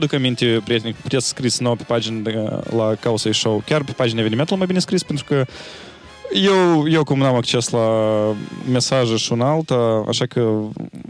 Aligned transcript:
Duc 0.00 0.12
aminte, 0.12 0.60
prieteni, 0.64 0.94
puteți 1.02 1.28
scris 1.28 1.58
nou 1.58 1.74
pe 1.74 1.82
pagină 1.82 2.60
la 2.76 2.94
Causei 3.00 3.34
Show, 3.34 3.62
chiar 3.66 3.84
pe 3.84 3.92
pagina 3.92 4.20
evenimentului 4.20 4.58
mai 4.58 4.66
bine 4.66 4.78
scris, 4.78 5.02
pentru 5.02 5.24
că 5.24 5.44
eu, 6.32 6.88
eu 6.88 7.04
cum 7.04 7.18
n-am 7.18 7.34
acces 7.34 7.68
la 7.68 7.88
mesaje 8.70 9.16
și 9.16 9.32
un 9.32 9.40
alta, 9.40 10.04
așa 10.08 10.26
că 10.26 10.60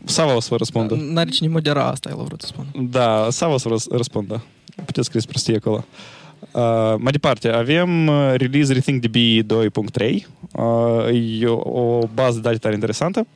Sava 0.05 0.37
o 0.37 0.41
să 0.41 0.49
vă 0.51 0.57
răspundă. 0.57 0.95
N-are 0.95 1.31
cine 1.31 1.49
modera 1.49 1.85
asta, 1.85 2.09
el 2.13 2.21
a 2.21 2.23
vrut 2.23 2.41
să 2.41 2.47
spun. 2.47 2.67
Da, 2.91 3.27
Sava 3.31 3.53
o 3.53 3.59
să 3.59 3.69
vă 3.69 3.97
răspundă. 3.97 4.43
Puteți 4.85 5.07
scris 5.07 5.25
prostie 5.25 5.57
acolo. 5.57 5.85
Uh, 6.53 6.95
mai 6.99 7.13
departe, 7.13 7.49
avem 7.49 8.07
uh, 8.07 8.35
release 8.37 8.73
Rethink 8.73 9.07
DB 9.07 9.17
2.3. 9.17 10.27
Uh, 10.53 11.41
e 11.41 11.47
o, 11.47 11.81
o 11.81 12.09
bază 12.15 12.35
de 12.35 12.41
date 12.41 12.59
tare 12.59 12.75
interesantă 12.75 13.27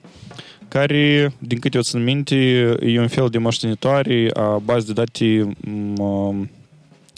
care, 0.73 1.33
din 1.39 1.59
câte 1.59 1.77
eu 1.77 1.83
țin 1.83 2.03
minte, 2.03 2.35
e 2.81 3.01
un 3.01 3.09
fel 3.09 3.29
de 3.29 3.39
moștenitoare 3.39 4.31
a 4.35 4.59
bazei 4.59 4.87
de 4.87 4.93
date 4.93 5.55
um, 5.99 6.51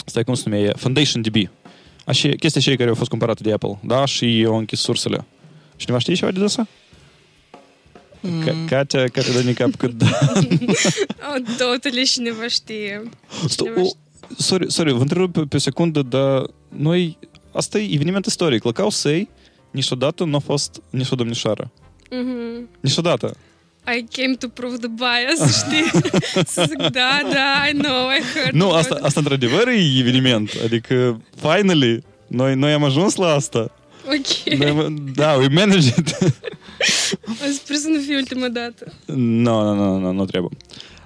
stai 0.05 0.23
cum 0.23 0.33
se 0.33 0.43
numeie, 0.45 0.71
Foundation 0.75 1.21
DB. 1.21 1.35
Așa, 2.05 2.29
chestia 2.29 2.61
cei 2.61 2.77
care 2.77 2.89
au 2.89 2.95
fost 2.95 3.09
cumpărate 3.09 3.43
de 3.43 3.51
Apple, 3.51 3.79
da? 3.83 4.05
Și 4.05 4.43
au 4.47 4.57
închis 4.57 4.79
sursele. 4.79 5.25
Cineva 5.75 5.99
știe 5.99 6.13
ceva 6.13 6.31
de 6.31 6.43
asta? 6.43 6.67
Mm. 8.19 8.65
Katia, 8.67 9.07
care 9.07 9.27
dă 9.43 9.51
cap 9.51 9.75
cât 9.75 9.91
da. 9.91 10.07
oh, 11.29 11.41
totally 11.57 12.03
cineva 12.03 12.47
știe. 12.47 13.09
Cineva 13.55 13.81
știe. 13.81 13.99
Sorry, 14.37 14.71
sorry, 14.71 14.93
vă 14.93 15.01
întreb 15.01 15.31
pe, 15.31 15.41
pe 15.41 15.57
secundă, 15.57 16.01
dar 16.01 16.45
noi, 16.69 17.17
asta 17.53 17.79
e 17.79 17.93
eveniment 17.93 18.25
istoric. 18.25 18.63
La 18.63 18.71
Causei, 18.71 19.29
niciodată 19.71 20.23
nu 20.23 20.35
a 20.35 20.39
fost 20.39 20.81
nici 20.89 21.09
o 21.11 21.15
domnișoară. 21.15 21.71
Mm-hmm. 22.15 22.79
Niciodată. 22.79 23.35
I 23.87 24.05
came 24.11 24.35
to 24.35 24.47
prove 24.47 24.77
the 24.77 24.87
bias, 24.87 25.39
știi? 25.63 26.01
Să 26.45 26.65
zic, 26.67 26.77
da, 26.77 27.21
da, 27.33 27.67
I 27.69 27.77
know, 27.77 28.07
I 28.09 28.21
heard. 28.33 28.55
Nu, 28.55 28.71
asta, 28.71 28.97
asta 29.01 29.19
într-adevăr 29.19 29.67
e 29.67 29.99
eveniment. 29.99 30.51
Adică, 30.63 31.21
finally, 31.35 32.03
noi, 32.27 32.55
noi 32.55 32.73
am 32.73 32.83
ajuns 32.83 33.15
la 33.15 33.27
asta. 33.27 33.71
Ok. 34.07 34.57
Noi, 34.57 34.93
da, 35.15 35.31
we 35.31 35.47
managed 35.47 35.97
it. 35.97 36.07
Sper 37.53 37.75
să 37.75 37.87
nu 37.87 37.99
fie 37.99 38.15
ultima 38.15 38.47
dată. 38.47 38.93
Nu, 39.15 39.63
nu, 39.63 39.73
nu, 39.73 39.97
nu, 39.97 40.11
nu 40.11 40.25
trebuie. 40.25 40.57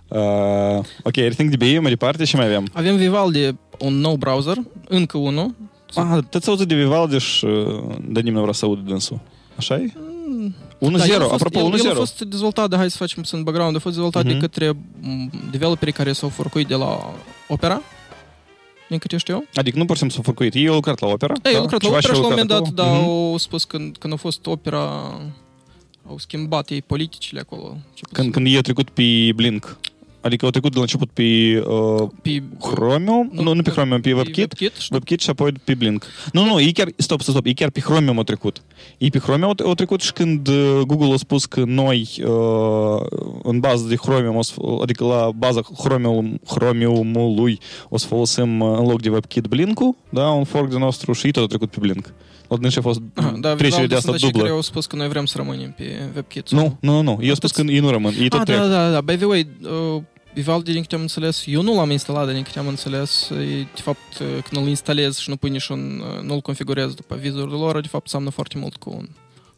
Uh, 0.08 0.84
ok, 1.04 1.16
Everything 1.16 1.56
DB, 1.56 1.62
mai 1.82 1.90
departe, 1.90 2.24
și 2.26 2.36
mai 2.36 2.46
avem? 2.46 2.68
Avem 2.74 2.96
Vivaldi, 2.96 3.56
un 3.80 3.94
nou 3.94 4.16
browser, 4.16 4.56
încă 4.88 5.18
unul. 5.18 5.56
Ah, 5.96 6.18
te-ați 6.30 6.50
auzit 6.50 6.68
de 6.68 6.76
Vivaldi 6.76 7.18
și 7.18 7.48
Danim 8.08 8.34
nu 8.34 8.42
vrea 8.42 8.54
să 8.54 8.66
audă 8.66 8.82
dânsul. 8.86 9.20
Așa 9.56 9.76
e? 9.76 9.94
1-0, 10.80 11.18
da, 11.18 11.26
apropo, 11.32 11.60
1-0. 11.60 11.80
El 11.84 11.92
a 11.92 11.94
fost 11.94 12.22
dezvoltat, 12.22 12.70
de, 12.70 12.76
hai 12.76 12.90
să 12.90 12.98
facem 12.98 13.22
puțin 13.22 13.44
background, 13.44 13.76
a 13.76 13.80
fost 13.80 13.96
dezvoltat 13.96 14.24
uh-huh. 14.24 14.28
de 14.28 14.38
către 14.38 14.72
developerii 15.52 15.94
care 15.94 16.14
s-au 16.14 16.30
furcuit 16.30 16.68
de 16.68 16.76
la 16.76 17.14
Opera, 17.48 17.82
din 18.90 18.98
câte 18.98 19.18
știu 19.18 19.34
eu. 19.34 19.44
Adică 19.54 19.78
nu 19.78 19.86
pur 19.86 19.96
și 19.96 20.02
simplu 20.02 20.16
s-au 20.16 20.34
furcuit, 20.34 20.54
ei 20.54 20.68
au 20.68 20.74
lucrat 20.74 21.00
la 21.00 21.08
Opera? 21.08 21.34
Ei, 21.44 21.52
da? 21.52 21.58
au 21.58 21.64
lucrat 21.64 21.82
la 21.82 21.88
Opera 21.88 22.02
și 22.02 22.12
la 22.12 22.18
un 22.18 22.30
moment 22.30 22.48
dat, 22.48 22.68
da, 22.68 22.84
uh-huh. 22.84 23.04
au 23.04 23.38
spus 23.38 23.64
când, 23.64 23.98
când 23.98 24.14
a 24.14 24.16
fost 24.16 24.46
Opera, 24.46 24.82
au 26.08 26.18
schimbat 26.18 26.70
ei 26.70 26.82
politicile 26.82 27.40
acolo. 27.40 27.78
Când, 28.12 28.32
când 28.32 28.46
ei 28.46 28.56
au 28.56 28.62
trecut 28.62 28.90
pe 28.90 29.32
Blink. 29.36 29.78
Adică 30.22 30.46
au 30.46 30.52
trecut 30.52 30.70
de 30.70 30.76
la 30.76 30.82
început 30.82 31.10
pe, 31.12 31.24
uh, 31.68 32.10
pe 32.22 32.44
Chromium, 32.60 33.30
nu, 33.32 33.42
nu, 33.42 33.54
nu 33.54 33.62
pe 33.62 33.70
Chromium, 33.70 34.02
pe 34.02 34.14
WebKit, 34.14 34.38
WebKit, 34.38 34.72
WebKit 34.92 35.20
și 35.20 35.30
apoi 35.30 35.52
pe 35.52 35.74
Blink. 35.74 36.06
Nu, 36.32 36.46
nu, 36.46 36.62
ei 36.62 36.72
chiar, 36.72 36.88
stop, 36.96 37.22
stop, 37.22 37.34
stop, 37.34 37.46
ei 37.46 37.54
chiar 37.54 37.70
pe 37.70 37.80
Chromium 37.80 38.18
au 38.18 38.24
trecut. 38.24 38.64
Ei 38.98 39.10
pe 39.10 39.18
Chromium 39.18 39.48
au, 39.48 39.66
au 39.66 39.74
trecut 39.74 40.02
și 40.02 40.14
când 40.14 40.48
uh, 40.48 40.82
Google 40.88 41.14
a 41.14 41.18
spus 41.18 41.46
că 41.46 41.64
noi 41.66 42.10
uh, 42.20 43.06
în 43.44 43.60
bază 43.60 43.88
de 43.88 43.96
Chromium, 43.96 44.36
o 44.36 44.42
să, 44.42 44.54
adică 44.82 45.04
la 45.04 45.32
baza 45.36 45.62
Chromium, 45.78 46.40
Chromiumului 46.48 47.60
o 47.90 47.98
să 47.98 48.08
folosim 48.08 48.60
uh, 48.60 48.78
în 48.78 48.86
loc 48.86 49.02
de 49.02 49.10
WebKit 49.10 49.48
Blink-ul, 49.48 49.96
da, 50.10 50.30
un 50.30 50.44
fork 50.44 50.70
de 50.70 50.78
nostru 50.78 51.14
și 51.14 51.26
ei 51.26 51.32
tot 51.32 51.44
a 51.44 51.48
trecut 51.48 51.70
pe 51.70 51.78
Blink. 51.80 52.14
Odată 52.52 52.80
a 52.80 52.82
fost 52.82 53.02
Aha, 53.14 53.36
da, 53.40 53.56
trecere 53.56 53.88
de 53.88 53.96
asta 53.96 54.12
dublă. 54.12 54.42
care 54.42 54.54
au 54.54 54.62
spus 54.62 54.86
că 54.86 54.96
noi 54.96 55.08
vrem 55.08 55.26
să 55.26 55.38
rămânem 55.38 55.72
pe 55.72 56.10
WebKit. 56.14 56.50
Nu, 56.50 56.78
nu, 56.80 57.02
nu. 57.02 57.20
Eu 57.22 57.34
spus 57.34 57.52
că 57.52 57.62
ei 57.62 57.80
nu 57.80 57.90
rămân. 57.90 58.14
Ei 58.20 58.30
tot 58.30 58.40
ah, 58.40 58.46
trec. 58.46 58.58
Da, 58.58 58.68
da, 58.68 58.92
da. 58.92 59.02
By 59.02 59.16
the 59.16 59.26
way, 59.26 59.48
uh, 59.96 60.02
Vivaldi, 60.34 60.72
din 60.72 60.82
câte 60.82 60.96
am 60.96 61.02
înțeles, 61.02 61.44
eu 61.46 61.62
nu 61.62 61.76
l-am 61.76 61.92
instalat, 61.92 62.26
dar 62.26 62.34
din 62.34 62.44
câte 62.44 62.60
am 62.60 62.68
înțeles, 62.68 63.30
e, 63.30 63.68
de 63.76 63.82
fapt, 63.82 64.18
când 64.18 64.64
îl 64.64 64.68
instalez 64.68 65.18
și 65.18 65.30
nu 65.30 65.36
pui 65.36 65.50
nici 65.50 65.68
un, 65.68 66.02
nu-l 66.24 66.40
configurez 66.40 66.94
după 66.94 67.16
vizorul 67.16 67.60
lor, 67.60 67.82
de 67.82 67.88
fapt, 67.88 68.10
seamănă 68.10 68.32
foarte 68.32 68.58
mult 68.58 68.76
cu 68.76 68.94
un 68.98 69.08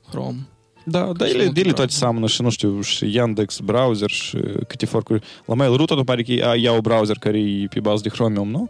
Chrome. 0.10 0.48
Da, 0.86 1.12
da, 1.18 1.28
ele, 1.28 1.52
ele 1.54 1.74
toate 1.74 1.92
seamănă 1.92 2.28
și, 2.28 2.42
nu 2.42 2.50
știu, 2.50 2.82
și 2.82 3.16
Yandex 3.16 3.60
browser 3.60 4.10
și 4.10 4.38
câte 4.68 4.86
forcuri. 4.86 5.26
La 5.46 5.54
Mail.ru 5.54 5.86
tot 5.86 6.06
pare 6.06 6.24
că 6.24 6.54
iau 6.56 6.82
browser 6.82 7.18
care 7.18 7.40
e 7.40 7.68
pe 7.70 7.80
bază 7.80 8.02
de 8.02 8.10
Chromium, 8.10 8.50
nu? 8.50 8.70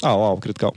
Ah, 0.00 0.14
wow, 0.14 0.38
cred 0.38 0.56
că 0.56 0.64
au. 0.64 0.74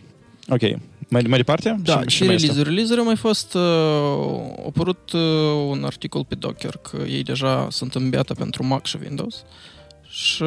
Ok. 0.50 0.80
Mai, 1.10 1.22
mai 1.22 1.38
departe? 1.38 1.76
Da, 1.84 2.02
și, 2.02 2.08
și 2.08 2.24
release-uri. 2.24 2.64
Release-uri 2.64 3.02
mai 3.02 3.16
fost... 3.16 3.54
Uh, 3.54 3.62
a 3.62 4.64
apărut 4.66 5.12
uh, 5.12 5.22
un 5.70 5.84
articol 5.84 6.26
pe 6.26 6.36
Docker 6.36 6.80
că 6.82 6.98
ei 7.08 7.24
deja 7.24 7.68
sunt 7.70 7.96
în 7.96 8.10
beta 8.10 8.34
pentru 8.34 8.66
Mac 8.66 8.86
și 8.86 8.98
Windows 9.02 9.44
și 10.10 10.42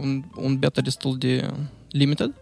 un, 0.00 0.22
un 0.34 0.56
beta 0.58 0.80
destul 0.80 1.16
de 1.18 1.50
limited. 1.90 2.34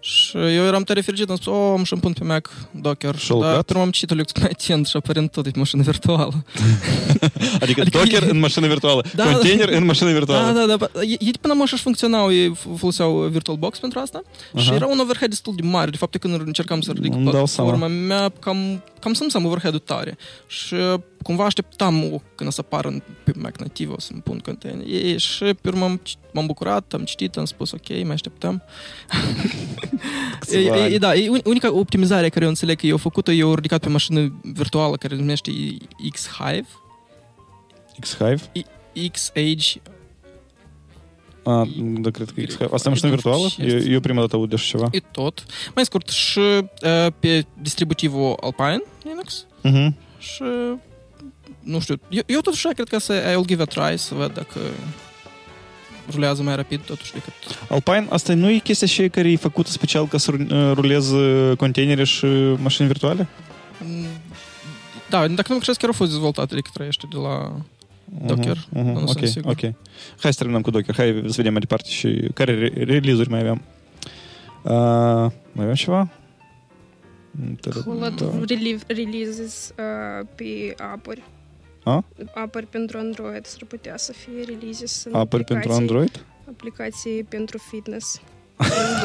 Și 0.00 0.36
eu 0.36 0.64
eram 0.64 0.82
tare 0.82 1.00
fericit, 1.00 1.30
am 1.30 1.36
spus, 1.36 1.52
oh, 1.52 1.74
am 1.76 1.84
și-mi 1.84 2.00
pun 2.00 2.12
pe 2.12 2.24
Mac 2.24 2.50
Docker. 2.70 3.16
Și 3.16 3.32
dar 3.40 3.62
pe 3.62 3.78
am 3.78 3.90
citit 3.90 4.10
Linux 4.10 4.32
mai 4.40 4.50
atent 4.52 4.86
și 4.86 4.96
aparent 4.96 5.30
tot 5.30 5.46
e 5.46 5.50
mașină 5.54 5.82
virtuală. 5.82 6.44
adică, 7.62 7.80
adică 7.80 7.98
Docker 7.98 8.22
în 8.22 8.38
mașină 8.38 8.66
virtuală, 8.66 9.04
da, 9.14 9.24
container 9.24 9.68
în 9.68 9.84
mașină 9.84 10.12
virtuală. 10.12 10.52
Da, 10.52 10.66
da, 10.66 10.76
da. 10.76 11.00
Ei 11.00 11.34
până 11.40 11.54
mă 11.54 11.64
și 11.64 11.76
funcționau, 11.76 12.32
ei 12.32 12.52
foloseau 12.76 13.18
VirtualBox 13.18 13.78
pentru 13.78 13.98
asta 13.98 14.22
uh-huh. 14.22 14.60
și 14.60 14.72
era 14.72 14.86
un 14.86 14.98
overhead 14.98 15.30
destul 15.30 15.54
de 15.56 15.62
mare. 15.66 15.90
De 15.90 15.96
fapt, 15.96 16.16
când 16.16 16.40
încercam 16.46 16.80
să 16.80 16.92
ridic 16.92 17.24
platforma 17.24 17.86
mea, 17.86 18.32
cam, 18.38 18.82
cam 19.00 19.12
să 19.12 19.26
am 19.34 19.44
overhead-ul 19.44 19.78
tare. 19.78 20.16
Și 20.46 20.76
cumva 21.22 21.44
așteptam 21.44 22.22
când 22.34 22.52
să 22.52 22.60
apară 22.64 23.02
pe 23.24 23.32
Mac 23.36 23.58
nativ, 23.58 23.92
o 23.92 24.00
să-mi 24.00 24.20
pun 24.20 24.38
container. 24.38 25.18
Și 25.18 25.44
pe 25.44 25.68
urmă 25.68 26.00
m-am 26.32 26.46
bucurat, 26.46 26.92
am 26.92 27.04
citit, 27.04 27.36
am 27.36 27.44
spus 27.44 27.72
ok, 27.72 27.88
mai 27.88 28.12
așteptăm. 28.12 28.62
e, 30.50 30.58
e, 30.58 30.98
da, 30.98 31.14
e 31.14 31.40
unica 31.44 31.72
optimizare 31.72 32.28
care 32.28 32.44
eu 32.44 32.50
înțeleg 32.50 32.78
că 32.78 32.86
eu 32.86 32.96
făcut-o, 32.96 33.32
eu 33.32 33.54
ridicat 33.54 33.80
pe 33.80 33.88
mașină 33.88 34.40
virtuală 34.42 34.96
care 34.96 35.14
se 35.14 35.20
numește 35.20 35.50
X-Hive. 36.10 36.66
X-Hive? 38.00 38.42
X-Age 39.12 39.80
a, 41.44 41.68
da, 41.76 42.10
cred 42.10 42.30
că 42.30 42.40
X-Hive. 42.40 42.68
Asta 42.72 42.88
e 42.88 42.92
mașină 42.92 43.10
virtuală? 43.10 43.46
Eu, 43.58 43.78
eu 43.78 44.00
prima 44.00 44.20
dată 44.20 44.36
aud 44.36 44.48
de 44.48 44.54
așa 44.54 44.66
ceva. 44.66 44.88
E 44.90 45.00
tot. 45.00 45.44
Mai 45.74 45.84
scurt, 45.84 46.08
și 46.08 46.38
uh, 46.38 47.06
pe 47.18 47.46
distributivul 47.62 48.36
Alpine 48.40 48.82
Linux. 49.02 49.46
Uh-huh. 49.64 49.94
Și 50.18 50.42
nu 51.60 51.80
știu, 51.80 52.00
eu, 52.08 52.22
eu 52.26 52.40
totuși 52.40 52.68
cred 52.68 52.88
că 52.88 52.98
să 52.98 53.34
I'll 53.34 53.46
give 53.46 53.62
a 53.62 53.64
try 53.64 53.98
să 53.98 54.14
văd 54.14 54.34
dacă 54.34 54.60
rulează 56.10 56.42
mai 56.42 56.56
rapid 56.56 56.80
totuși 56.80 57.12
decât... 57.12 57.32
Alpine, 57.68 58.06
asta 58.10 58.34
nu 58.34 58.50
e 58.50 58.58
chestia 58.58 58.86
și 58.86 59.08
care 59.08 59.30
e 59.30 59.36
făcută 59.36 59.70
special 59.70 60.06
ca 60.06 60.18
să 60.18 60.32
ruleze 60.72 61.54
containere 61.56 62.04
și 62.04 62.26
mașini 62.56 62.86
virtuale? 62.86 63.28
Da, 65.08 65.28
dacă 65.28 65.52
nu 65.52 65.54
mă 65.54 65.72
chiar 65.76 65.86
au 65.86 65.92
fost 65.92 66.10
dezvoltate 66.10 66.54
de 66.54 66.60
către 66.60 66.86
ăștia 66.86 67.08
de 67.12 67.18
la 67.18 67.52
Docker, 68.26 68.56
uh-huh, 68.56 68.68
mhm, 68.70 68.80
mhm, 68.80 68.92
nu 68.92 69.00
okay, 69.00 69.14
sunt 69.14 69.28
sigur. 69.28 69.50
Ok, 69.50 69.60
Hai 70.20 70.32
să 70.32 70.38
terminăm 70.38 70.62
cu 70.62 70.70
Docker, 70.70 70.94
hai 70.94 71.22
să 71.26 71.34
vedem 71.36 71.52
mai 71.52 71.60
departe 71.60 71.88
și 71.88 72.28
care 72.34 72.54
re- 72.54 72.84
release-uri 72.84 73.30
mai 73.30 73.40
avem. 73.40 73.62
Uh, 74.62 74.72
mai 75.52 75.64
avem 75.64 75.74
ceva? 75.74 76.10
Mm, 77.30 77.58
cool, 77.84 78.12
da. 78.16 78.30
releases 78.86 79.72
uh, 79.78 80.26
pe 80.34 80.74
apuri. 80.92 81.22
A? 81.84 82.04
Apări 82.34 82.66
pentru 82.66 82.98
Android 82.98 83.46
s-ar 83.46 83.64
putea 83.68 83.96
să 83.96 84.12
fie 84.12 84.44
releases 84.44 85.04
în 85.04 85.14
Apări 85.14 85.44
pentru 85.44 85.72
Android? 85.72 86.24
Aplicații 86.48 87.24
pentru 87.28 87.58
fitness. 87.70 88.20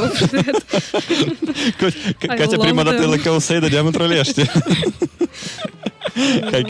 Catea 2.20 2.58
prima 2.58 2.84
dată 2.84 3.06
la 3.06 3.16
căusei, 3.16 3.60
dădeam 3.60 3.86
într-o 3.86 4.06
lește. 4.06 4.44
Că 6.50 6.56
a 6.56 6.62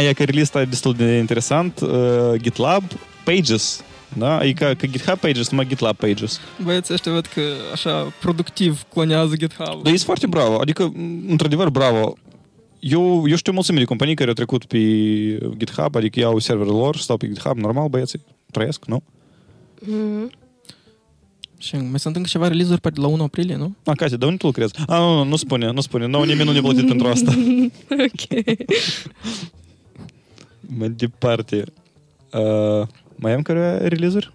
e 0.00 0.12
că 0.12 0.24
release 0.24 0.60
e 0.60 0.64
destul 0.64 0.94
de 0.94 1.16
interesant. 1.16 1.80
Uh, 1.80 1.90
GitLab 2.36 2.82
Pages. 3.24 3.84
Da? 4.18 4.40
Ca, 4.54 4.74
ca 4.74 4.86
GitHub 4.86 5.18
Pages, 5.18 5.50
numai 5.50 5.66
GitLab 5.66 5.96
Pages. 5.96 6.40
Băieții 6.62 6.94
ăștia 6.94 7.12
văd 7.12 7.26
că 7.26 7.40
așa 7.72 8.12
productiv 8.20 8.82
clonează 8.92 9.36
GitHub. 9.36 9.82
Dar 9.82 9.92
e 9.92 9.96
foarte 9.96 10.26
bravo. 10.26 10.58
Adică, 10.60 10.92
într-adevăr, 11.28 11.68
bravo. 11.68 12.14
Eu, 12.78 13.24
eu 13.28 13.36
știu 13.36 13.52
mulțime 13.52 13.78
de 13.78 13.84
companii 13.84 14.14
care 14.14 14.28
au 14.28 14.34
trecut 14.34 14.64
pe 14.64 14.78
GitHub, 15.56 15.96
adică 15.96 16.20
iau 16.20 16.38
serverul 16.38 16.76
lor, 16.76 16.96
stau 16.96 17.16
pe 17.16 17.26
GitHub, 17.26 17.56
normal, 17.56 17.88
băieții, 17.88 18.24
trăiesc, 18.50 18.84
nu? 18.84 19.02
Mm-hmm. 19.82 20.41
Și 21.62 21.76
mai 21.76 21.98
sunt 21.98 22.16
încă 22.16 22.28
ceva 22.28 22.48
release-uri 22.48 22.80
pe 22.80 22.90
la 22.94 23.06
1 23.06 23.22
aprilie, 23.22 23.56
nu? 23.56 23.74
A, 23.84 23.94
Katia, 23.94 24.16
dar 24.16 24.28
unde 24.28 24.38
tu 24.38 24.46
lucrezi? 24.46 24.74
A, 24.86 24.98
nu, 24.98 25.14
nu, 25.14 25.24
nu 25.24 25.36
spune, 25.36 25.70
nu 25.70 25.80
spune. 25.80 26.06
Nu, 26.06 26.22
nimeni 26.22 26.44
nu 26.46 26.52
ne-a 26.52 26.60
plătit 26.62 26.86
pentru 26.86 27.06
asta. 27.06 27.32
ok. 28.08 28.46
mai 30.78 30.88
departe. 30.88 31.64
Uh, 32.32 32.86
mai 33.14 33.32
am 33.32 33.42
care 33.42 33.88
release-uri? 33.88 34.32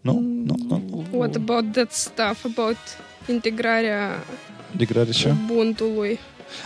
Nu? 0.00 0.12
Nu? 0.44 0.54
Nu? 0.68 1.04
What 1.10 1.34
about 1.34 1.72
that 1.72 1.92
stuff 1.92 2.44
about 2.44 2.76
integrarea 3.28 4.24
Integrarea 4.72 5.12
ce? 5.12 5.34
Ubuntu-ului? 5.50 6.18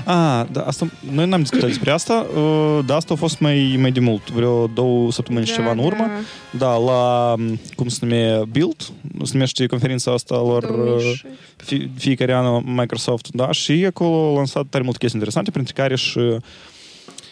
A, 0.05 0.49
da, 0.53 0.61
asta, 0.63 0.91
noi 1.13 1.27
n-am 1.27 1.41
discutat 1.41 1.69
despre 1.69 1.91
asta, 1.91 2.27
uh, 2.37 2.79
dar 2.87 2.97
asta 2.97 3.15
a 3.15 3.17
fost 3.17 3.39
mai, 3.39 3.77
mai 3.79 3.91
de 3.91 4.01
mult, 4.01 4.31
vreo 4.31 4.67
două 4.67 5.13
săptămâni 5.13 5.47
și 5.47 5.53
Da, 5.53 5.59
ceva 5.59 5.71
în 5.71 5.79
urmă. 5.79 6.07
da. 6.51 6.59
Da, 6.59 6.77
la, 6.77 7.35
cum 7.75 7.89
se 7.89 7.99
numește, 8.01 8.43
Build, 8.51 8.81
se 9.23 9.31
numește 9.33 9.67
conferința 9.67 10.13
asta 10.13 10.35
lor, 10.37 10.67
2006. 10.67 11.29
fie, 11.57 11.91
fiecare 11.97 12.35
an 12.35 12.63
Microsoft, 12.65 13.29
da, 13.33 13.53
și 13.53 13.73
acolo 13.73 14.27
au 14.29 14.35
lansat 14.37 14.65
tare 14.71 14.85
multe 14.85 14.99
chestii 14.99 15.19
interesante, 15.19 15.51
printre 15.51 15.73
care 15.73 15.97
și 15.97 16.21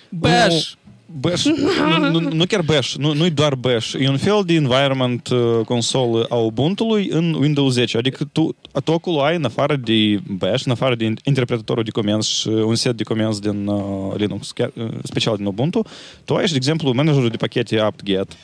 Bash! 0.09 0.73
Bash, 1.11 1.45
nu, 1.45 2.21
nu, 2.21 2.33
nu 2.33 2.45
chiar 2.45 2.63
Bash, 2.63 2.95
nu, 2.95 3.15
nu-i 3.15 3.31
doar 3.31 3.55
Bash, 3.55 3.93
e 3.99 4.09
un 4.09 4.17
fel 4.17 4.43
de 4.47 4.55
environment 4.55 5.29
uh, 5.29 5.65
console 5.65 6.27
a 6.29 6.35
Ubuntu-ului 6.35 7.09
în 7.09 7.35
Windows 7.35 7.73
10, 7.73 7.97
adică 7.97 8.25
tu, 8.33 8.57
tu 8.85 8.93
acolo 8.93 9.23
ai, 9.23 9.37
în 9.37 9.45
afară 9.45 9.77
de 9.77 10.21
Bash, 10.27 10.65
în 10.65 10.73
afară 10.73 10.95
de 10.95 11.13
interpretatorul 11.25 11.83
de 11.83 11.91
comenzi 11.91 12.33
și 12.33 12.49
un 12.49 12.75
set 12.75 12.97
de 12.97 13.03
comenzi 13.03 13.41
din 13.41 13.67
uh, 13.67 14.15
Linux, 14.17 14.51
chiar, 14.51 14.71
uh, 14.77 14.89
special 15.03 15.37
din 15.37 15.47
Ubuntu, 15.47 15.83
tu 16.25 16.35
ai 16.35 16.45
și, 16.45 16.51
de 16.51 16.57
exemplu, 16.57 16.93
managerul 16.93 17.29
de 17.29 17.37
pachete 17.37 17.79
apt-get, 17.79 18.37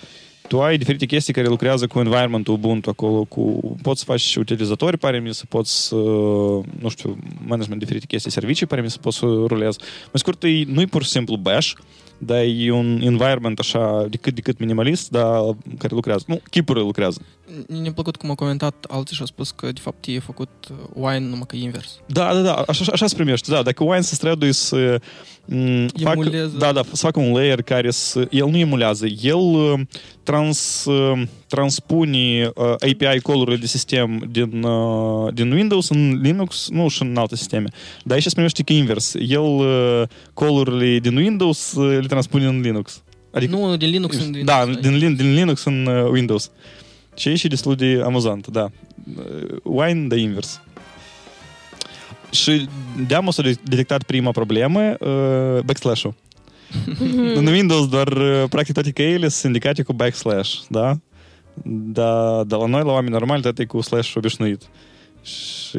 tu 0.48 0.62
ai 0.62 0.78
diferite 0.78 1.06
chestii 1.06 1.32
care 1.32 1.46
lucrează 1.46 1.86
cu 1.86 1.98
environment-ul 1.98 2.54
Ubuntu 2.54 2.90
acolo, 2.90 3.24
cu, 3.24 3.74
poți 3.82 3.98
să 3.98 4.04
faci 4.04 4.20
și 4.20 4.38
utilizatori, 4.38 4.98
pare 4.98 5.18
mi 5.18 5.34
să 5.34 5.44
poți 5.48 5.86
să, 5.86 5.94
nu 6.80 6.88
știu, 6.88 7.18
management 7.46 7.80
diferite 7.80 8.06
chestii, 8.06 8.30
servicii, 8.30 8.66
pare 8.66 8.80
mi 8.80 8.90
să 8.90 8.98
poți 9.00 9.16
să 9.16 9.24
rulezi. 9.24 9.78
Mai 10.02 10.12
scurt, 10.12 10.42
e, 10.42 10.64
nu-i 10.66 10.86
pur 10.86 11.02
și 11.02 11.08
simplu 11.08 11.36
Bash, 11.36 11.72
dar 12.18 12.42
e 12.56 12.70
un 12.70 13.00
environment 13.02 13.58
așa 13.58 14.06
de 14.10 14.16
cât 14.16 14.34
de 14.34 14.40
cât 14.40 14.58
minimalist, 14.58 15.10
dar 15.10 15.40
care 15.78 15.94
lucrează. 15.94 16.24
Nu, 16.26 16.40
chipurile 16.50 16.84
lucrează. 16.84 17.20
Mi-a 17.68 17.92
plăcut 17.92 18.16
cum 18.16 18.28
au 18.28 18.34
comentat 18.34 18.86
alții 18.88 19.14
și 19.14 19.20
au 19.20 19.26
spus 19.26 19.50
că, 19.50 19.72
de 19.72 19.80
fapt, 19.80 20.06
e 20.06 20.18
făcut 20.18 20.48
uh, 20.70 20.76
wine 20.92 21.18
numai 21.18 21.44
că 21.46 21.56
e 21.56 21.62
invers. 21.62 22.00
Da, 22.06 22.34
da, 22.34 22.40
da, 22.40 22.52
așa, 22.66 22.84
așa 22.92 23.06
se 23.06 23.14
primește. 23.14 23.50
Da, 23.50 23.62
dacă 23.62 23.84
Wine 23.84 24.00
se 24.00 24.14
străduie 24.14 24.52
să 24.52 25.00
m, 25.44 25.86
facă, 25.86 26.18
Emulează. 26.20 26.56
da, 26.56 26.72
da, 26.72 26.82
să 26.92 26.96
facă 26.96 27.20
un 27.20 27.32
layer 27.32 27.62
care 27.62 27.90
să... 27.90 28.26
El 28.30 28.48
nu 28.48 28.56
emulează, 28.56 29.06
el 29.22 29.36
uh, 29.36 29.80
trans, 30.22 30.84
uh, 30.84 31.22
transpune 31.54 32.50
uh, 32.54 32.64
API 32.72 33.20
call-urile 33.22 33.56
de 33.56 33.66
sistem 33.66 34.28
din, 34.30 34.62
uh, 34.62 35.34
din 35.34 35.52
Windows 35.52 35.88
în 35.88 36.20
Linux, 36.22 36.68
nu 36.70 36.88
și 36.88 37.02
în 37.02 37.16
alte 37.16 37.36
sisteme. 37.36 37.68
Dar 38.04 38.14
aici 38.16 38.22
se 38.26 38.30
primește 38.34 38.62
că 38.62 38.72
invers. 38.72 39.14
El 39.28 39.40
uh, 39.40 40.02
call-urile 40.34 40.98
din 40.98 41.16
Windows 41.16 41.72
uh, 41.72 41.98
le 42.00 42.06
transpune 42.06 42.46
în 42.46 42.60
Linux. 42.60 43.02
Adică, 43.32 43.56
Nu, 43.56 43.76
din 43.76 43.88
Linux 43.88 44.16
în 44.16 44.22
Windows. 44.34 44.44
Da, 44.44 44.64
din, 44.80 45.16
din 45.16 45.34
Linux 45.34 45.64
în 45.64 45.86
uh, 45.86 46.10
Windows. 46.10 46.50
Și 47.16 47.28
e 47.28 47.34
și 47.34 47.48
destul 47.48 47.74
de 47.74 48.00
amuzant, 48.04 48.46
da. 48.46 48.68
Wine 49.62 50.06
de 50.08 50.16
invers. 50.16 50.60
Și 52.30 52.68
de-am 53.06 53.30
s-a 53.30 53.42
de- 53.42 53.56
detectat 53.62 54.02
prima 54.02 54.30
problemă, 54.30 54.80
uh, 55.00 55.60
backslash-ul. 55.64 56.14
în 57.34 57.46
Windows 57.46 57.88
doar, 57.88 58.08
practic, 58.48 58.74
toate 58.74 58.90
cheile 58.90 59.28
sunt 59.28 59.44
indicate 59.54 59.82
cu 59.82 59.92
backslash, 59.92 60.54
da? 60.68 60.98
Da, 61.64 62.42
dar 62.46 62.58
la 62.60 62.66
noi, 62.66 62.82
la 62.84 62.92
oameni 62.92 63.12
normali, 63.12 63.42
toate 63.42 63.62
e 63.62 63.64
cu 63.64 63.80
slash 63.80 64.14
obișnuit. 64.14 64.62
Și 65.22 65.78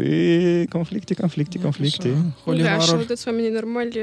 conflicte, 0.69 1.13
conflicte, 1.13 1.59
conflicte. 1.59 2.07
Așa, 2.07 2.25
Holy 2.43 2.61
da, 2.61 2.79
și 2.79 2.87
horror. 2.89 3.05
toți 3.05 3.27
oamenii 3.27 3.49
normali, 3.49 3.99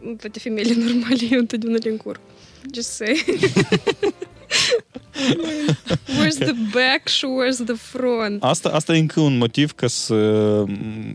nu 0.00 0.12
toate 0.14 0.38
femeile 0.38 0.74
normale, 0.84 1.20
eu 1.30 1.38
întotdeauna 1.38 1.78
le 1.82 1.90
încurc. 1.90 2.20
Just 2.74 2.88
say. 2.90 3.24
where's 6.18 6.38
the 6.38 6.54
back 6.72 7.08
și 7.08 7.26
where's 7.26 7.64
the 7.66 7.74
front? 7.74 8.42
Asta, 8.42 8.68
asta 8.68 8.94
e 8.94 8.98
încă 8.98 9.20
un 9.20 9.36
motiv 9.36 9.72
ca 9.72 9.86
să, 9.86 10.14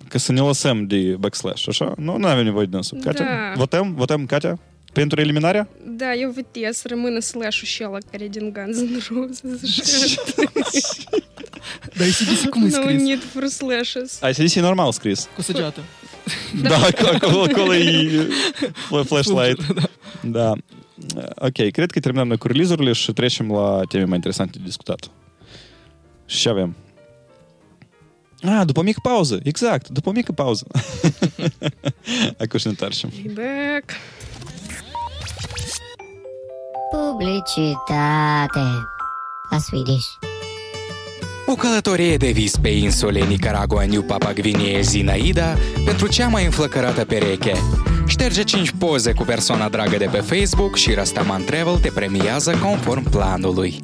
ca 0.07 0.17
să 0.17 0.31
ne 0.31 0.41
lăsăm 0.41 0.87
de 0.87 1.15
backslash, 1.19 1.67
așa? 1.67 1.93
Nu, 1.97 2.17
nu 2.17 2.27
avem 2.27 2.43
nevoie 2.43 2.65
de 2.65 2.71
dânsul. 2.71 2.97
Katia, 3.03 3.25
Da. 3.25 3.53
votăm, 3.55 3.93
votăm, 3.95 4.25
Katia? 4.25 4.59
Pentru 4.93 5.21
eliminarea? 5.21 5.67
Da, 5.85 6.13
eu 6.13 6.29
votez 6.29 6.77
să 6.77 6.87
rămână 6.87 7.19
slash-ul 7.19 7.67
și 7.67 7.83
ăla 7.85 7.97
care 8.11 8.23
e 8.23 8.27
din 8.27 8.53
Guns 8.53 8.77
N' 8.81 9.07
Roses. 9.09 9.73
și 10.09 10.19
Dar 11.95 12.07
ACDC 12.07 12.49
cum 12.49 12.61
e 12.65 12.65
No 12.69 12.81
scris? 12.81 13.01
need 13.01 13.23
for 13.23 13.45
slashes. 13.47 14.19
ICDC 14.29 14.55
e 14.55 14.59
normal 14.59 14.91
scris. 14.91 15.27
Cu 15.35 15.41
săgeată. 15.41 15.79
Da, 16.61 16.75
acolo, 16.77 17.41
acolo 17.43 17.75
e 17.75 18.27
fl- 18.73 19.01
flashlight. 19.01 19.59
Da. 20.23 20.53
Ok, 21.35 21.69
cred 21.71 21.91
că 21.91 21.99
terminăm 21.99 22.27
noi 22.27 22.37
cu 22.37 22.47
release-urile 22.47 22.91
și 22.93 23.11
trecem 23.13 23.51
la 23.51 23.81
teme 23.89 24.03
mai 24.03 24.15
interesante 24.15 24.57
de 24.57 24.63
discutat. 24.65 25.09
Și 26.25 26.39
ce 26.39 26.49
avem? 26.49 26.75
Ah, 28.41 28.61
după 28.65 28.79
o 28.79 28.83
mică 28.83 28.99
pauză. 29.03 29.39
Exact, 29.43 29.89
după 29.89 30.09
o 30.09 30.11
mică 30.11 30.31
pauză. 30.31 30.67
Acum 32.37 32.59
și 32.59 32.65
ne 32.65 32.69
întoarcem. 32.71 33.11
Back. 33.33 33.91
Publicitate 36.89 38.59
La 39.49 39.57
Swedish 39.57 40.05
O 41.45 41.53
călătorie 41.53 42.17
de 42.17 42.31
vis 42.31 42.57
pe 42.57 42.69
insule 42.69 43.19
Nicaragua, 43.19 43.85
New 43.85 44.01
Papua 44.01 44.33
Gvinee, 44.33 44.81
Zinaida 44.81 45.53
pentru 45.85 46.07
cea 46.07 46.27
mai 46.27 46.45
înflăcărată 46.45 47.05
pereche. 47.05 47.53
Șterge 48.05 48.43
5 48.43 48.71
poze 48.71 49.13
cu 49.13 49.23
persoana 49.23 49.69
dragă 49.69 49.97
de 49.97 50.09
pe 50.11 50.17
Facebook 50.17 50.75
și 50.75 50.93
Rastaman 50.93 51.43
Travel 51.43 51.77
te 51.77 51.89
premiază 51.89 52.57
conform 52.57 53.09
planului. 53.09 53.83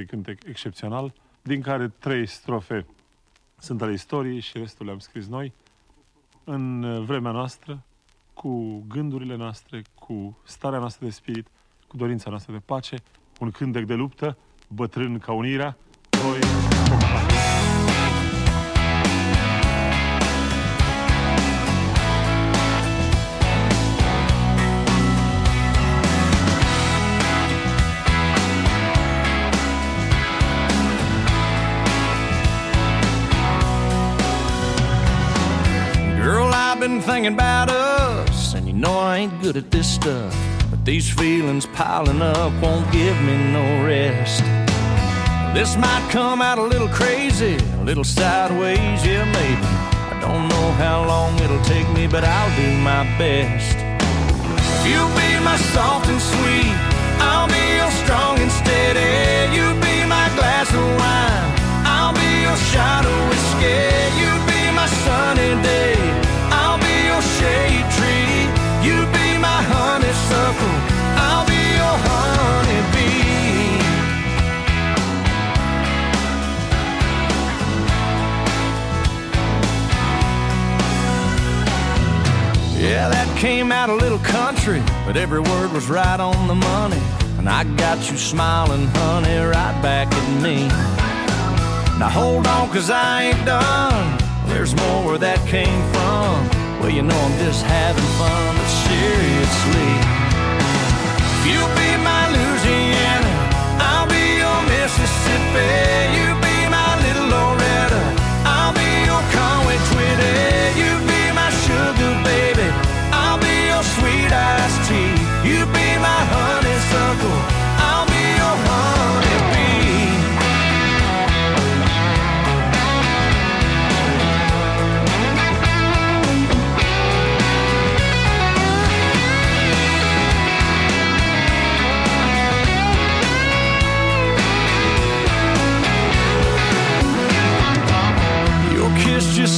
Acestui 0.00 0.04
cântec 0.04 0.48
excepțional, 0.48 1.12
din 1.42 1.60
care 1.60 1.88
trei 1.98 2.26
strofe 2.26 2.86
sunt 3.58 3.82
ale 3.82 3.92
istoriei 3.92 4.40
și 4.40 4.58
restul 4.58 4.86
le-am 4.86 4.98
scris 4.98 5.26
noi, 5.26 5.52
în 6.44 7.04
vremea 7.04 7.30
noastră, 7.30 7.82
cu 8.34 8.84
gândurile 8.88 9.36
noastre, 9.36 9.82
cu 9.94 10.38
starea 10.44 10.78
noastră 10.78 11.04
de 11.04 11.10
spirit, 11.12 11.46
cu 11.86 11.96
dorința 11.96 12.30
noastră 12.30 12.52
de 12.52 12.62
pace, 12.64 12.96
un 13.40 13.50
cântec 13.50 13.84
de 13.84 13.94
luptă, 13.94 14.36
bătrân 14.68 15.18
ca 15.18 15.32
unirea, 15.32 15.76
doi, 16.10 16.79
been 36.90 37.00
thinking 37.02 37.34
about 37.34 37.70
us, 37.70 38.54
and 38.54 38.66
you 38.66 38.72
know 38.72 38.98
I 38.98 39.18
ain't 39.18 39.42
good 39.42 39.56
at 39.56 39.70
this 39.70 39.88
stuff. 39.88 40.34
But 40.70 40.84
these 40.84 41.08
feelings 41.08 41.66
piling 41.66 42.20
up 42.20 42.52
won't 42.62 42.90
give 42.90 43.16
me 43.22 43.36
no 43.52 43.84
rest. 43.84 44.42
This 45.54 45.76
might 45.76 46.06
come 46.10 46.42
out 46.42 46.58
a 46.58 46.62
little 46.62 46.88
crazy, 46.88 47.56
a 47.80 47.84
little 47.84 48.04
sideways, 48.04 48.98
yeah, 49.06 49.24
maybe. 49.24 49.66
I 50.12 50.18
don't 50.20 50.48
know 50.48 50.66
how 50.82 51.06
long 51.06 51.38
it'll 51.38 51.64
take 51.64 51.88
me, 51.90 52.06
but 52.06 52.24
I'll 52.24 52.54
do 52.56 52.70
my 52.78 53.04
best. 53.18 53.76
You'll 54.86 55.14
be 55.14 55.30
my 55.44 55.58
soft 55.74 56.08
and 56.08 56.20
sweet, 56.20 56.74
I'll 57.22 57.48
be 57.48 57.64
your 57.80 57.92
strong 58.02 58.38
and 58.38 58.50
steady. 58.50 59.54
You 59.54 59.66
be 59.86 59.96
my 60.16 60.26
glass 60.38 60.68
of 60.72 60.86
wine, 61.00 61.50
I'll 61.86 62.14
be 62.14 62.30
your 62.46 62.58
shot 62.72 63.04
of 63.06 63.18
whiskey. 63.28 63.78
You 64.20 64.30
be 64.50 64.60
my 64.74 64.88
sunny 65.04 65.52
day, 65.62 65.99
came 83.40 83.72
out 83.72 83.88
a 83.88 83.94
little 83.94 84.18
country, 84.18 84.82
but 85.06 85.16
every 85.16 85.40
word 85.40 85.72
was 85.72 85.88
right 85.88 86.20
on 86.20 86.46
the 86.46 86.54
money. 86.54 87.00
And 87.38 87.48
I 87.48 87.64
got 87.78 88.10
you 88.10 88.18
smiling, 88.18 88.86
honey, 88.88 89.38
right 89.38 89.76
back 89.80 90.12
at 90.12 90.42
me. 90.42 90.68
Now 91.98 92.10
hold 92.10 92.46
on, 92.46 92.68
cause 92.68 92.90
I 92.90 93.32
ain't 93.32 93.46
done. 93.46 94.18
There's 94.44 94.76
more 94.76 95.06
where 95.06 95.18
that 95.18 95.40
came 95.48 95.80
from. 95.94 96.36
Well, 96.80 96.90
you 96.90 97.00
know 97.00 97.16
I'm 97.16 97.38
just 97.38 97.64
having 97.64 98.10
fun, 98.20 98.56
but 98.60 98.70
seriously. 98.84 99.92
If 101.32 101.40
you 101.48 101.60
be 101.80 101.90
my 102.04 102.24
Louisiana, 102.36 103.32
I'll 103.80 104.08
be 104.12 104.36
your 104.36 104.60
Mississippi. 104.68 105.79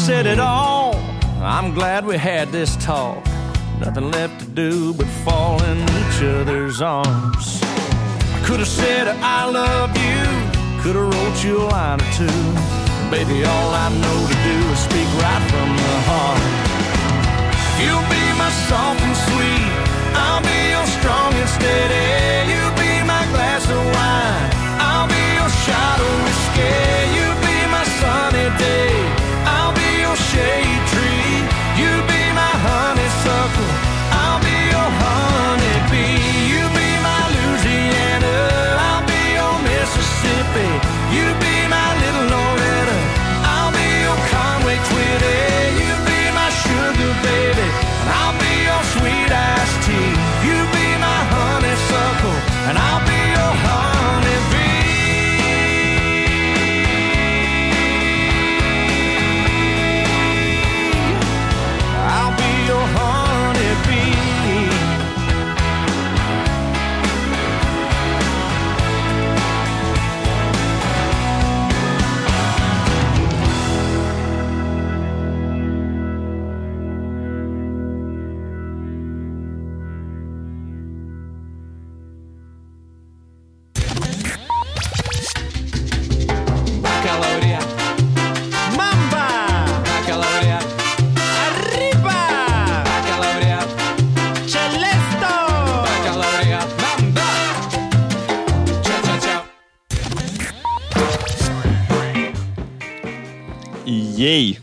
Said 0.07 0.27
it 0.27 0.41
all. 0.41 0.97
I'm 1.41 1.75
glad 1.75 2.05
we 2.05 2.17
had 2.17 2.51
this 2.51 2.75
talk. 2.85 3.25
Nothing 3.79 4.11
left 4.11 4.41
to 4.41 4.47
do 4.47 4.93
but 4.95 5.07
fall 5.25 5.63
in 5.63 5.79
each 6.01 6.19
other's 6.23 6.83
arms. 6.83 7.61
I 7.63 8.43
could 8.45 8.59
have 8.59 8.75
said 8.83 9.07
I 9.07 9.47
love 9.47 9.91
you, 9.95 10.27
could 10.83 10.97
have 10.97 11.07
wrote 11.07 11.45
you 11.45 11.63
a 11.63 11.67
line 11.71 12.01
or 12.03 12.11
two. 12.19 12.43
Baby, 13.15 13.45
all 13.45 13.71
I 13.71 13.89
know 14.03 14.19
to 14.27 14.37
do 14.51 14.59
is 14.75 14.81
speak 14.91 15.07
right 15.23 15.45
from 15.55 15.71
the 15.71 15.97
heart. 16.11 16.43
You'll 17.79 18.09
be 18.11 18.25
my 18.43 18.51
soft 18.67 18.99
and 19.07 19.17
sweet. 19.31 19.71
I'll 20.19 20.43
be 20.43 20.61
your 20.75 20.89
strong 20.99 21.31
and 21.31 21.51
steady. 21.59 22.51
You'll 22.51 22.75
be 22.75 22.93
my 23.07 23.23
glass 23.31 23.71
of 23.71 23.79
wine. 23.79 24.51
I'll 24.83 25.07
be 25.07 25.25
your 25.39 25.53
shot 25.63 25.99
of 26.03 26.15
whiskey. 26.27 26.75
You'll 27.15 27.43
be 27.47 27.59
my 27.71 27.85
sunny 28.03 28.51
day. 28.59 29.32
Shade 30.15 30.87
tree. 30.93 31.39
You 31.81 31.91
be 32.07 32.23
my 32.35 32.53
honeysuckle. 32.67 33.82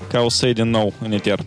ca 0.08 0.20
o 0.20 0.28
să 0.28 0.52
din 0.52 0.70
nou 0.70 0.92
în 1.02 1.12
eter. 1.12 1.38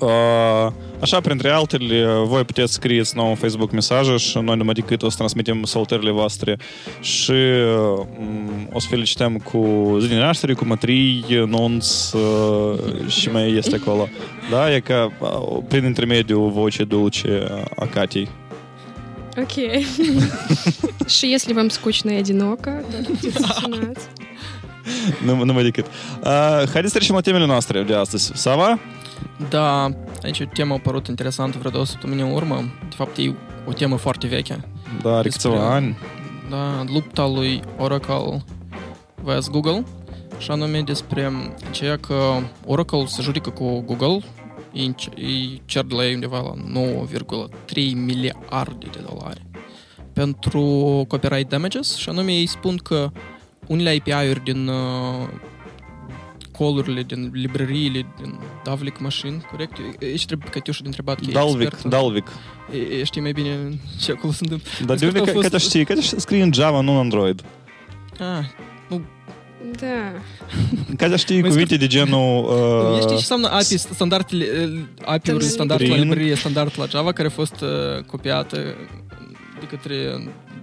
Uh, 0.00 0.72
Așa, 1.00 1.20
printre 1.20 1.50
altele, 1.50 2.06
voi 2.24 2.44
puteți 2.44 2.72
scrieți 2.72 3.16
nou 3.16 3.28
în 3.28 3.34
Facebook 3.34 3.70
mesaje 3.70 4.16
și 4.16 4.38
noi 4.38 4.56
numai 4.56 4.74
decât 4.74 5.02
o 5.02 5.08
să 5.08 5.16
transmitem 5.16 5.64
salutările 5.64 6.10
voastre 6.10 6.56
și 7.00 7.32
um, 7.32 8.68
o 8.72 8.80
să 8.80 8.86
felicităm 8.90 9.36
cu 9.36 9.96
zi 10.00 10.08
din 10.08 10.18
naștere, 10.18 10.52
cu 10.52 10.64
mătrii, 10.64 11.24
nunț 11.46 12.12
uh, 12.12 13.08
și 13.08 13.30
mai 13.30 13.52
este 13.52 13.80
acolo. 13.82 14.08
Da, 14.50 14.74
e 14.74 14.80
ca 14.80 15.12
uh, 15.20 15.62
prin 15.68 15.84
intermediul 15.84 16.50
vocii 16.50 16.84
dulce 16.84 17.46
a 17.76 17.86
Catей. 17.86 18.28
Окей. 19.38 19.86
Și 21.16 21.30
если 21.30 21.52
вам 21.52 21.68
скучно 21.68 22.10
и 22.10 22.16
одиноко, 22.16 22.70
то 22.90 22.96
puteți 23.10 23.36
să 23.36 23.58
sunați. 23.60 24.08
nu, 25.25 25.43
numai 25.43 25.63
decât. 25.63 25.85
Uh, 25.85 26.29
haideți 26.71 26.91
să 26.91 26.97
trecem 26.97 27.15
la 27.15 27.21
temele 27.21 27.45
noastre 27.45 27.83
de 27.83 27.95
astăzi. 27.95 28.31
Sava? 28.35 28.79
Da, 29.49 29.89
aici 30.23 30.39
o 30.39 30.43
temă 30.53 30.73
a 30.73 30.75
apărut 30.75 31.07
interesantă 31.07 31.57
vreo 31.57 31.71
două 31.71 31.85
săptămâni 31.85 32.21
în 32.21 32.31
urmă. 32.31 32.55
De 32.89 32.95
fapt, 32.95 33.17
e 33.17 33.33
o 33.67 33.73
temă 33.73 33.95
foarte 33.95 34.27
veche. 34.27 34.59
Da, 35.01 35.13
are 35.13 35.21
Despre- 35.29 35.49
câțiva 35.49 35.73
ani. 35.73 35.97
Da, 36.49 36.83
lupta 36.93 37.27
lui 37.27 37.61
Oracle 37.77 38.43
vs. 39.23 39.47
Google 39.49 39.83
și 40.37 40.51
anume 40.51 40.81
despre 40.81 41.31
ceea 41.71 41.97
că 41.97 42.15
Oracle 42.65 43.05
se 43.05 43.21
judecă 43.21 43.49
cu 43.49 43.79
Google 43.81 44.19
îi 44.73 44.85
înce- 44.85 45.09
îi 45.15 45.61
cer 45.65 45.83
de 45.83 45.95
la 45.95 46.05
ei 46.05 46.13
undeva 46.13 46.39
la 46.41 46.53
9,3 46.81 47.93
miliarde 47.95 48.85
de 48.91 48.99
dolari 49.09 49.41
pentru 50.13 50.61
copyright 51.07 51.49
damages 51.49 51.95
și 51.95 52.09
anume 52.09 52.31
ei 52.31 52.45
spun 52.45 52.77
că 52.77 53.11
unele 53.67 53.89
API-uri 54.05 54.43
din 54.43 54.67
uh, 54.67 55.27
call-urile, 56.57 57.03
din 57.03 57.29
librăriile, 57.33 58.05
din 58.21 58.39
Davlik 58.63 58.99
Machine, 58.99 59.41
corect? 59.51 59.77
Aici 60.01 60.25
trebuie 60.25 60.49
Catiușa 60.51 60.79
de 60.81 60.87
întrebat 60.87 61.15
că 61.19 61.25
e 61.29 61.31
Dalvik, 61.31 61.61
expert. 61.67 61.89
Dalvik. 61.89 62.27
E, 62.73 62.77
e, 62.95 63.03
știi 63.03 63.21
mai 63.21 63.31
bine 63.31 63.79
ce 64.01 64.11
acolo 64.11 64.31
se 64.33 64.39
întâmplă. 64.41 64.69
Dar 64.85 64.95
de 64.97 65.05
unde 65.05 65.19
Cred 65.19 65.29
că 65.29 65.35
au 65.37 65.41
Catea 65.41 65.59
fost- 65.59 65.69
știe? 65.69 65.83
Catea 65.83 66.03
scrie 66.17 66.43
în 66.43 66.53
Java, 66.53 66.81
nu 66.81 66.91
în 66.91 66.97
Android. 66.97 67.41
Ah, 68.19 68.45
Da. 69.79 69.87
Catea 70.97 71.17
știe 71.17 71.41
Mai 71.41 71.49
cuvinte 71.49 71.77
de 71.77 71.87
genul... 71.87 72.43
Uh, 72.43 72.89
Uh, 72.91 72.95
știi 72.95 73.07
ce 73.07 73.13
înseamnă 73.13 73.47
API, 73.47 73.77
standardele, 73.77 74.45
API-uri 75.05 75.37
Prin- 75.37 75.49
standard 75.49 75.81
la 75.81 75.87
prin- 75.87 76.01
librărie 76.01 76.35
standard 76.35 76.73
la 76.77 76.85
Java, 76.85 77.11
care 77.11 77.27
a 77.27 77.31
fost 77.31 77.61
uh, 77.61 78.03
copiată 78.05 78.57
de 79.59 79.65
către 79.69 79.95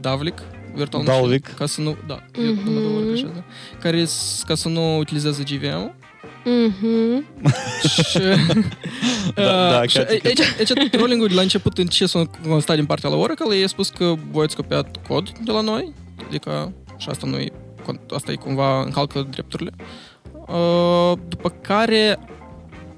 Davlik, 0.01 0.43
Virtual 0.79 1.03
Machine, 1.03 1.21
Dalvik. 1.21 1.55
ca 1.55 1.67
să 1.67 1.81
nu, 1.81 1.97
da, 2.07 2.19
Mhm. 2.37 2.47
eu 2.47 2.55
nu 2.65 2.71
mă 2.71 2.81
două 2.81 2.97
ori 2.97 3.07
greșesc, 3.07 3.33
da, 3.35 3.43
care 3.81 4.05
s- 4.05 4.43
ca 4.47 4.55
să 4.55 4.69
nu 4.69 4.99
utilizeze 4.99 5.43
GVM-ul. 5.43 5.95
Mhm. 6.45 7.27
și, 8.05 8.19
Da, 9.35 9.43
da, 9.71 9.81
uh, 9.83 9.89
și 9.89 9.97
chiar- 9.97 10.07
aici, 10.25 10.41
aici 10.59 10.91
trolling-ul 10.91 11.29
de 11.29 11.35
la 11.35 11.41
început 11.41 11.79
în 11.79 11.87
ce 11.87 12.07
s-a 12.07 12.25
constat 12.49 12.77
din 12.77 12.87
partea 12.87 13.11
la 13.11 13.17
Oracle, 13.17 13.57
ei 13.57 13.65
a 13.65 13.67
spus 13.67 13.89
că 13.89 14.15
voi 14.31 14.45
ați 14.45 14.57
copiat 14.57 14.97
cod 15.09 15.31
de 15.45 15.51
la 15.53 15.61
noi, 15.61 15.93
adică 16.27 16.73
și 16.97 17.09
asta 17.09 17.27
nu 17.27 17.37
asta 18.15 18.33
e 18.33 18.35
cumva 18.35 18.83
încalcă 18.83 19.27
drepturile. 19.31 19.73
Uh, 20.49 21.13
după 21.29 21.49
care 21.63 22.19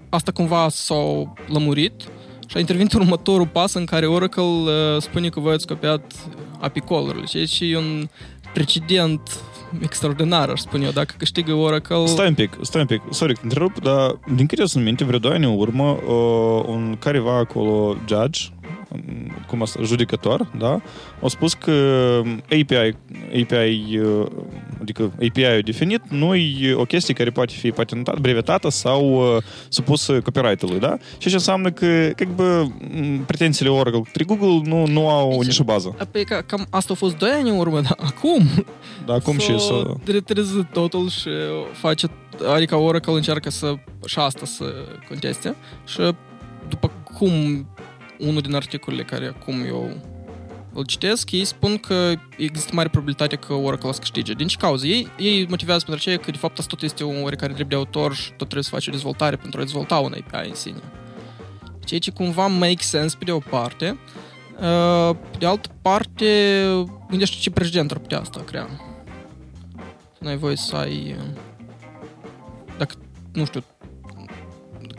asta 0.08 0.32
cumva 0.32 0.68
s-a 0.68 0.94
lămurit 1.46 1.92
și 2.46 2.56
a 2.56 2.58
intervenit 2.58 2.92
următorul 2.92 3.46
pas 3.46 3.74
în 3.74 3.84
care 3.84 4.06
Oracle 4.06 4.42
uh, 4.42 4.96
spune 5.00 5.28
că 5.28 5.40
voi 5.40 5.52
ați 5.54 5.66
copiat 5.66 6.12
API 6.60 6.80
call-urile, 6.80 7.24
ceea 7.24 7.46
ce 7.46 7.64
e 7.64 7.76
un 7.76 8.08
precedent 8.52 9.20
extraordinar, 9.82 10.48
aș 10.48 10.60
spune 10.60 10.84
eu, 10.84 10.90
dacă 10.90 11.14
câștigă 11.18 11.52
Oracle... 11.52 12.06
Stai 12.06 12.28
un 12.28 12.34
pic, 12.34 12.58
stai 12.60 12.80
un 12.80 12.86
pic. 12.86 13.02
Sorry, 13.10 13.34
că 13.34 13.40
întrerup, 13.42 13.80
dar 13.82 14.18
din 14.34 14.46
câte 14.46 14.66
sunt 14.66 14.84
minte, 14.84 15.04
vreo 15.04 15.18
doi 15.18 15.32
ani 15.32 15.44
în 15.44 15.58
urmă, 15.58 15.90
uh, 15.90 16.64
un 16.66 16.96
careva 16.98 17.36
acolo, 17.36 17.96
judge, 18.06 18.40
um, 18.52 18.59
cum 19.46 19.62
asta, 19.62 19.82
judecător, 19.82 20.50
da, 20.58 20.80
a 21.22 21.28
spus 21.28 21.54
că 21.54 21.72
API, 22.44 22.96
API 23.42 23.98
uh, 23.98 24.26
adică 24.80 25.02
API-ul 25.02 25.60
definit, 25.64 26.02
nu 26.08 26.34
e 26.34 26.74
o 26.74 26.84
chestie 26.84 27.14
care 27.14 27.30
poate 27.30 27.52
fi 27.52 27.70
patentată, 27.70 28.18
brevetată 28.20 28.68
sau 28.68 29.34
uh, 29.36 29.42
supusă 29.68 30.20
copyright-ului, 30.20 30.78
da? 30.78 30.96
Și 31.18 31.28
ce 31.28 31.34
înseamnă 31.34 31.70
că, 31.70 32.10
că 32.16 32.24
bă, 32.34 32.66
pretențiile 33.26 33.70
Oracle 33.70 34.00
către 34.00 34.24
Google 34.24 34.70
nu, 34.70 34.86
nu 34.86 35.08
au 35.08 35.40
nicio 35.40 35.64
bază. 35.64 35.96
Păi 36.10 36.24
că 36.24 36.42
cam 36.46 36.66
asta 36.70 36.92
a 36.92 36.96
fost 36.96 37.16
2 37.16 37.30
ani 37.30 37.48
în 37.48 37.58
urmă, 37.58 37.80
dar 37.80 37.96
acum 37.98 38.48
Dar 39.06 39.16
acum 39.16 39.38
și 39.38 39.58
să... 39.58 39.94
retreză 40.04 40.68
totul 40.72 41.08
și 41.08 41.28
face, 41.72 42.06
adică 42.54 42.76
Oracle 42.76 43.12
încearcă 43.12 43.50
să 43.50 43.74
și 44.06 44.18
asta 44.18 44.46
să 44.46 44.64
conteste 45.08 45.54
și 45.86 46.00
după 46.68 46.90
cum 47.18 47.66
unul 48.20 48.40
din 48.40 48.54
articolele 48.54 49.02
care 49.02 49.26
acum 49.26 49.64
eu 49.66 49.90
îl 50.72 50.84
citesc, 50.84 51.30
ei 51.30 51.44
spun 51.44 51.78
că 51.78 52.12
există 52.36 52.74
mare 52.74 52.88
probabilitate 52.88 53.36
că 53.36 53.52
Oracle 53.52 53.88
o 53.88 53.92
să 53.92 53.98
câștige. 53.98 54.32
Din 54.32 54.46
ce 54.46 54.56
cauză? 54.56 54.86
Ei, 54.86 55.08
ei 55.18 55.46
motivează 55.48 55.84
pentru 55.84 56.02
aceea 56.02 56.24
că 56.24 56.30
de 56.30 56.36
fapt 56.36 56.58
asta 56.58 56.74
tot 56.74 56.82
este 56.82 57.04
un 57.04 57.22
oarecare 57.22 57.52
drept 57.52 57.68
de 57.68 57.74
autor 57.74 58.14
și 58.14 58.28
tot 58.28 58.36
trebuie 58.36 58.62
să 58.62 58.70
faci 58.70 58.86
o 58.86 58.90
dezvoltare 58.90 59.36
pentru 59.36 59.60
a 59.60 59.62
dezvolta 59.62 59.98
un 59.98 60.12
API 60.12 60.48
în 60.48 60.54
sine. 60.54 60.80
Ceea 61.84 62.00
ce 62.00 62.10
cumva 62.10 62.46
make 62.46 62.82
sense 62.82 63.16
pe 63.18 63.24
de 63.24 63.32
o 63.32 63.38
parte, 63.38 63.98
Uh, 64.60 65.16
pe 65.30 65.36
de 65.38 65.46
altă 65.46 65.68
parte, 65.82 66.62
gândește 67.08 67.36
ce 67.40 67.50
precedent 67.50 67.90
ar 67.90 67.98
putea 67.98 68.20
asta 68.20 68.40
crea. 68.40 68.68
Să 70.12 70.18
n-ai 70.18 70.36
voie 70.36 70.56
să 70.56 70.76
ai... 70.76 71.16
uh, 71.18 71.40
Dacă, 72.78 72.94
nu 73.32 73.44
știu, 73.44 73.64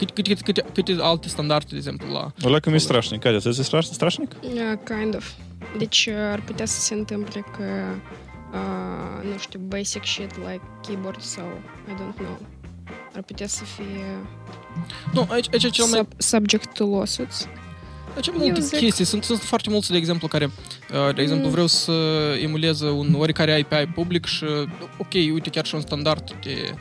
câte, 0.06 0.22
câte, 0.22 0.42
câte, 0.44 0.66
câte 0.74 0.96
alte 1.02 1.28
standarde, 1.28 1.68
de 1.70 1.76
exemplu, 1.76 2.12
la... 2.12 2.32
Ăla 2.44 2.60
că 2.60 2.70
mi-e 2.70 2.80
strașnic. 2.80 3.20
Catea, 3.22 3.40
ți-e 3.52 3.64
straș- 3.64 3.92
strașnic? 3.92 4.32
Yeah, 4.56 4.78
kind 4.86 5.16
of. 5.16 5.32
Deci 5.78 6.06
uh, 6.12 6.16
ar 6.32 6.42
putea 6.42 6.66
să 6.66 6.80
se 6.80 6.94
întâmple 6.94 7.46
că, 7.58 7.64
uh, 8.54 9.30
nu 9.32 9.38
știu, 9.38 9.60
basic 9.60 10.06
shit 10.06 10.38
like 10.38 10.62
keyboard 10.82 11.22
sau, 11.22 11.46
I 11.90 11.94
don't 11.94 12.16
know, 12.18 12.40
ar 13.16 13.22
putea 13.22 13.48
să 13.48 13.64
fie 13.64 14.06
Nu, 15.14 15.26
aici, 15.30 15.48
aici 15.52 15.64
e 15.64 15.70
cel 15.70 15.86
mai... 15.86 15.98
sub, 16.00 16.08
subject 16.18 16.74
to 16.74 16.86
lawsuits. 16.96 17.48
Aici 18.16 18.28
e 18.28 18.32
multe 18.32 18.60
Eu 18.60 18.66
zic- 18.66 18.78
chestii. 18.80 19.06
Sunt, 19.06 19.24
sunt 19.24 19.40
foarte 19.40 19.70
mulți, 19.70 19.92
de 19.92 19.98
exemplu, 19.98 20.28
care, 20.28 20.46
uh, 20.46 21.16
de 21.16 21.22
exemplu, 21.22 21.46
Mm. 21.46 21.52
vreau 21.52 21.68
să 21.68 21.92
emuleze 22.42 22.86
un 22.86 23.14
oricare 23.18 23.66
API 23.70 23.86
public 23.86 24.26
și, 24.26 24.46
ok, 24.98 25.14
uite, 25.14 25.50
chiar 25.50 25.66
și 25.66 25.76
un 25.76 25.82
standard 25.82 26.36
de 26.44 26.76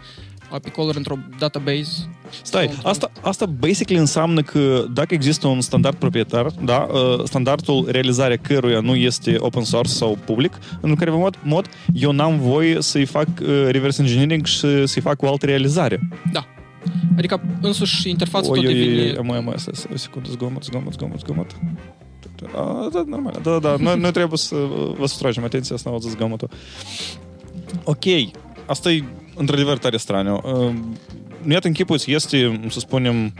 API 0.51 0.71
caller 0.71 0.97
într-o 0.97 1.19
database. 1.39 2.09
Stai, 2.43 2.69
Sau- 2.69 2.91
asta, 2.91 3.11
asta 3.23 3.47
basically 3.47 4.01
înseamnă 4.01 4.43
că 4.43 4.85
dacă 4.93 5.15
există 5.15 5.47
un 5.47 5.61
standard 5.61 5.97
proprietar, 5.97 6.47
da, 6.65 6.89
uh, 6.93 7.25
standardul 7.25 7.87
realizarea 7.91 8.37
căruia 8.37 8.81
nu 8.81 8.95
este 8.95 9.37
open 9.39 9.65
source 9.65 9.93
sau 9.93 10.19
public, 10.25 10.59
în 10.81 10.95
care 10.95 11.11
mod, 11.11 11.39
mod 11.43 11.67
eu 11.95 12.13
n-am 12.13 12.39
voie 12.39 12.81
să-i 12.81 13.05
fac 13.05 13.27
uh, 13.43 13.67
reverse 13.71 14.03
engineering 14.03 14.47
și 14.47 14.87
să-i 14.87 15.03
fac 15.03 15.23
o 15.23 15.29
altă 15.29 15.47
realizare. 15.47 16.09
Adică, 17.17 17.43
însuși, 17.61 18.09
interfața 18.09 18.47
tot 18.47 18.57
Oi, 18.57 18.67
oi, 18.67 18.75
devine... 18.75 19.03
oi, 19.03 19.27
mai, 19.27 19.41
mai, 19.41 19.55
stai, 19.57 19.75
stai, 19.77 19.91
o 19.95 19.97
secundă, 19.97 20.29
zgomot, 20.31 20.63
zgomot, 20.65 20.93
zgomot, 20.93 21.19
zgomot. 21.19 21.57
A, 22.55 22.89
da, 22.93 23.05
normal, 23.07 23.41
da, 23.43 23.59
da, 23.59 23.77
noi, 23.79 23.99
noi 23.99 24.11
trebuie 24.13 24.39
să 24.39 24.57
vă 24.99 25.07
sustragem 25.07 25.45
atenția 25.45 25.75
asta 25.75 25.91
la 25.91 25.99
zgomotul. 25.99 26.49
Ok, 27.85 28.05
asta 28.67 28.93
e 28.93 29.05
într-adevăr 29.41 29.79
tare 29.79 29.97
straniu. 29.97 30.41
Uh, 30.45 30.75
Iată 31.49 31.67
închipuți, 31.67 32.13
este, 32.13 32.61
să 32.69 32.79
spunem, 32.79 33.35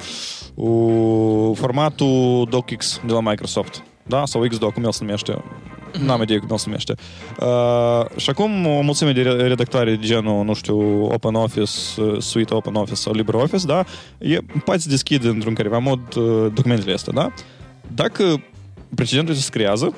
uh, 0.55 1.57
formatul 1.57 2.47
DocX 2.51 3.01
de 3.07 3.13
la 3.13 3.21
Microsoft. 3.21 3.83
Da? 4.07 4.23
Sau 4.25 4.47
Xdoc, 4.49 4.73
cum 4.73 4.85
el 4.85 4.93
se 4.93 5.05
numește. 5.05 5.45
N-am 6.05 6.23
idee 6.23 6.39
cum 6.39 6.49
el 6.51 6.57
se 6.57 6.65
numește. 6.67 6.95
Uh, 7.41 8.17
și 8.17 8.31
acum 8.31 8.67
o 8.67 8.81
mulțime 8.81 9.13
de 9.13 9.23
re- 9.23 9.47
redactoare 9.47 9.91
de 9.95 10.07
genul, 10.07 10.45
nu 10.45 10.55
știu, 10.55 11.05
OpenOffice, 11.05 11.71
uh, 12.01 12.21
Suite 12.21 12.55
OpenOffice 12.55 12.97
sau 13.01 13.13
LibreOffice, 13.13 13.67
da? 13.67 13.85
E, 14.19 14.39
poți 14.65 14.89
deschide 14.89 15.29
într-un 15.29 15.55
careva 15.55 15.79
mod 15.79 16.15
uh, 16.17 16.53
documentele 16.55 16.93
astea, 16.93 17.13
da? 17.13 17.33
Dacă 17.95 18.43
precedentul 18.95 19.35
se 19.35 19.51
creează, 19.51 19.95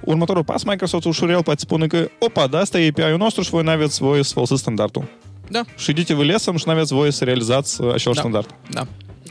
următorul 0.00 0.44
pas, 0.44 0.62
Microsoft 0.62 1.04
ușurel 1.04 1.42
poate 1.42 1.60
spune 1.60 1.86
că, 1.86 2.08
opa, 2.18 2.46
da, 2.46 2.58
asta 2.58 2.80
e 2.80 2.88
API-ul 2.88 3.18
nostru 3.18 3.42
și 3.42 3.50
voi 3.50 3.62
nu 3.62 3.70
aveți 3.70 4.00
voie 4.00 4.22
să 4.22 4.32
folosiți 4.32 4.60
standardul. 4.60 5.04
Da. 5.50 5.64
Și 5.76 5.90
idite-vă 5.90 6.24
lesăm 6.24 6.56
și 6.56 6.64
n-aveți 6.66 6.92
voie 6.92 7.10
să 7.10 7.24
realizați 7.24 7.82
acel 7.82 8.12
da. 8.12 8.20
standard. 8.20 8.54
Da. 8.70 8.86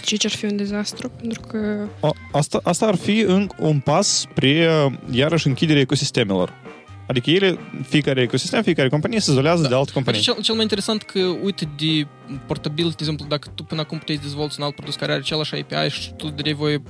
Deci 0.09 0.25
ar 0.25 0.31
fi 0.31 0.45
un 0.45 0.55
dezastru, 0.55 1.09
pentru 1.09 1.41
că... 1.47 1.87
Asta, 2.31 2.59
asta 2.63 2.85
ar 2.85 2.95
fi 2.95 3.19
în, 3.19 3.49
un 3.59 3.79
pas 3.79 4.07
spre, 4.07 4.69
iarăși, 5.11 5.47
închiderea 5.47 5.81
ecosistemelor. 5.81 6.53
Adică 7.07 7.29
ele, 7.29 7.59
fiecare 7.87 8.21
ecosistem, 8.21 8.61
fiecare 8.61 8.89
companie 8.89 9.19
se 9.19 9.31
izolează 9.31 9.61
da. 9.61 9.67
de 9.67 9.75
alte 9.75 9.91
companii. 9.91 10.21
Cel, 10.21 10.41
cel 10.41 10.53
mai 10.53 10.63
interesant 10.63 11.03
că, 11.03 11.19
uite, 11.19 11.69
de 11.77 12.07
portabil, 12.45 12.87
de 12.87 12.95
exemplu, 12.99 13.25
dacă 13.29 13.51
tu 13.55 13.63
până 13.63 13.81
acum 13.81 13.97
puteai 13.97 14.17
dezvolți 14.21 14.59
un 14.59 14.65
alt 14.65 14.75
produs 14.75 14.95
care 14.95 15.11
are 15.11 15.21
același 15.21 15.55
API 15.55 15.89
și 15.89 16.13
tu 16.13 16.29
dai 16.29 16.53
voie 16.53 16.81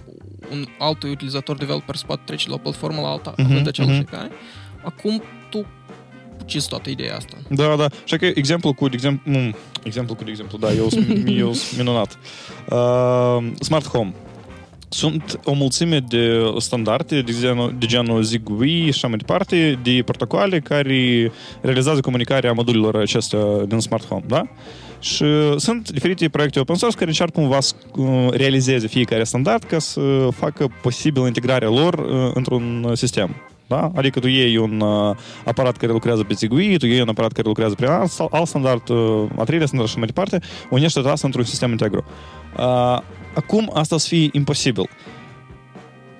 un 0.51 0.65
alt 0.79 1.03
utilizator, 1.03 1.57
developer, 1.57 1.95
să 1.95 2.03
poată 2.05 2.21
trece 2.25 2.49
la 2.49 2.53
o 2.55 2.57
platformă 2.57 3.01
la 3.01 3.07
alta, 3.07 3.31
mm-hmm, 3.31 3.45
având 3.45 3.67
același 3.67 4.03
mm-hmm. 4.03 4.13
API, 4.13 4.31
acum 4.83 5.23
tu 5.49 5.65
ucizi 6.47 6.67
toată 6.67 6.89
ideea 6.89 7.15
asta. 7.15 7.37
Da, 7.49 7.75
da. 7.75 7.87
Și 8.03 8.15
că 8.15 8.25
exemplu 8.25 8.73
cu, 8.73 8.87
de 8.87 8.95
exemplu, 8.95 9.31
mm, 9.31 9.55
exemplu 9.83 10.15
cu, 10.15 10.23
de 10.23 10.29
exemplu, 10.29 10.57
da, 10.57 10.71
eu 10.71 10.89
sunt 10.89 11.27
eu 11.45 11.53
sunt 11.53 11.77
minunat. 11.77 12.17
Uh, 12.69 13.37
smart 13.59 13.87
Home. 13.87 14.13
Sunt 14.89 15.39
o 15.43 15.53
mulțime 15.53 15.99
de 15.99 16.53
standarde 16.57 17.21
de 17.21 17.35
genul, 17.39 17.75
de 17.79 17.85
genul 17.85 18.23
Zigbee 18.23 18.83
și 18.83 18.89
așa 18.89 19.07
mai 19.07 19.17
departe, 19.17 19.79
de 19.83 20.01
protocoale 20.05 20.59
care 20.59 21.31
realizează 21.61 21.99
comunicarea 21.99 22.53
modulilor 22.53 22.95
acestea 22.95 23.39
din 23.67 23.79
Smart 23.79 24.05
Home, 24.07 24.23
da? 24.27 24.47
Și 24.99 25.25
sunt 25.57 25.91
diferite 25.91 26.29
proiecte 26.29 26.59
open 26.59 26.75
source 26.75 26.97
care 26.97 27.09
încearcă 27.09 27.39
cumva 27.39 27.59
să 27.59 27.73
uh, 27.95 28.27
realizeze 28.31 28.87
fiecare 28.87 29.23
standard 29.23 29.63
ca 29.63 29.79
să 29.79 30.27
facă 30.31 30.71
posibil 30.81 31.25
integrarea 31.25 31.69
lor 31.69 31.93
uh, 31.93 32.31
într-un 32.33 32.91
sistem. 32.95 33.35
Da? 33.67 33.91
Adică 33.95 34.19
tu 34.19 34.27
iei 34.27 34.57
un 34.57 34.79
uh, 34.79 35.15
aparat 35.45 35.77
care 35.77 35.91
lucrează 35.91 36.23
pe 36.23 36.33
Zigbee, 36.33 36.77
tu 36.77 36.85
iei 36.85 37.01
un 37.01 37.09
aparat 37.09 37.31
care 37.31 37.47
lucrează 37.47 37.73
prin 37.75 37.87
alt, 37.89 38.11
alt 38.29 38.47
standard, 38.47 38.89
uh, 38.89 39.23
a 39.37 39.43
treilea 39.43 39.67
standard 39.67 39.91
și 39.91 39.97
mai 39.97 40.05
departe, 40.07 40.39
unești 40.69 40.93
toată 40.93 41.09
asta 41.11 41.27
într-un 41.27 41.43
sistem 41.45 41.71
integru. 41.71 42.05
Uh, 42.57 42.63
acum 43.35 43.71
asta 43.73 43.95
o 43.95 43.97
să 43.97 44.07
fie 44.07 44.29
imposibil. 44.31 44.89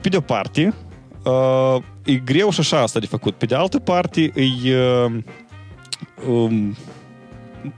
Pe 0.01 0.09
de 0.09 0.17
o 0.17 0.21
parte, 0.21 0.73
uh, 1.25 1.81
e 2.05 2.13
greu 2.13 2.49
și 2.49 2.59
așa 2.59 2.81
asta 2.81 2.99
de 2.99 3.05
făcut. 3.05 3.35
Pe 3.35 3.45
de 3.45 3.55
altă 3.55 3.79
parte, 3.79 4.31
e... 4.65 4.75
Uh, 5.05 5.11
um, 6.29 6.75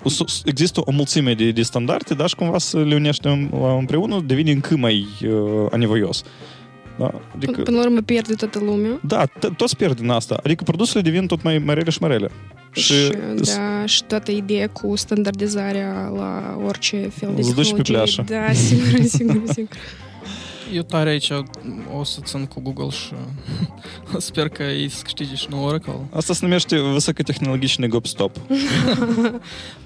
s- 0.06 0.24
s- 0.26 0.42
există 0.46 0.82
o 0.86 0.92
mulțime 0.92 1.34
de, 1.34 1.52
de 1.52 1.62
standarde, 1.62 2.14
dar 2.14 2.28
și 2.30 2.36
cumva 2.36 2.58
să 2.58 2.80
le 2.80 2.96
unești 2.96 3.28
în- 3.28 3.50
împreună 3.80 4.22
devine 4.26 4.52
încă 4.52 4.78
mai 4.78 5.08
uh, 5.24 5.66
anevoios. 5.72 6.22
Da? 6.24 6.28
Adică... 7.36 7.62
Până 7.62 7.78
la 7.78 7.86
urmă 7.86 8.02
pierde 8.02 8.34
toată 8.34 8.60
lumea. 8.60 9.00
Da, 9.04 9.26
toți 9.58 9.76
pierd 9.76 10.00
din 10.00 10.10
asta. 10.10 10.40
Adică 10.44 10.64
produsele 10.64 11.02
devin 11.02 11.28
tot 11.28 11.44
mai, 11.44 11.58
mai 11.58 11.76
rele 11.76 11.90
și 11.90 11.98
mai 12.02 12.10
rele. 12.10 12.32
Și, 12.72 12.94
și, 12.94 13.12
da, 13.36 13.86
și 13.86 14.04
toată 14.04 14.32
ideea 14.32 14.70
cu 14.70 14.96
standardizarea 14.96 16.12
la 16.16 16.58
orice 16.66 16.98
fel 16.98 17.30
de 17.36 17.42
tehnologie. 17.42 17.74
pe 17.74 17.82
pleașă. 17.82 18.26
Da, 18.28 18.54
sigur, 18.54 19.02
sigur, 19.02 19.42
sigur. 19.46 19.78
Eu 20.74 20.82
tare 20.82 21.10
aici 21.10 21.30
o 21.98 22.04
să 22.04 22.20
țin 22.24 22.46
cu 22.46 22.62
Google 22.62 22.90
și 22.90 23.14
sper 24.18 24.50
că 24.50 24.64
ei 24.64 24.90
să 24.90 25.02
câștige 25.04 25.36
și 25.36 25.48
nou 25.50 25.64
Oracle. 25.64 25.94
Asta 26.14 26.34
se 26.34 26.40
numește 26.42 26.80
высокотехнологичный 26.80 27.90
гоп-stop. 27.90 28.38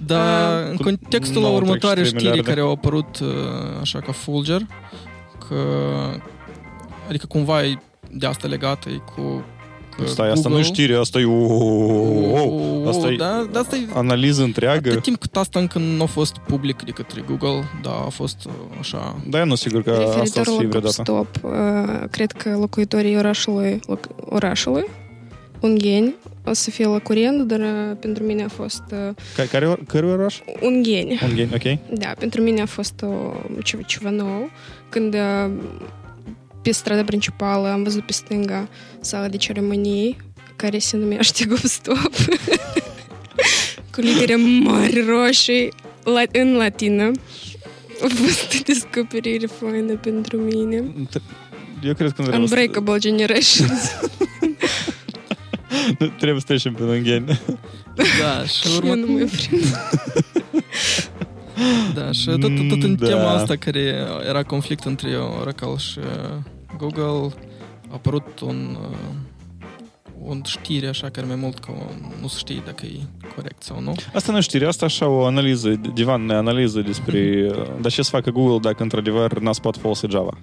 da, 0.06 0.58
în 0.69 0.76
contextul 0.76 1.41
la 1.41 1.49
următoare 1.49 2.04
știri 2.04 2.43
care 2.43 2.60
au 2.60 2.71
apărut 2.71 3.19
așa 3.82 3.99
ca 3.99 4.12
Fulger, 4.12 4.62
că 5.47 5.56
adică 7.13 7.26
cumva 7.28 7.63
e 7.63 7.78
de 8.12 8.26
asta 8.26 8.47
legată 8.47 8.89
e 8.89 9.02
cu 9.15 9.43
Stai, 10.06 10.30
asta 10.30 10.49
nu 10.49 10.63
știre, 10.63 10.95
asta 10.95 11.19
e 11.19 11.26
o... 11.26 12.88
Asta 12.88 13.12
e 13.12 13.15
da, 13.15 13.47
da, 13.52 13.60
asta 13.60 13.76
e 13.76 13.88
analiză 13.93 14.43
întreagă. 14.43 14.89
Atât 14.89 15.02
timp 15.02 15.17
cât 15.17 15.36
asta 15.36 15.60
încă 15.60 15.80
nu 15.80 16.04
a 16.04 16.06
fost 16.06 16.38
public 16.38 16.84
de 16.84 16.91
către 16.91 17.23
Google, 17.28 17.63
da, 17.82 17.89
a 17.89 18.10
fost 18.10 18.49
așa... 18.80 19.15
Da, 19.30 19.39
eu 19.39 19.45
nu 19.45 19.56
sigur 19.56 19.84
că 19.84 19.89
Referitor 19.89 20.21
asta 20.21 20.43
să 20.43 20.52
fie 20.58 20.67
vreodată. 20.67 21.02
Stop, 21.02 21.28
uh, 21.41 21.52
cred 22.12 22.32
că 22.32 22.58
locuitorii 22.60 23.17
orașului, 23.17 23.80
orașului 24.30 24.86
Ungheni 25.60 26.15
o 26.45 26.54
să 26.54 26.69
fie 26.69 26.86
la 26.86 26.99
curent, 26.99 27.41
dar 27.41 27.60
uh, 27.60 27.97
pentru 27.99 28.23
mine 28.23 28.43
a 28.43 28.47
fost... 28.47 28.84
Uh, 28.91 29.47
care, 29.52 29.80
care 29.88 30.06
oraș? 30.06 30.39
Ungheni. 30.62 31.19
Ungheni, 31.23 31.49
ok. 31.54 31.97
Da, 31.99 32.13
pentru 32.19 32.41
mine 32.41 32.62
a 32.62 32.65
fost 32.65 33.02
o, 33.02 33.34
ceva, 33.63 33.82
ceva 33.82 34.10
nou. 34.10 34.49
Când 34.89 35.13
uh, 35.13 35.52
pe 36.63 36.71
strada 36.71 37.04
principală 37.04 37.71
am 37.71 37.84
văzut 37.84 38.06
pe 38.06 38.12
stânga 38.12 38.69
sala 38.99 39.28
de 39.28 39.38
ceremonii 39.38 40.17
care 40.56 40.78
se 40.78 40.97
numește 40.97 41.45
Gupstop 41.45 42.12
cu 43.91 44.02
litere 44.02 44.36
mari 44.36 45.06
roșii 45.08 45.73
la, 46.04 46.21
în 46.32 46.56
latină. 46.56 47.12
A 48.02 48.08
fost 48.08 48.54
o 48.54 48.63
descoperire 48.65 49.45
faină 49.45 49.93
pentru 49.93 50.38
mine. 50.38 50.84
Eu 51.84 51.93
cred 51.93 52.12
că... 52.12 52.36
Unbreakable 52.36 52.97
Generations. 52.97 53.91
nu 55.99 56.08
trebuie 56.08 56.39
să 56.39 56.45
trecem 56.45 56.73
pe 56.73 56.84
lânghieni. 56.84 57.41
Da, 57.95 58.45
și 58.45 58.67
urmă... 58.76 58.93
nu 58.93 59.12
mai 59.12 59.30
Da, 61.93 62.12
și 62.12 62.26
tot, 62.26 62.39
tot, 62.39 62.67
tot 62.67 62.84
în 62.84 62.95
da. 62.95 63.06
tema 63.08 63.32
asta 63.32 63.56
care 63.56 63.95
era 64.28 64.43
conflict 64.43 64.84
între 64.84 65.17
Oracle 65.17 65.76
și 65.78 65.99
Google 66.84 67.34
a 67.89 67.93
apărut 67.93 68.39
un, 68.39 68.78
uh, 68.82 68.98
un 70.24 70.41
știre 70.46 70.88
așa 70.88 71.10
care 71.10 71.28
mai 71.28 71.36
mult 71.36 71.60
că 71.60 71.72
nu 72.22 72.28
se 72.28 72.38
știe 72.38 72.62
dacă 72.65 72.86
e 72.86 73.00
corect 73.36 73.63
sau 73.63 73.82
nu. 73.82 73.93
Asta 74.13 74.32
nu 74.32 74.41
știre, 74.41 74.65
asta 74.65 74.86
așa 74.86 75.08
o 75.08 75.26
analiză, 75.26 75.69
divan 75.93 76.30
analiză 76.30 76.82
despre 76.82 77.48
mm-hmm. 77.48 77.82
dar 77.82 77.91
ce 77.91 78.02
să 78.02 78.10
facă 78.10 78.30
Google 78.30 78.60
dacă 78.60 78.84
într-adevăr 78.84 79.39
n-a 79.39 79.52
spot 79.52 79.78
folosi 79.78 80.08
Java. 80.10 80.38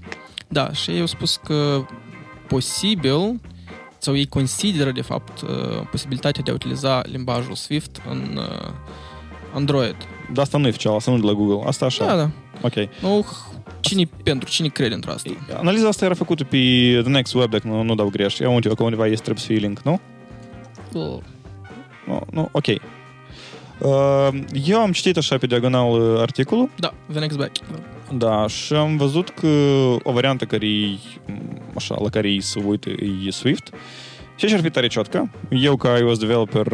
Da, 0.48 0.72
și 0.72 0.90
ei 0.90 1.00
au 1.00 1.06
spus 1.06 1.36
că 1.36 1.84
posibil 2.48 3.40
sau 3.98 4.16
ei 4.16 4.26
consideră 4.26 4.90
de 4.90 5.02
fapt 5.02 5.40
uh, 5.40 5.48
posibilitatea 5.90 6.42
de 6.42 6.50
a 6.50 6.54
utiliza 6.54 7.02
limbajul 7.04 7.54
Swift 7.54 8.00
în 8.10 8.36
uh, 8.36 8.72
Android. 9.54 9.96
Dar 10.32 10.44
asta 10.44 10.58
nu 10.58 10.66
e 10.66 10.68
oficial, 10.68 10.94
asta 10.94 11.10
nu 11.10 11.18
de 11.18 11.26
la 11.26 11.32
Google. 11.32 11.68
Asta 11.68 11.84
așa. 11.84 12.04
Da, 12.04 12.16
da. 12.16 12.30
Ok. 12.60 12.74
Nu, 13.00 13.26
cine 13.80 14.08
pentru, 14.22 14.48
cine 14.48 14.68
crede 14.68 14.94
într 14.94 15.08
asta? 15.08 15.30
Analiza 15.56 15.88
asta 15.88 16.04
era 16.04 16.14
făcută 16.14 16.44
pe 16.44 16.56
The 17.02 17.10
Next 17.10 17.34
Web, 17.34 17.50
dacă 17.50 17.66
nu, 17.66 17.82
nu 17.82 17.94
dau 17.94 18.08
greș. 18.08 18.38
Eu 18.38 18.54
undeva, 18.54 18.74
că 18.74 18.82
undeva 18.82 19.06
este 19.06 19.22
trebuie 19.22 19.44
să 19.44 19.46
fie 19.46 19.58
link, 19.58 19.80
nu? 19.80 20.00
Oh. 20.94 21.18
Nu, 22.06 22.26
nu, 22.30 22.48
ok. 22.52 22.66
Uh, 22.66 24.28
eu 24.66 24.78
am 24.78 24.92
citit 24.92 25.16
așa 25.16 25.38
pe 25.38 25.46
diagonal 25.46 26.18
articolul. 26.18 26.70
Da, 26.76 26.94
The 27.10 27.18
Next 27.18 27.36
Back. 27.36 27.56
Da, 28.12 28.46
și 28.46 28.74
am 28.74 28.96
văzut 28.96 29.28
că 29.28 29.46
o 30.02 30.12
variantă 30.12 30.44
care 30.44 30.66
e, 30.66 30.98
așa, 31.74 31.96
la 32.02 32.08
care 32.08 32.28
e 32.28 32.40
să 32.40 32.60
uită 32.64 32.90
e 33.26 33.30
Swift. 33.30 33.68
Uh, 33.72 33.78
și 34.40 34.46
și 34.46 34.54
ar 34.54 34.60
fi 34.60 34.70
tare 34.70 34.86
ciotcă. 34.86 35.30
Eu, 35.48 35.76
ca 35.76 35.98
iOS 35.98 36.18
developer, 36.18 36.66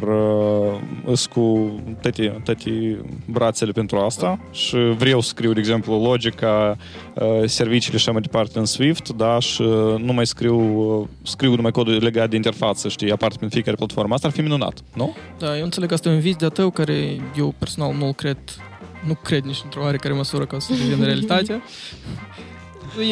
uh, 1.05 1.19
cu 1.31 1.75
toate, 2.01 2.41
toate 2.45 2.99
brațele 3.25 3.73
pentru 3.73 3.97
asta 3.99 4.39
și 4.51 4.77
vreau 4.77 5.21
să 5.21 5.29
scriu, 5.29 5.53
de 5.53 5.59
exemplu, 5.59 6.03
logica, 6.03 6.77
uh, 7.15 7.43
serviciile 7.45 7.99
și 7.99 8.11
mai 8.11 8.21
departe 8.21 8.59
în 8.59 8.65
Swift, 8.65 9.09
da, 9.09 9.39
și 9.39 9.63
nu 9.99 10.13
mai 10.13 10.27
scriu, 10.27 10.59
uh, 11.01 11.09
scriu 11.23 11.55
numai 11.55 11.71
codul 11.71 12.03
legat 12.03 12.31
de 12.31 12.37
interfață, 12.37 12.89
știi, 12.89 13.11
aparte 13.11 13.37
pe 13.41 13.47
fiecare 13.49 13.77
platformă. 13.77 14.15
Asta 14.15 14.27
ar 14.27 14.33
fi 14.33 14.41
minunat, 14.41 14.79
nu? 14.95 15.17
Da, 15.39 15.59
eu 15.59 15.65
înțeleg 15.65 15.93
asta 15.93 16.09
e 16.09 16.13
un 16.13 16.21
vis 16.21 16.37
de-a 16.37 16.49
tău 16.49 16.71
care 16.71 17.21
eu 17.37 17.55
personal 17.59 17.95
nu-l 17.95 18.13
cred, 18.13 18.39
nu 19.07 19.15
cred 19.15 19.43
nici 19.43 19.61
într-o 19.65 19.81
oarecare 19.83 20.15
măsură 20.15 20.47
ca 20.47 20.59
să 20.59 20.73
devină 20.73 21.05
realitate. 21.11 21.63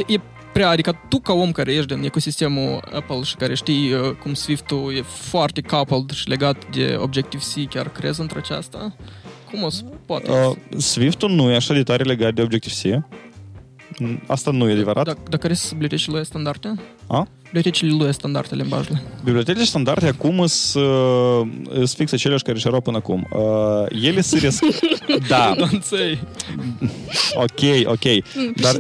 E, 0.07 0.15
e 0.15 0.21
prea, 0.55 0.69
adică 0.69 1.01
tu 1.09 1.19
ca 1.19 1.33
om 1.33 1.53
care 1.53 1.73
ești 1.73 1.95
din 1.95 2.05
ecosistemul 2.05 2.83
Apple 2.95 3.23
și 3.23 3.37
care 3.37 3.55
știi 3.55 3.93
uh, 3.93 4.11
cum 4.23 4.35
Swift-ul 4.35 4.95
e 4.97 5.03
foarte 5.03 5.61
coupled 5.61 6.11
și 6.11 6.29
legat 6.29 6.57
de 6.75 6.97
Objective-C, 6.99 7.69
chiar 7.69 7.89
crezi 7.89 8.21
într 8.21 8.37
aceasta? 8.37 8.97
Cum 9.51 9.63
o 9.63 9.69
să 9.69 9.83
poate? 10.07 10.31
Uh, 10.31 10.81
Swift-ul 10.81 11.31
nu 11.31 11.51
e 11.51 11.55
așa 11.55 11.75
de 11.75 11.83
tare 11.83 12.03
legat 12.03 12.35
de 12.35 12.43
Objective-C. 12.43 13.05
Asta 14.27 14.51
nu 14.51 14.69
e 14.69 14.73
adevărat. 14.73 15.05
Dar 15.05 15.17
da, 15.29 15.37
care 15.37 15.55
sunt 15.55 15.71
bibliotecile 15.71 16.23
standarde? 16.23 16.75
A? 17.07 17.29
Bibliotecile 17.45 18.05
lui 18.05 18.13
standarde 18.13 18.55
limbajele. 18.55 19.03
Bibliotecile 19.25 19.65
standarde 19.65 20.07
acum 20.07 20.47
sunt 20.47 20.85
uh, 21.77 21.89
fix 21.89 22.13
aceleași 22.13 22.43
care 22.43 22.59
și 22.59 22.67
erau 22.67 22.81
până 22.81 22.97
acum. 22.97 23.29
Uh, 23.33 24.03
ele 24.03 24.21
se 24.21 24.39
resc... 24.39 24.65
da. 25.29 25.55
Don't 25.57 25.83
say. 25.83 26.19
Ok, 27.35 27.87
ok. 27.87 28.25
Dar, 28.57 28.75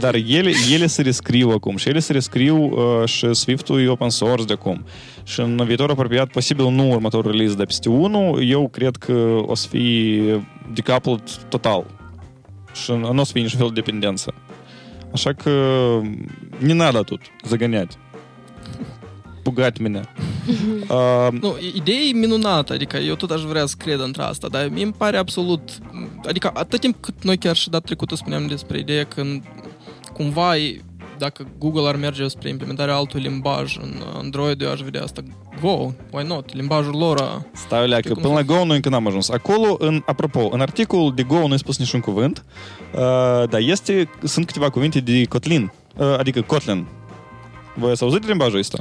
dar 0.00 0.14
ele, 0.14 0.52
ele 0.72 0.86
se 0.86 1.02
rescriu 1.02 1.50
acum 1.50 1.76
și 1.76 1.88
ele 1.88 1.98
se 1.98 2.12
rescriu 2.12 2.62
uh, 2.64 3.08
și 3.08 3.34
Swift-ul 3.34 3.80
e 3.80 3.88
open 3.88 4.10
source 4.10 4.44
de 4.44 4.52
acum. 4.52 4.84
Și 5.24 5.40
în 5.40 5.62
viitor 5.66 5.90
apropiat, 5.90 6.28
posibil 6.28 6.70
nu 6.70 6.90
următorul 6.90 7.30
release 7.30 7.54
de 7.54 7.64
peste 7.64 7.88
1, 7.88 8.40
eu 8.42 8.68
cred 8.68 8.96
că 8.96 9.42
o 9.46 9.54
să 9.54 9.68
fie 9.68 10.46
decoupled 10.72 11.30
total. 11.48 11.84
Și 12.72 12.90
nu 12.90 13.20
o 13.20 13.24
să 13.24 13.32
fie 13.32 13.42
niciun 13.42 13.58
fel 13.58 13.68
de 13.68 13.80
dependență. 13.80 14.34
Așa 15.15 15.33
că 15.33 15.51
не 16.59 16.73
надо 16.73 17.03
тут 17.03 17.21
загонять. 17.43 17.97
Pugать 19.43 19.79
меня. 19.79 20.03
uh, 20.89 21.39
nu, 21.41 21.55
ideea 21.75 21.99
e 21.99 22.13
minunată, 22.13 22.73
adică 22.73 22.97
eu 22.97 23.15
tot 23.15 23.31
aș 23.31 23.41
vrea 23.41 23.65
să 23.65 23.75
cred 23.77 23.99
într 23.99 24.19
asta, 24.19 24.47
dar 24.47 24.67
mi 24.67 24.93
pare 24.97 25.17
absolut... 25.17 25.61
Adică 26.27 26.51
atât 26.53 26.79
timp 26.79 26.95
cât 26.99 27.23
noi 27.23 27.37
chiar 27.37 27.55
și 27.55 27.69
dat 27.69 27.83
trecută 27.83 28.15
spuneam 28.15 28.47
despre 28.47 28.79
ideea 28.79 29.03
că 29.03 29.23
cumva 30.13 30.57
e 30.57 30.81
dacă 31.18 31.46
Google 31.58 31.88
ar 31.88 31.96
merge 31.96 32.28
spre 32.28 32.48
implementarea 32.48 32.94
altui 32.94 33.20
limbaj 33.20 33.76
în 33.76 34.02
Android, 34.14 34.60
eu 34.60 34.70
aș 34.70 34.80
vedea 34.80 35.02
asta 35.02 35.22
Go, 35.60 35.90
why 36.10 36.26
not? 36.26 36.54
Limbajul 36.54 36.94
lor 36.96 37.20
a... 37.20 37.46
Stai, 37.52 37.88
leacă, 37.88 38.14
până 38.14 38.34
la 38.34 38.42
Go 38.42 38.64
noi 38.64 38.76
încă 38.76 38.88
n-am 38.88 39.06
ajuns. 39.06 39.28
Acolo, 39.28 39.76
în, 39.78 40.02
apropo, 40.06 40.48
în 40.52 40.60
articolul 40.60 41.14
de 41.14 41.22
Go 41.22 41.48
nu 41.48 41.54
e 41.54 41.56
spus 41.56 41.78
niciun 41.78 42.00
cuvânt, 42.00 42.44
uh, 42.92 43.00
dar 43.48 43.60
este, 43.60 44.08
sunt 44.22 44.46
câteva 44.46 44.70
cuvinte 44.70 45.00
de 45.00 45.24
Kotlin, 45.24 45.72
uh, 45.96 46.14
adică 46.18 46.40
Kotlin. 46.40 46.86
Voi 47.74 47.90
ați 47.90 48.02
auzit 48.02 48.20
de 48.20 48.26
limbajul 48.26 48.58
ăsta? 48.58 48.78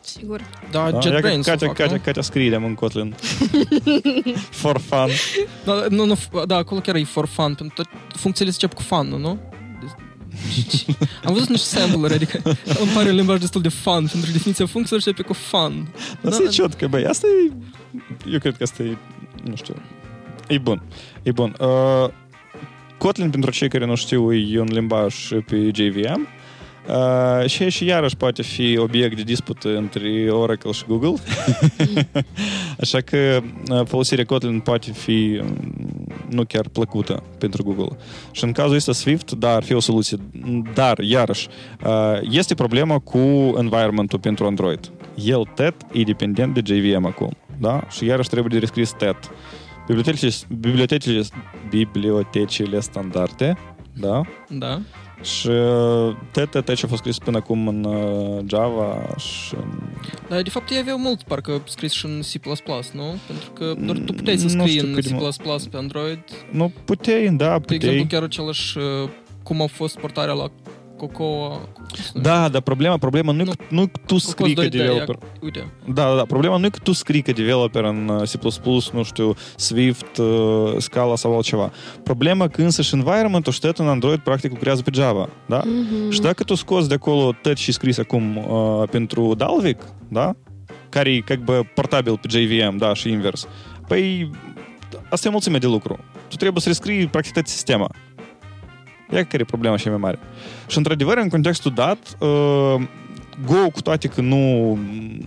Sigur. 0.00 0.40
Da, 0.70 0.90
da 0.90 1.00
JetBrains 1.00 1.46
Katia, 1.46 1.72
Katia, 1.72 2.00
Katia 2.00 2.22
scrie 2.22 2.54
în 2.56 2.74
Kotlin. 2.74 3.14
for 4.62 4.78
fun. 4.78 5.08
Da, 5.64 5.86
nu, 5.88 6.04
nu, 6.04 6.16
da, 6.46 6.56
acolo 6.56 6.80
chiar 6.80 6.94
e 6.94 7.04
for 7.04 7.26
fun, 7.26 7.54
pentru 7.54 7.82
că 7.82 8.16
funcțiile 8.16 8.50
se 8.50 8.58
încep 8.60 8.76
cu 8.76 8.82
fun, 8.82 9.20
nu? 9.20 9.38
Am 11.24 11.32
văzut 11.32 11.48
niște 11.48 11.66
sample-uri, 11.66 12.14
adică 12.14 12.40
îmi 12.80 12.90
pare 12.94 13.08
un 13.10 13.14
limbaj 13.14 13.40
destul 13.40 13.60
de 13.60 13.68
fun, 13.68 14.08
pentru 14.12 14.30
definiția 14.32 14.66
funcțiilor 14.66 15.02
și 15.02 15.12
pe 15.12 15.22
cu 15.22 15.32
fun. 15.32 15.88
Asta 16.24 16.42
da, 16.42 16.48
e 16.48 16.48
ciotcă, 16.48 16.86
băi, 16.86 17.06
asta 17.06 17.26
e... 17.26 17.52
Eu 18.32 18.38
cred 18.38 18.56
că 18.56 18.62
asta 18.62 18.82
e, 18.82 18.96
nu 19.44 19.56
știu, 19.56 19.74
e 20.48 20.58
bun. 20.58 20.82
E 21.22 21.32
bun. 21.32 21.56
Uh, 21.60 22.10
Kotlin, 22.98 23.30
pentru 23.30 23.50
cei 23.50 23.68
care 23.68 23.86
nu 23.86 23.94
știu, 23.94 24.32
e 24.32 24.60
un 24.60 24.68
limbaj 24.70 25.14
pe 25.46 25.70
JVM 25.74 26.20
Uh, 26.20 26.45
și, 27.46 27.68
și 27.68 27.84
iarăși 27.84 28.16
poate 28.16 28.42
fi 28.42 28.78
obiect 28.78 29.16
de 29.16 29.22
dispută 29.22 29.76
între 29.76 30.30
Oracle 30.30 30.70
și 30.70 30.84
Google. 30.88 31.14
Așa 32.80 33.00
că 33.00 33.40
uh, 33.70 33.82
folosirea 33.84 34.24
Kotlin 34.24 34.60
poate 34.60 34.92
fi 34.92 35.42
nu 36.28 36.44
chiar 36.44 36.68
plăcută 36.68 37.22
pentru 37.38 37.62
Google. 37.62 37.96
Și 38.30 38.44
în 38.44 38.52
cazul 38.52 38.74
ăsta 38.74 38.92
Swift, 38.92 39.32
da, 39.32 39.54
ar 39.54 39.62
fi 39.62 39.72
o 39.74 39.80
soluție. 39.80 40.16
Dar, 40.74 40.98
iarăși, 40.98 41.48
uh, 41.84 42.18
este 42.30 42.54
problema 42.54 42.98
cu 42.98 43.18
environmentul 43.58 44.18
pentru 44.18 44.46
Android. 44.46 44.90
El, 45.14 45.42
TET, 45.54 45.74
e 45.92 46.02
dependent 46.02 46.54
de 46.54 46.74
JVM 46.74 47.04
acum. 47.04 47.30
Da? 47.58 47.86
Și 47.90 48.04
iarăși 48.04 48.28
trebuie 48.28 48.52
de 48.52 48.58
rescris 48.58 48.90
TET. 48.90 49.16
Bibliotecile, 49.86 50.30
bibliotecile, 50.58 51.22
bibliotecile 51.70 52.80
standarde, 52.80 53.56
da? 53.92 54.20
Da 54.48 54.80
Și 55.22 55.50
TTT 56.30 56.74
ce 56.74 56.84
a 56.84 56.88
fost 56.88 57.00
scris 57.00 57.18
până 57.18 57.36
acum 57.36 57.68
în 57.68 57.84
uh, 57.84 58.44
Java 58.46 59.14
și 59.16 59.54
în... 59.54 59.82
Dar 60.28 60.42
de 60.42 60.50
fapt 60.50 60.70
ei 60.70 60.78
aveau 60.78 60.98
mult 60.98 61.22
parcă 61.22 61.62
scris 61.68 61.92
și 61.92 62.06
în 62.06 62.20
C++, 62.20 62.46
nu? 62.92 63.18
Pentru 63.26 63.50
că 63.50 63.74
doar 63.78 63.98
tu 63.98 64.12
puteai 64.12 64.36
să 64.36 64.48
scrii 64.48 64.78
în 64.78 64.94
C++ 64.94 65.68
pe 65.70 65.76
Android. 65.76 66.24
Nu, 66.50 66.72
puteai, 66.84 67.28
da, 67.28 67.58
puteai. 67.58 67.78
De 67.78 67.86
exemplu, 67.86 68.06
chiar 68.08 68.22
același 68.22 68.78
cum 69.42 69.62
a 69.62 69.66
fost 69.66 69.98
portarea 69.98 70.34
la 70.34 70.50
Cocoa... 70.97 71.69
Da, 72.13 72.49
dar 72.49 72.61
problema, 72.61 72.97
problema 72.97 73.31
nu, 73.31 73.43
nu, 73.43 73.51
nu 73.69 73.91
tu 74.05 74.17
scrii 74.17 74.53
ca 74.53 74.65
developer. 74.65 75.17
Uite. 75.41 75.71
Da, 75.93 76.15
da, 76.15 76.23
problema 76.27 76.57
nu 76.57 76.65
e 76.65 76.69
că 76.69 76.79
tu 76.83 76.91
scrii 76.91 77.21
ca 77.21 77.31
developer 77.31 77.83
în 77.83 78.23
C++, 78.23 78.57
nu 78.93 79.03
știu, 79.03 79.33
Swift, 79.55 80.21
Scala 80.77 81.15
sau 81.15 81.35
altceva. 81.35 81.71
Problema 82.03 82.47
că 82.47 82.61
însăși 82.61 82.95
environment-ul 82.95 83.53
și 83.53 83.59
în 83.75 83.87
Android 83.87 84.19
practic 84.19 84.51
lucrează 84.51 84.81
pe 84.81 84.89
Java, 84.93 85.29
da? 85.45 85.61
Mm-hmm. 85.61 86.09
Și 86.09 86.21
dacă 86.21 86.43
tu 86.43 86.55
scoți 86.55 86.87
de 86.87 86.93
acolo 86.93 87.31
tot 87.41 87.57
și 87.57 87.71
scris 87.71 87.97
acum 87.97 88.37
uh, 88.37 88.89
pentru 88.89 89.33
Dalvik, 89.33 89.81
da? 90.07 90.35
Care 90.89 91.11
e 91.11 91.19
как 91.19 91.37
бы 91.37 91.71
portabil 91.73 92.17
pe 92.17 92.27
JVM, 92.37 92.77
da, 92.77 92.93
și 92.93 93.09
invers. 93.09 93.47
Păi, 93.87 94.31
asta 95.09 95.27
e 95.27 95.31
mulțime 95.31 95.57
de 95.57 95.67
lucru. 95.67 95.99
Tu 96.27 96.35
trebuie 96.35 96.61
să 96.61 96.67
rescrii 96.67 97.07
practic 97.07 97.33
tot 97.33 97.47
sistema. 97.47 97.89
Ia 99.12 99.24
care 99.24 99.42
e 99.42 99.44
problema 99.44 99.76
cea 99.76 99.90
mai 99.90 99.98
mare. 99.98 100.18
Și 100.66 100.76
într-adevăr, 100.76 101.16
în 101.16 101.28
contextul 101.28 101.72
dat, 101.74 102.16
uh, 102.18 102.86
Go, 103.44 103.70
cu 103.70 103.80
toate 103.80 104.08
că 104.08 104.20
nu, 104.20 104.78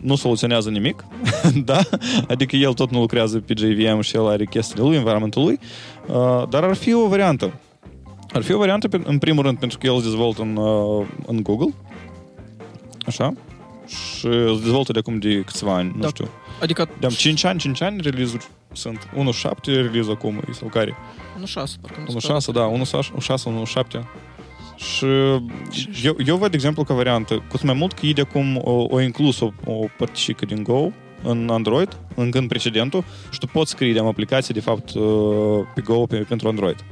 nu 0.02 0.16
soluționează 0.16 0.70
nimic, 0.70 1.06
da? 1.66 1.80
Adică 2.28 2.56
el 2.56 2.74
tot 2.74 2.92
nu 2.92 3.00
lucrează 3.00 3.40
pe 3.40 3.54
JVM 3.58 4.02
și 4.02 4.16
el 4.16 4.28
are 4.28 4.46
chestiile 4.46 4.84
lui, 4.84 4.96
environmentul 4.96 5.44
lui, 5.44 5.60
uh, 6.08 6.48
dar 6.50 6.64
ar 6.64 6.76
fi 6.76 6.94
o 6.94 7.08
variantă. 7.08 7.54
Ar 8.34 8.42
fi 8.42 8.54
o 8.54 8.58
variantă, 8.58 8.88
în 9.04 9.18
primul 9.18 9.44
rând, 9.44 9.58
pentru 9.58 9.78
că 9.78 9.88
el 9.88 9.98
se 9.98 10.04
dezvoltă 10.04 10.42
în, 10.42 10.56
uh, 10.56 11.08
în 11.26 11.44
Google, 11.44 11.74
așa, 13.06 13.34
și 13.88 14.20
se 14.20 14.60
dezvoltă 14.64 14.92
de 14.92 15.00
acum 15.00 15.20
de 15.20 15.42
câțiva 15.42 15.74
ani, 15.76 15.92
nu 15.96 16.02
da. 16.02 16.08
știu. 16.08 16.28
Adică... 16.62 16.90
De 17.00 17.08
5 17.08 17.44
ani, 17.44 17.60
5 17.60 17.82
ani 17.82 18.02
release 18.02 18.38
sunt. 18.72 19.10
1.7 19.14 19.52
release 19.66 20.12
acum, 20.12 20.42
sau 20.52 20.68
care? 20.68 20.96
1.6, 21.46 21.54
parcă 21.82 22.06
1.6, 22.40 22.54
da, 22.54 22.72
1.6, 22.72 23.40
1.7. 23.96 24.02
Și 24.76 25.06
eu, 26.04 26.16
eu 26.26 26.38
văd, 26.38 26.50
de 26.50 26.56
exemplu, 26.56 26.84
ca 26.84 26.94
variantă, 26.94 27.44
cu 27.50 27.58
mai 27.64 27.74
mult 27.74 27.94
că 27.94 28.06
ei 28.06 28.14
de 28.14 28.22
acum 28.22 28.62
o, 28.64 28.86
o 28.90 29.02
inclus 29.02 29.40
o, 29.40 29.52
o 29.66 29.86
părticică 29.98 30.46
din 30.46 30.64
Go 30.64 30.90
în 31.24 31.50
Android, 31.50 31.98
încă 32.16 32.38
în 32.38 32.48
precedentul, 32.48 33.04
și 33.32 33.40
tu 33.40 33.48
poți 33.48 33.72
scrie 33.72 33.94
de 33.94 34.00
aplicații, 34.00 34.54
de 34.54 34.60
fapt, 34.60 34.94
uh, 34.94 35.04
pe 35.76 35.82
Go 35.82 36.06
pe, 36.06 36.18
pentru 36.18 36.48
Android. 36.48 36.84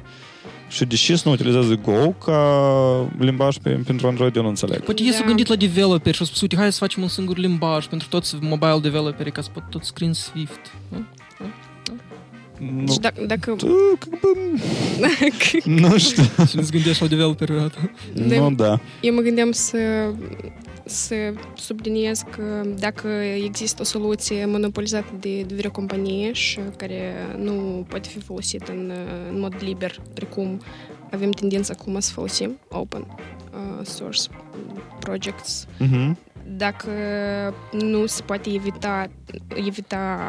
Și 0.69 0.85
deși 0.85 1.15
să 1.15 1.21
nu 1.25 1.31
utilizează 1.31 1.75
Go 1.75 2.09
ca 2.11 3.09
limbaj 3.19 3.57
pe, 3.57 3.69
pentru 3.69 4.07
Android, 4.07 4.35
eu 4.35 4.41
nu 4.41 4.47
înțeleg. 4.47 4.83
Poate 4.83 5.03
ei 5.03 5.13
s-au 5.13 5.25
gândit 5.25 5.47
la 5.47 5.55
developer 5.55 6.13
și 6.13 6.19
au 6.19 6.25
spus, 6.25 6.41
uite, 6.41 6.55
hai 6.55 6.71
să 6.71 6.77
facem 6.77 7.01
un 7.01 7.07
singur 7.07 7.37
limbaj 7.37 7.85
pentru 7.85 8.07
toți 8.07 8.35
mobile 8.39 8.79
developeri 8.81 9.31
ca 9.31 9.41
să 9.41 9.49
pot 9.53 9.63
tot 9.69 9.83
screen 9.83 10.13
Swift. 10.13 10.73
Nu, 10.89 11.05
deci 12.59 12.97
dacă... 12.97 13.25
dacă... 13.25 13.51
Tu, 13.51 13.67
nu 15.81 15.97
știu. 15.97 16.23
Și 16.23 16.55
nu-ți 16.55 16.71
gândești 16.71 17.01
la 17.01 17.07
developer 17.07 17.51
dată. 17.51 17.91
Nu, 18.13 18.51
da. 18.51 18.79
Eu 19.01 19.13
mă 19.13 19.21
gândeam 19.21 19.51
să 19.51 19.77
să 20.85 21.15
subliniez 21.55 22.23
că 22.31 22.65
dacă 22.79 23.07
există 23.45 23.81
o 23.81 23.85
soluție 23.85 24.45
monopolizată 24.45 25.13
de, 25.19 25.41
de 25.41 25.55
vreo 25.55 25.71
companie 25.71 26.31
și 26.31 26.59
care 26.77 27.13
nu 27.37 27.85
poate 27.87 28.09
fi 28.09 28.19
folosită 28.19 28.71
în, 28.71 28.91
în 29.31 29.39
mod 29.39 29.55
liber, 29.59 30.01
precum 30.13 30.61
avem 31.11 31.31
tendința 31.31 31.73
acum 31.79 31.99
să 31.99 32.11
folosim 32.11 32.59
open 32.69 33.05
uh, 33.09 33.85
source 33.85 34.21
projects, 34.99 35.67
uh-huh. 35.79 36.11
Dacă 36.47 36.91
nu 37.71 38.05
se 38.05 38.21
poate 38.21 38.49
evita, 38.53 39.09
evita 39.55 40.19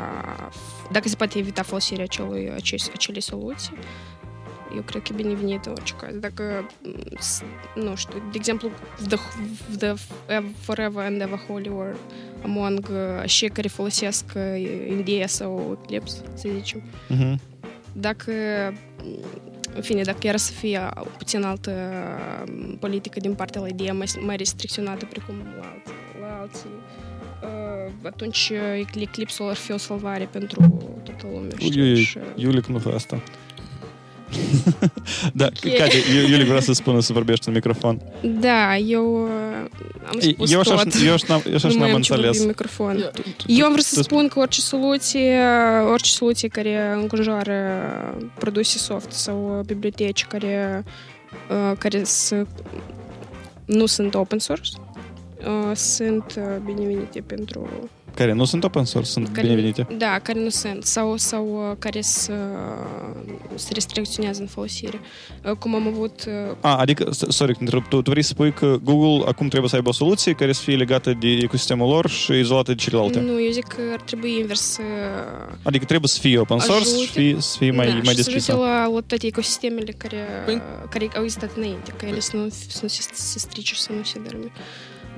dacă 0.92 1.08
se 1.08 1.16
poate 1.16 1.38
evita 1.38 1.62
folosirea 1.62 2.04
acelui, 2.04 2.52
acelei 2.94 3.20
soluții, 3.20 3.72
eu 4.74 4.82
cred 4.82 5.02
că 5.02 5.08
e 5.12 5.22
binevenit 5.22 5.64
în 5.64 5.72
orice 5.72 5.94
caz. 5.94 6.14
Dacă, 6.14 6.42
nu 7.74 7.94
știu, 7.94 8.18
de 8.18 8.36
exemplu, 8.36 8.70
the, 9.08 9.18
the 9.78 9.94
Forever 10.60 11.04
and 11.04 11.20
Ever 11.20 11.40
Holy 11.48 11.68
War 11.68 11.96
among 12.42 12.90
cei 13.26 13.48
care 13.48 13.68
folosesc 13.68 14.24
India 14.88 15.26
sau 15.26 15.78
Eclipse, 15.82 16.22
să 16.34 16.48
zicem. 16.54 16.82
Uh-huh. 16.82 17.34
Dacă 17.92 18.32
în 19.74 19.82
fine, 19.82 20.02
dacă 20.02 20.26
era 20.26 20.36
să 20.36 20.52
fie 20.52 20.88
puțin 21.16 21.42
altă 21.42 21.72
politică 22.80 23.20
din 23.20 23.34
partea 23.34 23.60
la 23.60 23.68
idee 23.68 23.92
mai, 23.92 24.06
mai 24.20 24.36
restricționată 24.36 25.04
precum 25.04 25.34
la, 25.60 25.66
alții, 25.66 25.92
la 25.92 26.07
alții, 26.40 26.70
atunci 28.02 28.52
Eclipse-ul 28.78 29.48
ar 29.48 29.56
fi 29.56 29.72
o 29.72 29.76
salvare 29.76 30.28
pentru 30.32 30.58
toată 31.04 31.26
lumea. 31.32 31.56
Știi? 31.58 32.20
Iulic 32.34 32.66
nu 32.66 32.78
fă 32.78 32.92
asta. 32.94 33.20
da, 35.32 35.48
okay. 35.56 35.72
Cate, 35.78 35.96
Iulie 36.28 36.44
vrea 36.44 36.60
să 36.60 36.72
spună 36.72 37.00
să 37.00 37.12
vorbești 37.12 37.48
în 37.48 37.54
microfon. 37.54 38.00
Da, 38.40 38.76
eu 38.76 39.22
uh, 39.22 39.30
am 40.06 40.20
spus 40.20 40.52
eu 40.52 40.60
așa, 40.60 40.74
tot. 40.74 40.94
Eu 41.04 41.12
așa, 41.12 41.42
eu 41.48 41.54
așa 41.54 41.68
n-am 41.68 41.94
înțeles. 41.94 42.44
microfon. 42.44 43.10
Eu 43.46 43.64
am 43.64 43.72
vrut 43.72 43.84
să 43.84 44.02
spun 44.02 44.28
că 44.28 44.38
orice 44.38 44.60
soluție, 44.60 45.38
orice 45.90 46.10
soluție 46.10 46.48
care 46.48 46.92
înconjoară 46.94 47.54
produse 48.38 48.78
soft 48.78 49.12
sau 49.12 49.62
biblioteci 49.66 50.24
care, 50.24 50.84
uh, 51.50 51.76
care 51.78 52.04
să, 52.04 52.46
nu 53.64 53.86
sunt 53.86 54.14
open 54.14 54.38
source, 54.38 54.70
uh, 55.46 55.76
sunt 55.76 56.38
binevenite 56.64 57.20
pentru 57.20 57.68
care 58.18 58.32
nu 58.32 58.44
sunt 58.44 58.64
open 58.64 58.84
source, 58.84 59.10
sunt 59.10 59.28
care, 59.28 59.46
binevenite. 59.46 59.86
Da, 59.98 60.18
care 60.18 60.40
nu 60.40 60.48
sunt. 60.48 60.84
Sau, 60.84 61.16
sau 61.16 61.70
uh, 61.70 61.76
care 61.78 62.00
să, 62.00 62.32
se 63.54 63.72
restricționează 63.72 64.40
în 64.40 64.46
folosire. 64.46 65.00
Uh, 65.44 65.50
cum 65.50 65.74
am 65.74 65.86
avut... 65.86 66.24
Uh, 66.26 66.56
A, 66.60 66.76
adică, 66.76 67.08
sorry, 67.10 67.58
tu, 67.88 68.00
tu 68.02 68.10
vrei 68.10 68.22
să 68.22 68.28
spui 68.28 68.52
că 68.52 68.76
Google 68.82 69.28
acum 69.28 69.48
trebuie 69.48 69.70
să 69.70 69.76
aibă 69.76 69.88
o 69.88 69.92
soluție 69.92 70.32
care 70.32 70.52
să 70.52 70.62
fie 70.62 70.76
legată 70.76 71.16
de 71.20 71.28
ecosistemul 71.28 71.88
lor 71.88 72.08
și 72.08 72.32
izolată 72.32 72.72
de 72.72 72.82
celelalte. 72.82 73.20
Nu, 73.20 73.42
eu 73.42 73.50
zic 73.50 73.66
că 73.66 73.80
ar 73.92 74.00
trebui 74.00 74.38
invers 74.38 74.78
Adică 75.62 75.84
trebuie 75.84 76.08
să 76.08 76.18
fie 76.20 76.38
open 76.38 76.58
source 76.58 76.88
ajute, 76.88 77.02
și 77.02 77.10
fie, 77.10 77.36
să 77.38 77.56
fie 77.58 77.70
mai, 77.70 77.86
da, 77.86 78.00
mai 78.04 78.14
deschisă. 78.14 78.50
să 78.50 78.56
la, 78.56 78.86
la 78.86 79.00
toate 79.06 79.26
ecosistemele 79.26 79.92
care, 79.92 80.16
păi... 80.44 80.62
care 80.90 81.08
au 81.16 81.22
existat 81.22 81.50
înainte, 81.56 81.92
ca 81.96 82.06
ele 82.06 82.20
să 82.20 82.36
nu, 82.36 82.48
să 82.48 82.78
nu 82.82 82.88
se, 82.88 83.02
se 83.12 83.38
strice 83.38 83.74
și 83.74 83.80
să 83.80 83.92
nu 83.92 84.02
se 84.02 84.20
dărâme. 84.24 84.50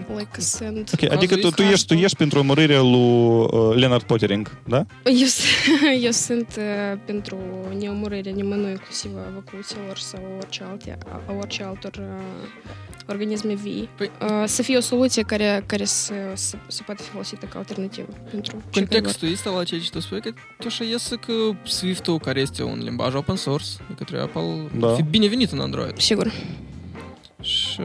Like 0.08 0.40
sunt... 0.40 0.90
Ok, 1.02 1.10
adică 1.12 1.36
tu, 1.36 1.50
tu, 1.50 1.62
ești, 1.62 1.86
tu 1.86 1.94
ești 1.94 2.16
pentru 2.16 2.38
omorârea 2.38 2.80
lui 2.80 3.46
uh, 3.50 3.74
Leonard 3.74 4.02
Pottering, 4.02 4.58
da? 4.66 4.86
Eu, 5.04 5.26
eu 6.06 6.10
sunt 6.10 6.56
uh, 6.58 6.98
pentru 7.04 7.38
neomorârea 7.78 8.32
nimănui, 8.32 8.70
inclusiv 8.70 9.10
a 9.16 9.30
vacuților 9.34 9.96
sau 9.96 10.20
orice, 10.36 10.62
alte, 10.70 10.98
a 11.26 11.32
orice 11.38 11.62
altor 11.62 11.92
uh, 11.98 12.70
organisme 13.10 13.54
vii. 13.54 13.88
Păi... 13.96 14.10
Uh, 14.22 14.42
să 14.44 14.62
fie 14.62 14.76
o 14.76 14.80
soluție 14.80 15.22
care, 15.22 15.62
care 15.66 15.84
să, 15.84 16.14
să, 16.34 16.56
să 16.66 16.82
poate 16.86 17.02
fi 17.02 17.08
folosită 17.08 17.46
ca 17.46 17.58
alternativă 17.58 18.08
pentru 18.30 18.62
Contextul 18.72 19.28
este 19.28 19.48
la 19.48 19.64
ceea 19.64 19.80
ce 19.80 19.90
tu 19.90 20.00
spui, 20.00 20.20
că 20.20 20.30
tu 20.58 20.66
așa 20.66 20.84
iese 20.84 21.16
că 21.16 21.32
Swift-ul, 21.62 22.18
care 22.18 22.40
este 22.40 22.62
un 22.62 22.80
limbaj 22.82 23.14
open 23.14 23.36
source, 23.36 23.66
de 23.88 23.94
către 23.96 24.20
Apple, 24.20 24.68
da. 24.78 24.94
fi 24.94 25.02
binevenit 25.02 25.50
în 25.50 25.60
Android. 25.60 25.98
Sigur. 25.98 26.32
Și, 27.70 27.80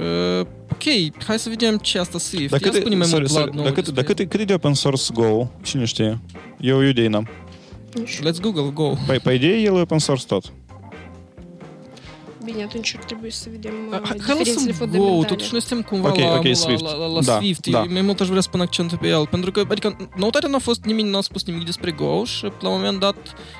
ok, 0.72 1.24
hai 1.26 1.40
să 1.40 1.50
vedem 1.50 1.78
ce 1.78 2.00
asta 2.00 2.18
Swift. 2.18 2.50
Dar 2.50 2.60
cât, 2.60 2.96
mai 2.96 3.08
sorry, 3.08 3.30
sorry, 3.30 3.56
dar 3.56 3.72
cât, 3.72 3.90
dar 3.90 4.04
cât, 4.04 4.30
cât 4.30 4.40
e 4.40 4.44
de 4.44 4.54
open 4.54 4.74
source 4.74 5.14
Go? 5.14 5.48
Cine 5.64 5.86
știe? 5.86 6.20
Eu 6.60 6.82
idei 6.82 7.08
n-am. 7.08 7.28
Let's 8.04 8.42
Google 8.42 8.72
Go. 8.74 8.94
Păi, 9.06 9.20
pe 9.20 9.34
idee, 9.34 9.60
el 9.60 9.76
e 9.76 9.80
open 9.80 10.00
source 10.00 10.26
tot. 10.26 10.54
Bine, 12.46 12.64
atunci 12.64 12.96
ar 12.98 13.04
trebui 13.04 13.32
să 13.32 13.48
vedem 13.52 13.74
uh, 13.92 14.00
Hai 14.04 14.38
lăsăm 14.38 14.90
Go, 14.90 15.24
totuși 15.24 15.50
noi 15.52 15.62
suntem 15.62 15.82
cumva 15.90 16.10
okay, 16.10 16.24
la, 16.24 16.36
okay, 16.36 16.52
la, 16.52 16.58
Swift. 16.58 16.84
la, 16.84 16.94
la, 16.96 17.06
la 17.06 17.22
da, 17.22 17.38
Swift. 17.38 17.68
Da. 17.68 17.84
Mai 17.90 18.02
mult 18.02 18.20
aș 18.20 18.28
vrea 18.28 18.42
să 18.42 18.50
pun 18.50 18.62
accentul 18.62 18.98
pe 18.98 19.08
el, 19.08 19.28
pentru 19.28 19.52
că, 19.52 19.64
adică, 19.70 20.10
noutatea 20.16 20.50
n-a 20.50 20.58
fost, 20.58 20.84
nimeni 20.84 21.10
n-a 21.10 21.22
spus 21.22 21.44
nimic 21.44 21.66
despre 21.66 21.92
Go 21.92 22.24
și 22.24 22.44
la 22.44 22.70
un 22.70 22.76
moment 22.76 23.00
dat 23.00 23.16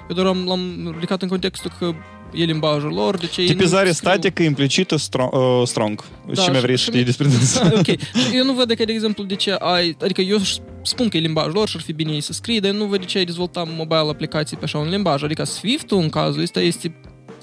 eu 0.10 0.16
doar 0.16 0.28
am, 0.28 0.46
l-am 0.46 0.92
ridicat 0.94 1.22
în 1.22 1.28
contextul 1.28 1.72
că 1.80 1.94
e 2.36 2.44
limbajul 2.44 2.94
lor, 2.94 3.18
de 3.18 3.26
ce 3.26 3.44
Tipizare 3.44 3.92
statică 3.92 4.44
implicită 4.44 4.96
strong. 4.96 5.34
Uh, 5.34 5.62
strong. 5.68 6.04
Da, 6.28 6.42
ce 6.42 6.52
mai 6.52 6.60
vrei 6.60 6.78
să 6.78 6.84
știi 6.84 7.04
despre 7.04 7.28
asta? 7.42 7.72
ok. 7.76 7.88
Eu 8.34 8.44
nu 8.46 8.54
văd 8.54 8.68
de, 8.68 8.84
de 8.84 8.92
exemplu, 8.92 9.24
de 9.24 9.36
ce 9.36 9.52
ai... 9.52 9.98
Adică 10.02 10.22
eu 10.22 10.38
spun 10.82 11.08
că 11.08 11.18
e 11.18 11.20
limbajul 11.20 11.52
lor 11.54 11.68
și 11.68 11.76
ar 11.78 11.84
fi 11.84 11.94
bine 11.94 12.12
ei 12.12 12.22
să 12.22 12.34
scrie, 12.34 12.60
dar 12.60 12.72
nu 12.72 12.86
văd 12.86 13.00
de 13.00 13.06
ce 13.06 13.18
ai 13.18 13.26
dezvolta 13.26 13.64
mobile 13.78 14.10
aplicații 14.10 14.58
pe 14.58 14.64
așa 14.64 14.78
un 14.78 14.90
limbaj. 14.90 15.24
Adică 15.24 15.44
Swift-ul, 15.44 16.02
în 16.02 16.10
cazul 16.10 16.42
ăsta, 16.42 16.62
este 16.62 16.96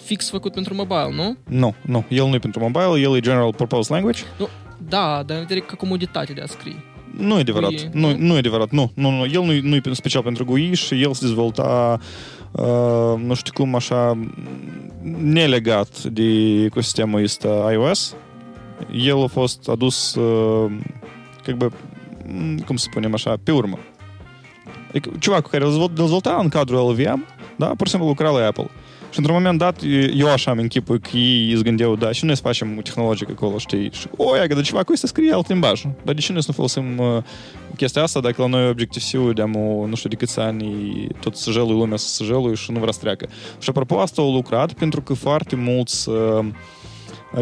fix 0.05 0.31
făcut 0.31 0.53
pentru 0.53 0.75
mobile, 0.75 1.15
nu? 1.15 1.37
Nu, 1.49 1.75
nu. 1.83 2.05
El 2.09 2.27
nu 2.27 2.35
e 2.35 2.39
pentru 2.39 2.61
mobile, 2.61 3.01
el 3.01 3.17
e 3.17 3.21
general 3.21 3.55
purpose 3.55 3.93
language. 3.93 4.23
Nu, 4.39 4.49
da, 4.89 5.23
dar 5.27 5.47
în 5.51 5.61
ca 5.61 5.75
comoditate 5.77 6.33
de 6.33 6.41
a 6.41 6.47
scrie. 6.47 6.85
Nu 7.17 7.37
e 7.37 7.41
adevărat. 7.41 7.71
GUI, 7.71 7.89
nu, 7.93 8.11
nu, 8.11 8.17
nu 8.19 8.35
e 8.35 8.39
adevărat. 8.39 8.71
Nu, 8.71 8.93
nu, 8.95 9.11
nu. 9.11 9.25
El 9.25 9.43
nu, 9.43 9.69
nu 9.69 9.75
e 9.75 9.81
special 9.93 10.23
pentru 10.23 10.45
GUI 10.45 10.75
și 10.75 11.03
el 11.03 11.15
se 11.15 11.25
dezvolta 11.25 11.99
uh, 12.01 12.07
nu 13.18 13.34
știu 13.34 13.54
cum 13.54 13.76
așa 13.76 14.18
nelegat 15.22 16.04
de 16.04 16.24
ecosistemul 16.64 17.24
ăsta 17.24 17.70
iOS. 17.72 18.16
el 18.92 19.24
a 19.24 19.28
fost 19.28 19.70
adus, 19.70 20.16
uh, 20.16 20.72
как 21.44 21.56
бы, 21.56 21.72
cum 22.66 22.76
să 22.76 22.88
spunem 22.90 23.14
așa, 23.14 23.38
pe 23.44 23.52
urmă. 23.52 23.78
Adică 24.90 25.10
cuvacul 25.26 25.50
care 25.50 25.64
îl 25.64 25.92
dezvolta 25.94 26.38
în 26.42 26.50
cadrul 26.50 26.90
LVM, 26.90 27.26
da, 27.56 27.66
pur 27.66 27.86
și 27.86 27.92
simplu 27.92 28.08
lucra 28.08 28.30
la 28.30 28.46
Apple. 28.46 28.70
Și 29.13 29.19
într-un 29.19 29.37
moment 29.37 29.59
dat, 29.59 29.81
eu 30.15 30.29
așa 30.29 30.51
am 30.51 30.59
închipui 30.59 31.01
că 31.01 31.17
ei 31.17 31.53
îți 31.53 31.63
gândeau, 31.63 31.97
da, 31.97 32.13
și 32.13 32.25
noi 32.25 32.37
să 32.37 32.43
facem 32.43 32.81
tehnologic 32.83 33.31
acolo, 33.31 33.59
știi? 33.59 33.91
Și, 33.93 34.07
o, 34.17 34.37
ia, 34.37 34.47
dar 34.47 34.63
ceva 34.63 34.83
cu 34.83 34.97
să 34.97 35.07
scrie 35.07 35.33
alt 35.33 35.49
limbaj. 35.49 35.83
Dar 36.05 36.15
de 36.15 36.21
ce 36.21 36.33
noi 36.33 36.43
să 36.43 36.47
nu 36.49 36.55
folosim 36.55 36.99
uh, 36.99 37.23
chestia 37.77 38.03
asta 38.03 38.21
dacă 38.21 38.43
la 38.43 38.49
noi 38.49 38.69
Objective-C, 38.69 39.35
de 39.35 39.45
nu 39.87 39.95
știu 39.95 40.09
de 40.09 40.17
câți 40.17 40.41
ani, 40.41 40.67
tot 41.21 41.37
săjelui 41.37 41.77
lumea 41.77 41.97
să 41.97 42.09
săjelui 42.09 42.57
și 42.57 42.73
nu 42.73 42.79
vrea 42.79 42.93
să 42.93 42.99
treacă. 43.01 43.29
Și 43.59 43.69
apropo, 43.69 44.01
asta 44.01 44.23
au 44.23 44.33
lucrat 44.33 44.73
pentru 44.73 45.01
că 45.01 45.15
foarte 45.15 45.57
mulți 45.57 46.09
uh, 46.09 46.45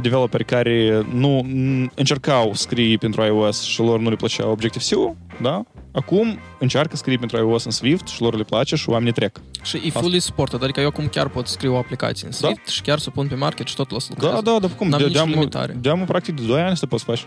developeri 0.02 0.44
care 0.44 1.06
nu 1.14 1.46
încercau 1.94 2.50
scrie 2.54 2.96
pentru 2.96 3.22
iOS 3.22 3.62
și 3.62 3.80
lor 3.80 4.00
nu 4.00 4.08
le 4.08 4.16
plăcea 4.16 4.48
Objective-C, 4.48 5.16
da? 5.42 5.62
Acum 5.92 6.38
încearcă 6.58 6.96
scrie 6.96 7.16
pentru 7.16 7.36
iOS 7.36 7.64
în 7.64 7.70
Swift 7.70 8.06
și 8.06 8.20
lor 8.20 8.36
le 8.36 8.42
place 8.42 8.76
și 8.76 8.88
oamenii 8.88 9.12
trec. 9.12 9.40
Și 9.62 9.82
e 9.84 9.90
fully 9.90 10.18
supported, 10.18 10.62
adică 10.62 10.80
eu 10.80 10.86
acum 10.86 11.06
chiar 11.06 11.28
pot 11.28 11.46
scrie 11.46 11.70
o 11.70 11.76
aplicație 11.76 12.26
în 12.26 12.32
Swift 12.32 12.64
da? 12.64 12.70
și 12.70 12.82
chiar 12.82 12.98
să 12.98 13.06
o 13.08 13.10
pun 13.10 13.26
pe 13.26 13.34
market 13.34 13.66
și 13.66 13.74
tot 13.74 13.90
la 13.90 13.98
să 13.98 14.06
lucreze. 14.10 14.32
Da, 14.32 14.40
da, 14.40 14.58
da, 14.58 14.68
cum? 14.68 14.88
N-am 14.88 15.00
de, 15.00 15.06
nici 15.06 15.24
limitare. 15.24 15.76
De-am 15.80 16.04
practic 16.04 16.34
de 16.34 16.42
2 16.46 16.60
ani 16.60 16.76
să 16.76 16.86
poți 16.86 17.04
face. 17.04 17.22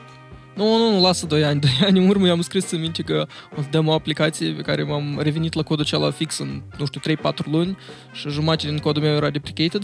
Nu, 0.56 0.78
nu, 0.78 0.92
nu, 0.92 1.02
lasă 1.02 1.26
2 1.26 1.44
ani. 1.44 1.60
2 1.68 1.72
ani 1.82 2.00
în 2.00 2.10
urmă 2.10 2.26
eu 2.28 2.34
am 2.34 2.42
scris 2.42 2.72
în 2.72 2.80
minte 2.80 3.02
că 3.02 3.28
o 3.58 3.62
să 3.62 3.68
dăm 3.72 3.88
o 3.88 3.94
aplicație 3.94 4.52
pe 4.52 4.62
care 4.62 4.84
m-am 4.84 5.20
revenit 5.22 5.54
la 5.54 5.62
codul 5.64 5.84
acela 5.84 6.12
fix 6.12 6.38
în, 6.38 6.62
nu 6.78 6.86
știu, 6.86 7.16
3-4 7.32 7.34
luni 7.52 7.78
și 8.12 8.30
jumătate 8.30 8.68
din 8.68 8.78
codul 8.78 9.02
meu 9.02 9.16
era 9.16 9.30
deprecated. 9.30 9.84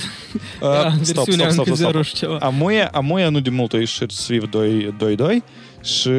Uh, 0.61 0.69
era 0.79 0.95
stop, 1.01 1.23
versiunea 1.23 1.49
stop, 1.49 1.65
stop, 1.65 1.77
stop, 1.77 1.89
stop. 1.89 2.03
și 2.03 2.13
ceva. 2.13 2.37
Amuia, 2.37 2.89
amuia 2.93 3.29
nu 3.29 3.39
de 3.39 3.49
mult 3.49 3.73
a 3.73 3.77
ieșit 3.77 4.09
Swift 4.09 4.47
2.2 4.47 5.43
și 5.89 6.12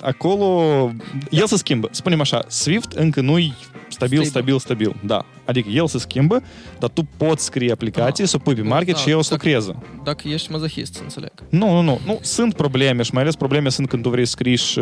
acolo 0.00 0.92
el 1.30 1.46
se 1.46 1.56
schimbă. 1.56 1.88
Spunem 1.90 2.20
așa, 2.20 2.44
Swift 2.48 2.92
încă 2.92 3.20
nu-i 3.20 3.54
stabil, 3.88 4.24
stabil, 4.24 4.58
stabil. 4.58 4.96
Da. 5.04 5.24
Adică 5.44 5.68
el 5.68 5.86
se 5.86 5.98
schimbă, 5.98 6.42
dar 6.78 6.90
tu 6.90 7.06
poți 7.16 7.44
scrie 7.44 7.72
aplicații, 7.72 8.24
da. 8.24 8.30
să 8.30 8.38
pui 8.38 8.54
pe 8.54 8.62
market 8.62 8.94
da, 8.94 9.00
și 9.00 9.10
el 9.10 9.22
să 9.22 9.28
lucreze. 9.32 9.76
Dacă 10.04 10.28
ești 10.28 10.50
mazahist, 10.50 10.94
să 10.94 11.00
înțeleg. 11.02 11.32
Nu, 11.48 11.72
nu, 11.72 11.80
nu, 11.80 12.00
nu. 12.06 12.18
Sunt 12.22 12.54
probleme 12.54 13.02
și 13.02 13.10
mai 13.12 13.22
ales 13.22 13.34
probleme 13.34 13.68
sunt 13.68 13.88
când 13.88 14.02
tu 14.02 14.08
vrei 14.08 14.24
să 14.24 14.30
scriși 14.30 14.70
și 14.70 14.80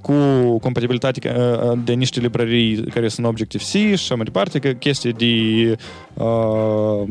cu 0.00 0.12
compatibilitate 0.58 1.32
de 1.84 1.92
niște 1.92 2.20
librării 2.20 2.84
care 2.84 3.08
sunt 3.08 3.26
Objective-C 3.26 3.66
și 3.66 3.92
așa 3.92 4.14
mai 4.14 4.24
departe, 4.24 4.58
că 4.58 4.68
chestii 4.68 5.12
de... 5.12 5.76
Uh, 6.14 7.08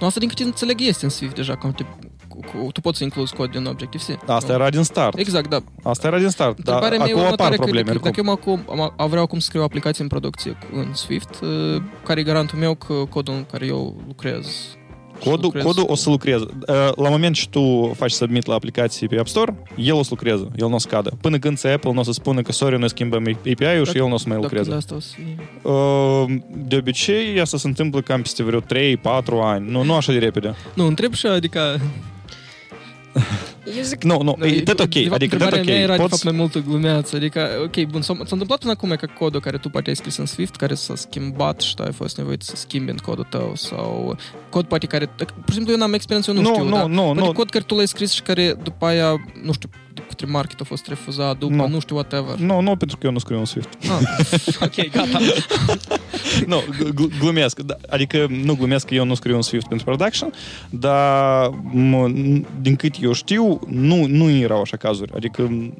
nu, 0.00 0.06
asta 0.06 0.20
din 0.20 0.28
câte 0.28 0.42
înțeleg 0.42 0.80
este 0.80 1.04
în 1.04 1.10
Swift 1.10 1.34
deja, 1.34 1.54
cu, 2.52 2.72
tu 2.72 2.80
poți 2.80 2.98
să 2.98 3.04
incluzi 3.04 3.34
cod 3.34 3.50
din 3.50 3.64
Objective-C. 3.64 4.28
Asta 4.28 4.52
era 4.52 4.70
din 4.70 4.82
start. 4.82 5.18
Exact, 5.18 5.48
da. 5.48 5.62
Asta 5.82 6.06
era 6.06 6.18
din 6.18 6.28
start, 6.28 6.62
dar 6.62 6.82
acum 6.98 7.20
apar 7.20 7.54
probleme. 7.54 7.92
Că, 7.92 7.98
dacă 7.98 8.20
eu 8.24 8.32
acum 8.32 8.92
am, 8.96 9.08
vreau 9.08 9.24
acum 9.24 9.38
să 9.38 9.46
scriu 9.46 9.60
o 9.60 9.64
aplicație 9.64 10.02
în 10.02 10.08
producție 10.08 10.58
în 10.72 10.94
Swift, 10.94 11.40
uh, 11.42 11.82
care 12.04 12.20
e 12.20 12.22
garantul 12.22 12.58
meu 12.58 12.74
că 12.74 12.94
codul 12.94 13.34
în 13.34 13.44
care 13.50 13.66
eu 13.66 13.96
lucrez 14.06 14.46
Codul, 15.24 15.50
codul 15.62 15.84
o 15.86 15.94
să 15.94 16.10
lucreze. 16.10 16.46
Uh, 16.68 16.74
la 16.96 17.08
moment 17.08 17.34
ce 17.34 17.48
tu 17.48 17.92
faci 17.96 18.10
submit 18.10 18.46
la 18.46 18.54
aplicații 18.54 19.08
pe 19.08 19.18
App 19.18 19.26
Store, 19.26 19.54
el 19.76 19.94
o 19.94 20.02
să 20.02 20.08
lucreze, 20.10 20.48
el 20.56 20.68
nu 20.68 20.74
o 20.74 20.78
să 20.78 20.88
cadă. 20.88 21.10
Până 21.20 21.38
când 21.38 21.58
să 21.58 21.68
Apple 21.68 21.92
nu 21.92 22.00
o 22.00 22.02
să 22.02 22.12
spună 22.12 22.42
că 22.42 22.52
sorry, 22.52 22.78
noi 22.78 22.88
schimbăm 22.88 23.24
API-ul 23.26 23.86
și 23.86 23.96
el 23.96 24.06
nu 24.06 24.14
o 24.14 24.16
să 24.16 24.24
mai 24.28 24.36
lucreze. 24.36 24.72
Asta 24.72 24.94
o 24.94 25.00
să 25.00 25.14
uh, 25.62 26.38
De 26.66 26.76
obicei, 26.76 27.40
asta 27.40 27.56
se 27.56 27.66
întâmplă 27.66 28.00
cam 28.00 28.22
peste 28.22 28.42
vreo 28.42 28.60
3-4 28.60 28.64
ani. 29.42 29.70
Nu, 29.70 29.82
nu 29.82 29.94
așa 29.94 30.12
de 30.12 30.18
repede. 30.18 30.54
Nu, 30.74 30.86
întreb 30.86 31.12
și 31.12 31.26
adică 31.26 31.80
eu 33.76 33.82
zic... 33.82 34.02
Nu, 34.04 34.22
nu, 34.22 34.46
e 34.46 34.62
tot 34.62 34.80
ok. 34.80 34.88
De 34.88 35.08
adică 35.10 35.36
tot 35.36 35.52
ok. 35.52 35.64
mea 35.64 35.74
era, 35.74 35.94
Poți... 35.94 36.02
de 36.02 36.08
fapt, 36.08 36.24
mai 36.24 36.32
multă 36.32 36.58
glumeață. 36.58 37.16
Adică, 37.16 37.48
ok, 37.64 37.84
bun, 37.84 38.02
s-a, 38.02 38.14
s-a 38.14 38.28
întâmplat 38.30 38.58
până 38.58 38.72
acum 38.72 38.94
că 38.96 39.08
codul 39.18 39.40
care 39.40 39.56
tu 39.56 39.68
poate 39.68 39.88
ai 39.88 39.96
scris 39.96 40.16
în 40.16 40.26
Swift, 40.26 40.56
care 40.56 40.74
s-a 40.74 40.94
schimbat 40.94 41.60
și 41.60 41.74
tu 41.74 41.82
ai 41.82 41.92
fost 41.92 42.16
nevoit 42.16 42.42
să 42.42 42.56
schimbi 42.56 42.90
în 42.90 42.96
codul 42.96 43.26
tău 43.30 43.52
sau 43.54 44.16
cod 44.50 44.64
poate 44.64 44.86
care... 44.86 45.06
Pur 45.16 45.48
și 45.48 45.54
simplu 45.54 45.72
eu 45.72 45.78
n-am 45.78 45.92
experiență, 45.92 46.30
eu 46.30 46.36
nu, 46.36 46.42
nu 46.42 46.48
știu, 46.48 46.64
nu, 46.64 46.76
da? 46.76 46.86
nu, 46.86 47.12
nu. 47.12 47.32
cod 47.32 47.50
care 47.50 47.64
tu 47.64 47.74
l-ai 47.74 47.88
scris 47.88 48.12
și 48.12 48.22
care 48.22 48.54
după 48.62 48.86
aia, 48.86 49.24
nu 49.42 49.52
știu, 49.52 49.68
către 50.18 50.32
market 50.32 50.60
a 50.60 50.64
fost 50.64 50.86
refuzat 50.86 51.38
după, 51.38 51.54
nu, 51.54 51.68
nu 51.68 51.80
știu, 51.80 51.94
whatever. 51.94 52.36
Nu, 52.36 52.60
nu, 52.60 52.76
pentru 52.76 52.96
că 52.96 53.06
eu 53.06 53.12
nu 53.12 53.18
scriu 53.18 53.38
în 53.38 53.44
Swift. 53.44 53.68
Ah, 53.82 54.60
ok, 54.66 54.90
gata. 54.90 55.18
nu, 56.52 56.62
glumesc. 57.18 57.60
Da, 57.60 57.76
adică 57.88 58.26
nu 58.44 58.54
glumesc 58.54 58.86
că 58.86 58.94
eu 58.94 59.04
nu 59.04 59.14
scriu 59.14 59.36
în 59.36 59.42
Swift 59.42 59.68
pentru 59.68 59.86
production, 59.86 60.32
dar 60.70 61.50
din 62.60 62.76
cât 62.76 62.94
eu 63.00 63.12
știu, 63.12 63.60
nu, 63.66 64.06
nu 64.06 64.30
erau 64.30 64.60
așa 64.60 64.76
cazuri. 64.76 65.12
Adică 65.14 65.70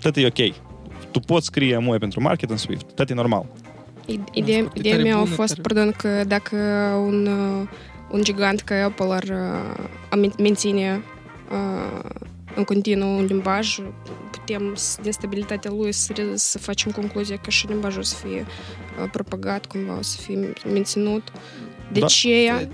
tot 0.00 0.16
e 0.16 0.26
ok. 0.26 0.54
Tu 1.10 1.20
poți 1.20 1.46
scrie 1.46 1.78
moi 1.78 1.98
pentru 1.98 2.22
market 2.22 2.50
în 2.50 2.56
Swift. 2.56 2.92
Tot 2.94 3.10
e 3.10 3.14
normal. 3.14 3.46
Ideea, 4.32 4.70
ideea 4.74 4.98
mea 4.98 5.18
a 5.18 5.24
fost, 5.24 5.58
pardon, 5.58 5.94
că 5.96 6.24
dacă 6.26 6.56
un, 7.06 7.28
un 8.10 8.22
gigant 8.22 8.60
ca 8.60 8.84
Apple 8.84 9.14
ar 9.14 9.22
uh, 10.20 10.30
menține 10.38 11.02
uh, 11.50 12.10
în 12.54 12.64
continuu 12.64 13.18
un 13.18 13.24
limbaj, 13.24 13.78
putem, 14.30 14.76
din 15.02 15.12
stabilitatea 15.12 15.70
lui, 15.70 15.92
să, 15.92 16.12
să 16.34 16.58
facem 16.58 16.90
concluzia 16.90 17.36
că 17.36 17.50
și 17.50 17.66
limbajul 17.66 18.00
o 18.00 18.02
să 18.02 18.14
fie 18.14 18.46
propagat 19.12 19.66
cumva, 19.66 19.98
o 19.98 20.02
să 20.02 20.20
fie 20.20 20.52
menținut. 20.72 21.22
De 21.92 22.00
da. 22.00 22.06
ce 22.06 22.68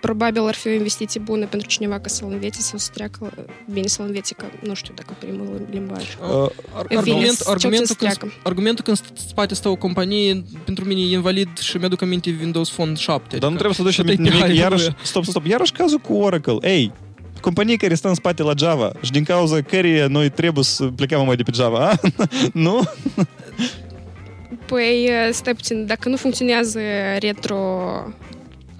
probabil 0.00 0.42
ar 0.42 0.54
fi 0.54 0.68
o 0.68 0.70
investiție 0.70 1.20
bună 1.20 1.46
pentru 1.46 1.68
cineva 1.68 1.98
ca 1.98 2.08
să-l 2.08 2.28
învețe 2.30 2.60
sau 2.60 2.78
să 2.78 2.90
treacă 2.94 3.32
bine 3.72 3.86
să-l 3.86 4.04
învețe, 4.04 4.34
că 4.34 4.44
nu 4.62 4.74
știu 4.74 4.94
dacă 4.96 5.16
primul 5.18 5.66
limbaj. 5.70 6.02
Uh, 6.02 6.50
argument, 6.72 7.40
argumentul, 7.44 7.94
când, 7.96 8.32
argumentul 8.42 8.84
când 8.84 9.00
spate 9.14 9.54
stă 9.54 9.68
o 9.68 9.76
companie, 9.76 10.44
pentru 10.64 10.84
mine 10.84 11.00
e 11.00 11.12
invalid 11.12 11.58
și 11.58 11.76
mi-aduc 11.76 12.02
aminte 12.02 12.36
Windows 12.40 12.70
Phone 12.70 12.94
7. 12.94 13.36
Dar 13.36 13.50
nu 13.50 13.54
trebuie 13.56 13.74
să 13.74 13.82
duci 13.82 14.02
nimic, 14.02 14.56
iarăși, 14.56 14.84
stop, 14.84 15.04
stop, 15.04 15.24
stop, 15.24 15.46
iarăși 15.46 15.72
cazul 15.72 15.98
cu 15.98 16.14
Oracle. 16.14 16.56
Ei, 16.60 16.92
companie 17.44 17.76
care 17.76 17.94
stă 17.94 18.08
în 18.08 18.14
spate 18.14 18.42
la 18.42 18.52
Java 18.56 18.92
și 19.00 19.10
din 19.10 19.24
cauza 19.24 19.60
căreia 19.60 20.06
noi 20.06 20.28
trebuie 20.28 20.64
să 20.64 20.84
plecăm 20.84 21.26
mai 21.26 21.36
de 21.36 21.42
pe 21.42 21.50
Java, 21.54 21.88
a? 21.88 22.00
nu? 22.66 22.80
Păi, 24.66 25.10
stai 25.30 25.54
puțin, 25.54 25.86
dacă 25.86 26.08
nu 26.08 26.16
funcționează 26.16 26.80
retro, 27.18 27.56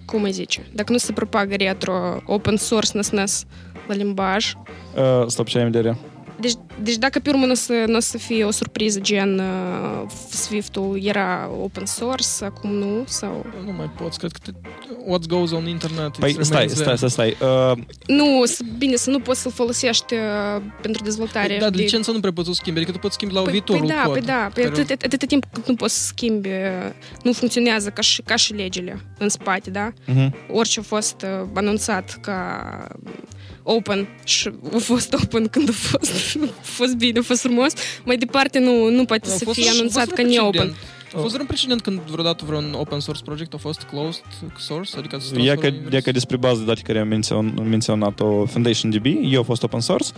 cum 0.05 0.23
îi 0.23 0.33
zice, 0.33 0.67
dacă 0.73 0.93
nu 0.93 0.99
se 0.99 1.13
propagă 1.13 1.55
retro 1.55 2.23
open 2.27 2.57
source 2.57 2.99
NSNS 2.99 3.45
la 3.89 3.95
limbaj... 3.95 4.53
Uh, 4.97 5.27
stop, 5.27 5.47
ce 5.47 5.59
ai 5.59 5.65
în 5.65 5.71
vedere? 5.71 5.99
Deci, 6.41 6.55
deci 6.83 6.97
dacă 6.97 7.19
pe 7.19 7.31
urmă 7.31 7.45
nu 7.45 7.51
o 7.51 7.55
să, 7.55 7.85
nu 7.87 7.97
o 7.97 8.01
să 8.01 8.19
fie 8.19 8.45
o 8.45 8.51
surpriză 8.51 9.01
gen 9.01 9.39
uh, 9.39 10.11
Swift-ul 10.31 11.01
era 11.03 11.51
open 11.63 11.87
source, 11.87 12.27
acum 12.41 12.71
nu, 12.71 13.05
sau... 13.07 13.47
Nu 13.65 13.73
mai 13.73 13.91
poți, 13.97 14.19
cred 14.19 14.31
că 14.31 14.39
te, 14.43 14.51
what 15.07 15.27
goes 15.27 15.51
on 15.51 15.69
internet 15.69 16.17
Păi 16.17 16.37
stai, 16.41 16.69
stai, 16.69 16.97
stai, 16.97 17.11
stai. 17.11 17.37
Uh... 17.41 17.79
Nu, 18.07 18.43
bine, 18.79 18.97
să 18.97 19.11
nu 19.11 19.21
poți 19.21 19.41
să-l 19.41 19.53
folosești 19.53 20.15
uh, 20.15 20.63
pentru 20.83 21.03
dezvoltare. 21.03 21.47
Păi, 21.47 21.59
da, 21.59 21.71
de... 21.71 21.77
licența 21.77 22.13
nu 22.13 22.21
prea 22.21 22.33
poți 22.33 22.49
să 22.49 22.55
schimbi, 22.55 22.79
adică 22.79 22.93
tu 22.93 22.99
poți 22.99 23.15
schimbi 23.15 23.35
la 23.35 23.41
păi, 23.41 23.51
viitorul 23.51 23.87
păi 23.87 23.91
da, 23.91 24.03
cod. 24.03 24.13
Păi 24.13 24.23
da, 24.23 24.51
păi 24.55 24.63
care... 24.65 24.81
atât, 24.81 25.03
atât 25.03 25.29
timp 25.29 25.45
cât 25.53 25.69
nu 25.69 25.75
poți 25.75 25.95
să 25.95 26.05
schimbi, 26.07 26.49
uh, 26.49 26.55
nu 27.23 27.33
funcționează 27.33 27.89
ca 27.91 28.03
și, 28.03 28.23
ca 28.23 28.37
și 28.37 28.53
legile 28.53 29.05
în 29.19 29.29
spate, 29.29 29.71
da? 29.71 29.93
Uh-huh. 29.93 30.31
Orice 30.51 30.81
a 30.81 30.83
fost 30.83 31.23
uh, 31.23 31.49
anunțat 31.55 32.19
ca 32.21 32.89
open 33.65 34.09
și 34.25 34.51
a 34.75 34.79
fost 34.79 35.13
open 35.23 35.49
când 35.49 35.69
a 35.69 35.73
fost, 35.73 36.39
a 36.43 36.63
fost 36.63 36.97
bine, 36.97 37.19
a 37.19 37.23
fost 37.23 37.41
frumos. 37.41 37.73
Mai 38.05 38.17
departe 38.17 38.59
nu, 38.59 38.91
nu 38.91 39.05
poate 39.05 39.29
să 39.29 39.45
fie 39.53 39.69
anunțat 39.69 40.09
ca 40.09 40.23
ne 40.23 40.39
open. 40.39 40.75
A 41.17 41.19
fost 41.21 41.33
vreun 41.33 41.47
precedent 41.47 41.81
când 41.81 42.01
vreodată 42.01 42.45
vreun 42.47 42.73
open 42.73 43.01
source 43.01 43.23
project 43.25 43.55
a 43.55 43.57
fost 43.57 43.83
closed 43.83 44.23
source? 44.59 44.97
Adică 44.97 45.19
e 45.37 45.55
că, 45.55 45.97
e 45.97 46.01
că 46.01 46.11
despre 46.11 46.37
bază 46.37 46.59
de 46.59 46.65
date 46.65 46.81
care 46.81 46.99
am 46.99 47.09
mențion, 47.09 47.55
menționat-o 47.69 48.45
Foundation 48.45 48.91
DB, 48.91 49.05
eu 49.23 49.41
a 49.41 49.43
fost 49.43 49.63
open 49.63 49.81
source. 49.81 50.09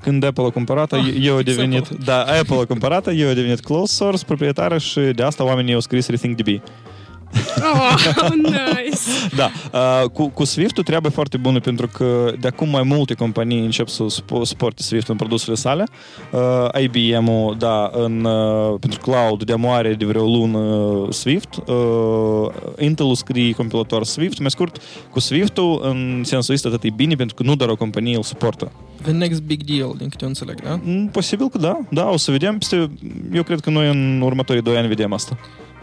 Când 0.00 0.22
Apple 0.22 0.44
a 0.44 0.50
cumpărat 0.50 0.92
ah, 0.92 1.14
eu 1.20 1.36
a 1.38 1.42
devenit, 1.42 1.88
da, 1.88 2.22
Apple 2.22 2.56
a 2.56 2.64
cumpărat 2.64 3.08
eu 3.14 3.28
a 3.28 3.32
devenit 3.32 3.60
closed 3.60 3.96
source 3.96 4.24
proprietară 4.24 4.78
și 4.78 5.00
de 5.00 5.22
asta 5.22 5.44
oamenii 5.44 5.74
au 5.74 5.80
scris 5.80 6.08
RethinkDB. 6.08 6.62
Oh, 7.74 7.94
nice! 8.42 9.34
da, 9.36 9.50
uh, 9.72 10.08
cu, 10.10 10.28
cu 10.28 10.44
Swift-ul 10.44 10.82
treabă 10.82 11.08
foarte 11.08 11.36
bună 11.36 11.60
pentru 11.60 11.88
că 11.88 12.32
de 12.40 12.46
acum 12.46 12.68
mai 12.68 12.82
multe 12.82 13.14
companii 13.14 13.64
încep 13.64 13.88
să 13.88 14.04
suporte 14.42 14.82
Swift 14.82 15.08
în 15.08 15.16
produsele 15.16 15.54
sale. 15.54 15.84
Uh, 16.32 16.82
IBM-ul, 16.82 17.56
da, 17.58 17.90
în, 17.92 18.24
uh, 18.24 18.78
pentru 18.80 19.00
cloud 19.00 19.44
de 19.44 19.52
amoare 19.52 19.94
de 19.94 20.04
vreo 20.04 20.24
lună 20.24 21.06
Swift. 21.10 21.62
Uh, 21.66 22.48
Intel 22.78 23.14
scrie 23.14 23.52
compilator 23.52 24.04
Swift. 24.04 24.38
Mai 24.38 24.50
scurt, 24.50 24.80
cu 25.10 25.20
Swift-ul, 25.20 25.80
în 25.82 26.22
sensul 26.24 26.54
ăsta, 26.54 26.68
atât 26.68 26.82
e 26.82 26.90
bine 26.96 27.14
pentru 27.14 27.34
că 27.34 27.42
nu 27.42 27.56
doar 27.56 27.70
o 27.70 27.76
companie 27.76 28.16
îl 28.16 28.22
suportă. 28.22 28.72
The 29.02 29.12
next 29.12 29.42
big 29.42 29.62
deal, 29.62 29.94
din 29.98 30.08
câte 30.08 30.22
eu 30.22 30.28
înțeleg, 30.28 30.62
da? 30.62 30.80
Mm, 30.82 31.08
posibil 31.08 31.48
că 31.48 31.58
da, 31.58 31.78
da, 31.90 32.08
o 32.08 32.16
să 32.16 32.30
vedem. 32.30 32.58
Eu 33.32 33.42
cred 33.42 33.60
că 33.60 33.70
noi 33.70 33.88
în 33.88 34.20
următorii 34.20 34.62
doi 34.62 34.76
ani 34.76 34.88
vedem 34.88 35.12
asta. 35.12 35.38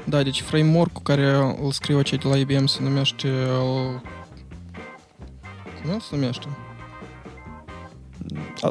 Da, 0.06 0.24
deci 0.24 0.42
framework-ul 0.42 1.02
care 1.04 1.36
îl 1.64 1.72
scriu 1.72 2.02
cei 2.02 2.18
de 2.18 2.28
la 2.28 2.38
IBM 2.38 2.66
se 2.66 2.78
numește... 2.82 3.30
Cum 5.82 5.92
el 5.92 6.00
se 6.00 6.16
numește? 6.16 6.48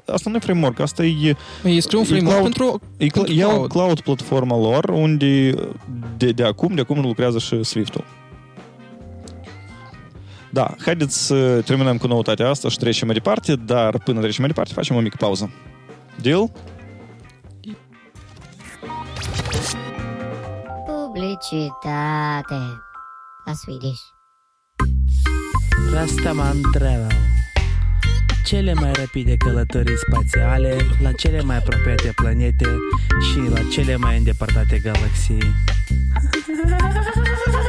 asta 0.07 0.31
nu 0.31 0.37
e 0.37 0.39
framework, 0.39 0.79
asta 0.79 1.05
e... 1.05 1.37
Ei 1.65 1.81
scriu 1.81 1.99
un 1.99 2.05
framework 2.05 2.39
cloud, 2.39 2.43
pentru, 2.43 2.81
e, 2.97 3.07
pentru 3.07 3.33
iau 3.33 3.51
cloud. 3.51 3.71
cloud 3.71 4.01
platforma 4.01 4.57
lor, 4.57 4.89
unde 4.89 5.55
de, 6.17 6.33
de 6.33 6.45
acum, 6.45 6.75
de 6.75 6.81
acum 6.81 7.01
lucrează 7.01 7.39
și 7.39 7.63
Swift-ul. 7.63 8.05
Da, 10.51 10.75
haideți 10.85 11.27
să 11.27 11.61
terminăm 11.61 11.97
cu 11.97 12.07
noutatea 12.07 12.49
asta 12.49 12.69
și 12.69 12.79
trecem 12.79 13.07
mai 13.07 13.17
departe, 13.17 13.55
dar 13.55 13.99
până 13.99 14.21
trecem 14.21 14.39
mai 14.39 14.49
departe 14.49 14.73
facem 14.73 14.97
o 14.97 15.01
mică 15.01 15.17
pauză. 15.19 15.53
Deal? 16.21 16.51
Publicitate. 21.43 22.55
La 23.45 23.55
Swedish. 23.55 24.01
Rastaman 25.93 26.61
Travel. 26.73 27.13
Cele 28.45 28.73
mai 28.73 28.93
rapide 28.93 29.37
călătorii 29.37 29.97
spațiale 29.97 30.77
la 31.01 31.13
cele 31.13 31.41
mai 31.41 31.57
apropiate 31.57 32.13
planete 32.15 32.67
și 33.33 33.51
la 33.51 33.61
cele 33.73 33.97
mai 33.97 34.17
îndepărtate 34.17 34.79
galaxii. 34.79 35.39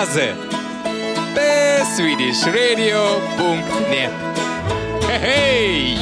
dansează 0.00 0.36
pe 1.34 1.48
swedishradio.net 1.94 4.14
Hei! 5.22 5.96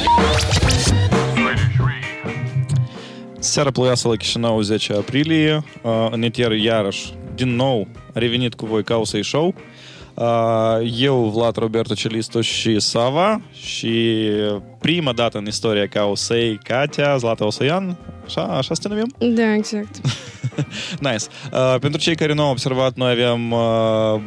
Seara 3.39 3.71
ploioasă 3.71 4.07
la 4.07 4.15
Chișinău 4.15 4.61
10 4.61 4.93
aprilie. 4.93 5.63
În 6.11 6.21
eter 6.21 6.51
iarăși, 6.51 7.13
din 7.35 7.55
nou, 7.55 7.87
a 8.13 8.19
revenit 8.19 8.53
cu 8.53 8.65
voi 8.65 8.83
Causei 8.83 9.23
Show. 9.23 9.53
Eu, 10.97 11.31
Vlad 11.35 11.55
Roberto 11.55 11.93
Celistu 11.93 12.41
și 12.41 12.79
Sava 12.79 13.41
și 13.53 14.19
prima 14.79 15.13
dată 15.13 15.37
în 15.37 15.45
istoria 15.45 15.87
Causei, 15.87 16.59
Katia, 16.63 17.17
Zlata 17.17 17.45
Osoian, 17.45 17.97
așa, 18.25 18.41
așa 18.41 18.73
să 18.73 18.81
te 18.81 18.87
numim? 18.87 19.35
Da, 19.35 19.53
exact. 19.53 19.99
nice. 21.00 21.24
Uh, 21.52 21.76
pentru 21.80 22.00
cei 22.00 22.14
care 22.14 22.34
nu 22.34 22.42
au 22.42 22.50
observat, 22.50 22.96
noi 22.96 23.10
avem 23.10 23.50
uh, 23.50 24.20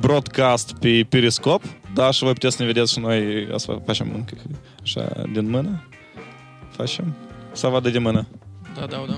broadcast 0.00 0.72
pe 0.80 1.06
Periscope, 1.08 1.66
da, 1.94 2.10
și 2.10 2.22
voi 2.22 2.32
puteți 2.32 2.56
să 2.56 2.62
ne 2.62 2.68
vedeți 2.72 2.92
și 2.92 2.98
noi 2.98 3.48
asta 3.54 3.82
facem 3.86 4.10
încă 4.14 4.34
așa 4.82 5.22
din 5.32 5.50
mână. 5.50 5.88
Facem. 6.70 7.14
Să 7.52 7.66
vadă 7.66 7.90
de 7.90 7.98
mână. 7.98 8.26
Da, 8.74 8.86
da, 8.86 9.04
da. 9.08 9.14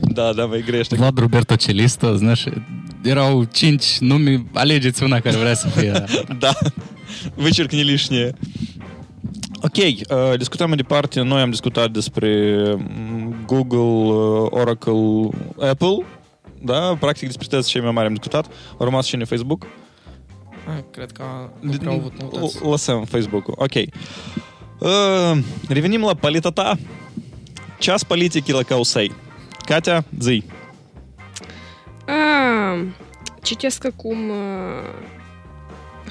da, 0.13 0.33
da, 0.33 0.45
mai 0.45 0.63
grește. 0.65 0.95
Vlad 0.95 1.17
Roberto 1.17 1.55
Celisto, 1.55 2.15
знаешь, 2.15 2.45
erau 3.03 3.43
cinci 3.43 3.97
nume, 3.99 4.45
alegeți 4.53 5.03
una 5.03 5.19
care 5.19 5.37
vrea 5.37 5.53
să 5.53 5.67
fie. 5.67 6.03
da, 6.39 6.51
вычеркни 7.35 7.83
лишнее. 7.83 8.33
Ok, 9.61 9.77
uh, 9.77 10.37
discutăm 10.37 10.67
mai 10.67 10.77
departe. 10.77 11.21
Noi 11.21 11.41
am 11.41 11.49
discutat 11.49 11.91
despre 11.91 12.61
Google, 13.54 14.12
uh, 14.14 14.46
Oracle, 14.50 15.28
Apple, 15.68 16.04
da, 16.62 16.96
practic 17.00 17.26
despre 17.26 17.46
toți 17.50 17.68
cei 17.68 17.80
mai 17.80 17.90
mari 17.90 18.06
am 18.06 18.14
discutat, 18.14 18.46
a 18.78 18.84
rămas 18.84 19.06
și 19.06 19.14
în 19.14 19.24
Facebook. 19.24 19.66
Ai, 20.74 20.84
cred 20.90 21.12
că 21.12 21.22
nu 21.60 21.70
prea 21.72 21.90
au 21.90 21.98
avut 21.98 22.20
noutăți. 22.20 22.64
L- 22.64 22.68
Lăsăm 22.70 23.04
Facebook-ul, 23.04 23.54
ok. 23.58 23.74
Uh, 23.74 25.44
revenim 25.68 26.00
la 26.04 26.14
политота. 26.14 26.76
Час 27.78 28.02
политики 28.02 28.52
la 28.52 28.62
Causei. 28.62 29.12
Katia, 29.66 30.04
zi. 30.18 30.44
A, 32.06 32.12
citesc 33.42 33.84
acum 33.84 34.28
uh, 34.28 34.36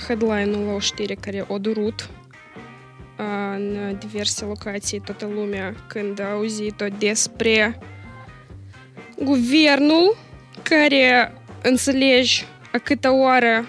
headline-ul 0.07 0.65
la 0.65 0.73
o 0.73 0.79
știre 0.79 1.13
care 1.13 1.45
a 1.51 1.57
durut 1.57 2.09
uh, 2.11 2.22
în 3.15 3.95
diverse 3.99 4.45
locații 4.45 4.99
toată 4.99 5.29
lumea 5.33 5.75
când 5.87 6.21
a 6.21 6.31
auzit-o 6.31 6.85
despre 6.97 7.79
guvernul 9.23 10.17
care 10.61 11.33
înțelegi 11.61 12.45
a 12.71 12.77
câta 12.77 13.13
oară 13.13 13.65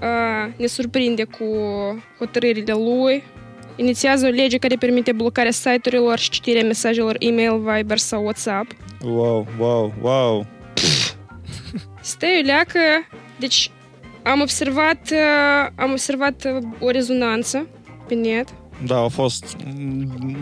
uh, 0.00 0.52
ne 0.56 0.66
surprinde 0.66 1.24
cu 1.24 1.44
hotărârile 2.18 2.72
lui 2.72 3.22
inițiază 3.76 4.26
o 4.26 4.30
lege 4.30 4.58
care 4.58 4.74
permite 4.74 5.12
blocarea 5.12 5.50
site-urilor 5.50 6.18
și 6.18 6.30
citirea 6.30 6.64
mesajelor 6.64 7.16
e-mail, 7.18 7.58
Viber 7.58 7.98
sau 7.98 8.22
WhatsApp. 8.22 8.70
Wow, 9.04 9.46
wow, 9.58 9.94
wow. 10.00 10.46
Stai 12.00 12.40
o 12.42 12.46
leacă, 12.46 12.80
deci 13.38 13.70
am 14.22 14.40
observat, 14.40 15.10
uh, 15.12 15.68
am 15.74 15.90
observat 15.90 16.44
uh, 16.44 16.68
o 16.80 16.90
rezonanță 16.90 17.66
pe 18.06 18.14
net. 18.14 18.54
Da, 18.86 18.98
a 19.04 19.08
fost... 19.08 19.56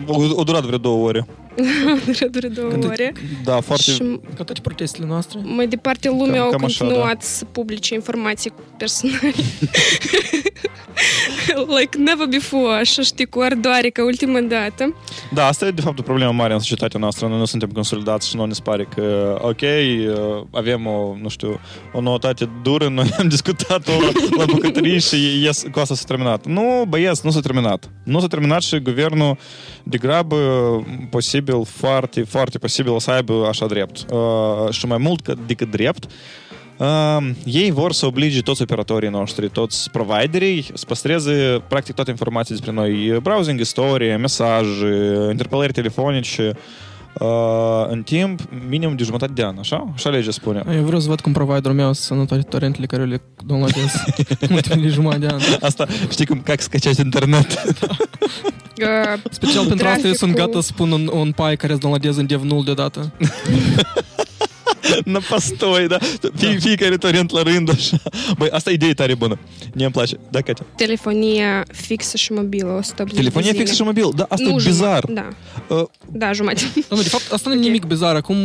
O, 0.07 0.21
o 0.35 0.43
durat 0.43 0.63
vreo 0.63 0.77
două 0.77 1.07
ore. 1.07 1.27
Dură 2.31 2.47
două 2.47 2.69
Când- 2.69 2.83
ore. 2.85 3.13
Da, 3.43 3.59
foarte... 3.59 3.91
Și 3.91 4.19
Ca 4.35 4.43
toate 4.43 4.61
protestele 4.61 5.05
noastre. 5.05 5.39
mai 5.43 5.67
departe 5.67 6.07
lumea 6.09 6.41
Cam- 6.41 6.43
au 6.43 6.49
cam 6.49 6.63
așa, 6.63 6.85
continuat 6.85 7.21
să 7.21 7.45
publice 7.45 7.93
informații 7.93 8.53
personale. 8.77 9.33
like 11.79 11.97
never 11.97 12.27
before, 12.27 12.73
așa 12.79 13.01
știi, 13.01 13.25
cu 13.25 13.39
ardoare 13.39 13.89
ca 13.89 14.03
ultima 14.03 14.39
dată. 14.39 14.95
Da, 15.33 15.45
asta 15.47 15.65
e 15.65 15.71
de 15.71 15.81
fapt 15.81 15.99
o 15.99 16.01
problemă 16.01 16.31
mare 16.31 16.53
în 16.53 16.59
societatea 16.59 16.99
noastră. 16.99 17.27
Noi 17.27 17.37
nu 17.37 17.45
suntem 17.45 17.69
consolidați 17.69 18.29
și 18.29 18.35
nu 18.35 18.45
ne 18.45 18.53
pare 18.63 18.87
că, 18.95 19.37
ok, 19.41 19.61
uh, 19.61 20.43
avem 20.51 20.85
o, 20.85 21.15
nu 21.21 21.29
știu, 21.29 21.59
o 21.93 22.01
noutate 22.01 22.49
dură, 22.63 22.87
noi 22.87 23.09
am 23.19 23.27
discutat-o 23.27 23.91
la 24.37 24.45
bucătărie 24.45 24.99
și 24.99 25.43
yes, 25.43 25.63
cu 25.71 25.79
asta 25.79 25.95
s-a 25.95 26.03
terminat. 26.07 26.45
Nu, 26.45 26.85
băieți, 26.87 27.21
nu 27.23 27.31
s-a 27.31 27.39
terminat. 27.39 27.89
Nu 28.03 28.19
s-a 28.19 28.27
terminat 28.27 28.61
și 28.61 28.79
guvernul 28.79 29.37
degrabă 29.83 30.35
posibil, 31.09 31.44
foarte 32.27 32.57
posibil 32.57 32.99
să 32.99 33.11
aibă 33.11 33.45
așa 33.47 33.65
drept. 33.65 34.05
Uh, 34.11 34.69
și 34.69 34.85
mai 34.85 34.97
mult 34.97 35.35
decât 35.45 35.71
drept, 35.71 36.11
ei 37.45 37.71
vor 37.71 37.91
să 37.91 38.05
oblige 38.05 38.41
toți 38.41 38.61
operatorii 38.61 39.09
noștri, 39.09 39.49
toți 39.49 39.91
providerii 39.91 40.65
să 40.73 40.85
păstreze 40.87 41.63
practic 41.67 41.95
toate 41.95 42.09
informațiile 42.09 42.59
despre 42.59 42.81
noi. 42.81 43.19
Browsing 43.21 43.59
istorie, 43.59 44.15
mesaje, 44.15 45.27
interpelări 45.29 45.71
telefonice 45.71 46.51
uh, 46.55 46.61
Uh, 47.19 47.85
în 47.87 48.03
timp 48.03 48.39
minim 48.69 48.95
de 48.95 49.03
jumătate 49.03 49.31
de 49.33 49.43
an, 49.43 49.55
așa? 49.59 49.93
Și 49.95 50.07
alege 50.07 50.31
spune. 50.31 50.63
Eu 50.75 50.83
vreau 50.83 50.99
să 50.99 51.07
văd 51.07 51.21
cum 51.21 51.31
providerul 51.31 51.75
meu 51.75 51.93
să 51.93 52.13
nu 52.13 52.25
toate 52.25 52.43
torrentele 52.43 52.85
care 52.85 53.05
le 53.05 53.21
downloadez 53.45 53.93
ultimele 54.49 54.87
jumătate 54.87 55.25
de 55.25 55.27
an. 55.33 55.39
Asta 55.61 55.85
știi 56.09 56.25
cum, 56.25 56.41
ca 56.41 56.53
să 56.57 56.61
scaceați 56.63 57.01
internet. 57.01 57.63
Da. 57.79 59.15
Special 59.29 59.65
pentru 59.65 59.87
asta 59.87 60.07
eu 60.07 60.13
sunt 60.13 60.35
gata 60.35 60.61
să 60.61 60.71
pun 60.75 60.91
un, 60.91 61.09
un 61.13 61.31
pai 61.31 61.55
care 61.55 61.71
îți 61.71 61.81
downloadez 61.81 62.17
în 62.17 62.25
dev 62.25 62.41
nul 62.41 62.63
deodată. 62.63 63.11
Na 65.05 65.19
pastoi, 65.29 65.87
da? 65.87 65.97
Fie, 66.35 66.57
fiecare 66.59 66.97
torent 66.97 67.31
la 67.31 67.41
rând, 67.41 67.69
așa. 67.69 67.97
Băi, 68.37 68.49
asta 68.51 68.69
e 68.69 68.73
idee 68.73 68.93
tare 68.93 69.15
bună. 69.15 69.39
Mie 69.73 69.83
îmi 69.83 69.93
place. 69.93 70.19
Da, 70.29 70.41
Catea? 70.41 70.65
Telefonia 70.75 71.65
fixă 71.71 72.17
și 72.17 72.31
mobilă, 72.31 72.71
180 72.71 73.17
Telefonia 73.17 73.53
fixă 73.53 73.73
și 73.73 73.81
mobilă, 73.81 74.11
da, 74.15 74.25
asta 74.29 74.49
nu, 74.49 74.59
e 74.59 74.63
bizar. 74.63 75.05
Da. 75.09 75.27
Uh, 75.69 75.85
da, 76.11 76.31
jumătate. 76.31 76.85
Da, 76.89 76.95
de 76.95 77.09
fapt, 77.09 77.31
asta 77.31 77.49
nu 77.49 77.55
e 77.55 77.57
okay. 77.57 77.67
nimic 77.67 77.85
bizar. 77.85 78.15
Acum, 78.15 78.37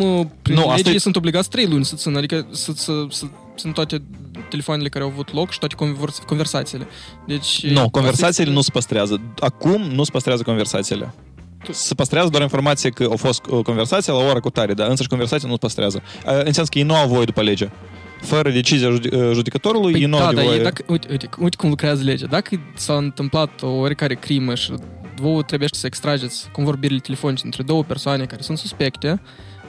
no, 0.43 0.75
lege, 0.77 0.91
e... 0.91 0.99
sunt 0.99 1.17
obligați 1.17 1.49
trei 1.49 1.67
luni 1.67 1.85
să 1.85 1.95
țină, 1.97 2.19
adică 2.19 2.47
să, 2.53 2.73
să, 2.75 2.93
să 3.11 3.27
sunt 3.55 3.75
toate 3.75 4.03
telefoanele 4.49 4.89
care 4.89 5.05
au 5.05 5.11
avut 5.11 5.33
loc 5.33 5.51
și 5.51 5.59
toate 5.59 5.75
conversațiile. 6.27 6.87
Deci... 7.27 7.67
Nu, 7.67 7.73
no, 7.73 7.89
conversațiile 7.89 8.53
nu 8.53 8.61
se 8.61 8.71
păstrează. 8.73 9.21
Acum 9.39 9.83
nu 9.83 10.05
se 10.05 10.11
păstrează 10.11 10.43
conversațiile. 10.43 11.15
Se 11.71 11.95
păstrează 11.95 12.29
doar 12.29 12.43
informație 12.43 12.91
că 12.91 13.09
a 13.13 13.17
fost 13.17 13.47
uh, 13.51 13.63
conversație 13.65 14.13
la 14.13 14.19
o 14.19 14.23
oră 14.29 14.41
cu 14.41 14.51
tare, 14.51 14.75
dar 14.75 14.89
însăși 14.89 15.09
conversația 15.09 15.49
nu 15.49 15.55
se 15.55 15.61
păstrează. 15.61 16.03
Uh, 16.27 16.41
În 16.45 16.53
sens 16.53 16.69
că 16.69 16.79
ei 16.79 16.85
nu 16.85 16.95
au 16.95 17.09
voie 17.09 17.25
după 17.25 17.43
lege. 17.43 17.69
Fără 18.21 18.51
decizia 18.51 18.89
jude- 18.91 19.17
uh, 19.17 19.31
judecătorului, 19.33 19.93
ei 19.93 19.99
Păi 20.01 20.09
nu 20.09 20.17
da, 20.19 20.25
au 20.25 20.29
de 20.31 20.35
dar 20.35 20.45
voie. 20.45 20.59
e, 20.59 20.63
dacă, 20.63 20.83
uite, 20.87 21.07
uite, 21.11 21.29
uite 21.39 21.57
cum 21.57 21.69
lucrează 21.69 22.03
legea. 22.03 22.27
Dacă 22.27 22.61
s-a 22.75 22.95
întâmplat 22.97 23.63
o 23.63 23.69
oricare 23.71 24.15
crimă 24.15 24.55
și 24.55 24.73
vouă 25.17 25.43
trebuie 25.43 25.69
să 25.73 25.87
extrageți 25.87 26.49
convorbirile 26.53 26.99
telefonice 27.01 27.43
între 27.45 27.63
două 27.63 27.83
persoane 27.85 28.25
care 28.25 28.43
sunt 28.43 28.59
suspecte, 28.59 29.21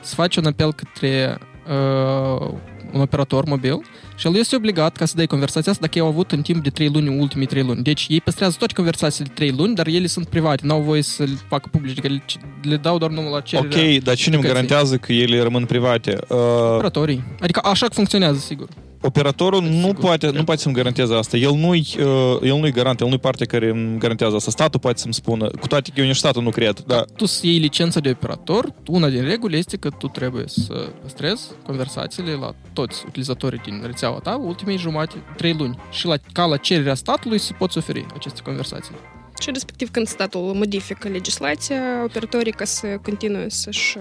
să 0.02 0.16
faci 0.16 0.36
un 0.36 0.46
apel 0.46 0.74
către 0.74 1.38
uh, 1.72 2.48
un 2.94 3.02
operator 3.02 3.46
mobil 3.46 3.82
și 4.16 4.28
el 4.28 4.36
este 4.36 4.56
obligat 4.56 4.96
ca 4.96 5.06
să 5.06 5.14
dai 5.16 5.26
conversația 5.28 5.72
asta 5.72 5.86
dacă 5.86 5.98
ei 5.98 6.04
au 6.04 6.10
avut 6.12 6.32
în 6.32 6.42
timp 6.42 6.64
de 6.64 6.70
3 6.70 6.90
luni, 6.94 7.20
ultimii 7.20 7.46
3 7.48 7.64
luni. 7.64 7.84
Deci 7.84 8.06
ei 8.10 8.22
păstrează 8.22 8.56
toate 8.58 8.74
conversațiile 8.74 9.28
de 9.28 9.34
3 9.46 9.54
luni, 9.58 9.76
dar 9.76 9.88
ele 9.88 10.08
sunt 10.08 10.28
private, 10.28 10.66
n-au 10.66 10.82
voie 10.82 11.02
să 11.02 11.24
le 11.24 11.38
facă 11.48 11.68
publice, 11.72 12.00
adică 12.00 12.14
le, 12.14 12.24
le 12.70 12.76
dau 12.78 12.98
doar 12.98 13.12
numai 13.12 13.32
la 13.32 13.40
cererea 13.40 13.70
Ok, 13.70 13.76
dar 13.76 13.84
cine 13.84 13.96
îmi 13.96 14.14
justificației. 14.16 14.54
garantează 14.54 14.98
că 14.98 15.14
ele 15.14 15.42
rămân 15.42 15.66
private? 15.66 16.18
Uh, 16.28 16.38
Operatorii. 16.74 17.24
Adică 17.40 17.60
așa 17.64 17.88
funcționează, 17.92 18.40
sigur. 18.40 18.68
Operatorul 19.02 19.62
nu 19.62 19.70
Sigur, 19.70 19.94
poate, 19.94 20.12
nu 20.12 20.18
trebuie. 20.18 20.44
poate 20.44 20.62
să-mi 20.62 20.74
garanteze 20.76 21.14
asta. 21.16 21.38
El 21.38 21.54
nu-i, 21.54 21.88
uh, 22.00 22.38
el 22.42 22.56
nu-i 22.58 22.72
garant, 22.72 23.00
el 23.00 23.08
nu-i 23.08 23.20
parte 23.20 23.46
care 23.46 23.70
îmi 23.70 24.00
garantează 24.00 24.36
asta. 24.36 24.52
Statul 24.52 24.80
poate 24.80 25.00
să-mi 25.00 25.14
spună, 25.14 25.48
cu 25.60 25.68
toate 25.68 25.92
că 25.94 26.00
eu 26.02 26.08
nici 26.08 26.16
statul 26.16 26.44
nu 26.44 26.50
cred. 26.50 26.80
Da. 26.80 27.06
tu 27.16 27.26
să 27.26 27.48
iei 27.48 27.58
licența 27.58 28.00
de 28.00 28.10
operator, 28.10 28.74
una 28.88 29.10
din 29.10 29.24
reguli 29.24 29.58
este 29.58 29.78
că 29.78 29.90
tu 29.90 30.08
trebuie 30.08 30.44
să 30.48 30.90
păstrezi 31.02 31.44
conversațiile 31.66 32.32
la 32.32 32.54
toți 32.74 33.04
utilizatorii 33.08 33.62
din 33.64 33.82
rețeaua 33.86 34.20
ta 34.20 34.42
ultimii 34.46 34.78
jumate, 34.78 35.24
trei 35.38 35.54
luni. 35.58 35.78
Și 35.92 36.06
la, 36.06 36.16
ca 36.32 36.46
la 36.46 36.58
cererea 36.58 36.96
statului 36.96 37.38
să 37.38 37.54
poți 37.58 37.78
oferi 37.78 38.06
aceste 38.14 38.42
conversații. 38.42 38.96
Și 39.42 39.50
respectiv 39.54 39.92
când 39.92 40.08
statul 40.08 40.42
modifică 40.42 41.08
legislația, 41.08 41.82
operatorii 42.04 42.52
ca 42.52 42.66
să 42.66 42.88
continue 43.02 43.50
să-și... 43.50 43.98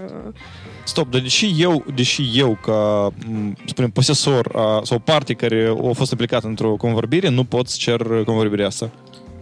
uh, 0.91 0.97
Stop, 0.97 1.11
dar 1.11 1.21
deși 1.21 1.55
eu, 1.59 1.85
deși 1.95 2.31
eu 2.35 2.59
ca, 2.63 3.11
m, 3.27 3.57
spunem, 3.65 3.91
posesor 3.91 4.51
a, 4.55 4.81
sau 4.85 4.99
parte 4.99 5.35
care 5.35 5.75
a 5.89 5.93
fost 5.93 6.11
implicată 6.11 6.47
într-o 6.47 6.77
convorbire, 6.77 7.29
nu 7.29 7.45
pot 7.45 7.69
să 7.69 7.77
cer 7.79 8.01
convorbirea 8.25 8.67
asta. 8.67 8.91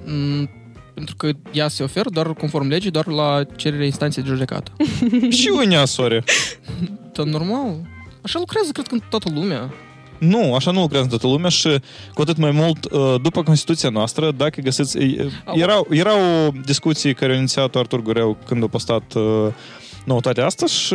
Mm, 0.05 0.51
pentru 0.95 1.17
că 1.17 1.31
ea 1.53 1.69
se 1.69 1.83
oferă 1.83 2.09
doar 2.11 2.35
conform 2.35 2.69
legii, 2.69 2.91
doar 2.91 3.07
la 3.07 3.45
cererea 3.57 3.85
instanței 3.85 4.23
de 4.23 4.29
judecată. 4.29 4.73
și 5.39 5.51
unii 5.55 5.87
sore. 5.87 6.25
Dar 7.15 7.27
normal. 7.27 7.75
Așa 8.23 8.39
lucrează, 8.39 8.71
cred 8.73 8.87
că, 8.87 8.95
în 8.95 9.01
toată 9.11 9.31
lumea. 9.35 9.71
Nu, 10.19 10.55
așa 10.55 10.71
nu 10.71 10.81
lucrează 10.81 11.05
în 11.05 11.11
toată 11.11 11.27
lumea 11.27 11.51
și 11.51 11.69
cu 12.15 12.21
atât 12.21 12.37
mai 12.37 12.51
mult 12.51 12.85
uh, 12.85 13.15
după 13.23 13.43
Constituția 13.43 13.89
noastră, 13.89 14.31
dacă 14.37 14.61
găsiți... 14.61 14.99
e, 14.99 15.31
Erau, 15.55 15.87
erau 15.91 16.19
discuții 16.65 17.15
care 17.15 17.33
au 17.33 17.39
inițiat 17.39 17.77
Artur 17.77 18.03
Gureu 18.03 18.37
când 18.47 18.63
a 18.63 18.67
postat 18.67 19.15
uh, 19.15 19.47
noutatea 20.09 20.45
asta 20.47 20.67
și 20.67 20.95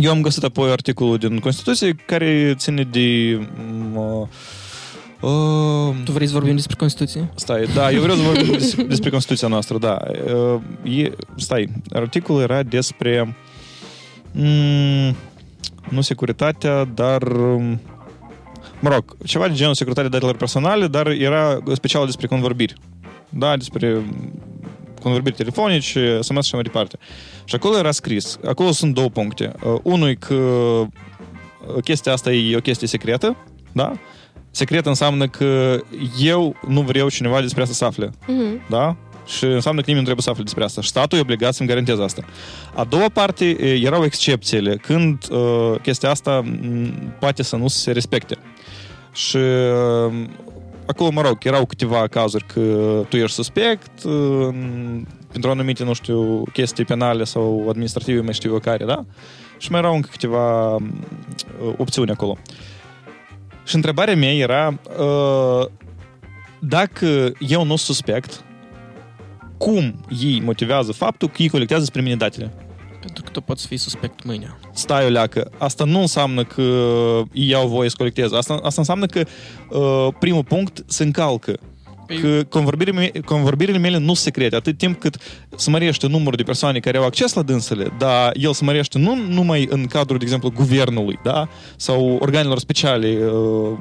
eu 0.00 0.10
am 0.10 0.20
găsit 0.20 0.42
apoi 0.42 0.70
articolul 0.70 1.16
din 1.18 1.38
Constituție 1.38 1.92
care 2.06 2.54
ține 2.58 2.82
de... 2.82 3.38
mm, 3.56 3.96
Uh, 3.96 5.30
uh, 5.30 5.94
Tu 6.04 6.12
vrei 6.12 6.26
să 6.26 6.32
vorbim 6.32 6.54
despre 6.54 6.76
Constituție? 6.78 7.30
Stai, 7.34 7.66
da, 7.74 7.90
eu 7.90 8.00
vreau 8.00 8.16
să 8.16 8.22
vorbim 8.22 8.52
des- 8.52 8.74
despre 8.74 9.10
Constituția 9.10 9.48
noastră, 9.48 9.78
da. 9.78 9.98
Uh, 10.34 10.60
E, 11.02 11.10
stai, 11.36 11.68
articolul 11.92 12.42
era 12.42 12.62
despre 12.62 13.36
mm, 14.32 15.14
nu 15.88 16.00
securitatea, 16.00 16.84
dar 16.84 17.22
um, 17.22 17.80
mă 18.80 18.88
rog, 18.88 19.16
ceva 19.24 19.48
de 19.48 19.54
genul 19.54 19.74
securitatea 19.74 20.10
datelor 20.10 20.36
personale, 20.36 20.86
dar 20.86 21.06
era 21.06 21.58
special 21.74 22.04
despre 22.04 22.26
convorbiri. 22.26 22.74
Da, 23.28 23.56
despre 23.56 24.02
convorbiri 25.06 25.36
telefonice, 25.36 26.18
SMS 26.20 26.28
și 26.28 26.36
așa 26.36 26.50
mai 26.56 26.62
departe. 26.62 26.98
Și 27.44 27.54
acolo 27.54 27.78
era 27.78 27.90
scris, 27.90 28.38
acolo 28.46 28.70
sunt 28.70 28.94
două 28.94 29.08
puncte. 29.08 29.52
Uh, 29.64 29.78
unul 29.82 30.08
e 30.08 30.14
că 30.14 30.34
uh, 30.34 30.88
chestia 31.84 32.12
asta 32.12 32.32
e 32.32 32.56
o 32.56 32.60
chestie 32.60 32.86
secretă, 32.86 33.36
da? 33.72 33.92
Secret 34.50 34.86
înseamnă 34.86 35.28
că 35.28 35.80
eu 36.20 36.56
nu 36.68 36.80
vreau 36.80 37.08
cineva 37.08 37.40
despre 37.40 37.62
asta 37.62 37.74
să 37.74 37.84
afle, 37.84 38.10
mhm. 38.26 38.62
da? 38.68 38.96
Și 39.26 39.44
înseamnă 39.44 39.80
că 39.80 39.86
nimeni 39.86 40.06
nu 40.06 40.12
trebuie 40.12 40.22
să 40.22 40.30
afle 40.30 40.42
despre 40.42 40.64
asta. 40.64 40.80
Și 40.80 40.88
statul 40.88 41.18
e 41.18 41.20
obligat 41.20 41.54
să-mi 41.54 41.68
garanteze 41.68 42.02
asta. 42.02 42.24
A 42.74 42.84
doua 42.84 43.08
parte 43.08 43.44
e, 43.44 43.80
erau 43.84 44.04
excepțiile, 44.04 44.76
când 44.76 45.26
uh, 45.30 45.74
chestia 45.82 46.10
asta 46.10 46.40
m, 46.40 47.14
poate 47.18 47.42
să 47.42 47.56
nu 47.56 47.68
se 47.68 47.92
respecte. 47.92 48.36
Și 49.12 49.36
uh, 49.36 50.12
acolo, 50.86 51.10
mă 51.10 51.20
rog, 51.20 51.38
erau 51.42 51.66
câteva 51.66 52.06
cazuri 52.06 52.44
că 52.44 52.60
tu 53.08 53.16
ești 53.16 53.34
suspect, 53.34 54.02
uh, 54.04 54.54
pentru 55.32 55.50
anumite, 55.50 55.84
nu 55.84 55.92
știu, 55.92 56.42
chestii 56.52 56.84
penale 56.84 57.24
sau 57.24 57.66
administrative, 57.68 58.20
mai 58.20 58.34
știu 58.34 58.52
eu 58.52 58.58
care, 58.58 58.84
da? 58.84 59.04
Și 59.58 59.70
mai 59.70 59.80
erau 59.80 59.94
încă 59.94 60.08
câteva 60.10 60.74
uh, 60.74 60.80
opțiuni 61.76 62.10
acolo. 62.10 62.36
Și 63.64 63.74
întrebarea 63.74 64.16
mea 64.16 64.34
era 64.34 64.78
uh, 64.98 65.66
dacă 66.58 67.32
eu 67.38 67.64
nu 67.64 67.76
suspect, 67.76 68.44
cum 69.58 70.04
ei 70.20 70.40
motivează 70.40 70.92
faptul 70.92 71.28
că 71.28 71.42
ei 71.42 71.48
colectează 71.48 71.84
spre 71.84 72.00
mine 72.00 72.16
datele? 72.16 72.65
Pentru 73.06 73.24
că 73.24 73.30
tu 73.30 73.40
poți 73.40 73.66
fi 73.66 73.76
suspect 73.76 74.24
mâine. 74.24 74.56
Stai 74.72 75.04
o 75.04 75.08
leacă. 75.08 75.50
Asta 75.58 75.84
nu 75.84 76.00
înseamnă 76.00 76.44
că 76.44 76.62
ei 77.32 77.54
au 77.54 77.68
voie 77.68 77.88
să 77.88 77.94
colecteze. 77.98 78.36
Asta, 78.36 78.54
asta 78.54 78.80
înseamnă 78.80 79.06
că 79.06 79.22
uh, 79.70 80.08
primul 80.18 80.44
punct 80.44 80.84
se 80.86 81.02
încalcă. 81.04 81.52
Păi- 82.12 82.20
Că 82.20 82.42
convorbirile, 82.48 82.98
me- 83.00 83.20
convorbirile 83.20 83.78
mele 83.78 83.96
nu 83.98 84.04
sunt 84.04 84.16
secrete, 84.16 84.56
atât 84.56 84.78
timp 84.78 85.00
cât 85.00 85.16
se 85.56 85.70
mărește 85.70 86.06
numărul 86.06 86.36
de 86.36 86.42
persoane 86.42 86.78
care 86.78 86.96
au 86.98 87.04
acces 87.04 87.32
la 87.32 87.42
dânsele, 87.42 87.92
dar 87.98 88.32
el 88.34 88.52
se 88.52 88.64
mărește 88.64 88.98
nu 88.98 89.14
numai 89.28 89.66
în 89.70 89.86
cadrul, 89.86 90.18
de 90.18 90.24
exemplu, 90.24 90.50
guvernului, 90.50 91.18
da? 91.24 91.48
sau 91.76 92.16
organelor 92.20 92.58
speciale 92.58 93.18
uh, 93.32 93.78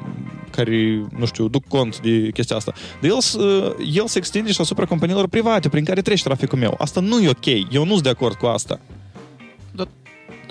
care, 0.49 1.05
nu 1.17 1.26
știu, 1.26 1.47
duc 1.47 1.67
cont 1.67 1.99
de 2.01 2.30
chestia 2.34 2.55
asta, 2.55 2.73
dar 3.01 3.11
el, 3.11 3.19
s- 3.21 3.34
uh, 3.34 3.71
el 3.93 4.07
se 4.07 4.17
extinde 4.17 4.51
și 4.51 4.61
asupra 4.61 4.86
companiilor 4.86 5.28
private 5.28 5.69
prin 5.69 5.84
care 5.84 6.01
trece 6.01 6.23
traficul 6.23 6.57
meu. 6.57 6.76
Asta 6.78 6.99
nu 6.99 7.19
e 7.19 7.30
ok. 7.30 7.45
Eu 7.71 7.86
nu 7.86 7.91
sunt 7.91 8.03
de 8.03 8.09
acord 8.09 8.36
cu 8.36 8.45
asta. 8.45 8.80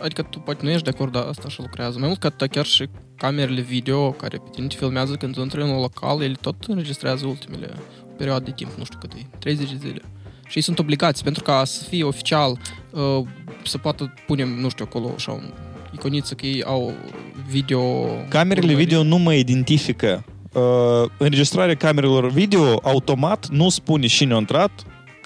Adică 0.04 0.22
tu 0.22 0.38
poate 0.38 0.64
nu 0.64 0.70
ești 0.70 0.84
de 0.84 0.90
acord, 0.90 1.12
dar 1.12 1.26
asta 1.26 1.42
așa 1.46 1.62
lucrează. 1.62 1.98
Mai 1.98 2.06
mult 2.08 2.20
ca 2.20 2.28
atât, 2.28 2.50
chiar 2.50 2.64
și 2.64 2.88
camerele 3.16 3.60
video 3.60 4.10
care 4.10 4.36
pe 4.36 4.48
tine 4.50 4.66
te 4.66 4.76
filmează 4.76 5.14
când 5.14 5.34
tu 5.34 5.40
intri 5.40 5.62
în 5.62 5.68
un 5.68 5.80
local, 5.80 6.22
ele 6.22 6.34
tot 6.40 6.64
înregistrează 6.64 7.26
ultimele 7.26 7.74
perioade 8.16 8.44
de 8.44 8.52
timp, 8.56 8.70
nu 8.76 8.84
știu 8.84 8.98
cât 8.98 9.12
e, 9.12 9.26
30 9.38 9.70
de 9.70 9.76
zile. 9.80 10.00
Și 10.48 10.56
ei 10.56 10.62
sunt 10.62 10.78
obligați, 10.78 11.22
pentru 11.22 11.42
ca 11.42 11.64
să 11.64 11.84
fie 11.84 12.04
oficial, 12.04 12.58
uh, 12.90 13.26
să 13.64 13.78
poată 13.78 14.14
pune, 14.26 14.44
nu 14.44 14.68
știu, 14.68 14.84
acolo 14.88 15.12
așa 15.14 15.32
un 15.32 15.52
iconiță 15.92 16.34
că 16.34 16.46
ei 16.46 16.62
au 16.62 16.92
video... 17.48 17.82
Camerele 18.28 18.66
urmărit. 18.66 18.88
video 18.88 19.02
nu 19.02 19.18
mă 19.18 19.34
identifică. 19.34 20.24
Uh, 20.52 21.10
înregistrarea 21.18 21.74
camerelor 21.74 22.30
video 22.30 22.80
automat 22.82 23.48
nu 23.48 23.68
spune 23.68 24.06
cine 24.06 24.34
a 24.34 24.36
intrat, 24.36 24.70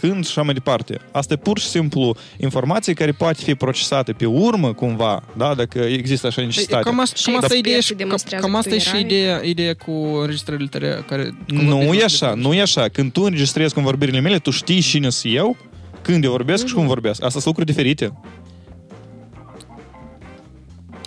când 0.01 0.24
și 0.24 0.30
așa 0.30 0.42
mai 0.42 0.55
departe. 0.55 1.01
Asta 1.11 1.32
e 1.32 1.36
pur 1.36 1.59
și 1.59 1.66
simplu 1.66 2.16
informație 2.36 2.92
care 2.92 3.12
poate 3.12 3.42
fi 3.42 3.55
procesată 3.55 4.12
pe 4.12 4.26
urmă 4.26 4.72
cumva, 4.72 5.22
da, 5.36 5.55
dacă 5.55 5.78
există 5.78 6.26
așa 6.26 6.36
Păi, 6.36 6.44
necesitate. 6.44 6.82
Cam, 6.82 7.01
asta, 7.01 7.16
Și 7.16 7.24
cam 7.24 7.36
asta 7.36 7.55
e 7.55 7.59
ideea, 7.59 7.76
experții 7.76 7.94
și, 7.94 8.01
cam, 8.01 8.07
demonstrează 8.07 8.44
cam 8.44 8.53
că 8.53 8.59
asta 8.59 8.70
tu 8.70 8.76
e 8.76 8.78
și 8.78 8.88
erai. 8.88 9.01
ideea, 9.01 9.40
ideea 9.44 9.74
cu 9.74 9.90
înregistrările 9.92 10.68
tale 10.68 11.05
care... 11.07 11.34
Nu 11.46 11.94
e 11.94 12.05
așa, 12.05 12.34
nu 12.34 12.55
e 12.55 12.61
așa. 12.61 12.88
Când 12.88 13.12
tu 13.12 13.22
înregistrezi 13.22 13.74
convorbirile 13.74 14.20
mele, 14.20 14.38
tu 14.38 14.51
știi 14.51 14.80
cine 14.80 15.11
sunt 15.11 15.34
eu, 15.34 15.57
când 16.03 16.24
eu 16.24 16.30
vorbesc 16.30 16.66
și 16.66 16.74
cum 16.74 16.86
vorbesc. 16.86 17.22
Asta 17.22 17.28
sunt 17.28 17.44
lucruri 17.44 17.66
diferite. 17.66 18.12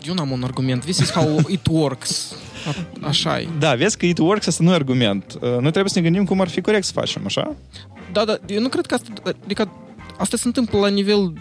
Eu 0.08 0.14
n-am 0.14 0.32
un 0.32 0.44
argument. 0.44 0.82
This 0.84 0.98
is 0.98 1.12
how 1.12 1.40
it 1.48 1.68
works. 1.68 2.36
A, 2.68 3.08
așa 3.08 3.40
e. 3.40 3.48
Da, 3.60 3.76
vezi 3.76 3.98
că 3.98 4.06
it 4.06 4.18
works, 4.18 4.48
asta 4.48 4.64
nu 4.64 4.72
e 4.72 4.74
argument. 4.74 5.34
Uh, 5.34 5.42
Noi 5.42 5.72
trebuie 5.72 5.90
să 5.90 6.00
ne 6.00 6.06
gândim 6.06 6.26
cum 6.26 6.42
ar 6.42 6.48
fi 6.48 6.62
corect 6.62 6.86
să 6.86 6.92
facem, 6.92 7.22
așa? 7.26 7.56
Da, 8.12 8.26
da, 8.26 8.38
eu 8.48 8.62
nu 8.62 8.70
cred 8.70 8.86
că 8.86 8.94
asta... 8.94 9.10
Adică 9.44 9.72
asta 10.18 10.38
se 10.38 10.48
întâmplă 10.48 10.80
la 10.80 10.88
nivel 10.88 11.34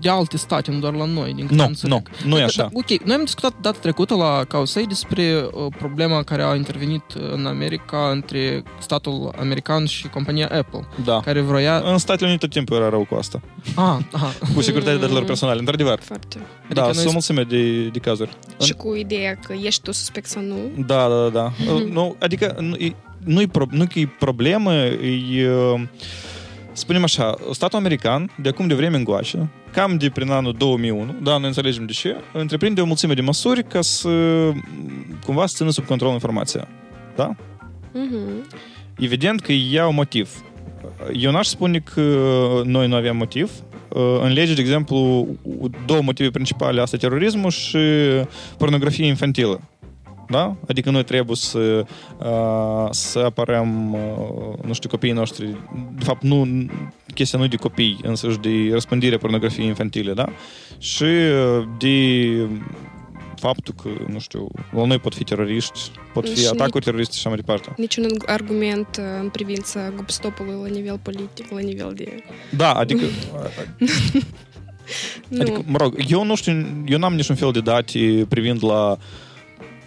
de 0.00 0.08
alte 0.08 0.36
state, 0.36 0.70
nu 0.70 0.78
doar 0.78 0.94
la 0.94 1.04
noi, 1.04 1.32
din 1.34 1.42
câte 1.44 1.54
Nu, 1.54 1.62
am 1.62 1.68
înțeleg. 1.68 2.08
nu, 2.22 2.28
nu 2.28 2.36
e 2.36 2.38
Da, 2.38 2.44
așa. 2.44 2.62
Da, 2.62 2.68
ok, 2.72 3.02
noi 3.04 3.14
am 3.14 3.24
discutat 3.24 3.52
data 3.60 3.78
trecută 3.80 4.14
la 4.14 4.44
Causei 4.48 4.86
despre 4.86 5.44
uh, 5.52 5.66
problema 5.78 6.22
care 6.22 6.42
a 6.42 6.54
intervenit 6.54 7.02
în 7.32 7.46
America 7.46 8.10
între 8.10 8.62
statul 8.80 9.32
american 9.38 9.84
și 9.86 10.08
compania 10.08 10.48
Apple, 10.52 10.88
Da. 11.04 11.20
care 11.20 11.40
vroia... 11.40 11.82
În 11.84 11.98
Statele 11.98 12.28
Unite 12.28 12.44
tot 12.46 12.54
timpul 12.54 12.76
era 12.76 12.88
rău 12.88 13.06
cu 13.10 13.14
asta. 13.14 13.40
Ah, 13.74 13.96
aha. 14.12 14.32
Cu 14.54 14.60
securitatea 14.60 14.98
datelor 15.00 15.24
personale, 15.24 15.58
într-adevăr. 15.58 15.98
Foarte. 16.02 16.38
Da, 16.72 16.82
noi 16.82 16.94
sunt 16.94 17.06
o 17.06 17.08
sp- 17.08 17.12
mulțime 17.12 17.42
de, 17.42 17.88
de 17.88 17.98
cazuri. 17.98 18.36
Și 18.62 18.72
cu 18.72 18.94
ideea 18.94 19.34
că 19.34 19.52
ești 19.62 19.82
tu 19.82 19.92
suspect 19.92 20.26
sau 20.28 20.42
nu. 20.42 20.56
Da, 20.86 21.08
da, 21.08 21.28
da. 21.32 21.52
Uh, 21.74 21.82
Nu, 21.90 22.16
adică 22.18 22.56
nu, 22.60 22.74
e- 22.74 22.94
nu, 23.24 23.40
e 23.40 23.46
pro, 23.46 23.64
nu 23.70 23.84
că 23.92 23.98
e 23.98 24.08
problemă, 24.18 24.72
e, 24.74 25.50
uh, 25.50 25.80
spunem 26.72 27.02
așa, 27.02 27.34
statul 27.52 27.78
american, 27.78 28.30
de 28.42 28.48
acum 28.48 28.66
de 28.66 28.74
vreme 28.74 28.96
încoace, 28.96 29.48
cam 29.72 29.96
de 29.96 30.10
prin 30.10 30.30
anul 30.30 30.54
2001, 30.58 31.14
da, 31.22 31.36
noi 31.36 31.46
înțelegem 31.46 31.86
de 31.86 31.92
ce, 31.92 32.16
întreprinde 32.32 32.80
o 32.80 32.84
mulțime 32.84 33.14
de 33.14 33.20
măsuri 33.20 33.64
ca 33.64 33.80
să 33.80 34.08
cumva 35.24 35.46
să 35.46 35.54
țină 35.56 35.70
sub 35.70 35.84
control 35.84 36.12
informația. 36.12 36.68
Da? 37.16 37.36
Mhm. 37.92 38.46
Evident 38.98 39.40
că 39.40 39.52
ei 39.52 39.80
au 39.80 39.92
motiv. 39.92 40.44
Eu 41.12 41.30
n-aș 41.30 41.46
spune 41.46 41.78
că 41.78 42.02
noi 42.64 42.88
nu 42.88 42.94
avem 42.94 43.16
motiv. 43.16 43.50
În 44.22 44.32
lege, 44.32 44.54
de 44.54 44.60
exemplu, 44.60 45.26
două 45.86 46.02
motive 46.02 46.30
principale, 46.30 46.80
asta 46.80 46.96
terorismul 46.96 47.50
și 47.50 47.78
pornografie 48.56 49.06
infantilă. 49.06 49.60
Da? 50.30 50.56
Adică 50.68 50.90
noi 50.90 51.04
trebuie 51.04 51.36
să, 51.36 51.84
uh, 52.18 52.88
să 52.90 53.18
apărăm, 53.18 53.92
uh, 53.92 54.64
nu 54.64 54.72
știu, 54.72 54.88
copiii 54.88 55.12
noștri. 55.12 55.56
De 55.96 56.04
fapt, 56.04 56.22
nu, 56.22 56.66
chestia 57.20 57.38
nu 57.38 57.44
e 57.44 57.48
de 57.48 57.56
copii, 57.56 57.98
însăși 58.02 58.38
de 58.38 58.68
răspândirea 58.72 59.18
pornografiei 59.18 59.66
infantile, 59.66 60.12
da? 60.12 60.28
Și 60.78 61.02
uh, 61.02 61.64
de 61.78 61.96
faptul 63.36 63.74
că, 63.82 63.88
nu 64.08 64.18
știu, 64.18 64.48
la 64.70 64.84
noi 64.84 64.98
pot 64.98 65.14
fi 65.14 65.24
teroriști, 65.24 65.80
pot 66.12 66.28
fi 66.28 66.40
Și 66.40 66.46
atacuri 66.46 66.84
teroriste 66.84 67.12
și 67.12 67.18
așa 67.18 67.28
mai 67.28 67.38
departe. 67.38 67.74
Niciun 67.76 68.06
argument 68.26 68.96
uh, 68.98 69.04
în 69.20 69.28
privința 69.28 69.92
gupstopului 69.96 70.54
la 70.62 70.68
nivel 70.68 70.98
politic, 71.02 71.50
la 71.50 71.60
nivel 71.60 71.92
de... 71.94 72.24
Da, 72.56 72.72
adică, 72.72 73.04
Nu. 75.28 75.40
adică, 75.40 75.62
mă 75.66 75.76
rog, 75.76 75.94
eu 76.08 76.24
nu 76.24 76.34
știu, 76.36 76.84
eu 76.86 76.98
n-am 76.98 77.14
niciun 77.14 77.36
fel 77.36 77.50
de 77.52 77.60
date 77.60 78.26
privind 78.28 78.64
la 78.64 78.98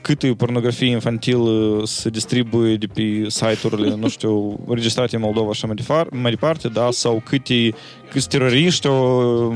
câtă 0.04 0.34
pornografie 0.34 0.90
infantilă 0.90 1.82
se 1.86 2.10
distribuie 2.10 2.76
de 2.76 2.86
pe 2.86 3.26
site-urile, 3.28 3.96
nu 3.96 4.10
știu, 4.10 4.60
registrate 4.70 5.16
în 5.16 5.22
Moldova 5.22 5.46
și 5.46 5.52
așa 5.52 5.68
mai 5.68 5.76
departe, 5.76 6.18
mai 6.18 6.32
departe, 6.32 6.68
da, 6.68 6.88
sau 6.92 7.22
câte, 7.26 7.74
câți 8.12 8.28
teroriști 8.28 8.88
o, 8.88 9.48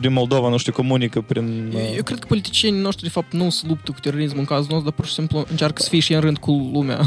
din 0.00 0.12
Moldova, 0.12 0.48
nu 0.48 0.56
știu, 0.56 0.72
comunică 0.72 1.20
prin... 1.20 1.72
Eu, 1.74 1.94
eu 1.96 2.02
cred 2.02 2.18
că 2.18 2.26
politicienii 2.26 2.80
noștri, 2.80 3.02
de 3.02 3.10
fapt, 3.10 3.32
nu 3.32 3.50
se 3.50 3.64
luptă 3.68 3.90
cu 3.92 4.00
terorismul 4.00 4.38
în 4.38 4.44
cazul 4.44 4.66
nostru, 4.70 4.84
dar 4.84 4.92
pur 4.92 5.06
și 5.06 5.12
simplu 5.12 5.44
încearcă 5.50 5.82
să 5.82 5.88
fie 5.88 6.00
și 6.00 6.12
ei 6.12 6.18
în 6.18 6.24
rând 6.24 6.38
cu 6.38 6.70
lumea. 6.72 7.00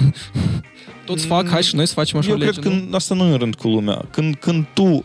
Toți 1.06 1.26
fac, 1.26 1.50
hai 1.50 1.64
și 1.64 1.76
noi 1.76 1.88
să 1.88 1.94
facem 1.94 2.20
așa 2.20 2.30
Eu 2.30 2.38
lege, 2.38 2.60
cred 2.60 2.74
că 2.90 2.96
asta 2.96 3.16
nu 3.16 3.26
e 3.26 3.32
în 3.32 3.38
rând 3.38 3.56
cu 3.56 3.68
lumea. 3.68 4.06
Când, 4.12 4.36
când 4.36 4.66
tu 4.74 5.04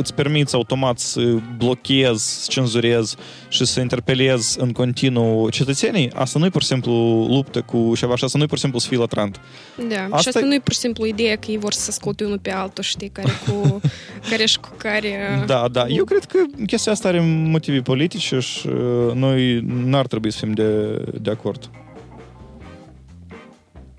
îți 0.00 0.14
permiți 0.14 0.54
automat 0.54 0.98
să 0.98 1.20
blochezi, 1.56 2.42
să 2.42 2.46
cenzurezi 2.48 3.16
și 3.48 3.64
să 3.64 3.80
interpelezi 3.80 4.60
în 4.60 4.72
continuu 4.72 5.48
cetățenii, 5.50 6.10
asta 6.14 6.38
nu 6.38 6.44
e 6.44 6.48
pur 6.48 6.60
și 6.62 6.66
simplu 6.66 7.26
luptă 7.28 7.60
cu 7.60 7.92
ceva 7.96 8.16
și 8.16 8.24
asta 8.24 8.38
nu 8.38 8.44
e 8.44 8.46
pur 8.46 8.56
și 8.56 8.62
simplu 8.62 8.80
să 8.80 8.88
fii 8.88 8.96
latrant. 8.96 9.40
Da, 9.88 10.02
Asta- 10.04 10.16
și 10.18 10.28
asta 10.28 10.40
nu 10.40 10.54
e 10.54 10.60
pur 10.60 10.72
și 10.72 10.78
simplu 10.78 11.06
ideea 11.06 11.36
că 11.36 11.50
ei 11.50 11.58
vor 11.58 11.72
să 11.72 11.86
asculte 11.88 12.24
unul 12.24 12.38
pe 12.38 12.52
altul, 12.52 12.84
știi, 12.84 13.08
care 13.08 13.28
cu 13.46 13.80
care 14.30 14.44
și 14.44 14.58
cu 14.60 14.68
care... 14.76 15.42
Da, 15.46 15.68
da. 15.72 15.86
Eu 15.88 16.04
cred 16.04 16.24
că 16.24 16.38
chestia 16.66 16.92
asta 16.92 17.08
are 17.08 17.20
motive 17.24 17.80
politice 17.80 18.38
și 18.38 18.66
uh, 18.66 19.14
noi 19.14 19.60
n-ar 19.84 20.06
trebui 20.06 20.32
să 20.32 20.38
fim 20.38 20.52
de, 20.52 20.96
de 21.20 21.30
acord. 21.30 21.70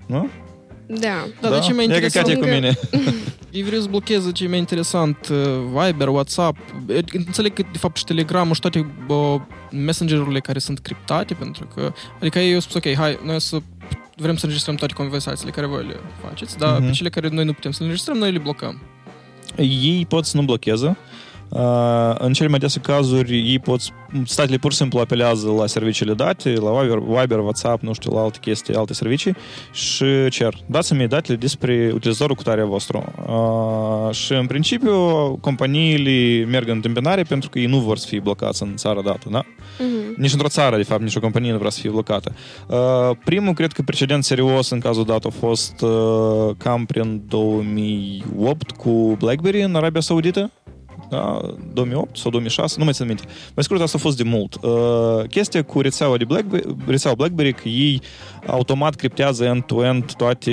Nu? 0.06 0.28
Da. 1.00 1.26
Da, 1.40 1.48
dar 1.48 1.60
ce 1.60 1.72
mai 1.72 1.84
Ia 1.86 1.90
că 1.98 2.04
interesant... 2.04 2.26
Katia 2.26 2.40
cu 2.40 2.46
mine. 2.54 2.78
Ei 3.50 3.62
vreau 3.62 3.80
să 3.80 3.88
blocheze 3.88 4.32
ce 4.32 4.44
e 4.44 4.48
mai 4.48 4.58
interesant, 4.58 5.28
uh, 5.30 5.36
Viber, 5.84 6.08
WhatsApp. 6.08 6.56
E, 6.88 7.00
Înțeleg 7.12 7.52
că, 7.52 7.62
de 7.72 7.78
fapt, 7.78 7.96
și 7.96 8.04
Telegram 8.04 8.52
și 8.52 8.60
toate 8.60 8.86
bă, 9.06 9.40
messengerurile 9.70 10.40
care 10.40 10.58
sunt 10.58 10.78
criptate, 10.78 11.34
pentru 11.34 11.68
că... 11.74 11.92
Adică 12.20 12.38
ei 12.38 12.54
au 12.54 12.60
spus, 12.60 12.74
ok, 12.74 12.94
hai, 12.94 13.18
noi 13.24 13.40
să 13.40 13.58
vrem 14.16 14.36
să 14.36 14.44
înregistrăm 14.44 14.74
toate 14.74 14.94
conversațiile 14.94 15.50
care 15.50 15.66
voi 15.66 15.84
le 15.86 15.96
faceți, 16.26 16.58
dar 16.58 16.76
Mhm. 16.78 16.86
pe 16.86 16.90
cele 16.92 17.08
care 17.08 17.28
noi 17.28 17.44
nu 17.44 17.52
putem 17.52 17.70
să 17.70 17.76
le 17.78 17.84
înregistrăm, 17.84 18.16
noi 18.16 18.32
le 18.32 18.38
blocăm. 18.38 18.80
ei 19.56 20.06
pot 20.08 20.24
să 20.24 20.36
nu 20.36 20.42
blocheze. 20.42 20.86
Uh, 20.86 20.94
în 22.18 22.32
cele 22.32 22.48
mai 22.48 22.58
dese 22.58 22.80
cazuri, 22.80 23.50
ei 23.50 23.58
pot, 23.58 23.80
statele 24.24 24.56
pur 24.56 24.70
și 24.70 24.76
simplu 24.76 24.98
apelează 24.98 25.50
la 25.50 25.66
serviciile 25.66 26.14
date, 26.14 26.52
la 26.52 26.80
Viber, 26.80 26.98
Viber, 26.98 27.38
WhatsApp, 27.38 27.82
nu 27.82 27.92
știu, 27.92 28.12
la 28.12 28.20
alte 28.20 28.38
chestii, 28.40 28.74
alte 28.74 28.92
servicii 28.94 29.36
și 29.72 30.28
cer, 30.28 30.54
dați-mi 30.66 31.08
datele 31.08 31.36
despre 31.36 31.90
utilizatorul 31.94 32.36
cu 32.36 32.42
tare 32.42 32.62
vostru. 32.62 33.04
Uh, 33.26 34.14
și 34.14 34.32
în 34.32 34.46
principiu, 34.46 34.94
companiile 35.40 36.44
merg 36.44 36.68
în 36.68 36.74
întâmpinare 36.74 37.22
pentru 37.22 37.50
că 37.50 37.58
ei 37.58 37.66
nu 37.66 37.78
vor 37.78 37.98
să 37.98 38.06
fie 38.06 38.20
blocați 38.20 38.62
în 38.62 38.76
țara 38.76 39.02
dată, 39.02 39.28
da? 39.30 39.42
Mhm. 39.78 40.14
Nici 40.16 40.32
într-o 40.32 40.48
țară, 40.48 40.76
de 40.76 40.82
fapt, 40.82 41.02
nici 41.02 41.16
o 41.16 41.20
companie 41.20 41.52
nu 41.52 41.58
vrea 41.58 41.70
să 41.70 41.80
fie 41.80 41.90
blocată. 41.90 42.32
Uh, 42.66 43.16
primul, 43.24 43.52
cred 43.52 43.72
că 43.72 43.82
precedent 43.82 44.24
serios 44.24 44.70
în 44.70 44.78
cazul 44.78 45.04
dat 45.04 45.24
a 45.24 45.28
fost 45.28 45.80
uh, 45.80 46.54
cam 46.56 46.84
prin 46.84 47.22
2008 47.28 48.70
cu 48.70 49.16
BlackBerry 49.18 49.62
în 49.62 49.74
Arabia 49.74 50.00
Saudită. 50.00 50.50
Da, 51.12 51.40
2008 51.72 52.16
sau 52.16 52.30
2006, 52.30 52.74
nu 52.78 52.84
mai 52.84 52.92
țin 52.92 53.06
minte. 53.06 53.22
Mai 53.54 53.64
scurt, 53.64 53.80
asta 53.80 53.96
a 53.98 54.00
fost 54.00 54.16
de 54.16 54.22
mult. 54.22 54.58
Uh, 54.62 55.28
chestia 55.28 55.62
cu 55.62 55.80
rețeaua, 55.80 56.16
de 56.16 56.24
BlackBerry, 56.24 56.76
rețeaua 56.86 57.16
BlackBerry, 57.16 57.52
că 57.52 57.68
ei 57.68 58.00
automat 58.46 58.94
criptează 58.94 59.44
end-to-end 59.44 60.12
toate 60.12 60.50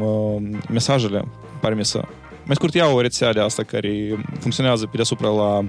uh, 0.00 0.42
mesajele, 0.68 1.24
pare 1.60 1.74
mi 1.74 1.84
să. 1.84 2.02
Mai 2.44 2.54
scurt, 2.54 2.74
iau 2.74 2.96
o 2.96 3.00
rețea 3.00 3.32
de 3.32 3.40
asta 3.40 3.62
care 3.62 4.24
funcționează 4.38 4.84
pe 4.84 4.96
deasupra 4.96 5.28
la 5.28 5.64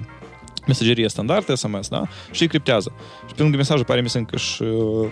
mesagerie 0.66 1.08
standard, 1.08 1.56
SMS, 1.56 1.88
da? 1.88 2.02
Și 2.30 2.42
îi 2.42 2.48
criptează. 2.48 2.92
Și 3.28 3.34
pe 3.34 3.42
lângă 3.42 3.56
mesaj 3.56 3.80
apare 3.80 4.00
mi 4.00 4.08
încă 4.14 4.36
și 4.36 4.62
uh, 4.62 5.08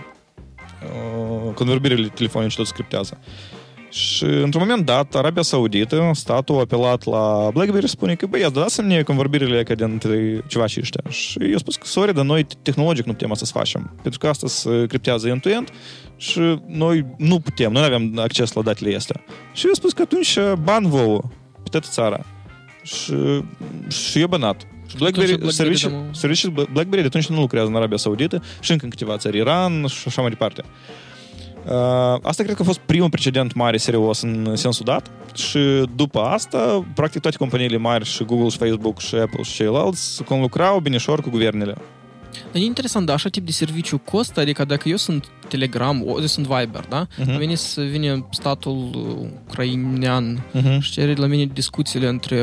convorbirile 1.53 2.07
telefonice 2.07 2.55
tot 2.55 2.67
scriptează. 2.67 3.17
Și 3.91 4.23
într-un 4.23 4.61
moment 4.67 4.85
dat, 4.85 5.15
Arabia 5.15 5.41
Saudită, 5.41 6.11
statul 6.13 6.55
a 6.55 6.59
apelat 6.59 7.05
la 7.05 7.49
BlackBerry 7.53 7.85
și 7.85 7.91
spune 7.91 8.15
că, 8.15 8.25
băi, 8.25 8.49
dați-mi 8.53 9.03
convorbirile 9.03 9.63
ca 9.63 9.73
dintre 9.73 10.43
ceva 10.47 10.65
și 10.65 10.79
ăștia. 10.79 11.01
Și 11.09 11.37
eu 11.51 11.57
spus 11.57 11.75
că, 11.75 11.85
sorry, 11.85 12.13
dar 12.13 12.25
noi 12.25 12.47
tehnologic 12.61 13.05
nu 13.05 13.11
putem 13.11 13.31
asta 13.31 13.45
să 13.45 13.51
facem. 13.51 13.95
Pentru 14.01 14.19
că 14.19 14.27
asta 14.27 14.47
se 14.47 14.85
criptează 14.87 15.27
end-to-end 15.27 15.69
și 16.17 16.59
noi 16.67 17.05
nu 17.17 17.39
putem, 17.39 17.71
noi 17.71 17.81
nu 17.81 17.87
avem 17.87 18.19
acces 18.19 18.53
la 18.53 18.61
datele 18.61 18.95
astea. 18.95 19.23
Și 19.53 19.67
eu 19.67 19.73
spus 19.73 19.91
că 19.93 20.01
atunci 20.01 20.37
ban 20.63 20.87
vouă 20.87 21.21
pe 21.63 21.69
toată 21.69 21.87
țara. 21.89 22.25
Și, 22.83 23.43
și 23.87 24.19
eu 24.19 24.27
banat. 24.27 24.67
Și 24.87 24.97
BlackBerry, 24.97 25.27
BlackBerry 25.27 25.53
servicii, 25.53 25.91
servicii 26.11 26.49
BlackBerry 26.49 27.01
de 27.01 27.07
atunci 27.07 27.27
nu 27.27 27.39
lucrează 27.39 27.67
în 27.67 27.75
Arabia 27.75 27.97
Saudită 27.97 28.43
și 28.59 28.71
încă 28.71 28.83
în 28.83 28.89
câteva 28.89 29.17
țări, 29.17 29.37
Iran 29.37 29.87
și 29.87 30.03
așa 30.05 30.21
mai 30.21 30.29
departe. 30.29 30.63
Uh, 30.65 31.10
asta 32.21 32.43
cred 32.43 32.55
că 32.55 32.61
a 32.61 32.65
fost 32.65 32.79
primul 32.79 33.09
precedent 33.09 33.53
mare 33.53 33.77
serios 33.77 34.21
în 34.21 34.55
sensul 34.55 34.85
dat 34.85 35.11
și 35.33 35.59
după 35.95 36.19
asta, 36.19 36.85
practic 36.95 37.21
toate 37.21 37.37
companiile 37.37 37.77
mari 37.77 38.05
și 38.05 38.23
Google 38.23 38.49
și 38.49 38.57
Facebook 38.57 38.99
și 38.99 39.15
Apple 39.15 39.43
și 39.43 39.53
ceilalți 39.53 40.23
conlucrau 40.23 40.79
binișor 40.79 41.21
cu 41.21 41.29
guvernele. 41.29 41.75
Dar 42.51 42.61
e 42.61 42.65
interesant, 42.65 43.05
da, 43.05 43.13
așa 43.13 43.29
tip 43.29 43.45
de 43.45 43.51
serviciu 43.51 43.97
costă, 43.97 44.39
adică 44.39 44.65
dacă 44.65 44.89
eu 44.89 44.95
sunt 44.95 45.27
Telegram, 45.47 46.03
o, 46.07 46.21
sunt 46.21 46.47
Viber, 46.47 46.85
da? 46.89 47.07
Uh-huh. 47.07 47.37
Vine, 47.37 47.55
vine 47.89 48.25
statul 48.29 48.89
ucrainean 49.47 50.45
uh-huh. 50.55 50.79
și 50.79 50.91
cere 50.91 51.13
la 51.13 51.25
mine 51.25 51.45
discuțiile 51.53 52.07
între 52.07 52.37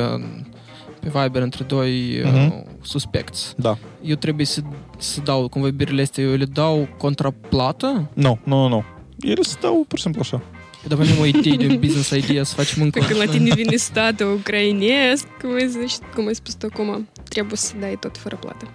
pe 1.00 1.10
Viber 1.12 1.42
între 1.42 1.64
doi 1.64 2.20
uh-huh. 2.20 2.46
uh, 2.46 2.62
suspecți. 2.82 3.54
Da. 3.56 3.78
Eu 4.02 4.14
trebuie 4.14 4.46
să, 4.46 4.60
să 4.98 5.20
dau 5.20 5.48
convorbirile 5.48 6.02
astea, 6.02 6.24
eu 6.24 6.34
le 6.34 6.44
dau 6.44 6.88
contraplată? 6.98 8.10
Nu, 8.14 8.38
nu, 8.44 8.68
nu. 8.68 8.84
Ele 9.20 9.42
stau 9.42 9.84
pur 9.88 9.98
și 9.98 10.02
simplu 10.02 10.20
așa. 10.24 10.42
Dar 10.86 10.98
avem 10.98 11.18
o 11.20 11.26
idee 11.26 11.56
de 11.56 11.76
business 11.76 12.10
idea 12.10 12.42
să 12.42 12.54
facem 12.54 12.82
încă 12.82 13.00
Când 13.00 13.18
la 13.18 13.24
tine 13.24 13.54
vine 13.54 13.76
statul 13.76 14.32
ucrainesc, 14.32 15.26
cum 15.40 15.54
ai, 15.54 15.68
zis, 15.68 15.98
cum 16.14 16.26
ai 16.26 16.34
spus 16.34 16.54
tu 16.54 16.66
acum, 16.72 17.08
trebuie 17.28 17.56
să 17.56 17.72
dai 17.80 17.96
tot 18.00 18.16
fără 18.16 18.36
plată. 18.36 18.70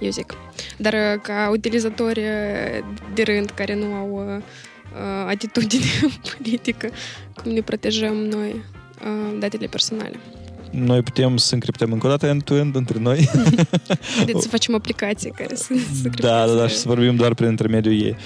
Eu 0.00 0.10
zic. 0.10 0.34
Dar 0.76 0.94
ca 1.22 1.48
utilizatori 1.52 2.20
de 3.14 3.22
rând 3.22 3.50
care 3.50 3.74
nu 3.74 3.94
au 3.94 4.36
uh, 4.36 4.42
atitudine 5.26 5.84
politică, 6.32 6.90
cum 7.42 7.52
ne 7.52 7.60
protejăm 7.60 8.14
noi 8.14 8.64
uh, 9.04 9.38
datele 9.38 9.66
personale 9.66 10.20
noi 10.74 11.02
putem 11.02 11.36
să 11.36 11.54
încriptăm 11.54 11.92
încă 11.92 12.06
o 12.06 12.10
dată 12.10 12.26
end-to-end 12.26 12.74
între 12.74 12.98
noi. 12.98 13.28
Haideți 14.16 14.42
să 14.42 14.48
facem 14.48 14.74
aplicații 14.74 15.30
care 15.30 15.54
să, 15.54 15.74
să 16.02 16.08
Da, 16.08 16.46
da, 16.46 16.52
da, 16.52 16.68
și 16.68 16.74
să 16.74 16.88
vorbim 16.88 17.16
doar 17.16 17.34
prin 17.34 17.48
intermediul 17.48 18.00
ei. 18.00 18.16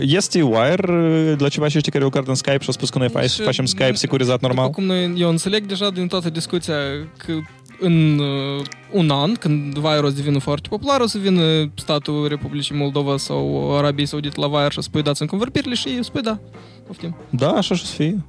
Este 0.00 0.42
Wire 0.42 1.36
la 1.38 1.48
ceva 1.48 1.68
și 1.68 1.78
știi 1.78 1.92
care 1.92 2.04
au 2.04 2.10
în 2.26 2.34
Skype 2.34 2.58
și 2.58 2.66
au 2.66 2.72
spus 2.72 2.90
că 2.90 2.98
noi 2.98 3.28
și 3.28 3.42
facem 3.42 3.64
Skype 3.64 3.94
securizat 3.94 4.40
normal? 4.40 4.70
Cum 4.70 4.84
noi, 4.84 5.12
eu 5.16 5.28
înțeleg 5.28 5.66
deja 5.66 5.90
din 5.90 6.06
toată 6.06 6.30
discuția 6.30 6.74
că 7.16 7.32
în 7.80 8.18
uh, 8.18 8.64
un 8.92 9.10
an, 9.10 9.34
când 9.34 9.78
Virus 9.78 10.12
devine 10.12 10.38
foarte 10.38 10.68
popular, 10.68 11.00
o 11.00 11.06
să 11.06 11.18
vină 11.18 11.70
statul 11.74 12.28
Republicii 12.28 12.76
Moldova 12.76 13.16
sau 13.16 13.76
Arabiei 13.76 14.06
Saudite 14.06 14.40
la 14.40 14.46
Wire 14.46 14.70
și 14.70 14.78
o 14.78 14.80
spui 14.80 15.02
dați 15.02 15.22
în 15.22 15.28
convorbirile 15.28 15.74
și 15.74 15.88
ei 15.88 16.04
spui 16.04 16.22
da. 16.22 16.38
Poftim. 16.86 17.16
Da, 17.30 17.50
așa 17.50 17.74
și 17.74 17.82
o 17.82 17.86
să 17.86 17.94
fie. 17.94 18.24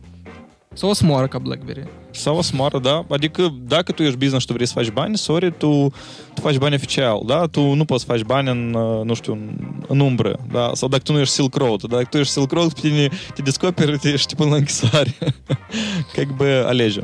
Sau 0.72 0.88
o 0.88 0.92
smoară 0.92 1.26
ca 1.26 1.38
BlackBerry. 1.38 1.86
Sau 2.10 2.36
o 2.36 2.42
smoară, 2.42 2.78
da. 2.78 3.04
Adică 3.10 3.54
dacă 3.66 3.92
tu 3.92 4.02
ești 4.02 4.16
business 4.16 4.40
și 4.40 4.46
tu 4.46 4.52
vrei 4.52 4.66
să 4.66 4.72
faci 4.72 4.90
bani, 4.90 5.16
sorry, 5.16 5.52
tu, 5.52 5.92
tu 6.34 6.40
faci 6.40 6.56
bani 6.56 6.74
oficial, 6.74 7.22
da? 7.26 7.46
Tu 7.46 7.74
nu 7.74 7.84
poți 7.84 8.04
să 8.04 8.12
faci 8.12 8.22
bani 8.22 8.48
în, 8.48 8.70
nu 9.04 9.14
știu, 9.14 9.32
în, 9.32 9.48
în 9.88 10.00
umbră, 10.00 10.38
da? 10.52 10.70
Sau 10.74 10.88
dacă 10.88 11.02
tu 11.02 11.12
nu 11.12 11.20
ești 11.20 11.34
Silk 11.34 11.54
Road. 11.54 11.82
Dacă 11.82 12.06
tu 12.10 12.18
ești 12.18 12.32
Silk 12.32 12.50
Road, 12.50 12.72
pe 12.72 12.80
tine 12.80 13.08
te 13.34 13.42
descoperi, 13.42 13.98
te 13.98 14.08
ești 14.08 14.34
până 14.34 14.50
la 14.50 14.56
închisoare. 14.56 15.14
Как 16.14 16.26
бы 16.36 16.64
alege. 16.66 17.00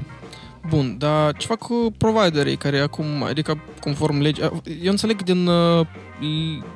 Bun, 0.70 0.96
dar 0.98 1.38
ce 1.38 1.48
fac 1.48 1.58
cu 1.58 1.94
providerii 1.98 2.56
care 2.56 2.80
acum, 2.80 3.24
adică 3.24 3.64
conform 3.82 4.22
legii, 4.22 4.44
eu 4.84 4.92
înțeleg 4.92 5.24
din, 5.24 5.50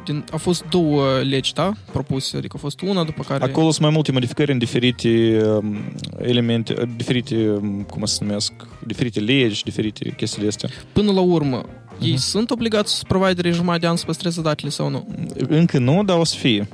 din, 0.06 0.26
a 0.32 0.38
fost 0.38 0.66
două 0.70 1.20
legi, 1.20 1.54
da, 1.54 1.72
propuse, 1.92 2.38
adică 2.38 2.54
a 2.58 2.60
fost 2.60 2.82
una 2.82 3.04
după 3.04 3.24
care... 3.24 3.44
Acolo 3.44 3.70
sunt 3.70 3.82
mai 3.82 3.92
multe 3.94 4.12
modificări 4.12 4.52
în 4.52 4.58
diferite 4.58 5.42
um, 5.44 5.78
elemente, 6.22 6.90
diferite, 6.96 7.50
um, 7.50 7.86
cum 7.90 8.06
să 8.06 8.24
numesc, 8.24 8.54
diferite 8.86 9.20
legi, 9.20 9.64
diferite 9.64 10.14
chestiile 10.18 10.48
astea. 10.48 10.70
Până 10.94 11.12
la 11.12 11.22
urmă, 11.22 11.64
uh-huh. 11.64 12.02
ei 12.02 12.18
sunt 12.18 12.52
obligați 12.52 13.06
providerii 13.08 13.52
jumătate 13.52 13.80
de 13.80 13.88
an 13.88 13.96
să 13.96 14.06
păstreze 14.06 14.42
datele 14.42 14.70
sau 14.70 14.90
nu? 14.90 15.08
Încă 15.48 15.78
nu, 15.78 16.04
dar 16.04 16.18
o 16.18 16.24
să 16.24 16.36
fie. 16.36 16.68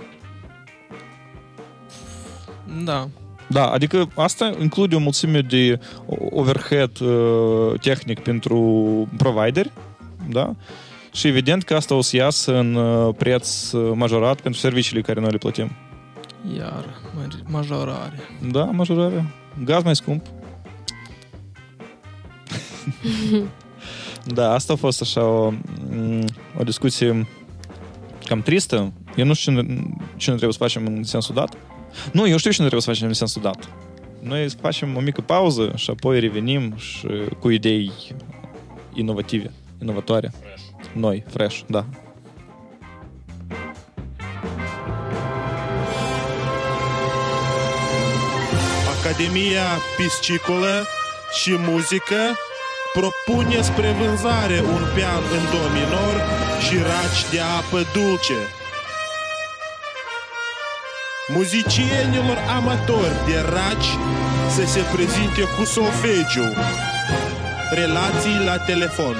Da. 2.83 3.07
Da, 3.47 3.67
adică 3.67 4.09
asta 4.15 4.51
include 4.61 4.95
o 4.95 4.99
mulțime 4.99 5.41
de 5.41 5.79
overhead 6.29 6.99
uh, 6.99 7.79
tehnic 7.79 8.19
pentru 8.19 8.59
provideri, 9.17 9.71
da? 10.29 10.55
Și 11.13 11.27
evident 11.27 11.63
că 11.63 11.75
asta 11.75 11.95
o 11.95 12.01
să 12.01 12.15
iasă 12.15 12.57
în 12.57 12.75
uh, 12.75 13.15
preț 13.17 13.71
uh, 13.71 13.91
majorat 13.95 14.41
pentru 14.41 14.59
serviciile 14.59 15.01
care 15.01 15.19
noi 15.19 15.31
le 15.31 15.37
plătim. 15.37 15.71
Iar, 16.57 16.85
majorare. 17.45 18.19
Da, 18.51 18.63
majorare. 18.63 19.25
Gaz 19.63 19.83
mai 19.83 19.95
scump. 19.95 20.25
da, 24.37 24.53
asta 24.53 24.73
a 24.73 24.75
fost 24.75 25.01
așa 25.01 25.23
o, 25.23 25.51
mm, 25.89 26.25
o 26.59 26.63
discuție 26.63 27.27
cam 28.25 28.41
tristă. 28.41 28.93
Eu 29.15 29.25
nu 29.25 29.33
știu 29.33 29.61
ce, 29.61 29.65
ce 30.15 30.29
ne 30.29 30.35
trebuie 30.35 30.51
să 30.51 30.57
facem 30.57 30.85
în 30.85 31.03
sensul 31.03 31.35
dat. 31.35 31.57
Nu, 32.11 32.27
eu 32.27 32.37
știu 32.37 32.51
ce 32.51 32.61
ne 32.61 32.67
trebuie 32.67 32.81
să 32.81 32.89
facem 32.89 33.07
în 33.07 33.13
sensul 33.13 33.41
dat. 33.41 33.69
Noi 34.19 34.49
să 34.49 34.55
facem 34.61 34.95
o 34.95 34.99
mică 34.99 35.21
pauză 35.21 35.71
și 35.75 35.89
apoi 35.89 36.19
revenim 36.19 36.73
și 36.77 37.07
cu 37.39 37.49
idei 37.49 37.91
inovative, 38.93 39.51
inovatoare. 39.81 40.31
Fresh. 40.39 40.63
Noi, 40.93 41.23
fresh, 41.27 41.59
da. 41.67 41.85
Academia 48.99 49.67
Piscicolă 49.97 50.85
și 51.41 51.51
Muzică 51.67 52.21
propune 52.93 53.61
spre 53.61 53.95
vânzare 53.99 54.59
un 54.59 54.83
pian 54.95 55.23
în 55.37 55.43
do 55.51 55.63
minor 55.77 56.15
și 56.65 56.75
raci 56.75 57.21
de 57.31 57.39
apă 57.39 57.79
dulce. 57.93 58.39
Muzicienilor 61.29 62.37
amatori 62.57 63.25
de 63.25 63.39
raci 63.49 63.97
să 64.55 64.65
se 64.65 64.81
prezinte 64.93 65.41
cu 65.57 65.65
solfegiu. 65.65 66.53
Relații 67.71 68.45
la 68.45 68.57
telefon. 68.57 69.15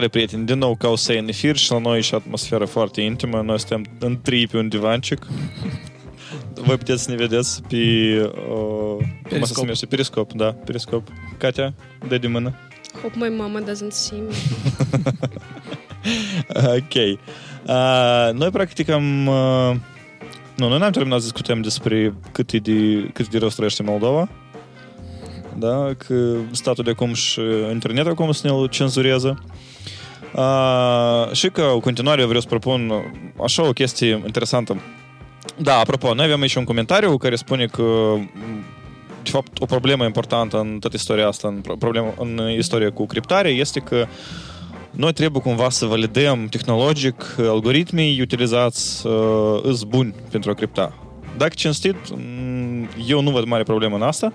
Salutare, 0.00 0.24
prieteni! 0.26 0.46
Din 0.46 0.58
nou 0.58 0.76
ca 0.76 0.88
o 0.88 0.96
să 0.96 1.12
în 1.12 1.28
efir 1.28 1.56
și 1.56 1.72
la 1.72 1.78
noi 1.78 2.02
și 2.02 2.14
atmosferă 2.14 2.64
foarte 2.64 3.00
intimă. 3.00 3.42
Noi 3.42 3.58
suntem 3.58 3.84
în 3.98 4.20
trei 4.22 4.46
pe 4.46 4.56
un 4.56 4.68
divancic. 4.68 5.26
Voi 6.54 6.76
puteți 6.76 7.02
să 7.02 7.10
ne 7.10 7.16
vedeți 7.16 7.62
pe... 7.62 7.76
Uh, 7.76 9.06
cum 9.28 9.44
se 9.44 9.52
numește? 9.56 9.86
Periscop, 9.86 10.32
da, 10.32 10.52
periscop. 10.52 11.08
Katia, 11.38 11.74
dă 12.08 12.18
de 12.18 12.26
mână. 12.26 12.54
Hope 13.02 13.16
my 13.16 13.36
mama 13.36 13.60
doesn't 13.60 13.90
see 13.90 14.18
me. 14.18 14.34
ok. 16.76 16.94
Uh, 17.66 18.30
noi 18.32 18.50
practic 18.50 18.88
am... 18.88 19.26
Uh, 19.26 19.76
nu, 20.56 20.68
noi 20.68 20.78
n-am 20.78 20.90
terminat 20.90 21.18
să 21.18 21.24
discutăm 21.24 21.60
despre 21.60 22.14
cât 22.32 22.52
e 22.52 22.58
de, 22.58 23.10
cât 23.12 23.28
de 23.28 23.38
rău 23.38 23.48
trăiește 23.48 23.82
Moldova. 23.82 24.28
Da, 25.58 25.90
că 26.06 26.36
statul 26.50 26.84
de 26.84 26.90
acum 26.90 27.14
și 27.14 27.40
internet 27.72 28.06
acum 28.06 28.32
să 28.32 28.46
ne-l 28.46 28.68
cenzurează. 28.68 29.44
Uh, 30.40 31.32
și 31.32 31.48
că 31.48 31.70
în 31.74 31.80
continuare 31.80 32.24
vreau 32.24 32.40
să 32.40 32.46
propun 32.48 32.92
așa 33.44 33.68
o 33.68 33.72
chestie 33.72 34.22
interesantă. 34.24 34.80
Da, 35.56 35.78
apropo, 35.78 36.14
noi 36.14 36.24
avem 36.24 36.40
aici 36.40 36.54
un 36.54 36.64
comentariu 36.64 37.16
care 37.16 37.36
spune 37.36 37.66
că 37.66 38.16
de 39.22 39.30
fapt, 39.30 39.60
o 39.60 39.64
problemă 39.64 40.04
importantă 40.04 40.58
în 40.58 40.78
toată 40.78 40.96
istoria 40.96 41.26
asta, 41.26 41.48
în, 41.48 41.76
problemă, 41.78 42.14
în 42.18 42.40
istoria 42.56 42.90
cu 42.90 43.06
criptare, 43.06 43.48
este 43.48 43.80
că 43.80 44.06
noi 44.90 45.12
trebuie 45.12 45.42
cumva 45.42 45.70
să 45.70 45.86
validăm 45.86 46.46
tehnologic 46.46 47.36
algoritmii 47.38 48.20
utilizați 48.20 49.06
uh, 49.06 49.60
îs 49.62 49.82
buni 49.82 50.14
pentru 50.30 50.50
a 50.50 50.54
cripta. 50.54 50.98
Dacă 51.36 51.52
cinstit, 51.54 51.96
eu 53.06 53.20
nu 53.20 53.30
văd 53.30 53.44
mare 53.44 53.62
problemă 53.62 53.96
în 53.96 54.02
asta, 54.02 54.32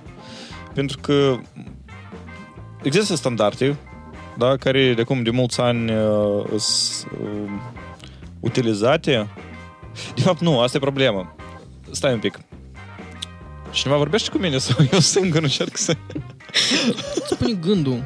pentru 0.74 0.98
că 1.02 1.38
există 2.84 3.16
standarde 3.16 3.78
da, 4.38 4.58
care 4.58 4.94
de 4.94 5.02
acum 5.02 5.24
de 5.24 5.30
mulți 5.30 5.62
ani 5.62 5.92
uh, 5.92 6.46
sunt 6.58 7.12
uh, 7.22 7.52
utilizate. 8.40 9.28
De 10.16 10.22
fapt, 10.22 10.42
nu, 10.42 10.60
asta 10.60 10.78
e 10.78 10.80
problema. 10.80 11.36
Stai 11.92 12.14
un 12.14 12.20
pic. 12.20 12.40
Cineva 13.72 13.98
vorbește 14.00 14.30
cu 14.30 14.38
mine 14.38 14.58
sau 14.58 14.86
eu 14.92 15.00
singur 15.00 15.42
încerc 15.42 15.78
să... 15.78 15.96
Spune 17.26 17.54
gândul. 17.54 18.04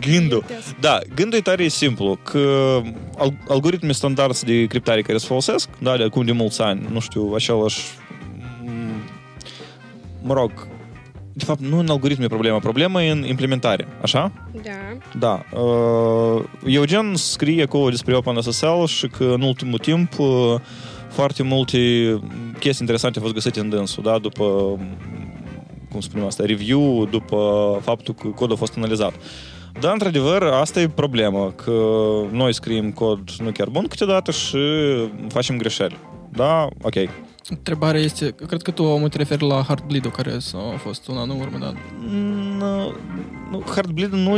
Gândul. 0.00 0.44
Da, 0.80 0.98
gândul 1.14 1.38
e 1.38 1.42
tare 1.42 1.68
simplu, 1.68 2.18
că 2.22 2.80
algoritmii 3.48 3.94
standard 3.94 4.38
de 4.38 4.66
criptare 4.66 5.02
care 5.02 5.18
se 5.18 5.26
folosesc, 5.26 5.68
da, 5.78 5.96
de 5.96 6.02
acum 6.02 6.24
de 6.24 6.32
mulți 6.32 6.62
ani, 6.62 6.86
nu 6.90 7.00
știu, 7.00 7.32
același 7.34 7.80
mă 10.22 10.34
rog, 10.34 10.66
de 11.36 11.44
fapt, 11.44 11.60
nu 11.60 11.78
în 11.78 11.88
algoritm 11.88 12.22
e 12.22 12.26
problema, 12.26 12.58
problema 12.58 13.02
e 13.02 13.10
în 13.10 13.24
implementare, 13.26 13.86
așa? 14.02 14.32
Da. 14.62 14.98
Da. 15.18 15.58
Uh, 15.60 16.42
Eugen 16.64 17.14
scrie 17.14 17.62
acolo 17.62 17.90
despre 17.90 18.16
OpenSSL 18.16 18.84
și 18.86 19.08
că 19.08 19.24
în 19.24 19.42
ultimul 19.42 19.78
timp 19.78 20.18
uh, 20.18 20.54
foarte 21.08 21.42
multe 21.42 21.78
chestii 22.58 22.80
interesante 22.80 23.18
au 23.18 23.22
fost 23.22 23.34
găsite 23.34 23.60
în 23.60 23.68
dânsul, 23.68 24.02
da? 24.02 24.18
După, 24.18 24.44
cum 25.90 26.00
spunem 26.00 26.26
asta, 26.26 26.44
review, 26.46 27.06
după 27.10 27.78
faptul 27.82 28.14
că 28.14 28.28
codul 28.28 28.54
a 28.54 28.58
fost 28.58 28.76
analizat. 28.76 29.12
Da, 29.80 29.92
într-adevăr, 29.92 30.42
asta 30.42 30.80
e 30.80 30.88
problema, 30.88 31.52
că 31.52 31.72
noi 32.30 32.54
scriem 32.54 32.92
cod 32.92 33.30
nu 33.38 33.50
chiar 33.50 33.68
bun 33.68 33.86
câteodată 33.86 34.30
și 34.30 34.58
facem 35.28 35.56
greșeli. 35.56 35.96
Da? 36.32 36.68
Ok. 36.82 36.94
Întrebarea 37.48 38.00
este, 38.00 38.34
cred 38.46 38.62
că 38.62 38.70
tu 38.70 38.82
mă 38.82 39.08
te 39.08 39.16
referi 39.16 39.46
la 39.46 39.62
Heartbleed-ul 39.62 40.10
care 40.10 40.30
a 40.54 40.76
fost 40.76 41.08
un 41.08 41.16
an 41.16 41.30
în 41.30 41.40
urmă, 41.40 41.58
da? 41.58 41.72
Nu, 42.58 42.94
nu 43.50 43.60
Heartbleed 43.60 44.10
nu, 44.10 44.36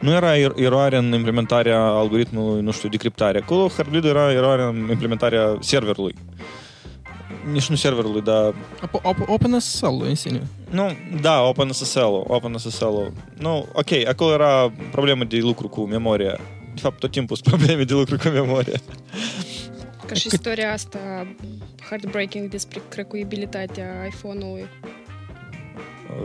nu 0.00 0.12
era 0.12 0.38
er, 0.38 0.52
eroare 0.56 0.96
în 0.96 1.12
implementarea 1.12 1.80
algoritmului, 1.80 2.62
nu 2.62 2.70
știu, 2.70 2.88
de 2.88 2.96
criptare. 2.96 3.38
Acolo 3.38 3.68
Heartbleed 3.68 4.04
era 4.04 4.32
eroare 4.32 4.62
în 4.62 4.86
implementarea 4.90 5.56
serverului. 5.60 6.14
Nici 7.52 7.68
nu 7.68 7.76
serverului, 7.76 8.22
dar... 8.22 8.54
OpenSSL-ul 9.26 10.04
în 10.08 10.14
sine. 10.14 10.42
Nu, 10.70 10.90
da, 11.20 11.40
OpenSSL-ul. 11.40 12.24
OpenSSL-ul. 12.26 13.12
Nu, 13.38 13.66
ok, 13.72 14.06
acolo 14.08 14.32
era 14.32 14.72
problemă 14.90 15.24
de 15.24 15.38
lucru 15.38 15.68
cu 15.68 15.80
memoria. 15.80 16.38
De 16.74 16.80
fapt, 16.80 16.98
tot 16.98 17.10
timpul 17.10 17.36
sunt 17.36 17.48
probleme 17.56 17.82
de 17.82 17.92
lucru 17.92 18.16
cu 18.16 18.28
memoria. 18.28 18.80
Ca 20.06 20.14
și 20.14 20.26
istoria 20.26 20.72
asta 20.72 21.26
heartbreaking 21.88 22.50
despre 22.50 22.82
crecuibilitatea 22.88 23.86
iPhone-ului. 24.06 24.66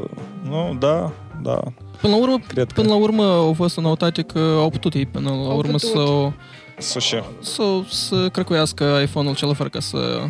Uh, 0.02 0.10
nu, 0.44 0.76
da, 0.80 1.12
da. 1.42 1.64
Până 2.02 2.16
la 2.16 2.22
urmă, 2.22 2.40
Cred 2.48 2.72
până 2.72 2.88
că... 2.88 2.94
la 2.94 3.00
urmă 3.00 3.24
au 3.24 3.54
fost 3.54 3.78
în 3.78 3.84
noutate 3.84 4.22
că 4.22 4.40
au 4.40 4.70
putut 4.70 4.94
ei 4.94 5.06
până 5.06 5.30
la 5.30 5.36
au 5.36 5.58
urmă 5.58 5.72
putut. 5.72 5.90
să... 5.90 6.32
Să 6.78 7.00
ce? 7.00 7.24
Să, 7.42 7.64
să 7.90 8.30
crecuiască 8.30 9.00
iPhone-ul 9.04 9.36
cel 9.36 9.56
fără 9.56 9.70
ca 9.70 9.80
să 9.80 10.22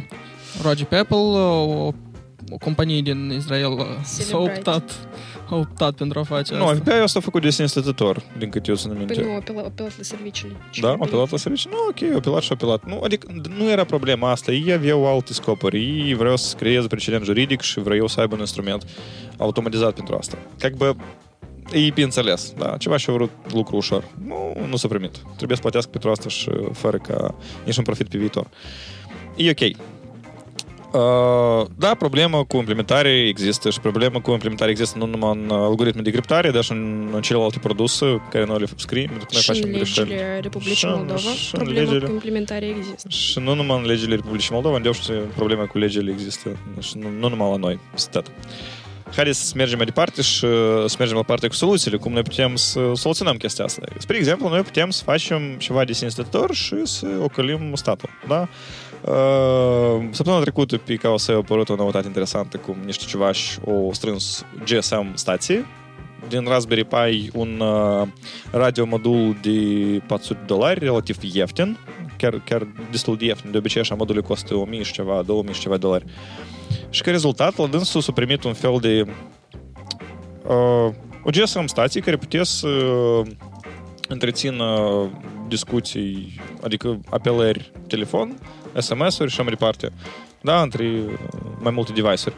Roger 0.64 1.00
Apple, 1.00 1.18
o, 1.18 1.86
o 2.50 2.58
companie 2.60 3.02
din 3.02 3.34
Israel 3.38 3.78
s-a 4.04 4.24
Celebrite. 4.24 4.58
optat, 4.58 5.08
a 5.51 5.55
optat 5.57 5.93
pentru 5.95 6.19
a 6.19 6.23
face 6.23 6.55
Nu, 6.55 6.63
asta. 6.67 6.75
FBI 6.75 6.91
asta 6.91 7.19
a 7.19 7.23
făcut 7.23 7.43
de 7.43 7.51
sine 7.51 7.67
stătător, 7.67 8.23
din 8.39 8.49
câte 8.49 8.71
eu 8.71 8.77
țin 8.77 8.93
minte. 8.97 9.13
Păi 9.15 9.25
nu, 9.25 9.31
apela- 9.35 9.65
apelat 9.67 9.93
la 9.97 10.03
serviciile. 10.03 10.57
Da, 10.81 10.89
apelat 10.91 11.31
la 11.31 11.37
serviciu? 11.37 11.69
Nu, 11.69 11.77
ok, 11.89 12.17
apelat 12.17 12.43
și 12.43 12.53
apelat. 12.53 12.85
Nu, 12.85 13.01
adică 13.05 13.27
nu 13.59 13.71
era 13.71 13.85
problema 13.85 14.31
asta. 14.31 14.53
Ei 14.53 14.73
aveau 14.73 15.07
alte 15.15 15.33
scopuri. 15.33 15.79
Ei 16.07 16.15
vreau 16.15 16.37
să 16.37 16.57
creeze 16.57 16.87
precedent 16.87 17.25
juridic 17.25 17.61
și 17.61 17.81
vreau 17.81 18.07
să 18.07 18.21
aibă 18.21 18.35
un 18.35 18.41
instrument 18.41 18.85
automatizat 19.37 19.93
pentru 19.95 20.17
asta. 20.17 20.39
Как 20.59 20.73
бы 20.73 20.97
ei 21.73 21.93
pe 21.93 22.03
înțeles, 22.03 22.53
da, 22.59 22.77
ceva 22.77 22.97
și-au 22.97 23.17
vrut 23.17 23.31
lucru 23.53 23.77
ușor. 23.77 24.05
Nu, 24.27 24.67
nu 24.69 24.77
s-a 24.77 24.89
primit. 24.89 25.17
Trebuie 25.37 25.57
să 25.57 25.63
plătească 25.63 25.91
pentru 25.91 26.11
asta 26.11 26.29
și 26.29 26.51
fără 26.73 26.97
ca 26.97 27.35
nici 27.65 27.77
un 27.77 27.85
profit 27.85 28.09
pe 28.09 28.19
viitor. 28.19 28.47
E 29.37 29.51
ok. 29.51 29.77
Uh, 30.94 31.66
da, 31.78 31.94
problema 31.98 32.44
cu 32.44 32.58
implementare 32.58 33.10
există 33.28 33.70
și 33.70 33.80
problema 33.80 34.20
cu 34.20 34.32
implementare 34.32 34.72
există 34.72 34.98
nu 34.98 35.06
numai 35.06 35.40
în 35.44 35.50
algoritmi 35.52 36.02
de 36.02 36.10
criptare, 36.12 36.52
dar 36.52 36.64
și 36.64 36.72
în, 36.72 37.10
în 37.14 37.22
celelalte 37.22 37.60
produse 37.60 38.22
care 38.32 38.46
noi 38.46 38.60
le 38.60 38.66
scriem, 38.76 39.08
pentru 39.08 39.26
că 39.26 39.32
noi 39.34 39.42
Și 39.42 39.50
în 39.50 39.56
facem 39.56 39.72
greșeli. 39.72 40.10
legile 40.10 40.40
Republicii 40.42 40.76
Și 40.76 40.86
în- 40.86 40.92
Moldova, 40.96 41.20
și 41.20 41.56
în 41.56 41.62
problema 41.64 41.90
legile- 41.92 42.06
cu 42.06 42.12
implementarea 42.12 42.68
există. 42.68 43.10
Și 43.10 43.40
nu 43.40 43.54
numai 43.56 43.78
în 43.78 43.86
legile 43.86 44.16
Republicii 44.16 44.50
Moldova, 44.54 44.76
unde 44.76 44.92
și 44.92 45.12
probleme 45.36 45.64
cu 45.64 45.78
legile 45.78 46.12
există. 46.12 46.58
Și 46.80 46.98
nu, 46.98 47.08
nu 47.20 47.30
numai 47.30 47.50
la 47.52 47.58
noi. 47.58 47.80
Stat. 47.94 48.32
Haideți 49.16 49.48
să 49.48 49.54
mergem 49.56 49.78
mai 49.78 49.86
departe 49.86 50.22
și 50.22 50.46
uh, 50.46 50.52
să 50.86 50.96
mergem 51.00 51.18
la 51.18 51.24
partea 51.24 51.48
cu 51.50 51.54
soluțiile, 51.56 51.98
cum 51.98 52.12
noi 52.12 52.22
putem 52.22 52.56
să 52.56 52.80
soluționăm 52.96 53.36
chestia 53.38 53.66
asta. 53.66 53.82
Spre 53.98 54.18
exemplu, 54.18 54.50
noi 54.50 54.62
putem 54.62 54.90
să 54.90 55.04
facem 55.04 55.42
ceva 55.58 55.84
de 55.84 55.94
sine 55.94 56.10
stătător 56.10 56.54
și 56.54 56.76
să 56.84 57.08
ocălim 57.22 57.72
statul. 57.76 58.10
Da? 58.28 58.48
Uh, 59.06 60.08
Săptămâna 60.12 60.42
trecută 60.42 60.78
pe 60.78 60.96
KOS 60.96 61.28
a 61.28 61.34
apărut 61.34 61.70
o 61.70 61.76
noutate 61.76 62.08
interesantă 62.08 62.58
cum 62.58 62.78
niște 62.86 63.06
civași 63.08 63.60
au 63.68 63.90
strâns 63.94 64.46
GSM 64.66 65.12
stații 65.14 65.66
din 66.28 66.44
Raspberry 66.48 66.84
Pi 66.84 67.30
un 67.34 67.60
uh, 67.60 68.08
radiomodul 68.52 69.36
de 69.42 69.52
400 70.08 70.40
de 70.40 70.46
dolari, 70.46 70.80
relativ 70.80 71.18
ieftin, 71.34 71.78
chiar, 72.18 72.42
chiar 72.46 72.68
destul 72.92 73.18
de 73.18 73.26
ieftin. 73.26 73.52
De 73.52 73.58
obicei 73.58 73.82
așa 73.82 73.96
module 73.96 74.22
costă 74.22 74.56
1000 74.56 74.84
și 74.84 74.92
ceva, 74.92 75.22
2000 75.22 75.54
și 75.54 75.60
ceva 75.60 75.78
dolari. 75.78 76.06
Și 76.90 77.02
ca 77.02 77.12
rezultat, 77.12 77.58
la 77.58 77.68
dânsul 77.68 78.02
s-a 78.02 78.12
primit 78.12 78.44
un 78.44 78.54
fel 78.54 78.78
de 78.82 79.06
uh, 80.48 80.94
o 81.24 81.30
GSM 81.30 81.66
stație 81.66 82.02
care 82.02 82.18
putea 82.18 82.44
să 82.44 82.68
uh, 82.68 83.28
întrețină 84.08 85.10
discuții, 85.48 86.40
adică 86.64 87.00
apelări 87.10 87.72
telefon, 87.88 88.38
SMS-uri 88.78 89.30
și 89.30 89.34
așa 89.40 89.42
mai 89.42 89.52
departe. 89.52 89.92
Da, 90.42 90.62
între 90.62 90.84
uh, 90.84 91.14
mai 91.60 91.72
multe 91.72 91.92
device-uri. 91.92 92.36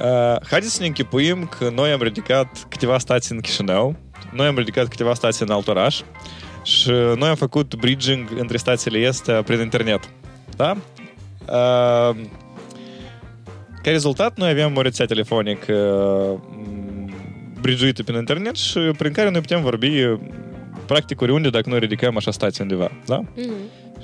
Uh, 0.00 0.36
haideți 0.50 0.74
să 0.74 0.80
ne 0.80 0.86
închipuim 0.86 1.46
că 1.58 1.70
noi 1.74 1.90
am 1.90 2.02
ridicat 2.02 2.66
câteva 2.68 2.98
stații 2.98 3.34
în 3.34 3.40
Chișinău, 3.40 3.96
noi 4.32 4.46
am 4.46 4.56
ridicat 4.56 4.88
câteva 4.88 5.14
stații 5.14 5.44
în 5.48 5.52
alt 5.52 5.68
oraș 5.68 6.00
și 6.62 6.90
noi 6.90 7.28
am 7.28 7.34
făcut 7.34 7.74
bridging 7.74 8.28
între 8.38 8.56
stațiile 8.56 9.06
astea 9.06 9.42
prin 9.42 9.60
internet. 9.60 10.10
Da? 10.56 10.76
Uh, 11.40 12.16
ca 13.82 13.90
rezultat, 13.90 14.36
noi 14.36 14.50
avem 14.50 14.76
o 14.76 14.80
rețea 14.80 15.06
telefonică 15.06 15.72
m, 16.50 17.12
bridguită 17.60 18.02
prin 18.02 18.16
internet 18.16 18.56
și 18.56 18.78
prin 18.78 19.12
care 19.12 19.30
noi 19.30 19.40
putem 19.40 19.62
vorbi 19.62 19.90
practic 20.86 21.20
oriunde 21.20 21.50
dacă 21.50 21.68
noi 21.68 21.78
ridicăm 21.78 22.16
așa 22.16 22.30
stație 22.30 22.62
undeva. 22.62 22.90
Da? 23.06 23.20
Mhm. 23.36 23.52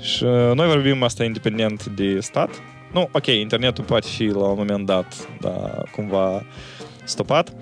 Și 0.01 0.23
uh, 0.23 0.51
noi 0.55 0.67
vorbim 0.67 1.03
asta 1.03 1.23
independent 1.23 1.85
de 1.85 2.19
stat. 2.19 2.61
Nu, 2.93 3.09
ok, 3.11 3.27
internetul 3.27 3.83
poate 3.83 4.07
fi 4.07 4.25
la 4.25 4.45
un 4.45 4.57
moment 4.57 4.85
dat, 4.85 5.27
da, 5.39 5.83
cumva 5.91 6.43
stopat, 7.03 7.53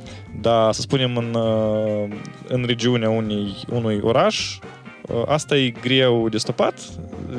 dar 0.42 0.74
să 0.74 0.82
spunem 0.82 1.18
în, 1.18 1.34
uh, 1.34 2.16
în 2.48 2.64
regiunea 2.66 3.10
unui, 3.10 3.56
unui 3.70 4.00
oraș, 4.02 4.58
uh, 5.02 5.24
asta 5.26 5.58
e 5.58 5.70
greu 5.70 6.30
de 6.30 6.38
stopat, 6.38 6.80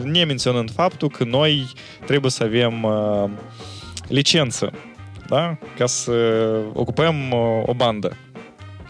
ne 0.03 0.25
menționând 0.25 0.71
faptul 0.71 1.09
că 1.09 1.25
noi 1.25 1.67
trebuie 2.07 2.31
să 2.31 2.43
avem 2.43 2.83
uh, 2.83 3.31
licență, 4.09 4.73
da? 5.29 5.57
ca 5.79 5.87
să 5.87 6.13
ocupăm 6.73 7.31
uh, 7.31 7.63
o 7.67 7.75
bandă. 7.75 8.17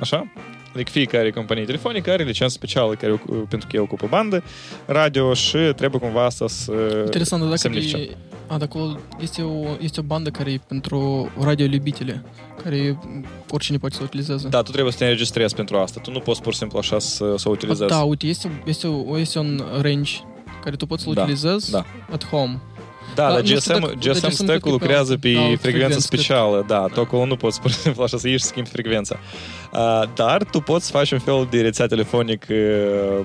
Așa? 0.01 0.33
Adică 0.75 0.91
fiecare 0.91 1.31
companie 1.31 1.64
telefonică 1.64 2.11
are 2.11 2.23
licență 2.23 2.55
specială 2.55 2.95
care, 2.95 3.12
ocu- 3.12 3.33
pentru 3.49 3.68
că 3.68 3.77
ei 3.77 3.83
ocupă 3.83 4.07
bandă, 4.11 4.43
radio 4.87 5.35
și 5.35 5.57
trebuie 5.77 6.01
cumva 6.01 6.25
asta 6.25 6.49
să 6.49 6.73
Interesant, 7.05 7.43
dacă 7.43 7.57
semnifice. 7.57 7.97
e, 7.97 8.16
a, 8.47 8.59
dacă 8.59 8.79
o- 8.79 8.97
este 9.21 9.43
o, 9.43 9.64
este 9.81 10.01
o 10.01 10.03
bandă 10.03 10.31
care 10.31 10.51
e 10.53 10.61
pentru 10.68 11.31
radioliubitele, 11.41 12.23
care 12.62 12.99
oricine 13.51 13.77
poate 13.79 13.95
să 13.95 14.01
o 14.01 14.05
utilizeze. 14.05 14.49
Da, 14.49 14.62
tu 14.62 14.71
trebuie 14.71 14.93
să 14.93 14.99
te 14.99 15.05
înregistrezi 15.05 15.55
pentru 15.55 15.77
asta. 15.77 16.01
Tu 16.01 16.11
nu 16.11 16.18
poți 16.21 16.43
pur 16.43 16.53
și 16.53 16.59
simplu 16.59 16.79
așa 16.79 16.99
să, 16.99 17.35
să 17.37 17.49
o 17.49 17.51
utilizezi. 17.51 17.91
Da, 17.91 17.99
uite, 18.01 18.27
este, 18.27 18.62
este, 18.64 18.87
o- 18.87 19.18
este 19.18 19.39
un 19.39 19.62
range 19.81 20.12
care 20.64 20.77
tu 20.77 20.87
poți 20.87 21.03
să-l 21.03 21.14
Da, 21.14 21.21
utilizezi 21.23 21.71
da. 21.71 21.85
at 22.12 22.27
home. 22.29 22.61
Da, 23.14 23.22
Da, 23.26 23.32
dar 23.32 23.40
nu 23.40 23.46
știu 23.46 23.57
GSM, 23.59 23.72
dacă- 23.80 23.94
GSM, 23.98 24.20
dar 24.20 24.30
GSM 24.30 24.30
stack-ul 24.30 24.46
cred 24.46 24.61
că 24.61 24.64
pe 24.64 24.70
lucrează 24.70 25.12
altă- 25.12 25.26
pe 25.26 25.32
da, 25.32 25.40
altă 25.40 25.57
frecvență 25.57 25.68
frecvență, 25.68 26.01
specială. 26.01 26.64
Da, 26.66 26.86
tu 26.94 27.01
acolo 27.01 27.26
nu 27.26 27.36
poți 27.36 27.61
pur 27.61 27.70
și 27.70 27.76
simplu 27.76 28.03
așa 28.03 28.16
să 28.18 28.28
ieși 28.28 28.38
și 28.42 28.44
schimbi 28.44 28.68
frecvența. 28.70 29.16
Uh, 29.72 30.03
dar 30.14 30.44
tu 30.44 30.61
poți 30.61 30.84
să 30.86 30.90
faci 30.92 31.11
un 31.11 31.18
fel 31.18 31.46
de 31.51 31.61
rețea 31.61 31.86
telefonic 31.86 32.46
uh, 32.51 33.24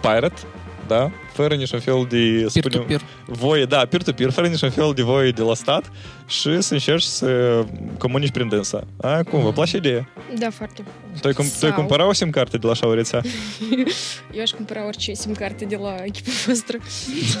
pirate, 0.00 0.40
da? 0.86 1.10
Fără 1.32 1.54
niciun 1.54 1.80
fel 1.80 2.06
de, 2.08 2.40
să 2.42 2.48
spunem, 2.48 2.86
Peer-to-peer. 2.86 3.00
voie, 3.26 3.64
da, 3.64 3.86
peer-to-peer, 3.86 4.30
fără 4.30 4.46
niciun 4.46 4.70
fel 4.70 4.92
de 4.94 5.02
voie 5.02 5.30
de 5.30 5.42
la 5.42 5.54
stat 5.54 5.92
și 6.26 6.60
să 6.60 6.72
încerci 6.72 7.02
să 7.02 7.64
comunici 7.98 8.30
prin 8.30 8.48
dânsa. 8.48 8.80
A, 9.00 9.22
cum, 9.22 9.42
vă 9.42 9.52
place 9.52 9.76
ideea? 9.76 10.08
Da, 10.38 10.50
foarte. 10.50 10.84
Tu 11.20 11.26
ai, 11.26 11.32
cum, 11.32 11.44
tu 11.44 11.50
ai 11.52 11.58
Sau- 11.70 11.72
cumpărat 11.74 12.06
o 12.08 12.12
SIM-carte 12.12 12.56
de 12.56 12.66
la 12.66 12.72
așa 12.72 12.86
o 12.86 12.94
rețea? 12.94 13.20
Eu 14.32 14.42
aș 14.42 14.50
cumpăra 14.50 14.86
orice 14.86 15.12
sim-carte 15.12 15.64
de 15.64 15.76
la 15.76 15.94
echipa 16.04 16.30
voastră, 16.46 16.78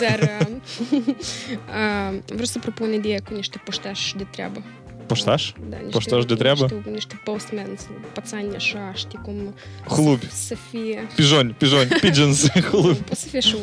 dar 0.00 0.18
uh, 0.40 0.46
uh, 0.90 2.18
vreau 2.26 2.44
să 2.44 2.58
propun 2.58 2.92
ideea 2.92 3.18
cu 3.28 3.34
niște 3.34 3.60
poștași 3.64 4.16
de 4.16 4.26
treabă. 4.30 4.62
Poștaș? 5.06 5.52
Da, 5.68 5.76
niște, 5.76 5.90
Poștaș 5.90 6.24
de 6.24 6.34
treabă? 6.34 6.60
Niște, 6.60 6.90
niște 6.90 7.20
postmen, 7.24 7.76
pățani 8.12 8.54
așa, 8.54 8.92
știi 8.94 9.18
cum... 9.22 9.54
Hlubi. 9.88 10.26
Să, 10.30 10.36
să 10.36 10.54
fie... 10.70 11.06
Pijoni, 11.14 11.52
pijoni, 11.58 11.88
pigeons, 12.00 12.50
hulubi. 12.70 12.98
Pot 12.98 13.16
să 13.16 13.26
fie 13.26 13.40
și 13.40 13.56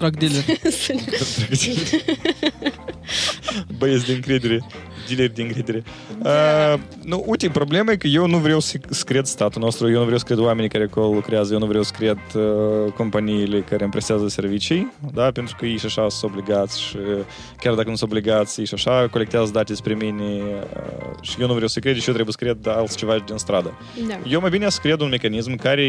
oameni, 0.00 0.34
în 0.62 0.70
fine, 0.70 1.04
dar 1.10 1.20
să 1.20 1.40
fie, 1.40 1.74
să 1.74 1.84
fie 1.84 1.98
băieți 1.98 2.06
de 2.06 2.12
încredere. 2.12 2.16
Drug 2.16 2.16
dealer. 2.16 2.20
Să 2.32 2.42
ne- 2.92 3.74
Băieți 3.78 4.06
de 4.06 4.12
încredere, 4.12 4.60
dealeri 5.08 5.34
de 5.34 5.42
încredere. 5.42 5.82
Da. 6.22 6.30
Uh, 6.74 6.80
nu, 7.04 7.24
uite, 7.26 7.48
problema 7.48 7.92
e 7.92 7.96
că 7.96 8.06
eu 8.06 8.26
nu 8.26 8.38
vreau 8.38 8.60
să, 8.60 8.78
să 8.90 9.04
cred 9.04 9.24
statul 9.24 9.62
nostru, 9.62 9.88
eu 9.90 9.98
nu 9.98 10.02
vreau 10.02 10.18
să 10.18 10.24
cred 10.24 10.38
oamenii 10.38 10.70
care 10.70 10.84
acolo 10.84 11.12
lucrează, 11.14 11.52
eu 11.52 11.58
nu 11.58 11.66
vreau 11.66 11.82
să 11.82 11.92
cred 11.98 12.18
uh, 12.34 12.92
companiile 12.92 13.60
care 13.60 13.82
îmi 13.82 13.92
prestează 13.92 14.28
servicii, 14.28 14.92
da, 15.12 15.30
pentru 15.30 15.56
că 15.58 15.66
ei 15.66 15.76
și 15.78 15.86
așa 15.86 16.08
sunt 16.08 16.30
obligați 16.32 16.80
și 16.82 16.96
chiar 17.60 17.74
dacă 17.74 17.88
nu 17.88 17.96
sunt 17.96 18.10
obligați, 18.10 18.60
ei 18.60 18.66
și 18.66 18.74
așa 18.74 19.08
colectează 19.10 19.50
date 19.52 19.64
despre 19.72 19.94
mine 19.94 20.22
uh, 20.24 21.20
și 21.20 21.36
eu 21.40 21.46
nu 21.46 21.52
vreau 21.52 21.68
să 21.68 21.80
cred 21.80 21.94
și 21.98 22.08
eu 22.08 22.14
trebuie 22.14 22.34
să 22.38 22.44
cred 22.44 22.66
altceva 22.76 23.18
din 23.26 23.36
stradă. 23.36 23.78
Da. 24.08 24.18
Eu 24.28 24.40
mai 24.40 24.50
bine 24.50 24.68
să 24.68 24.78
cred 24.82 25.00
un 25.00 25.08
mecanism 25.08 25.56
care 25.56 25.82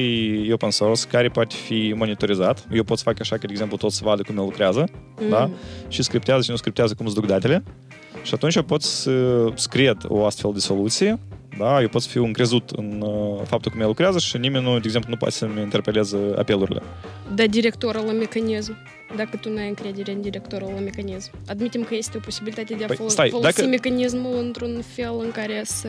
e 0.48 0.54
open 0.54 0.70
source, 0.72 1.02
care 1.12 1.28
poate 1.30 1.56
fi 1.66 1.94
monitorizat. 1.96 2.68
Eu 2.72 2.84
pot 2.84 2.98
să 2.98 3.04
fac 3.04 3.20
așa 3.20 3.36
că, 3.38 3.46
de 3.46 3.52
exemplu, 3.52 3.78
tot 3.78 3.92
să 3.96 4.02
vadă 4.06 4.22
cum 4.22 4.38
el 4.38 4.44
lucrează, 4.44 4.84
Mm. 5.22 5.30
da? 5.30 5.50
Și 5.88 6.04
scriptează 6.04 6.42
și 6.42 6.50
nu 6.50 6.56
scriptează 6.56 6.94
cum 6.94 7.06
îți 7.06 7.16
duc 7.16 7.26
datele. 7.26 7.64
Și 8.24 8.34
atunci 8.34 8.56
eu 8.56 8.64
pot 8.64 8.82
să 8.82 9.12
scrie 9.54 9.98
o 10.08 10.26
astfel 10.26 10.52
de 10.54 10.60
soluție, 10.60 11.20
da? 11.58 11.82
Eu 11.82 11.88
pot 11.88 12.02
să 12.02 12.10
fiu 12.10 12.24
încrezut 12.26 12.70
în 12.70 13.02
uh, 13.06 13.42
faptul 13.46 13.72
cum 13.72 13.82
el 13.82 13.88
lucrează 13.88 14.20
și 14.20 14.38
nimeni, 14.38 14.64
nu, 14.64 14.72
de 14.72 14.82
exemplu, 14.84 15.10
nu 15.10 15.18
poate 15.18 15.34
să-mi 15.34 15.62
interpeleze 15.62 16.18
apelurile. 16.38 16.82
Da 17.36 17.46
directorul 17.46 18.06
la 18.06 18.12
mecanism. 18.12 18.76
Dacă 19.16 19.38
tu 19.42 19.50
nu 19.50 19.58
ai 19.58 19.68
încredere 19.68 20.12
în 20.12 20.22
directorul 20.22 20.72
la 20.74 20.80
mecanism. 20.80 21.32
Admitem 21.48 21.84
că 21.84 21.96
este 21.96 22.18
o 22.18 22.20
posibilitate 22.20 22.74
de 22.74 22.84
a 22.84 22.88
Păi, 22.88 22.96
fol- 22.96 23.10
stai, 23.10 23.30
folosi 23.30 23.56
dacă- 23.56 23.68
mecanismul 23.70 24.38
într-un 24.40 24.82
fel 24.96 25.14
în 25.24 25.32
care 25.32 25.62
să, 25.64 25.88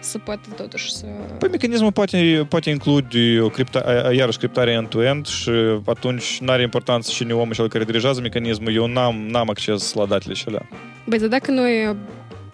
să 0.00 0.18
poată 0.18 0.48
totuși 0.56 0.92
să... 0.92 1.06
Păi 1.38 1.48
mecanismul 1.48 1.92
poate, 1.92 2.46
poate 2.48 2.70
include 2.70 3.40
o 3.40 3.48
cripta, 3.48 3.78
a- 4.06 4.12
iarăși 4.12 4.38
criptare 4.38 4.70
end-to-end 4.70 5.26
și 5.26 5.50
atunci 5.84 6.38
nu 6.40 6.52
are 6.52 6.62
importanță 6.62 7.10
cine 7.14 7.32
omul 7.32 7.54
cel 7.54 7.68
care 7.68 7.84
dirigează 7.84 8.20
mecanismul, 8.20 8.74
eu 8.74 8.86
n-am, 8.86 9.14
n-am 9.28 9.48
acces 9.50 9.92
la 9.92 10.06
datele 10.06 10.34
și 10.34 10.44
alea. 10.48 10.68
Băi, 11.06 11.18
dar 11.18 11.28
dacă 11.28 11.50
noi 11.50 11.96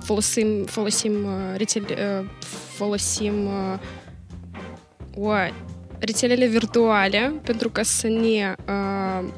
folosim, 0.05 0.65
folosim 0.65 1.13
uh, 1.25 1.57
rețele, 1.57 1.85
uh, 2.21 2.27
folosim 2.77 3.47
uh, 3.47 3.79
o, 5.17 5.33
rețelele 5.99 6.47
virtuale 6.47 7.33
pentru 7.43 7.69
ca 7.71 7.83
să 7.83 8.07
ne 8.07 8.55
uh, 8.69 9.29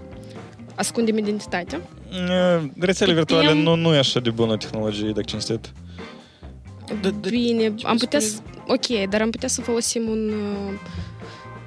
ascundem 0.74 1.18
identitatea, 1.18 1.80
Mm, 2.10 2.72
Rețele 2.78 3.12
Putem- 3.12 3.14
virtuale 3.14 3.62
nu, 3.62 3.74
nu 3.74 3.94
e 3.94 3.98
așa 3.98 4.20
de 4.20 4.30
bună 4.30 4.56
tehnologie, 4.56 5.06
dacă 5.08 5.20
cinstit. 5.20 5.72
Da, 7.00 7.10
da, 7.10 7.28
Bine, 7.28 7.74
am 7.82 7.96
putea 7.96 8.20
spune- 8.20 8.50
să... 8.66 8.98
Ok, 9.02 9.08
dar 9.10 9.20
am 9.20 9.30
putea 9.30 9.48
să 9.48 9.60
folosim 9.60 10.08
un... 10.08 10.28
uh, 10.28 10.72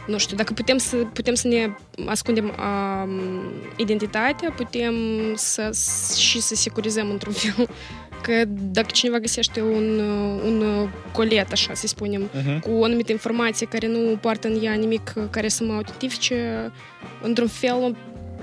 nu 0.07 0.18
știu, 0.18 0.35
dacă 0.35 0.53
putem 0.53 0.77
să, 0.77 0.95
putem 0.95 1.34
să 1.34 1.47
ne 1.47 1.76
ascundem 2.05 2.45
um, 2.45 3.11
identitatea, 3.77 4.51
putem 4.55 4.93
să, 5.35 5.69
și 6.18 6.41
să 6.41 6.55
securizăm 6.55 7.09
într-un 7.09 7.34
fel. 7.34 7.69
Că 8.22 8.43
dacă 8.48 8.88
cineva 8.91 9.18
găsește 9.18 9.61
un, 9.61 9.99
un 10.45 10.89
colet, 11.11 11.52
așa 11.52 11.73
să 11.73 11.88
spunem, 11.88 12.30
uh-huh. 12.30 12.60
cu 12.60 12.72
o 12.72 12.84
anumită 12.84 13.11
informație 13.11 13.68
care 13.68 13.88
nu 13.88 14.18
poartă 14.22 14.48
în 14.48 14.60
ea 14.64 14.73
nimic 14.73 15.14
care 15.30 15.48
să 15.48 15.64
mă 15.64 15.73
autentifice, 15.73 16.72
într-un 17.22 17.48
fel 17.48 17.95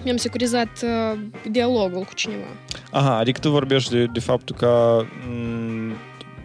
mi-am 0.04 0.16
securizat 0.16 0.68
uh, 0.82 1.18
dialogul 1.50 2.02
cu 2.02 2.14
cineva. 2.14 2.46
Aha, 2.90 3.16
adică 3.16 3.40
tu 3.40 3.50
vorbești 3.50 3.90
de, 3.90 4.04
de 4.12 4.20
faptul 4.20 4.56
că 4.56 5.00
m- 5.04 5.77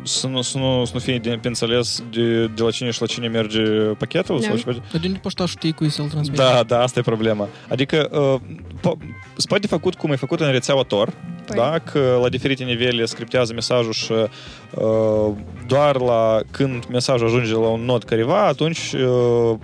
să 0.04 0.28
nu, 0.28 0.42
să 0.42 0.58
nu, 0.58 0.86
să 0.86 0.92
nu 0.94 1.00
fie 1.00 1.18
de, 1.18 1.38
pe 1.42 1.48
înțeles 1.48 2.04
de, 2.12 2.46
de 2.48 2.62
la 2.64 2.72
cine 2.72 2.92
și 2.92 3.02
la 3.02 3.08
cine 3.08 3.28
merge 3.28 3.62
pachetul? 3.98 4.40
Da. 4.40 4.48
Sau 4.48 4.56
ceva? 4.56 4.72
Dar 4.92 5.02
de 5.02 5.08
unde 5.08 5.20
poți 5.22 5.36
tu 5.36 5.46
știi 5.46 5.74
cui 5.74 5.90
să-l 5.90 6.08
transmiți? 6.08 6.42
Da, 6.42 6.64
da, 6.68 6.82
asta 6.82 7.00
e 7.00 7.02
problema. 7.02 7.48
Adică 7.70 8.10
uh, 8.12 8.40
po- 8.80 8.98
se 9.36 9.46
poate 9.48 9.68
făcut 9.68 9.96
cum 9.96 10.12
e 10.12 10.16
făcut 10.16 10.40
în 10.40 10.52
rețeaua 10.52 10.84
Tor, 10.84 11.14
Păi. 11.46 11.58
da? 11.58 11.80
că 11.80 12.18
la 12.22 12.30
diferite 12.30 12.64
nivele 12.64 13.06
scriptează 13.06 13.54
mesajul 13.54 13.92
și 13.92 14.12
uh, 14.12 15.32
doar 15.68 16.00
la 16.00 16.40
când 16.52 16.86
mesajul 16.86 17.28
ajunge 17.28 17.52
la 17.52 17.68
un 17.68 17.82
nod 17.82 18.04
careva, 18.04 18.48
atunci 18.48 18.94
uh, 18.94 19.58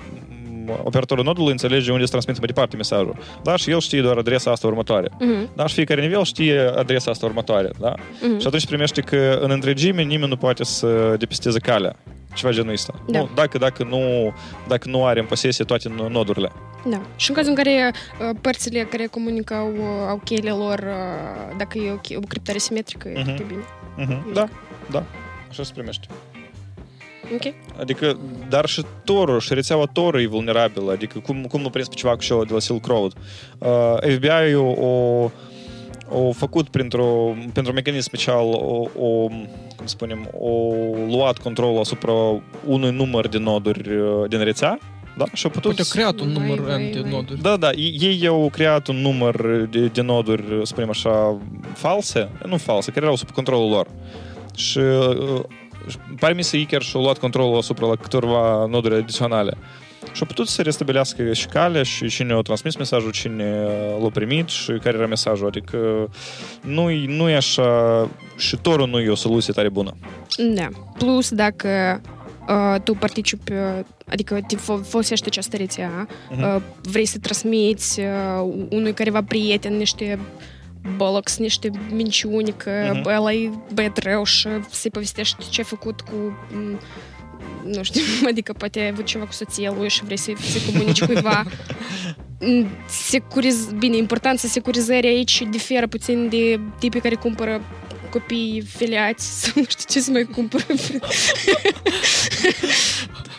operatorul 0.83 1.23
nodului 1.23 1.51
înțelege 1.51 1.91
unde 1.91 2.03
să 2.03 2.09
transmite 2.11 2.39
mai 2.39 2.47
departe 2.47 2.75
mesajul. 2.75 3.15
Da? 3.43 3.55
Și 3.55 3.71
el 3.71 3.79
știe 3.79 4.01
doar 4.01 4.17
adresa 4.17 4.51
asta 4.51 4.67
următoare. 4.67 5.09
Mhm. 5.19 5.49
Da? 5.55 5.65
Și 5.65 5.73
fiecare 5.73 6.01
nivel 6.01 6.23
știe 6.23 6.59
adresa 6.75 7.11
asta 7.11 7.25
următoare. 7.25 7.69
Da? 7.79 7.93
Mhm. 8.21 8.39
Și 8.39 8.47
atunci 8.47 8.65
primește 8.65 9.01
că 9.01 9.39
în 9.41 9.51
întregime 9.51 10.01
nimeni 10.01 10.29
nu 10.29 10.37
poate 10.37 10.63
să 10.63 11.15
depisteze 11.17 11.59
calea. 11.59 11.95
Ceva 12.33 12.51
genul 12.53 12.73
ăsta. 12.73 12.93
Da. 13.07 13.19
Nu, 13.19 13.29
dacă, 13.35 13.57
dacă, 13.57 13.83
nu, 13.83 14.33
dacă 14.67 14.89
nu 14.89 15.05
are 15.05 15.19
în 15.19 15.25
posesie 15.25 15.65
toate 15.65 15.91
nodurile. 16.09 16.51
Da. 16.85 17.01
Și 17.15 17.29
în 17.29 17.35
cazul 17.35 17.49
în 17.57 17.63
care 17.63 17.91
uh, 18.29 18.35
părțile 18.41 18.79
care 18.83 19.05
comunică 19.05 19.53
au, 19.53 19.67
uh, 19.67 20.07
au 20.09 20.21
cheile 20.23 20.49
lor, 20.49 20.79
uh, 20.79 21.55
dacă 21.57 21.77
e 21.77 21.91
o, 21.91 21.95
che- 21.95 22.15
o 22.15 22.19
criptare 22.27 22.57
simetrică, 22.57 23.07
e 23.07 23.11
Mhm. 23.15 23.23
foarte 23.23 23.45
bine. 23.47 23.61
Mhm. 23.97 24.33
Da, 24.33 24.47
da. 24.91 25.03
Așa 25.49 25.63
se 25.63 25.71
primește. 25.73 26.07
Ok? 27.33 27.53
Adică, 27.79 28.17
dar 28.49 28.65
și 28.65 28.85
Tor, 29.03 29.41
și 29.41 29.53
rețeaua 29.53 29.85
Tor 29.85 30.15
e 30.15 30.27
vulnerabilă. 30.27 30.91
Adică, 30.91 31.19
cum, 31.19 31.43
cum 31.43 31.61
nu 31.61 31.69
prins 31.69 31.87
pe 31.87 31.95
ceva 31.95 32.15
cu 32.15 32.21
și 32.21 32.29
de 32.29 32.53
la 32.53 32.59
Silk 32.59 32.85
Road. 32.85 33.13
Uh, 33.57 34.13
FBI-ul 34.15 34.77
o, 34.79 35.29
o 36.19 36.31
făcut 36.31 36.69
printr-o, 36.69 37.35
printr-un 37.51 37.73
mecanism 37.73 38.07
special, 38.07 38.45
o, 38.45 38.87
o, 38.99 39.27
cum 39.75 39.85
spunem, 39.85 40.29
o 40.39 40.73
luat 41.09 41.37
controlul 41.37 41.79
asupra 41.79 42.13
unui 42.65 42.91
număr 42.91 43.27
de 43.27 43.37
noduri 43.37 43.95
uh, 43.95 44.29
din 44.29 44.43
rețea, 44.43 44.79
da? 45.17 45.25
Și 45.33 45.45
au 45.45 45.51
putut... 45.51 45.75
Poate 45.75 45.81
a 45.81 45.91
creat 45.91 46.19
un 46.19 46.33
Vai, 46.33 46.43
număr 46.43 46.59
vai, 46.59 46.89
N 46.89 46.91
de 46.91 46.99
vai. 46.99 47.11
noduri. 47.11 47.41
Da, 47.41 47.57
da, 47.57 47.71
ei 47.71 47.97
ei 48.01 48.27
au 48.27 48.49
creat 48.51 48.87
un 48.87 48.95
număr 48.95 49.67
de, 49.69 49.85
de 49.85 50.01
noduri, 50.01 50.43
să 50.47 50.61
spunem 50.63 50.89
așa, 50.89 51.37
false, 51.73 52.29
nu 52.45 52.57
false, 52.57 52.91
care 52.91 53.05
erau 53.05 53.17
sub 53.17 53.31
controlul 53.31 53.69
lor. 53.69 53.87
Și 54.55 54.79
uh, 55.89 56.07
și 56.07 56.15
pare 56.19 56.33
mi 56.33 56.43
să 56.43 56.57
ei 56.57 56.65
chiar 56.65 56.81
și-au 56.81 57.03
luat 57.03 57.17
controlul 57.17 57.57
asupra 57.57 57.87
la 57.87 57.95
câteva 57.95 58.65
noduri 58.65 58.95
adiționale. 58.95 59.57
Și 60.13 60.19
au 60.21 60.27
putut 60.27 60.47
să 60.47 60.61
restabilească 60.61 61.33
și 61.33 61.45
calea 61.47 61.83
și 61.83 62.07
cine 62.07 62.33
a 62.33 62.39
transmis 62.41 62.75
mesajul, 62.75 63.11
cine 63.11 63.67
l-a 64.01 64.09
primit 64.09 64.47
și 64.47 64.71
care 64.71 64.97
era 64.97 65.07
mesajul. 65.07 65.47
Adică 65.47 66.09
nu 66.61 66.89
nu 67.07 67.29
e 67.29 67.35
așa... 67.35 68.09
Și 68.37 68.57
Torul 68.61 68.87
nu 68.87 68.99
e 68.99 69.09
o 69.09 69.15
soluție 69.15 69.53
tare 69.53 69.69
bună. 69.69 69.93
Da. 70.53 70.67
Plus, 70.97 71.29
dacă 71.29 72.01
uh, 72.47 72.81
tu 72.83 72.93
participi, 72.93 73.51
uh, 73.51 73.59
adică 74.09 74.39
te 74.47 74.55
fo- 74.55 74.83
folosești 74.87 75.27
această 75.27 75.57
rețea, 75.57 76.07
Mhm. 76.29 76.41
uh, 76.55 76.61
vrei 76.81 77.05
să 77.05 77.17
transmiți 77.21 77.99
uh, 77.99 78.05
unui 78.69 78.93
careva 78.93 79.23
prieten 79.23 79.77
niște 79.77 80.19
bollocks, 80.95 81.37
niște 81.37 81.69
minciuni, 81.91 82.53
că 82.57 82.69
Mhm. 82.91 82.99
uh-huh. 83.01 83.15
ăla 83.17 83.33
e 83.33 83.49
băiat 83.73 83.97
rău 83.97 84.23
și 84.23 84.47
să-i 84.71 84.91
povestești 84.91 85.49
ce 85.49 85.61
a 85.61 85.63
făcut 85.63 86.01
cu 86.01 86.15
m, 86.51 86.79
nu 87.65 87.83
știu, 87.83 88.01
adică 88.29 88.53
poate 88.53 88.79
ai 88.79 88.87
avut 88.87 89.05
ceva 89.05 89.25
cu 89.25 89.31
soția 89.33 89.73
lui 89.77 89.89
și 89.89 90.03
vrei 90.03 90.17
să-i, 90.17 90.35
să 90.39 90.57
comunici 90.71 91.03
cuiva. 91.03 91.45
Mm, 92.39 92.67
Securiz... 92.87 93.71
Bine, 93.77 93.97
importanța 93.97 94.47
securizării 94.47 95.09
aici 95.09 95.43
diferă 95.49 95.87
puțin 95.87 96.29
de 96.29 96.59
tipii 96.79 97.01
care 97.01 97.15
cumpără 97.15 97.61
copii 98.09 98.63
filiați 98.75 99.41
sau 99.41 99.51
nu 99.55 99.63
știu 99.69 99.83
ce 99.87 99.99
să 99.99 100.11
mai 100.11 100.23
cumpără. 100.23 100.63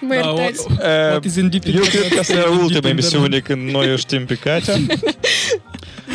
mă 0.01 0.15
Da, 0.15 0.15
iertați. 0.15 0.67
Uh, 0.71 0.77
What 1.11 1.25
is 1.25 1.37
in 1.37 1.49
deep 1.51 1.65
eu 1.65 1.81
cred 1.83 2.09
că 2.09 2.19
asta 2.19 2.33
era 2.33 2.43
Deep 2.43 2.53
ultima 2.62 2.67
internet. 2.89 2.91
emisiune 2.91 3.39
când 3.39 3.71
noi 3.71 3.93
o 3.93 3.97
știm 3.97 4.25
pe 4.27 4.35
Katia. 4.35 4.75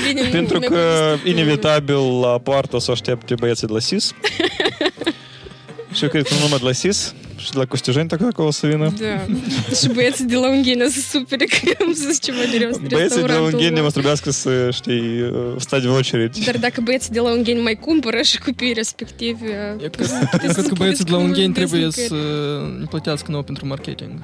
Bine, 0.08 0.22
nu 0.22 0.28
Pentru 0.30 0.58
mi-a 0.58 0.68
că, 0.68 0.74
povestit 0.76 1.26
inevitabil, 1.32 2.20
la 2.20 2.38
poartă 2.38 2.76
o 2.76 2.78
să 2.78 2.90
aștepte 2.90 3.34
băieții 3.34 3.66
de 3.66 3.72
la 3.72 3.78
SIS. 3.78 4.12
și 5.94 6.02
eu 6.02 6.08
cred 6.08 6.22
că 6.26 6.34
nu 6.34 6.40
numai 6.40 6.58
de 6.58 6.64
la 6.64 6.72
SIS, 6.72 7.14
și 7.36 7.50
de 7.50 7.58
la 7.58 7.64
Costijeni, 7.64 8.08
dacă 8.08 8.24
acolo 8.24 8.48
o 8.48 8.50
să 8.50 8.66
vină. 8.66 8.92
Da. 9.00 9.24
Și 9.74 9.88
băieții 9.94 10.24
de 10.24 10.34
la 10.34 10.48
Unghenia 10.50 10.86
să 10.88 11.00
supere 11.00 11.44
că 11.44 11.56
am 11.84 11.92
zis 11.92 12.20
ceva 12.20 12.38
de 12.50 12.58
rău 12.58 12.70
Băieții 12.90 13.20
de 13.22 13.32
la 13.32 13.40
Ungheni 13.40 13.80
mă 13.80 13.90
trebuiască 13.90 14.30
să, 14.30 14.70
știi, 14.72 15.20
uh, 15.20 15.30
stați 15.58 15.84
în 15.86 15.90
очередь. 15.92 16.44
Dar 16.44 16.56
dacă 16.58 16.80
băieții 16.80 17.10
de 17.10 17.20
la 17.20 17.30
Ungheni 17.32 17.60
mai 17.60 17.74
cumpără 17.74 18.22
și 18.22 18.38
copiii 18.38 18.72
respectivi... 18.72 19.44
Eu 19.82 19.88
puteți- 19.90 20.08
cred, 20.16 20.28
puteți 20.30 20.46
eu 20.46 20.52
cred 20.52 20.64
să 20.64 20.68
că 20.68 20.74
băieții 20.78 21.04
de 21.04 21.10
la 21.10 21.16
spuneți 21.16 21.34
că 21.34 21.40
Ungheni 21.40 21.46
nu 21.46 21.52
trebuie 21.52 21.80
vedeți 21.80 22.06
să 22.06 22.14
nicăieri. 22.14 22.78
ne 22.78 22.84
plătească 22.88 23.30
nouă 23.30 23.42
pentru 23.42 23.66
marketing. 23.66 24.18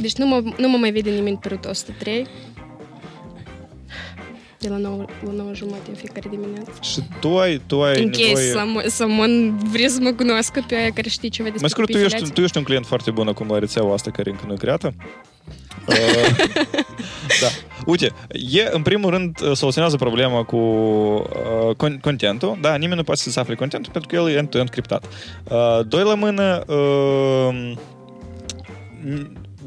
Deci 0.00 0.14
nu 0.16 0.26
mă, 0.26 0.42
nu 0.58 0.68
mă 0.68 0.76
mai 0.76 0.90
vede 0.90 1.10
nimeni 1.10 1.38
pe 1.42 1.48
ruta 1.48 1.68
103. 1.68 2.26
De 4.63 4.69
la 4.69 4.77
9, 4.77 5.05
la 5.25 5.31
9 5.31 5.53
jumate 5.53 5.89
în 5.89 5.95
fiecare 5.95 6.27
dimineață. 6.29 6.71
Și 6.81 6.99
tu 7.19 7.37
ai, 7.37 7.61
tu 7.65 7.81
ai 7.83 8.03
În 8.03 8.09
case 8.09 8.25
nevoie... 8.27 8.51
someone, 8.51 8.87
someone 8.87 9.53
vrea 9.71 9.87
să 9.87 9.97
mă 10.01 10.11
cunoască 10.11 10.63
pe 10.67 10.75
aia 10.75 10.89
care 10.89 11.09
știe 11.09 11.29
ceva 11.29 11.49
despre 11.49 11.61
Mai 11.61 11.69
scurt, 11.69 11.85
tu 11.87 11.91
copii 11.91 12.05
ești, 12.05 12.15
filiați. 12.17 12.33
tu 12.39 12.41
ești 12.41 12.57
un 12.57 12.63
client 12.63 12.85
foarte 12.85 13.11
bun 13.11 13.27
acum 13.27 13.47
la 13.49 13.59
rețeaua 13.59 13.93
asta 13.93 14.11
care 14.11 14.29
încă 14.29 14.43
nu 14.47 14.53
e 14.53 14.57
creată. 14.57 14.93
Uh, 15.87 16.45
da. 17.41 17.47
Uite, 17.85 18.11
e, 18.51 18.69
în 18.71 18.81
primul 18.81 19.09
rând, 19.09 19.39
uh, 19.41 19.51
soluționează 19.55 19.95
problema 19.97 20.43
cu 20.43 20.55
uh, 20.55 21.75
con- 21.75 21.99
contentul. 22.01 22.57
Da, 22.61 22.75
nimeni 22.75 22.95
nu 22.97 23.03
poate 23.03 23.19
să-ți 23.21 23.39
afle 23.39 23.55
contentul 23.55 23.91
pentru 23.91 24.09
că 24.09 24.15
el 24.15 24.29
e 24.29 24.37
end-to-end 24.37 24.69
criptat. 24.69 25.05
Uh, 25.43 25.79
doi 25.87 26.03
la 26.03 26.13
mână, 26.15 26.63
uh, 26.67 27.73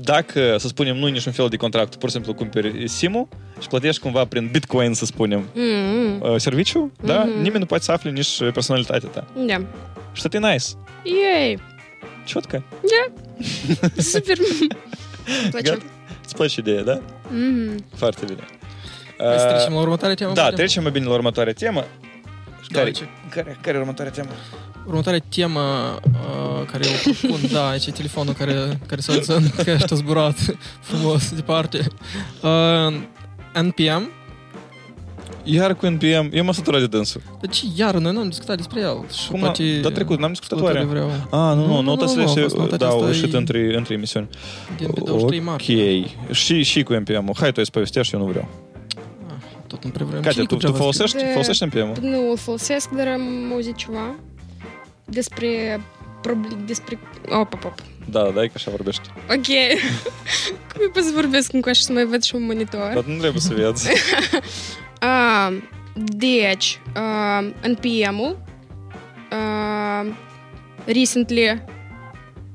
dacă, 0.07 0.57
să 0.59 0.67
spunem, 0.69 0.97
nu 0.97 1.09
e 1.09 1.11
niciun 1.11 1.33
fel 1.33 1.49
de 1.49 1.57
contract, 1.57 1.95
pur 1.97 2.09
și 2.09 2.15
simplu 2.15 2.35
cumperi 2.35 2.89
SIM-ul 2.89 3.29
și 3.61 3.69
plătești 3.69 4.01
cumva 4.01 4.25
prin 4.25 4.49
Bitcoin, 4.53 4.95
să 4.95 5.05
spunem, 5.05 5.49
Mm, 5.55 6.21
uh, 6.21 6.89
da, 7.05 7.19
Mhm. 7.25 7.37
nimeni 7.43 7.59
nu 7.59 7.67
poate 7.67 7.85
să 7.85 7.93
afle 7.93 8.11
nici 8.11 8.39
personalitatea 8.53 9.09
ta. 9.09 9.25
Da. 9.47 9.57
Și 10.13 10.23
asta 10.25 10.37
e 10.37 10.39
nice. 10.41 10.65
Yay! 11.23 11.59
Ciotcă. 12.25 12.63
Super! 13.97 14.37
Îmi 15.43 15.51
place. 15.51 15.69
Gata? 15.71 15.83
Îți 16.25 16.35
place 16.35 16.61
ideea, 16.61 16.83
da? 16.83 17.01
Mhm. 17.29 17.85
Foarte 17.97 18.25
bine. 18.27 18.45
Hai 19.19 19.39
să 19.39 19.47
Uh, 19.49 19.55
trecem 19.55 19.73
la 19.73 19.81
următoarea 19.81 20.15
temă. 20.17 20.33
da, 20.33 20.41
putem? 20.43 20.57
trecem 20.57 20.83
mai 20.83 20.93
bine 20.93 21.05
la 21.05 21.13
următoarea 21.13 21.53
temă. 21.53 21.85
Da, 22.71 22.79
Care, 22.79 22.91
ce- 22.91 23.09
care, 23.31 23.59
care 23.61 23.77
e 23.77 23.81
următoarea 23.81 24.13
temă? 24.13 24.29
Următoarea 24.87 25.23
temă 25.35 25.61
uh, 26.05 26.67
care 26.73 26.85
eu 26.87 27.13
propun, 27.21 27.41
da, 27.53 27.69
aici 27.69 27.87
e 27.87 27.91
telefonul 27.91 28.33
care, 28.35 28.79
care 28.87 29.01
s-a 29.01 29.13
zis 29.13 29.27
că 29.65 29.71
ești 29.71 29.95
zburat 29.95 30.37
frumos 30.89 31.33
departe. 31.35 31.87
Uh, 32.43 32.95
NPM. 33.63 34.11
Iar 35.49 35.75
cu 35.77 35.87
NPM, 35.87 36.31
eu 36.33 36.45
m-am 36.45 36.53
săturat 36.53 36.81
de 36.81 36.87
dânsul. 36.87 37.21
Deci, 37.41 37.65
iar, 37.77 37.95
noi 37.95 38.13
nu 38.13 38.19
am 38.21 38.29
discutat 38.29 38.57
despre 38.57 38.81
el. 38.81 39.05
Și 39.23 39.29
Cum 39.31 39.41
poate 39.41 39.63
a, 39.79 39.83
da 39.83 39.91
trecut, 39.91 40.19
n-am 40.19 40.29
discutat 40.31 40.59
ascultătorii 40.59 40.89
oare? 40.99 41.07
vreau. 41.31 41.51
Ah, 41.51 41.57
nu, 41.57 41.61
nu, 41.61 41.67
Nu, 41.67 41.75
nu, 41.75 41.81
nota 41.83 42.05
nu, 42.05 42.11
să 42.11 42.17
nu, 42.19 42.23
a 42.25 42.27
se, 42.27 42.41
fost 42.41 42.57
nota 42.57 42.77
da, 42.77 42.87
au 42.87 42.97
aceasta 42.97 43.17
ieșit 43.17 43.35
e- 43.35 43.37
între, 43.37 43.77
între 43.77 43.95
emisiuni. 43.95 44.29
Din 44.77 44.91
pe 44.91 45.01
23 45.05 45.39
Ok, 45.39 45.45
martie. 45.45 46.05
și, 46.31 46.63
și 46.63 46.83
cu 46.83 46.93
NPM-ul. 46.93 47.35
Hai, 47.39 47.49
tu 47.53 47.61
îți 47.61 47.71
povestești, 47.71 48.15
eu 48.15 48.21
nu 48.21 48.27
vreau. 48.27 48.49
Ah, 49.29 49.35
Tot 49.67 49.85
nu 49.85 49.91
prea 49.91 50.07
vrem. 50.07 50.21
Katia, 50.23 50.33
Cine 50.33 50.45
tu, 50.45 50.55
cu 50.55 50.61
tu 50.61 50.67
JavaScript? 50.67 50.95
folosești, 50.97 51.17
De- 51.27 51.31
folosești 51.33 51.65
NPM-ul? 51.65 52.11
Nu 52.11 52.31
îl 52.31 52.37
folosesc, 52.37 52.89
dar 52.91 53.07
am 53.07 53.53
auzit 53.53 53.75
ceva 53.77 54.15
despre 55.07 55.81
proble- 56.23 56.57
despre... 56.67 56.99
Op, 57.29 57.55
op, 57.55 57.65
op. 57.65 57.75
Da, 58.11 58.31
da, 58.31 58.43
e 58.43 58.47
că 58.47 58.53
așa 58.55 58.71
vorbești. 58.71 59.11
Ok. 59.31 59.47
Cum 60.73 60.91
pot 60.93 61.03
să 61.03 61.11
vorbesc 61.15 61.53
încă 61.53 61.73
și 61.73 61.83
să 61.83 61.93
mai 61.93 62.05
văd 62.05 62.23
și 62.23 62.35
un 62.35 62.45
monitor? 62.45 62.91
Dar 62.95 63.05
nu 63.05 63.19
trebuie 63.19 63.41
să 63.41 63.55
vezi. 63.55 63.89
Ah, 65.01 65.57
deci, 65.95 66.81
uh, 66.97 67.51
NPM-ul 67.69 68.39
uh, 69.33 70.13
recently 70.85 71.63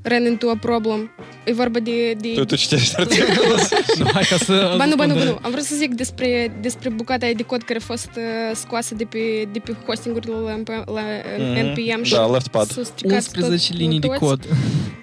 ran 0.02 0.26
into 0.26 0.50
a 0.50 0.56
problem. 0.62 1.12
E 1.46 1.54
vorba 1.54 1.80
de... 1.80 2.14
de 2.14 2.32
Tu, 2.34 2.46
tu 2.46 2.56
citești 2.56 2.96
articolul 3.02 3.58
Nu, 3.98 4.06
hai 4.14 4.24
ca 4.30 4.38
să... 4.38 4.74
Ba 4.78 4.86
nu, 4.86 4.96
ba 4.96 5.06
nu, 5.06 5.14
ba 5.14 5.20
răspundem. 5.20 5.28
nu. 5.28 5.40
Am 5.42 5.52
vrut 5.52 5.64
să 5.64 5.76
zic 5.76 5.94
despre, 5.94 6.58
despre 6.62 6.90
bucata 6.90 7.26
aia 7.26 7.34
de 7.34 7.44
cod 7.44 7.62
care 7.62 7.80
a 7.82 7.86
fost 7.86 8.10
uh, 8.18 8.56
scoasă 8.56 8.96
de 8.96 9.04
pe, 9.04 9.48
de 9.52 9.60
pe 9.60 9.76
hostingurile 9.86 10.34
la, 10.36 10.56
MP, 10.56 10.68
la 10.68 11.02
Mhm. 11.38 11.68
NPM 11.70 12.04
și 12.04 12.14
Da, 12.14 12.26
left 12.32 12.48
pad. 12.48 12.68
s-a 12.72 12.84
stricat 12.84 13.16
11 13.16 13.72
tot- 13.72 13.78
linii 13.80 14.00
de 14.00 14.08
toți. 14.08 14.20
cod 14.20 14.46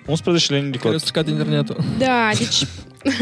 11 0.07 0.55
linii 0.55 0.71
de 0.71 0.77
care 0.77 0.89
au 0.89 0.93
cod. 0.93 1.01
stricat 1.01 1.29
internetul. 1.29 1.77
Da, 1.99 2.29
deci 2.39 2.63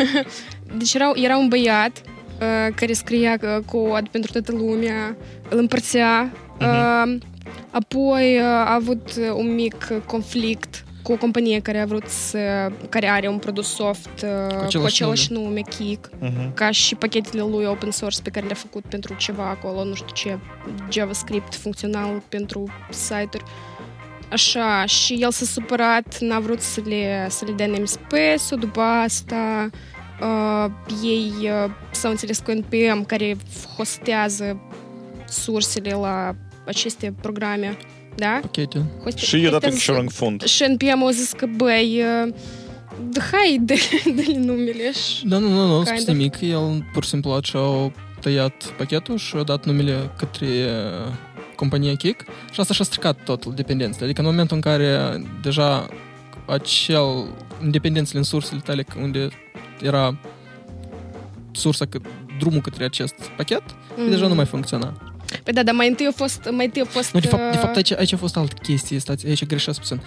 Deci 0.78 0.94
era, 0.94 1.10
era 1.14 1.36
un 1.38 1.48
băiat 1.48 2.00
uh, 2.40 2.74
care 2.74 2.92
scria 2.92 3.38
uh, 3.42 3.64
cod 3.66 4.08
pentru 4.08 4.32
toată 4.32 4.52
lumea, 4.52 5.16
îl 5.48 5.58
împărțea. 5.58 6.32
Uh, 6.60 7.16
apoi 7.70 8.36
uh, 8.36 8.42
a 8.44 8.74
avut 8.74 9.10
uh, 9.18 9.24
un 9.36 9.54
mic 9.54 9.88
uh, 9.90 9.96
conflict 10.06 10.84
cu 11.06 11.12
o 11.12 11.16
companie 11.16 11.60
care 11.60 11.78
a 11.80 11.86
vrut 11.86 12.08
să, 12.08 12.38
care 12.88 13.08
are 13.08 13.28
un 13.28 13.38
produs 13.38 13.74
soft 13.74 14.08
uh, 14.22 14.54
cu 14.56 14.62
același 14.64 15.02
același 15.02 15.32
nume, 15.32 15.44
nume 15.46 15.60
Kik, 15.60 16.08
Mhm. 16.18 16.54
ca 16.54 16.70
și 16.70 16.94
pachetele 16.94 17.42
lui 17.42 17.64
open 17.64 17.90
source 17.90 18.22
pe 18.22 18.30
care 18.30 18.46
le-a 18.46 18.54
făcut 18.54 18.84
pentru 18.88 19.14
ceva 19.14 19.48
acolo, 19.48 19.84
nu 19.84 19.94
știu 19.94 20.14
ce, 20.14 20.38
JavaScript 20.90 21.54
funcțional 21.54 22.22
pentru 22.28 22.64
site-uri. 22.90 23.44
Așa, 24.32 24.84
și 24.86 25.14
el 25.20 25.30
s-a 25.30 25.44
supărat, 25.44 26.18
n-a 26.20 26.38
vrut 26.40 26.60
să 26.60 26.80
le, 26.84 27.26
să 27.28 27.44
le 27.44 27.52
dea 27.52 27.66
namespace-ul, 27.66 28.60
după 28.60 28.80
asta 28.80 29.70
uh, 30.20 30.70
ei 31.02 31.32
uh, 31.42 31.70
s-au 31.90 32.10
înțeles 32.10 32.38
cu 32.38 32.50
NPM 32.52 33.04
care 33.06 33.36
hostează 33.76 34.60
sursele 35.28 35.90
la 35.90 36.34
aceste 36.66 37.14
programe, 37.20 37.76
da? 38.16 38.38
Pachete. 38.40 38.82
Hoste- 39.02 39.20
Și 39.24 39.40
i-a 39.40 39.50
dat 39.50 39.62
hostează 39.64 39.66
încă 39.66 39.78
și 39.78 39.90
un 39.90 40.08
fund. 40.28 40.42
și 40.42 40.64
NPM 40.68 41.02
au 41.02 41.10
zis 41.10 41.32
că, 41.32 41.46
băi, 41.56 42.02
uh, 42.26 42.32
da, 43.10 43.20
hai, 43.32 43.60
dă- 43.64 44.12
dă-le 44.14 44.38
numele 44.38 44.92
și... 44.92 45.26
Da, 45.26 45.38
nu, 45.38 45.48
nu, 45.48 45.66
nu, 45.66 45.74
Kind 45.74 45.86
spus 45.86 46.00
of. 46.00 46.06
nimic. 46.08 46.40
El 46.40 46.86
pur 46.92 47.02
și 47.02 47.08
simplu 47.08 47.30
așa 47.30 47.58
a 47.58 47.92
tăiat 48.20 48.74
pachetul 48.76 49.16
și 49.18 49.36
a 49.36 49.42
dat 49.42 49.66
numele 49.66 50.10
către 50.18 50.46
uh, 50.46 51.12
compania 51.56 51.94
Kik 51.94 52.24
și 52.52 52.60
asta 52.60 52.74
și-a 52.74 52.84
stricat 52.84 53.16
totul 53.24 53.52
dependențele. 53.54 54.04
Adică 54.04 54.20
în 54.20 54.26
momentul 54.26 54.56
în 54.56 54.62
care 54.62 55.22
deja 55.42 55.88
acel 56.46 57.26
independențele 57.64 58.18
în 58.18 58.24
sursele 58.24 58.60
tale 58.64 58.84
unde 59.02 59.28
era 59.82 60.18
sursa, 61.52 61.84
că, 61.84 61.98
drumul 62.38 62.60
către 62.60 62.84
acest 62.84 63.14
pachet, 63.36 63.62
mm. 63.96 64.10
deja 64.10 64.26
nu 64.26 64.34
mai 64.34 64.44
funcționa. 64.46 65.15
Păi 65.42 65.52
da, 65.52 65.62
dar 65.62 65.74
mai 65.74 65.88
întâi 65.88 66.06
a 66.06 66.12
fost... 66.12 66.48
Mai 66.50 66.64
întâi 66.64 66.82
a 66.82 66.84
fost 66.84 67.12
nu, 67.12 67.20
de 67.20 67.26
fapt, 67.26 67.42
de 67.42 67.56
uh, 67.56 67.62
fapt 67.62 67.76
aici, 67.76 67.92
aici 67.92 68.12
a 68.12 68.16
fost 68.16 68.36
altă 68.36 68.54
chestie, 68.62 68.98
stați, 68.98 69.26
aici 69.26 69.46
greșesc 69.46 69.78
puțin. 69.78 70.00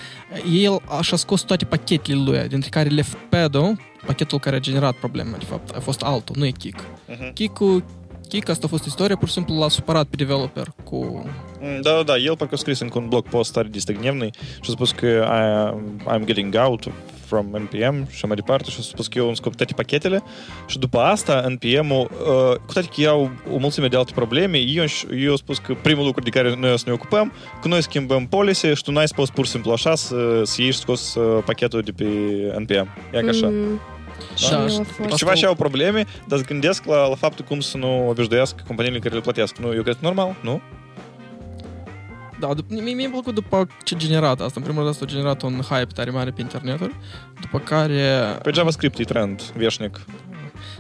El 0.52 0.82
așa 1.00 1.16
scos 1.16 1.41
toate 1.41 1.66
pachetele 1.66 2.22
lui, 2.24 2.48
dintre 2.48 2.70
care 2.70 2.90
Left 2.90 3.18
Pedo, 3.30 3.72
pachetul 4.06 4.40
care 4.40 4.56
a 4.56 4.60
generat 4.60 4.96
problema, 4.96 5.38
de 5.38 5.46
fapt, 5.46 5.76
a 5.76 5.80
fost 5.80 6.02
altul, 6.02 6.36
nu 6.38 6.46
e 6.46 6.50
Kick. 6.50 6.80
Uh-huh. 6.80 7.18
Mhm. 7.20 7.34
Kick-ul 7.34 7.84
Kik, 8.30 8.50
asta 8.50 8.66
a 8.66 8.70
fost 8.70 8.86
istoria, 8.86 9.18
pur 9.18 9.28
și 9.28 9.34
simplu 9.34 9.60
l-a 9.60 9.70
supărat 9.70 10.06
pe 10.06 10.16
developer 10.16 10.68
cu... 10.84 11.26
Mm, 11.60 11.82
da, 11.82 11.91
da, 11.91 12.04
da, 12.04 12.18
el 12.18 12.38
parcă 12.38 12.54
a 12.56 12.58
scris 12.58 12.80
încă 12.80 12.98
un 12.98 13.08
blog 13.08 13.30
post 13.30 13.52
tare 13.52 13.68
distăgnevnui 13.72 14.32
și 14.62 14.70
a 14.70 14.72
spus 14.72 14.91
că 14.91 15.28
I, 16.08 16.18
I'm 16.18 16.26
getting 16.26 16.56
out 16.56 16.91
from 17.30 17.45
NPM 17.51 18.10
și 18.10 18.26
mai 18.26 18.35
departe 18.35 18.69
și 18.69 18.76
a 18.80 18.81
spus 18.81 19.07
că 19.07 19.18
eu 19.18 19.27
îmi 19.27 19.35
scop 19.35 19.56
toate 19.56 19.73
pachetele 19.76 20.23
și 20.68 20.80
după 20.80 20.99
asta 20.99 21.45
NPM-ul, 21.47 22.10
uh, 22.11 22.56
cu 22.65 22.73
toate 22.73 22.88
că 22.95 23.10
au 23.10 23.31
o 23.53 23.57
mulțime 23.57 23.88
de 23.88 23.97
alte 23.97 24.11
probleme, 24.15 24.57
eu, 24.57 24.84
eu 25.18 25.30
am 25.30 25.35
spus 25.35 25.57
că 25.57 25.73
primul 25.81 26.06
lucru 26.06 26.23
de 26.23 26.30
care 26.30 26.56
noi 26.56 26.72
o 26.72 26.76
să 26.77 26.84
ne 26.88 26.93
ocupăm, 26.93 27.31
că 27.61 27.68
noi 27.68 27.81
schimbăm 27.81 28.27
policy 28.27 28.68
și 28.73 28.84
tu 28.84 28.91
n-ai 28.91 29.07
spus 29.07 29.30
pur 29.30 29.45
și 29.45 29.51
simplu 29.51 29.72
așa 29.72 29.95
să, 29.95 30.41
să 30.43 30.61
ieși 30.61 30.77
scos 30.77 31.15
uh, 31.15 31.43
pachetul 31.45 31.81
de 31.81 31.91
pe 31.91 32.03
NPM. 32.60 32.88
Ia 33.14 33.22
ca 33.22 33.27
așa. 33.30 33.47
mm, 33.47 33.80
și 34.35 34.49
Da, 34.49 34.57
el 34.57 34.64
a 34.64 34.68
și- 34.68 34.76
fost- 34.76 34.89
Asta- 35.03 35.15
Ceva 35.15 35.34
și 35.34 35.45
au 35.45 35.56
probleme, 35.56 36.06
dar 36.27 36.39
se 36.39 36.45
gândesc 36.47 36.85
la, 36.85 37.07
la 37.07 37.15
faptul 37.15 37.45
cum 37.45 37.60
să 37.60 37.77
nu 37.77 38.07
obișnuiască 38.10 38.64
companiile 38.68 38.99
care 38.99 39.15
le 39.15 39.22
plătesc. 39.22 39.57
Nu, 39.57 39.73
eu 39.73 39.81
cred 39.81 39.93
că 39.93 39.99
normal, 40.01 40.35
nu? 40.41 40.61
Da, 42.40 42.49
dup- 42.56 42.70
mie 42.84 42.94
mi-a 42.94 43.10
plăcut 43.10 43.34
după 43.34 43.68
ce 43.84 43.95
a 43.95 43.98
generat 43.98 44.40
asta. 44.41 44.53
În 44.56 44.61
primul 44.64 44.80
rând, 44.82 44.94
asta 44.94 45.06
a 45.07 45.11
generat 45.11 45.41
un 45.41 45.61
hype 45.70 45.94
tare 45.94 46.10
mare 46.10 46.32
pe 46.32 46.41
interneturi, 46.41 46.95
după 47.41 47.60
care, 47.60 48.38
Pe 48.44 48.52
JavaScript 48.53 48.99
e 48.99 49.03
trend, 49.03 49.41
veșnic. 49.41 49.99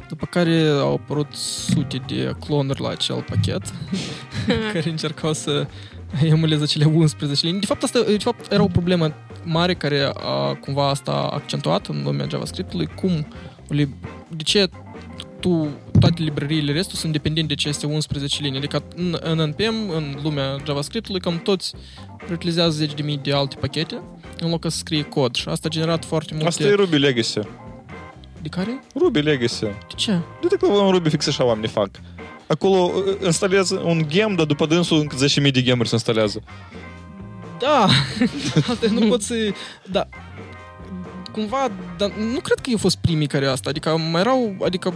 după 0.09 0.25
care 0.25 0.67
au 0.67 0.93
apărut 0.93 1.33
sute 1.33 2.01
de 2.07 2.35
clonuri 2.45 2.81
la 2.81 2.89
acel 2.89 3.25
pachet 3.29 3.61
care 4.73 4.89
încercau 4.89 5.33
să 5.33 5.67
emuleze 6.23 6.65
cele 6.65 6.85
11 6.85 7.45
linii. 7.45 7.59
De 7.59 7.65
fapt, 7.65 7.83
asta 7.83 7.99
de 8.07 8.17
fapt, 8.17 8.51
era 8.51 8.63
o 8.63 8.67
problemă 8.67 9.13
mare 9.43 9.73
care 9.73 10.11
a, 10.15 10.53
cumva 10.61 10.89
asta 10.89 11.11
a 11.11 11.29
accentuat 11.33 11.87
în 11.87 12.01
lumea 12.03 12.27
JavaScript-ului, 12.29 12.87
cum 12.95 13.27
li- 13.67 13.95
de 14.27 14.43
ce 14.43 14.69
tu, 15.39 15.67
toate 15.99 16.21
librăriile 16.23 16.71
restul 16.71 16.97
sunt 16.97 17.11
dependente 17.11 17.53
de 17.53 17.61
aceste 17.61 17.85
11 17.85 18.41
linii. 18.41 18.57
Adică 18.57 18.83
în, 18.95 19.17
în 19.21 19.37
NPM, 19.37 19.89
în 19.89 20.19
lumea 20.23 20.57
JavaScript-ului, 20.65 21.21
cam 21.21 21.39
toți 21.39 21.73
reutilizează 22.27 22.71
zeci 22.71 22.93
de 22.93 23.01
mii 23.01 23.17
de 23.17 23.33
alte 23.33 23.55
pachete 23.59 24.01
în 24.39 24.49
loc 24.49 24.63
să 24.63 24.77
scrie 24.77 25.01
cod 25.01 25.35
și 25.35 25.49
asta 25.49 25.67
a 25.67 25.73
generat 25.73 26.05
foarte 26.05 26.33
multe... 26.33 26.47
Asta 26.47 26.63
e 26.63 26.73
Ruby 26.73 26.97
Legacy. 26.97 27.39
De 28.41 28.49
care? 28.49 28.83
Ruby 28.95 29.21
Legacy. 29.21 29.59
De 29.59 29.93
ce? 29.95 30.19
De 30.41 30.47
te 30.47 30.65
în 30.65 30.91
Ruby 30.91 31.09
fix 31.09 31.27
așa 31.27 31.45
oamenii 31.45 31.69
fac. 31.69 31.89
Acolo 32.47 32.91
uh, 32.95 33.25
instalează 33.25 33.81
un 33.85 34.05
gem, 34.07 34.35
dar 34.35 34.45
după 34.45 34.65
dânsul 34.65 34.99
încă 34.99 35.15
10.000 35.45 35.51
de 35.51 35.61
gemuri 35.61 35.87
se 35.87 35.95
instalează. 35.95 36.41
Da! 37.59 37.87
Asta 38.71 38.87
nu 38.91 39.07
pot 39.07 39.21
să... 39.21 39.35
Da. 39.91 40.07
Cumva, 41.31 41.71
dar 41.97 42.11
nu 42.11 42.39
cred 42.39 42.59
că 42.59 42.69
eu 42.69 42.77
fost 42.77 42.97
primii 42.97 43.27
care 43.27 43.45
asta. 43.45 43.69
Adică 43.69 43.97
mai 44.11 44.21
erau, 44.21 44.55
adică 44.65 44.93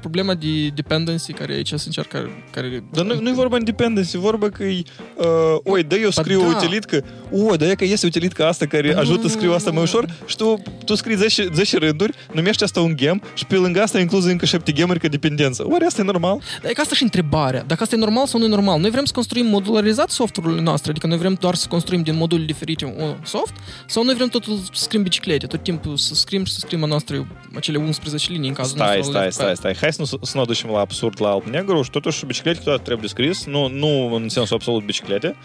problema 0.00 0.34
de 0.34 0.66
dependency 0.74 1.32
care 1.32 1.52
aici 1.52 1.68
se 1.68 1.82
încearcă, 1.86 2.28
care... 2.50 2.82
Dar 2.92 3.04
nu, 3.04 3.20
nu 3.20 3.28
e 3.28 3.32
vorba 3.32 3.58
de 3.58 3.64
dependency, 3.64 4.16
e 4.16 4.18
vorba 4.18 4.48
că 4.48 4.64
e, 4.64 4.82
uh, 5.16 5.26
oi, 5.64 5.82
dă 5.82 5.96
eu 5.96 6.10
scriu 6.10 6.40
da. 6.40 6.46
o 6.46 6.48
utilitcă, 6.48 7.04
o, 7.30 7.56
dar 7.56 7.68
e 7.68 7.74
că 7.74 7.84
este 7.84 8.06
utilitcă 8.06 8.46
asta 8.46 8.66
care 8.66 8.92
Nu, 8.92 8.98
ajută 8.98 9.20
nu, 9.22 9.28
să 9.28 9.34
scriu 9.36 9.52
asta 9.52 9.70
nu, 9.70 9.76
mai 9.76 9.88
nu. 9.92 9.98
ușor 9.98 10.14
și 10.26 10.36
tu, 10.36 10.62
tu 10.84 10.94
scrii 10.94 11.16
10, 11.16 11.48
10 11.54 11.78
rânduri, 11.78 12.12
numești 12.32 12.62
asta 12.62 12.80
un 12.80 12.96
gem 12.96 13.22
și 13.34 13.46
pe 13.46 13.54
lângă 13.54 13.82
asta 13.82 13.98
incluzi 13.98 14.30
încă 14.30 14.44
7 14.46 14.72
gemuri 14.72 14.98
ca 15.00 15.08
dependență. 15.08 15.64
Oare 15.68 15.84
asta 15.84 16.00
e 16.00 16.04
normal? 16.04 16.40
Dar 16.62 16.70
e 16.70 16.74
că 16.74 16.80
asta 16.80 16.94
și 16.94 17.02
întrebarea. 17.02 17.62
Dacă 17.66 17.82
asta 17.82 17.94
e 17.94 17.98
normal 17.98 18.26
sau 18.26 18.40
nu 18.40 18.46
e 18.46 18.48
normal. 18.48 18.80
Noi 18.80 18.90
vrem 18.90 19.04
să 19.04 19.12
construim 19.14 19.46
modularizat 19.46 20.10
softurile 20.10 20.60
noastre, 20.60 20.90
adică 20.90 21.06
noi 21.06 21.18
vrem 21.18 21.36
doar 21.40 21.54
să 21.54 21.66
construim 21.68 22.02
din 22.02 22.16
module 22.16 22.44
diferite 22.44 22.84
un 22.84 23.16
soft, 23.24 23.52
sau 23.86 24.04
noi 24.04 24.14
vrem 24.14 24.28
totul 24.28 24.56
să 24.72 24.82
scriem 24.82 25.02
biciclete, 25.02 25.46
tot 25.46 25.62
timpul 25.62 25.96
să 25.96 26.14
scriem 26.14 26.44
și 26.44 26.52
să 26.52 26.58
scriem 26.58 26.82
a 26.82 26.86
noastră 26.86 27.26
acele 27.54 27.78
11 27.78 28.32
linii 28.32 28.48
în 28.48 28.54
cazul 28.54 28.76
Stai, 28.76 28.96
nostru. 28.96 29.12
stai, 29.12 29.24
al 29.24 29.30
stai, 29.30 29.54
stai. 29.56 29.74
Aducem 30.34 30.70
la 30.70 30.78
absurd 30.78 31.20
la 31.20 31.28
alt 31.28 31.48
negru 31.50 31.82
și 31.82 31.90
totuși 31.90 32.26
biciclete 32.26 32.60
toate 32.64 32.82
trebuie 32.82 33.08
scris, 33.08 33.46
nu, 33.46 33.68
nu 33.68 34.14
în 34.14 34.28
sensul 34.28 34.56
absolut 34.56 34.84
biciclete, 34.84 35.36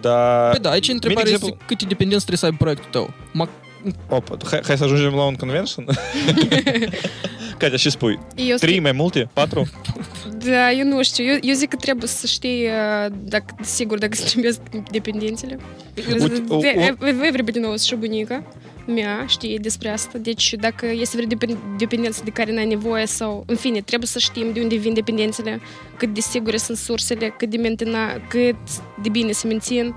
dar... 0.00 0.50
Păi 0.50 0.60
da, 0.60 0.70
aici 0.70 0.88
întrebarea 0.88 1.32
Mine, 1.32 1.38
de 1.38 1.46
este 1.46 1.64
câte 1.66 1.84
dependenți 1.84 2.26
trebuie 2.26 2.38
să 2.38 2.44
aibă 2.44 2.56
proiectul 2.56 2.90
tău. 2.90 3.10
Ma- 3.44 3.64
Opa, 4.08 4.36
hai, 4.50 4.60
hai 4.66 4.76
să 4.76 4.84
ajungem 4.84 5.14
la 5.14 5.24
un 5.24 5.34
convention? 5.34 5.84
Katia, 7.58 7.76
și 7.76 7.90
spui? 7.90 8.18
Eu 8.34 8.56
Trei 8.56 8.80
mai 8.80 8.92
multe? 8.92 9.28
Patru? 9.32 9.68
Da, 10.44 10.72
eu 10.72 10.84
nu 10.86 11.02
știu. 11.02 11.24
Eu, 11.24 11.38
eu 11.42 11.54
zic 11.54 11.68
că 11.68 11.76
trebuie 11.76 12.08
să 12.08 12.26
știi, 12.26 12.64
uh, 12.66 13.12
dacă, 13.24 13.54
sigur, 13.62 13.98
dacă 13.98 14.14
se 14.16 14.24
trebuie 14.24 14.52
dependențele. 14.90 15.58
Uite, 16.20 16.44
o- 16.48 16.56
o- 16.56 17.24
Everybody 17.26 17.58
knows 17.58 17.84
și 17.84 17.94
bunica 17.94 18.42
mea 18.86 19.24
știe 19.28 19.58
despre 19.60 19.88
asta. 19.88 20.18
Deci, 20.18 20.54
dacă 20.60 20.86
este 20.86 21.16
vreo 21.16 21.28
depen- 21.28 21.58
dependență 21.78 22.20
de 22.24 22.30
care 22.30 22.52
n-ai 22.52 22.66
nevoie 22.66 23.06
sau... 23.06 23.42
În 23.46 23.56
fine, 23.56 23.80
trebuie 23.80 24.08
să 24.08 24.18
știm 24.18 24.52
de 24.52 24.60
unde 24.60 24.76
vin 24.76 24.94
dependențele, 24.94 25.60
cât 25.96 26.14
de 26.14 26.20
sigure 26.20 26.56
sunt 26.56 26.76
sursele, 26.76 27.34
cât 27.38 27.50
de 27.50 27.56
mentena, 27.56 28.12
cât 28.28 28.56
de 29.02 29.08
bine 29.08 29.32
se 29.32 29.46
mențin. 29.46 29.94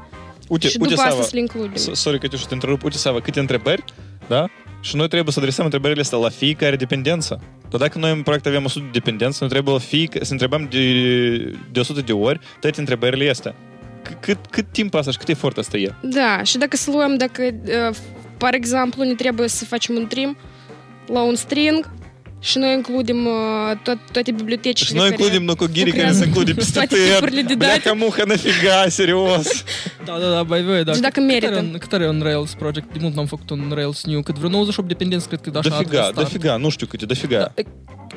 Uite, 0.47 0.67
și 0.67 0.77
uite, 0.79 0.93
după 0.93 1.01
asta 1.01 1.09
Sava, 1.13 1.23
să 1.23 1.29
le 1.33 1.39
includem. 1.39 1.71
S- 1.75 1.89
Sorry 1.99 2.19
că 2.19 2.27
te 2.27 2.35
te 2.47 2.53
întrerup. 2.53 2.83
Uite, 2.83 2.97
Sava, 2.97 3.21
câte 3.21 3.39
întrebări, 3.39 3.83
da? 4.27 4.45
Și 4.81 4.95
noi 4.95 5.07
trebuie 5.07 5.33
să 5.33 5.39
adresăm 5.39 5.63
întrebările 5.65 6.01
astea 6.01 6.17
la 6.17 6.29
fiecare 6.29 6.75
dependență. 6.75 7.39
Dar 7.69 7.79
dacă 7.79 7.97
noi 7.97 8.11
în 8.11 8.21
proiect 8.21 8.45
avem 8.45 8.65
100 8.65 8.83
de 8.83 8.89
dependențe, 8.91 9.37
noi 9.39 9.49
trebuie 9.49 9.73
la 9.73 9.79
fiecare, 9.79 10.23
să 10.23 10.31
întrebăm 10.31 10.67
de, 10.69 11.33
de 11.71 11.79
100 11.79 12.01
de 12.01 12.11
ori 12.11 12.39
toate 12.59 12.79
întrebările 12.79 13.29
astea. 13.29 13.55
C- 14.03 14.19
Cât, 14.19 14.37
cât 14.49 14.65
timp 14.71 14.93
asta 14.93 15.11
și 15.11 15.17
cât 15.17 15.29
efort 15.29 15.57
asta 15.57 15.77
e? 15.77 15.93
Da, 16.01 16.43
și 16.43 16.57
dacă 16.57 16.75
să 16.75 16.91
luăm, 16.91 17.17
dacă, 17.17 17.41
uh, 17.89 17.95
par 18.37 18.53
exemplu, 18.53 19.03
ne 19.03 19.13
trebuie 19.13 19.47
să 19.47 19.65
facem 19.65 19.95
un 19.95 20.07
trim 20.07 20.37
la 21.07 21.21
un 21.21 21.35
string 21.35 21.89
Ще 22.41 22.59
не 22.59 22.73
інклюдимо 22.73 23.75
то, 23.83 23.95
тоті 24.11 24.31
бібліотечні. 24.31 24.87
Ще 24.87 24.95
не 24.95 25.07
інклюдимо, 25.07 25.45
но 25.45 25.55
когірі, 25.55 25.91
конечно, 25.91 26.25
інклюдим 26.25 26.55
пистотет. 26.55 27.57
Бляха-муха, 27.57 28.25
нафига, 28.25 28.89
серьез. 28.89 29.65
Да-да-да, 30.05 30.43
боевые, 30.43 30.85
да. 30.85 30.93
Джедака 30.93 31.21
Меритон. 31.21 31.75
Который 31.75 32.09
он 32.09 32.23
Rails 32.23 32.57
Project, 32.57 32.85
ему 32.95 33.09
нам 33.09 33.27
факт 33.27 33.51
он 33.51 33.73
Rails 33.73 34.07
New, 34.07 34.23
кад 34.23 34.37
вернул 34.39 34.65
за 34.65 34.71
шоп 34.71 34.87
депендент 34.87 35.23
скрыт, 35.23 35.41
когда 35.41 35.61
Дофига, 35.61 36.13
дофига, 36.13 36.57
ну 36.57 36.71
штюк 36.71 36.95
эти, 36.95 37.05
дофига. 37.05 37.51
Э, 37.57 37.63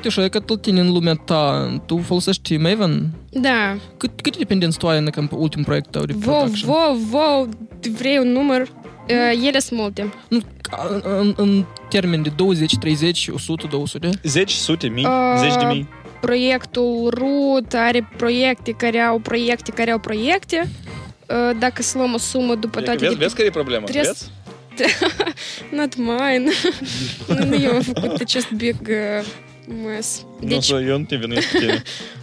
ты 0.01 0.11
шо, 0.11 0.21
эка 0.21 0.41
толтинен 0.41 0.89
лумя 0.89 1.15
та, 1.15 1.79
ту 1.87 1.99
фолсэш 1.99 2.39
ти 2.39 2.57
мэйвен? 2.57 3.13
Да. 3.33 3.77
Кад 3.99 4.11
депендент 4.39 4.73
стуай 4.73 5.01
на 5.01 5.11
камп 5.11 5.33
ультим 5.33 5.65
проекта? 5.65 6.01
Воу, 6.07 6.47
воу, 6.47 6.95
воу, 6.95 7.49
ты 7.81 7.91
врею 7.91 8.25
номер, 8.25 8.67
э, 9.09 9.33
еле 9.35 9.61
смолтим. 9.61 10.11
Ну, 10.29 10.41
wow, 10.77 10.87
vrei 10.87 11.11
un 11.11 11.11
număr? 11.11 11.13
Uh, 11.13 11.13
ele 11.13 11.13
sunt 11.13 11.13
multe. 11.13 11.13
Nu, 11.13 11.13
ca- 11.13 11.13
în, 11.13 11.17
în, 11.19 11.33
în 11.37 11.65
termen 11.89 12.21
de 12.21 12.29
20, 12.35 12.77
30, 12.77 13.27
100, 13.33 13.67
200? 13.69 14.09
Zeci, 14.23 14.51
sute, 14.51 14.87
mii, 14.87 15.05
Uh, 15.05 15.11
zeci 15.39 15.55
de 15.55 15.65
mii. 15.65 15.87
Proiectul 16.21 17.13
root 17.17 17.73
are 17.73 18.09
proiecte 18.17 18.71
care 18.71 18.97
au 18.99 19.19
proiecte 19.19 19.71
care 19.71 19.91
au 19.91 19.99
proiecte. 19.99 20.69
Uh, 21.29 21.57
Dacă 21.59 21.81
să 21.81 21.97
luăm 21.97 22.13
o 22.13 22.17
sumă 22.17 22.55
după 22.55 22.77
Adică 22.77 22.81
toate... 22.91 22.99
Vezi, 23.05 23.11
de- 23.17 23.23
vezi 23.23 23.35
care 23.35 23.47
e 23.47 23.51
problema? 23.51 23.83
Trebuie 23.83 24.03
Vezi? 24.11 24.31
Not 25.77 25.95
mine. 25.97 26.43
nu, 27.27 27.45
nu 27.45 27.55
eu 27.63 27.73
am 27.73 27.81
făcut 27.81 28.19
acest 28.19 28.51
big 28.51 28.75
uh, 28.89 29.25
mess. 29.85 30.25
Nu, 30.39 30.47
Deci, 30.47 30.63
să 30.63 30.83
eu 30.87 30.97
nu 30.97 31.03
te 31.03 31.15
vinuiesc 31.15 31.47
pe 31.51 31.57
tine. 31.57 31.81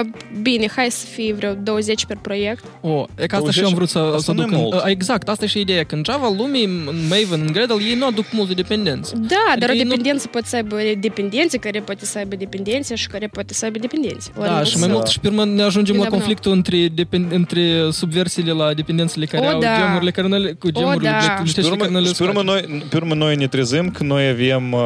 uh, 0.00 0.06
bine, 0.42 0.66
hai 0.76 0.90
să 0.90 1.06
fie 1.06 1.32
vreo 1.34 1.52
20 1.54 2.04
per 2.06 2.18
proiect. 2.22 2.64
O, 2.80 3.04
e 3.18 3.26
că 3.26 3.36
asta 3.36 3.50
și 3.50 3.60
eu 3.60 3.66
am 3.66 3.74
vrut 3.74 3.88
să, 3.88 3.98
Asta 3.98 4.18
să 4.18 4.32
nu 4.32 4.40
e 4.40 4.44
duc 4.44 4.52
în, 4.54 4.60
mult. 4.60 4.82
Exact, 4.86 5.28
asta 5.28 5.44
e 5.44 5.48
și 5.48 5.60
ideea. 5.60 5.84
Că 5.84 5.94
în 5.94 6.02
Java 6.04 6.28
lumii, 6.36 6.64
în 6.64 6.94
Maven, 7.08 7.40
în 7.46 7.52
Gradle, 7.52 7.76
ei 7.88 7.94
nu 7.94 8.06
aduc 8.06 8.24
multe 8.32 8.54
dependențe. 8.54 9.12
Da, 9.16 9.54
dar 9.58 9.68
o 9.68 9.72
ei 9.72 9.82
nu- 9.82 9.88
dependență 9.88 10.28
poate 10.28 10.46
să 10.46 10.56
aibă 10.56 10.76
dependențe, 11.00 11.56
care 11.58 11.80
poate 11.80 12.04
să 12.04 12.18
aibă 12.18 12.36
dependențe 12.36 12.94
și 12.94 13.06
care 13.06 13.26
poate 13.26 13.54
să 13.54 13.64
aibă 13.64 13.78
dependențe. 13.78 14.30
La 14.34 14.42
Da, 14.44 14.48
rândul 14.48 14.66
și 14.66 14.76
mai 14.78 14.86
său. 14.88 14.96
mult 14.96 15.06
și 15.06 15.20
pe 15.20 15.28
urmă 15.28 15.44
ne 15.44 15.62
ajungem 15.62 15.94
You 15.94 16.04
la 16.04 16.08
never 16.10 16.18
conflictul 16.18 16.52
între, 16.52 16.88
depen, 16.94 17.28
între 17.32 17.90
subversiile 17.90 18.52
la 18.52 18.74
dependențele 18.74 19.24
care 19.26 19.46
O, 19.46 19.48
au 19.50 19.60
da. 19.60 19.76
gemurile 19.78 20.10
care 20.10 20.28
nu 20.28 20.36
le, 20.38 20.52
cu 20.52 20.70
gemurile 20.70 21.08
da. 21.10 21.16
de 21.16 21.22
Și 21.22 21.28
pe 21.30 21.42
niște 21.42 21.60
care 21.60 21.74
nu 21.76 21.82
urmă, 21.84 21.98
le 22.00 22.06
și 22.06 22.14
pe 22.14 22.22
urmă, 22.22 22.40
scoate. 22.40 22.66
noi, 22.68 22.82
pe 22.88 22.96
urmă 22.96 23.14
noi 23.14 23.36
ne 23.36 23.46
trezim 23.46 23.90
că 23.90 24.02
noi 24.04 24.28
avem 24.28 24.72
uh, 24.72 24.80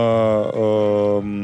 uh, 0.55 1.43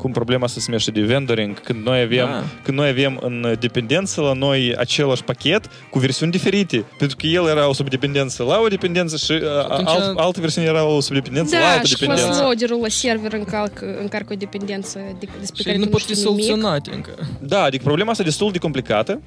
cum 0.00 0.12
problema 0.12 0.44
asta 0.44 0.60
se 0.60 0.66
numește 0.68 0.90
de 0.90 1.00
vendoring, 1.00 1.60
când 1.60 1.84
noi 1.86 2.00
avem, 2.00 2.26
Da. 2.26 2.42
când 2.62 2.78
noi 2.78 2.88
avem 2.88 3.18
în 3.22 3.56
dependență 3.60 4.20
la 4.20 4.32
noi 4.32 4.74
același 4.76 5.24
pachet 5.24 5.66
cu 5.90 5.98
versiuni 5.98 6.30
diferite. 6.30 6.84
Pentru 6.98 7.16
că 7.16 7.26
el 7.26 7.46
era 7.46 7.72
sub 7.72 7.88
dependență 7.90 8.42
la 8.42 8.58
o 8.64 8.66
dependență 8.68 9.16
și 9.16 9.32
uh, 9.32 9.40
atunci- 9.68 9.88
alt, 9.88 10.18
altă 10.18 10.40
versiune 10.40 10.66
era 10.66 10.80
sub 11.00 11.14
dependență 11.14 11.56
la 11.56 11.60
Da, 11.62 11.70
altă 11.70 11.86
și 11.86 11.92
dependență. 11.92 12.26
fastloaderul 12.26 12.80
la 12.82 12.88
server 12.88 13.32
încalcă, 13.32 13.96
încarcă 14.00 14.32
o 14.32 14.36
dependență 14.36 14.98
de, 15.18 15.26
despre 15.38 15.56
Și 15.56 15.62
care 15.62 15.76
nu 15.76 15.84
tu 15.84 15.90
pot 15.90 16.00
știi 16.00 16.14
fi 16.14 16.20
nimic. 16.20 16.44
soluționate 16.44 16.90
încă. 16.94 17.10
Da, 17.40 17.62
adică 17.62 17.82
problema 17.84 18.10
asta 18.10 18.22
e 18.22 18.26
destul 18.26 18.52
de 18.52 18.58
complicată. 18.58 19.20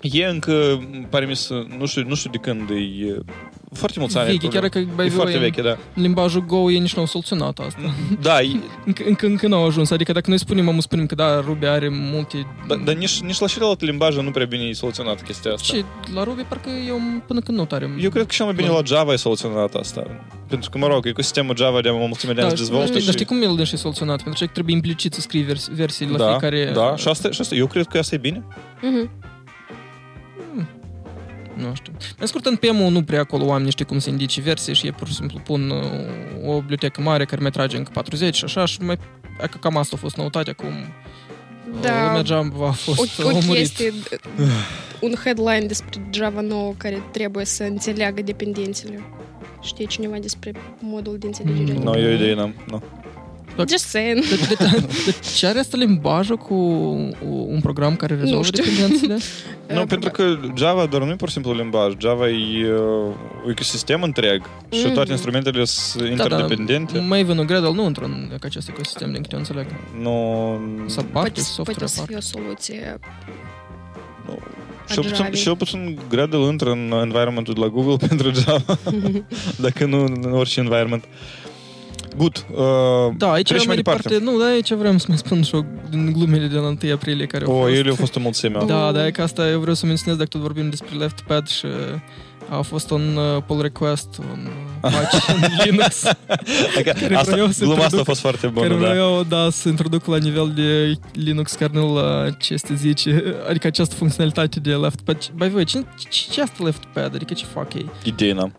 E 0.00 0.24
încă, 0.26 0.82
pare 1.08 1.26
mi 1.26 1.36
să, 1.36 1.64
nu 1.78 1.86
știu, 1.86 2.04
nu 2.08 2.14
știu 2.14 2.30
de 2.30 2.38
când, 2.38 2.70
e 2.70 3.16
foarte 3.72 3.98
mulți 4.00 4.18
ani. 4.18 4.26
Veche, 4.26 4.46
e 4.46 4.48
chiar 4.48 4.68
problema. 4.68 4.96
că 4.96 5.02
E 5.02 5.04
by 5.04 5.10
foarte 5.14 5.30
the 5.32 5.40
way, 5.40 5.50
veche, 5.50 5.62
da. 5.62 5.76
limbajul 5.94 6.44
Go 6.46 6.70
ei 6.70 6.78
nici 6.78 6.94
nu 6.94 7.00
au 7.00 7.06
soluționat 7.06 7.58
asta. 7.58 7.94
Da, 8.20 8.40
e, 8.40 8.56
Încă, 8.84 9.02
încă, 9.06 9.26
încă 9.26 9.46
nu 9.46 9.56
au 9.56 9.66
ajuns. 9.66 9.90
Adică 9.90 10.12
dacă 10.12 10.28
noi 10.28 10.38
spunem, 10.38 10.68
am 10.68 10.80
spunem 10.80 11.06
că 11.06 11.14
da, 11.14 11.40
Ruby 11.40 11.66
are 11.66 11.88
multe... 11.90 12.46
da, 12.68 12.74
dar 12.84 12.94
nici, 12.94 13.20
nici 13.20 13.38
la 13.38 13.46
celelalte 13.46 13.84
limbaje 13.84 14.22
nu 14.22 14.30
prea 14.30 14.46
bine 14.46 14.62
e 14.62 14.72
soluționată 14.72 15.22
chestia 15.26 15.52
asta. 15.52 15.76
Ce, 15.76 15.84
la 16.14 16.24
Ruby 16.24 16.42
parcă 16.42 16.68
eu 16.86 17.00
până 17.26 17.40
când 17.40 17.58
nu 17.58 17.64
tare. 17.64 17.90
Eu 18.00 18.10
cred 18.10 18.26
că 18.26 18.32
cel 18.32 18.44
mai 18.44 18.54
bine 18.54 18.68
la 18.68 18.80
Java 18.84 19.12
e 19.12 19.16
soluționat 19.16 19.74
asta. 19.74 20.06
Pentru 20.48 20.70
că, 20.70 20.78
mă 20.78 20.86
rog, 20.86 21.06
ecosistemul 21.06 21.56
Java 21.56 21.80
de 21.80 21.88
o 21.88 22.06
mulțime 22.06 22.32
de 22.32 22.40
ani 22.40 22.50
da, 22.50 22.56
se 22.56 22.62
știi, 22.62 22.68
dezvoltă 22.68 22.92
dar 22.92 23.00
știi 23.00 23.18
și... 23.18 23.24
cum 23.24 23.42
el 23.42 23.64
și 23.64 23.76
soluționat? 23.76 24.22
Pentru 24.22 24.44
că 24.44 24.50
trebuie 24.52 24.74
implicit 24.74 25.12
să 25.14 25.20
scrii 25.20 25.42
vers- 25.42 25.68
versii 25.74 26.06
la 26.06 26.16
Da, 26.16 26.28
fiecare... 26.28 26.70
da, 26.74 26.96
și 26.96 27.08
asta, 27.08 27.30
și 27.30 27.40
asta, 27.40 27.54
eu 27.54 27.66
cred 27.66 27.86
că 27.86 27.98
asta 27.98 28.14
e 28.14 28.18
bine. 28.18 28.44
Mhm. 28.82 29.10
Nu 31.58 31.74
știu. 31.74 31.92
În 32.18 32.26
scurt, 32.26 32.46
în 32.46 32.56
PM 32.56 32.76
nu 32.76 33.02
prea 33.02 33.20
acolo 33.20 33.44
oamenii 33.44 33.70
știu 33.70 33.84
cum 33.84 33.98
să 33.98 34.10
indice 34.10 34.40
versii 34.40 34.74
și 34.74 34.84
ei 34.86 34.92
pur 34.92 35.08
și 35.08 35.14
simplu 35.14 35.38
pun 35.38 35.70
uh, 35.70 36.48
o 36.48 36.58
bibliotecă 36.60 37.00
mare 37.00 37.24
care 37.24 37.40
mai 37.40 37.50
trage 37.50 37.76
încă 37.76 37.90
40 37.94 38.34
și 38.36 38.44
așa 38.44 38.64
și 38.64 38.80
mai... 38.82 38.98
Că 39.38 39.56
cam 39.60 39.76
asta 39.76 39.96
a 39.96 40.00
fost 40.00 40.16
noutate 40.16 40.50
acum. 40.50 40.72
Da. 41.80 42.06
Lumea 42.06 42.22
Java 42.24 42.66
a 42.68 42.70
fost 42.70 43.18
O, 43.20 43.26
o 43.26 43.28
omurit. 43.28 43.48
chestie, 43.54 43.92
un 45.00 45.14
headline 45.24 45.66
despre 45.66 46.08
Java 46.12 46.40
nou 46.40 46.74
care 46.78 47.02
trebuie 47.12 47.44
să 47.44 47.62
înțeleagă 47.62 48.22
dependențele. 48.22 49.00
Știe 49.62 49.84
cineva 49.84 50.16
despre 50.18 50.52
modul 50.80 51.16
de 51.18 51.26
înțelegere? 51.26 51.78
Mm, 51.78 51.88
a 51.88 51.90
Nu, 51.90 51.98
eu 51.98 52.08
dependențelor? 52.08 52.20
idee 52.20 52.34
n-am. 52.34 52.82
Nu. 53.62 53.68
Just 53.68 53.84
saying. 53.88 54.24
De, 54.24 54.36
de, 54.48 54.54
de, 55.04 55.14
ce 55.36 55.46
are 55.46 55.58
asta 55.58 55.76
limbajul 55.76 56.36
cu 56.36 56.54
un 57.28 57.58
program 57.62 57.96
care 57.96 58.14
rezolvă 58.16 58.42
știu. 58.44 58.62
dependențele? 58.64 59.16
Nu, 59.74 59.84
pentru 59.86 60.10
că 60.10 60.38
Java 60.56 60.86
doar 60.86 61.02
nu 61.02 61.10
e 61.10 61.14
pur 61.14 61.28
și 61.28 61.34
simplu 61.34 61.52
limbaj. 61.54 61.92
Java 61.98 62.28
e 62.28 62.72
uh, 62.72 63.14
un 63.44 63.50
ecosistem 63.50 64.02
întreg 64.02 64.42
și 64.70 64.84
Mhm. 64.84 64.92
toate 64.94 65.10
instrumentele 65.10 65.64
sunt 65.64 66.08
interdependente. 66.10 66.92
Da, 66.92 66.98
da. 66.98 67.04
Maven 67.04 67.46
Gradle 67.46 67.72
nu 67.72 67.84
intră 67.86 68.04
în 68.04 68.30
acest 68.42 68.68
ecosistem, 68.68 69.12
din 69.12 69.20
câte 69.22 69.32
eu 69.34 69.38
înțeleg. 69.38 69.66
Nu, 70.00 70.10
Sau 70.86 71.04
parte, 71.04 71.10
Poate, 71.12 71.40
software 71.40 71.78
poate 71.78 71.86
să 71.86 72.00
aparte. 72.00 72.06
fie 72.06 72.16
o 72.16 72.20
soluție. 72.20 72.98
nu. 74.26 74.38
A 74.88 74.92
Cel 74.92 75.02
puțin, 75.02 75.16
Javei. 75.16 75.40
cel 75.40 75.56
puțin 75.56 75.98
Gradle 76.08 76.38
intră 76.38 76.70
în 76.70 76.92
environmentul 77.02 77.54
de 77.54 77.60
la 77.60 77.66
Google 77.68 77.96
pentru 78.08 78.30
Java, 78.32 78.78
dacă 79.66 79.84
nu 79.86 80.04
în 80.04 80.32
orice 80.32 80.60
environment. 80.60 81.04
Good. 82.18 82.44
Uh, 82.54 83.14
Da, 83.16 83.30
aici 83.32 83.48
trecem 83.48 83.66
mai 83.66 83.76
departe. 83.76 84.18
Nu, 84.18 84.38
da, 84.38 84.44
aici 84.44 84.72
vreau 84.72 84.98
să 84.98 85.04
mai 85.08 85.16
spun 85.18 85.42
și 85.42 85.54
o 85.54 85.60
din 85.90 86.12
glumele 86.12 86.46
de 86.46 86.56
la 86.56 86.66
1 86.66 86.76
aprilie 86.92 87.26
care 87.26 87.44
au 87.44 87.52
O, 87.52 87.58
fost. 87.60 87.72
ele 87.74 87.88
au 87.88 87.94
fost 87.94 88.16
o 88.16 88.20
mulțime. 88.20 88.58
Da, 88.66 88.92
da, 88.92 89.06
e 89.06 89.10
că 89.10 89.22
asta 89.22 89.48
eu 89.48 89.58
vreau 89.60 89.74
să 89.74 89.86
menționez 89.86 90.16
dacă 90.18 90.28
tot 90.30 90.40
vorbim 90.40 90.70
despre 90.70 90.94
left 90.96 91.20
pad 91.20 91.46
și 91.48 91.66
a 92.50 92.60
fost 92.60 92.90
un 92.90 93.16
uh, 93.16 93.42
pull 93.46 93.62
request, 93.62 94.08
un 94.18 94.48
uh, 94.82 94.90
patch 94.92 95.28
în 95.28 95.48
Linux 95.64 96.04
Adică, 96.74 96.92
Care 97.00 97.14
asta, 97.16 97.32
vreau 97.32 97.48
să 97.48 97.64
gluma 97.64 97.84
asta 97.84 97.96
a 97.96 97.98
introduc- 97.98 98.04
fost 98.06 98.20
foarte 98.20 98.46
bună, 98.46 98.66
care 98.68 98.80
da. 98.80 98.88
vreau, 98.88 99.22
da, 99.28 99.50
să 99.50 99.68
introduc 99.68 100.06
la 100.06 100.16
nivel 100.16 100.52
de 100.54 100.92
Linux 101.12 101.52
kernel 101.52 101.82
uh, 101.84 102.02
ce 102.38 102.56
se 102.56 102.74
zice, 102.74 103.34
adică 103.48 103.66
această 103.66 103.94
funcționalitate 103.94 104.60
de 104.60 104.70
left 104.74 105.00
pad. 105.00 105.16
By 105.34 105.44
the 105.44 105.54
way, 105.54 105.64
ce, 105.64 105.84
ce, 106.10 106.26
ce 106.30 106.42
asta 106.42 106.64
left 106.64 106.84
pad? 106.84 107.14
Adică 107.14 107.34
ce 107.34 107.44
fac 107.44 107.74
ei? 107.74 107.90
Idei 108.04 108.32
n-am. 108.32 108.54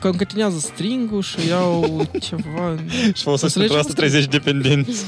Concatenează 0.00 0.58
string-ul 0.58 1.22
și 1.22 1.48
iau 1.48 2.06
ceva... 2.20 2.74
Și 3.14 3.22
folosesc 3.22 3.56
Înțelegi 3.56 3.72
pentru 3.72 3.76
asta 3.76 3.88
asta? 3.88 3.92
30 3.94 4.24
dependenți. 4.26 5.04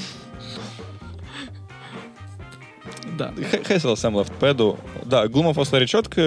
Da. 3.17 3.33
Hai, 3.51 3.61
hai 3.69 3.81
să 3.81 3.87
lăsăm 3.87 4.15
left 4.17 4.33
pad-ul. 4.33 4.79
Da, 5.09 5.27
gluma 5.27 5.49
a 5.49 5.53
fost 5.53 5.73
la 5.73 5.79
reciot 5.79 6.07
că 6.07 6.23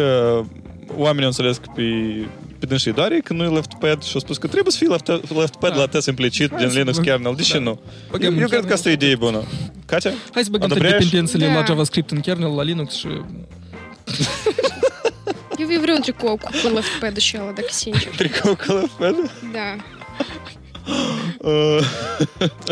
oamenii 0.96 1.22
au 1.24 1.28
înțeles 1.28 1.58
că 1.58 1.70
pe, 1.76 1.84
pe 2.60 2.66
dânsii 2.66 2.94
doare 2.94 3.20
că 3.20 3.34
nu 3.34 3.44
e 3.44 3.48
left 3.48 3.74
pad 3.80 4.04
și 4.04 4.12
au 4.14 4.20
spus 4.20 4.38
că 4.38 4.48
trebuie 4.48 4.72
să 4.72 4.78
fie 4.78 4.88
left, 4.88 5.08
left 5.36 5.56
pad 5.56 5.72
Da. 5.72 5.78
la 5.78 5.86
test 5.86 6.08
implicit 6.08 6.50
Hai 6.50 6.60
din 6.60 6.70
să 6.70 6.78
Linux 6.78 6.98
kernel. 6.98 7.34
De 7.36 7.42
ce 7.42 7.58
da. 7.58 7.64
nu? 7.64 7.80
Băgăm 8.12 8.28
Eu, 8.32 8.36
în 8.36 8.42
eu 8.42 8.48
cred 8.48 8.50
că 8.50 8.66
kernel. 8.66 8.74
asta 8.74 8.90
e 8.90 8.92
o 8.92 8.96
idee 8.96 9.16
bună. 9.16 9.44
Katia? 9.86 10.12
Hai 10.32 10.44
să 10.44 10.50
băgăm 10.52 10.68
toate 10.68 10.84
Adobrești? 10.84 10.98
dependențele 11.12 11.46
Da. 11.54 11.60
la 11.60 11.66
JavaScript 11.66 12.12
în 12.12 12.20
kernel, 12.20 12.56
la 12.56 12.64
Linux 12.64 12.94
și... 12.96 13.08
Eu 15.58 15.80
vreau 15.82 15.96
un 15.96 16.02
tricou 16.02 16.38
cu, 16.38 16.50
cu 16.64 16.74
left 16.74 17.00
pad 17.00 17.18
și 17.18 17.38
ăla, 17.40 17.52
dacă 17.52 17.68
sincer. 17.72 18.16
Tricou 18.16 18.56
cu 18.56 18.72
left 18.74 18.92
pad? 18.92 19.16
Da. 19.54 19.76
Uh, 21.38 21.80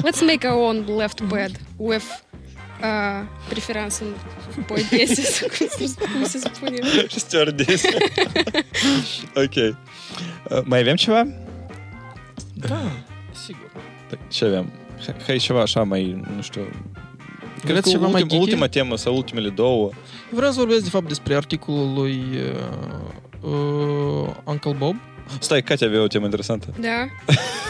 Let's 0.04 0.22
make 0.26 0.48
our 0.48 0.68
own 0.68 0.96
left 0.98 1.22
pad 1.30 1.52
with 1.78 2.06
uh, 2.82 3.26
preferință 3.50 4.04
în 4.58 4.64
poetese, 4.64 5.22
sau 5.22 5.48
cum 5.58 5.68
se- 5.88 5.94
cum 6.14 6.24
se 6.26 6.38
spune. 6.54 6.78
și 7.08 7.20
stewardess. 7.20 7.84
ok. 9.36 9.56
Uh, 9.56 10.62
mai 10.64 10.80
avem 10.80 10.96
ceva? 10.96 11.28
Da, 12.54 12.92
sigur. 13.46 13.72
Păi, 14.10 14.18
Ce 14.28 14.46
avem? 14.46 14.72
Hai- 15.06 15.16
Hai 15.28 15.38
ceva 15.38 15.62
așa 15.62 15.84
mai, 15.84 16.24
nu 16.36 16.42
știu... 16.42 16.62
Cred 17.66 17.78
Vreți 17.78 17.92
că 17.92 17.98
ceva 17.98 18.08
mai 18.12 18.22
ultim, 18.22 18.28
geeky? 18.28 18.44
ultima 18.44 18.68
temă 18.68 18.96
sau 18.98 19.16
ultimele 19.16 19.50
două. 19.50 19.90
Vreau 20.32 20.52
să 20.52 20.60
vorbesc, 20.60 20.84
de 20.84 20.90
fapt, 20.90 21.08
despre 21.08 21.36
articolul 21.36 21.94
lui 21.94 22.24
uh, 23.42 23.50
uh, 23.52 24.36
Uncle 24.44 24.74
Bob. 24.78 24.96
Stai, 25.40 25.62
Katia 25.62 25.88
avea 25.88 26.02
o 26.02 26.08
temă 26.08 26.24
interesantă. 26.26 26.68
Da, 26.80 27.06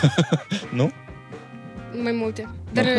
Nu? 0.80 0.91
mai 2.03 2.11
multe. 2.11 2.49
Dar 2.73 2.85
uh, 2.85 2.91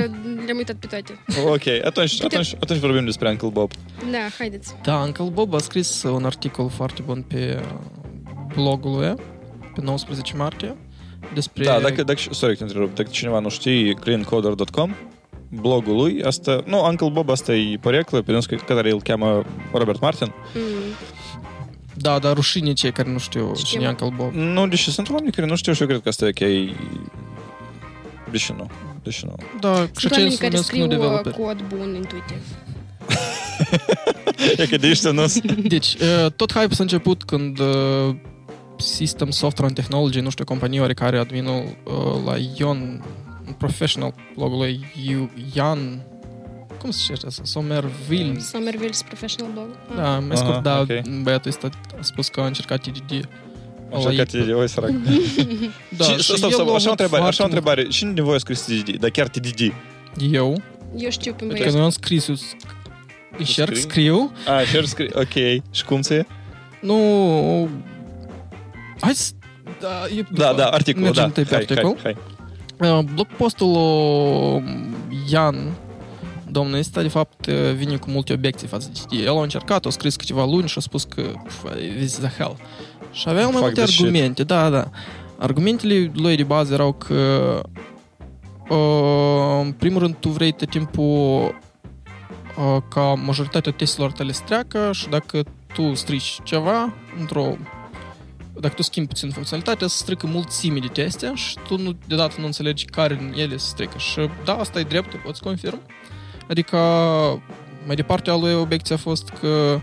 le-am 0.45 0.57
uitat 0.57 0.77
pe 0.77 0.87
toate. 0.87 1.19
Ok, 1.47 1.85
atunci, 1.85 2.23
atunci, 2.23 2.55
atunci 2.61 2.79
vorbim 2.79 3.05
despre 3.05 3.29
Uncle 3.29 3.49
Bob. 3.49 3.71
Da, 4.11 4.19
haideți. 4.39 4.75
Da, 4.83 4.97
Uncle 4.97 5.29
Bob 5.33 5.55
a 5.55 5.59
scris 5.59 6.03
un 6.03 6.25
articol 6.25 6.69
foarte 6.71 7.03
bun 7.07 7.25
pe 7.29 7.61
uh, 7.63 7.77
blogul 8.55 8.91
lui, 8.99 9.15
pe 9.75 9.81
19 9.83 10.37
martie, 10.37 10.77
despre... 11.35 11.65
Da, 11.65 11.81
dacă, 11.81 12.03
dacă, 12.03 12.21
sorry 12.31 12.53
că 12.53 12.59
te 12.59 12.65
întrerup, 12.65 12.95
dacă 12.95 13.09
cineva 13.13 13.39
nu 13.39 13.49
știe, 13.49 13.93
cleancoder.com, 13.93 14.95
blogul 15.61 15.97
lui, 15.97 16.23
asta, 16.23 16.63
nu, 16.67 16.85
Uncle 16.85 17.09
Bob, 17.09 17.31
asta 17.31 17.55
e 17.55 17.79
poreclă, 17.81 18.23
pe 18.23 18.33
dânsul 18.33 18.61
care 18.67 18.91
îl 18.91 19.03
cheamă 19.03 19.45
Robert 19.73 20.01
Martin. 20.01 20.33
Mm. 20.55 20.63
Da, 21.95 22.19
dar 22.19 22.35
rușine 22.35 22.73
cei 22.73 22.93
care 22.93 23.11
nu 23.11 23.19
știu 23.19 23.53
Știu. 23.55 23.69
cine 23.69 23.85
e 23.85 23.89
Uncle 23.89 24.13
Bob. 24.17 24.33
Nu, 24.33 24.69
deși 24.69 24.91
sunt 24.91 25.11
oameni 25.11 25.33
care 25.33 25.47
nu 25.47 25.57
știu 25.57 25.73
și 25.73 25.81
eu 25.81 25.87
cred 25.87 26.01
că 26.03 26.09
asta 26.09 26.27
e 26.27 26.29
ok. 26.29 26.75
Deși 28.31 28.53
nu, 28.57 28.71
deși 29.03 29.25
nu. 29.25 29.35
Da, 29.61 29.75
și 29.75 29.91
Sunt 29.93 30.13
cei 30.13 30.23
oameni 30.23 30.31
se 30.31 30.39
care 30.39 30.51
numesc 30.51 30.67
scriu 30.69 30.87
nu 30.87 30.93
uh, 30.93 30.99
developer. 30.99 31.33
cod 31.33 31.65
bun 31.69 31.95
intuitiv. 31.95 32.43
E 34.57 34.67
că 34.67 34.77
de 34.77 34.89
ești 34.89 35.09
nu 35.09 35.25
Deci, 35.63 35.95
uh, 35.95 36.31
tot 36.33 36.53
hype 36.53 36.75
s-a 36.75 36.83
început 36.83 37.23
când 37.23 37.59
uh, 37.59 38.15
System 38.77 39.31
Software 39.31 39.67
and 39.67 39.75
Technology, 39.75 40.21
nu 40.21 40.31
știu, 40.31 40.45
companie 40.45 40.81
oarecare, 40.81 41.19
adminul 41.19 41.77
uh, 41.85 42.25
la 42.25 42.35
Ion, 42.57 42.79
un 42.79 43.01
professional 43.59 44.15
blogul 44.37 44.59
lui 44.59 44.81
Iu- 45.09 45.31
Ian, 45.55 46.03
cum 46.81 46.91
se 46.91 46.99
zice 47.15 47.27
asta? 47.27 47.43
Somerville. 47.45 48.39
Somerville's 48.39 49.07
Professional 49.07 49.53
Blog. 49.53 49.69
Ah. 49.91 49.97
Da, 49.97 50.19
mai 50.19 50.37
scurt, 50.37 50.53
Aha, 50.53 50.61
da, 50.61 50.81
ok. 50.81 51.09
băiatul 51.23 51.51
ăsta 51.51 51.69
a 51.99 52.03
spus 52.03 52.29
că 52.29 52.41
a 52.41 52.47
încercat 52.47 52.81
TDD. 52.81 53.29
Așa 53.95 54.09
că 54.17 54.25
te 54.25 54.39
oi 54.53 54.69
sărac. 54.69 54.91
Da, 55.97 56.05
Și- 56.05 56.17
și 56.17 56.23
stop, 56.37 56.43
el 56.43 56.51
stop, 56.51 56.69
a 56.69 56.73
așa 56.73 56.73
o 56.73 56.75
avut 56.75 56.87
întrebare, 56.89 57.23
așa 57.23 57.33
foarte 57.37 57.43
o 57.43 57.45
întrebare. 57.45 57.87
Cine 57.89 58.13
din 58.13 58.25
voi 58.25 58.35
a 58.35 58.39
scris 58.39 58.61
TDD? 58.61 58.97
Dar 58.97 59.11
chiar 59.11 59.29
TDD? 59.29 59.61
mult- 59.61 60.35
Eu, 60.35 60.63
Eu 60.97 61.11
știu 61.11 61.31
pe 61.33 61.37
pentru 61.39 61.47
că 61.57 61.63
băieți. 61.63 61.75
noi 61.77 61.85
am 61.85 61.91
scris, 61.91 62.29
eu 62.29 62.35
sc- 62.35 62.77
încerc, 63.39 63.77
scrii? 63.77 63.81
scriu, 63.91 64.33
A, 64.47 64.63
chiar 64.73 64.85
scris, 64.85 65.11
ok. 65.15 65.63
Și 65.71 65.85
cum 65.85 66.01
se? 66.01 66.27
nu... 66.81 67.69
Hai 69.01 69.15
să... 69.15 69.33
Da, 69.81 69.89
e, 70.19 70.25
Da, 70.33 70.53
da, 70.53 70.67
articolul, 70.67 71.11
da. 71.13 71.23
Mergem 71.27 71.45
pe 71.45 71.51
Hai, 71.51 71.59
articol. 71.59 71.97
hai, 72.03 72.03
hai. 72.03 72.17
Uh, 72.81 72.99
Blogpostul 73.15 73.69
lui 73.69 75.19
Ian, 75.29 75.73
domnul 76.51 76.79
ăsta, 76.79 77.03
de 77.03 77.09
fapt, 77.09 77.47
uh, 77.47 77.55
vine 77.75 77.97
cu 77.97 78.11
multe 78.11 78.33
obiecții 78.33 78.67
față 78.67 78.91
de 78.93 79.01
tine. 79.09 79.23
El 79.23 79.37
a 79.39 79.43
încercat, 79.43 79.87
a 79.87 79.91
scris 79.91 80.17
câteva 80.17 80.45
luni 80.45 80.69
și 80.69 80.79
a 80.79 80.81
spus 80.81 81.05
că 81.05 81.23
pf, 81.45 81.65
this 81.97 82.17
is 82.17 82.23
a 82.25 82.29
hell. 82.29 82.57
Și 83.13 83.29
avea 83.29 83.43
mai 83.43 83.53
Fuck 83.53 83.63
multe 83.65 83.81
this 83.81 83.91
shit. 83.91 84.05
argumente, 84.05 84.45
da, 84.45 84.71
da. 84.71 84.91
Argumentele 85.39 86.11
lui 86.15 86.37
de 86.37 86.43
bază 86.43 86.73
erau 86.73 86.93
că 86.93 87.61
uh, 88.69 89.61
în 89.65 89.73
primul 89.73 90.01
rând 90.01 90.15
tu 90.15 90.29
vrei 90.29 90.53
tot 90.53 90.71
timpul 90.71 91.05
uh, 92.59 92.83
ca 92.89 93.01
majoritatea 93.01 93.73
testelor 93.73 94.13
tale 94.13 94.33
să 94.33 94.43
treacă 94.45 94.91
și 94.93 95.09
dacă 95.09 95.43
tu 95.75 95.95
strici 95.95 96.39
ceva 96.43 96.95
într-o 97.19 97.57
dacă 98.61 98.75
tu 98.75 98.83
schimbi 98.83 99.09
puțin 99.09 99.31
funcționalitatea, 99.31 99.87
se 99.87 99.97
strică 99.97 100.27
mulțime 100.27 100.79
de 100.79 100.87
teste 100.87 101.33
și 101.35 101.59
tu 101.69 101.79
nu, 101.79 101.97
deodată 102.07 102.35
nu 102.39 102.47
înțelegi 102.47 102.85
care 102.85 103.15
din 103.15 103.33
ele 103.37 103.57
se 103.57 103.67
strică. 103.69 103.99
Și 103.99 104.29
da, 104.45 104.55
asta 104.55 104.79
e 104.79 104.83
drept, 104.83 105.11
te 105.11 105.17
poți 105.17 105.43
confirm. 105.43 105.81
Adică, 106.49 106.77
mai 107.87 107.97
departe, 107.97 108.31
a 108.31 108.37
lui 108.37 108.55
obiecția 108.55 108.97
a 108.97 108.99
fost 108.99 109.29
că 109.29 109.81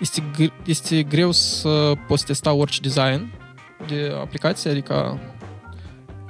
este, 0.00 0.20
gr- 0.20 0.66
este 0.66 1.02
greu 1.02 1.32
să 1.32 1.92
poți 2.06 2.24
testa 2.24 2.52
orice 2.52 2.80
design 2.80 3.32
de 3.86 4.12
aplicație, 4.20 4.70
adică 4.70 5.20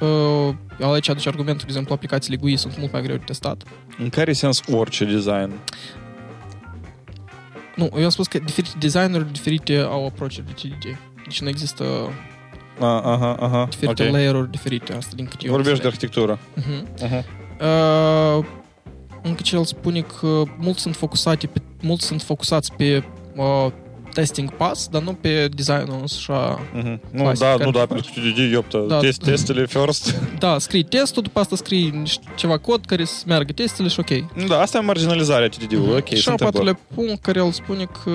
uh, 0.00 0.54
el 0.80 0.92
aici 0.92 1.08
aduce 1.08 1.28
argumentul, 1.28 1.64
de 1.64 1.68
exemplu, 1.68 1.94
aplicațiile 1.94 2.36
GUI 2.36 2.56
sunt 2.56 2.78
mult 2.78 2.92
mai 2.92 3.02
greu 3.02 3.16
de 3.16 3.22
testat. 3.24 3.62
În 3.98 4.08
care 4.08 4.32
sens 4.32 4.60
orice 4.70 5.04
design? 5.04 5.52
Nu, 7.76 7.90
eu 7.96 8.04
am 8.04 8.08
spus 8.08 8.26
că 8.26 8.38
diferite 8.38 8.76
designeri 8.78 9.32
diferite 9.32 9.78
au 9.78 10.06
approach-uri 10.06 10.46
de 10.46 10.52
TDD. 10.52 10.98
Deci 11.24 11.40
nu 11.40 11.48
există 11.48 11.84
A, 12.80 13.00
aha, 13.00 13.32
aha, 13.40 13.66
diferite 13.70 14.02
ok. 14.04 14.10
layer-uri 14.12 14.50
diferite, 14.50 14.92
asta 14.92 15.12
din 15.16 15.24
câte 15.26 15.46
eu 15.46 15.52
Vorbești 15.52 15.80
de 15.80 15.86
înțeleg. 15.86 16.16
arhitectură. 16.26 16.38
Mhm. 16.54 16.86
Uh-huh. 17.06 17.24
Uh, 17.60 18.44
încă 19.22 19.42
ce 19.42 19.56
el 19.56 19.64
spune 19.64 20.00
că 20.00 20.42
mulți 20.58 20.80
sunt 20.80 20.96
focusate 20.96 21.46
pe, 21.46 21.60
mulți 21.80 22.06
sunt 22.06 22.22
focusați 22.22 22.72
pe 22.72 23.04
uh, 23.36 23.66
testing 24.12 24.52
pass, 24.52 24.88
dar 24.88 25.02
nu 25.02 25.12
pe 25.12 25.48
designul 25.48 26.00
așa. 26.02 26.58
Uh-huh. 26.60 26.98
Nu, 27.10 27.22
Clasic, 27.22 27.38
da, 27.44 27.50
care 27.50 27.64
nu, 27.64 27.70
da, 27.70 27.78
faci. 27.78 27.88
pentru 27.88 28.10
că 28.14 28.20
TDD, 28.20 28.38
ioptă, 28.52 28.84
Da. 28.88 28.98
test, 28.98 29.22
testele 29.22 29.66
first. 29.66 30.14
Da, 30.38 30.58
scrii 30.58 30.82
testul, 30.82 31.22
după 31.22 31.38
asta 31.40 31.56
scrii 31.56 31.90
niște- 31.90 32.26
ceva 32.36 32.58
cod 32.58 32.84
care 32.84 33.04
să 33.04 33.22
meargă 33.26 33.52
testele 33.52 33.88
și 33.88 34.00
ok. 34.00 34.10
Nu, 34.10 34.46
da, 34.46 34.60
asta 34.60 34.78
e 34.78 34.80
marginalizarea 34.80 35.48
TDD-ului, 35.48 35.96
ok, 35.96 36.08
și 36.08 36.16
se 36.22 36.30
al 36.30 36.36
întâmplă. 36.40 36.44
patrulea 36.44 36.78
punct 36.94 37.22
care 37.22 37.38
el 37.38 37.52
spune 37.52 37.84
că 38.04 38.10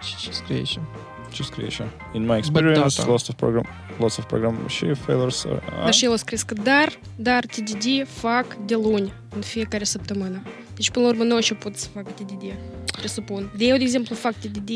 ce, 0.00 0.14
ce 0.20 0.32
scrie 0.32 0.56
aici? 0.56 0.78
Ce 1.32 1.42
scrie 1.42 1.66
așa? 1.66 1.88
In 2.12 2.26
my 2.26 2.36
experience, 2.36 2.96
data. 2.96 3.10
lots 3.10 3.28
of 3.28 3.34
program, 3.34 3.64
lots 3.98 4.16
of 4.16 4.24
program 4.24 4.58
și 4.66 4.94
failures. 4.94 5.44
are- 5.44 5.62
a? 5.80 5.82
Dar 5.82 5.92
și 5.92 6.04
el 6.04 6.12
a 6.12 6.16
scris 6.16 6.42
că 6.42 6.54
dar, 6.54 6.88
dar 7.16 7.44
TDD 7.46 7.84
fac 8.06 8.56
de 8.66 8.74
luni 8.74 9.12
în 9.34 9.40
fiecare 9.40 9.84
săptămână. 9.84 10.42
Deci, 10.78 10.90
până 10.90 11.04
la 11.04 11.10
urmă, 11.10 11.24
noi 11.24 11.42
și 11.42 11.54
pot 11.54 11.76
să 11.76 11.86
fac 11.94 12.14
TDD, 12.14 12.42
presupun. 12.98 13.50
De 13.56 13.64
eu, 13.64 13.76
de 13.76 13.82
exemplu, 13.82 14.14
fac 14.14 14.34
TDD 14.34 14.70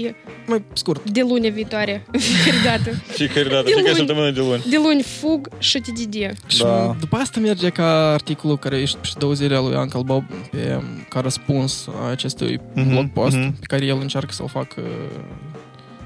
Mai 0.46 0.62
scurt. 0.72 1.10
de 1.10 1.20
luni 1.20 1.50
viitoare, 1.50 2.06
fiecare 2.18 2.56
dată. 2.64 2.90
Fiecare 2.96 3.48
dată, 3.48 3.62
De 3.62 3.70
fiecare 3.70 3.86
luni. 3.94 3.96
săptămână 3.96 4.30
de 4.30 4.40
luni. 4.40 4.62
De 4.70 4.76
luni 4.76 5.02
fug 5.02 5.48
și 5.58 5.78
TDD. 5.80 6.14
Și 6.46 6.62
Da. 6.62 6.96
după 7.00 7.16
asta 7.16 7.40
merge 7.40 7.68
ca 7.68 8.12
articolul 8.12 8.58
care 8.58 8.80
ești 8.80 8.96
pe 8.96 9.08
două 9.18 9.32
zile 9.32 9.54
al 9.56 9.64
lui 9.64 9.76
Uncle 9.76 10.02
Bob 10.02 10.24
pe, 10.50 10.80
ca 11.08 11.20
răspuns 11.20 11.88
a 12.02 12.10
acestui 12.10 12.60
Mhm, 12.74 12.88
blog 12.88 13.10
post 13.12 13.36
mhm. 13.36 13.52
pe 13.58 13.66
care 13.66 13.84
el 13.84 13.98
încearcă 14.00 14.32
să-l 14.32 14.48
facă 14.48 14.82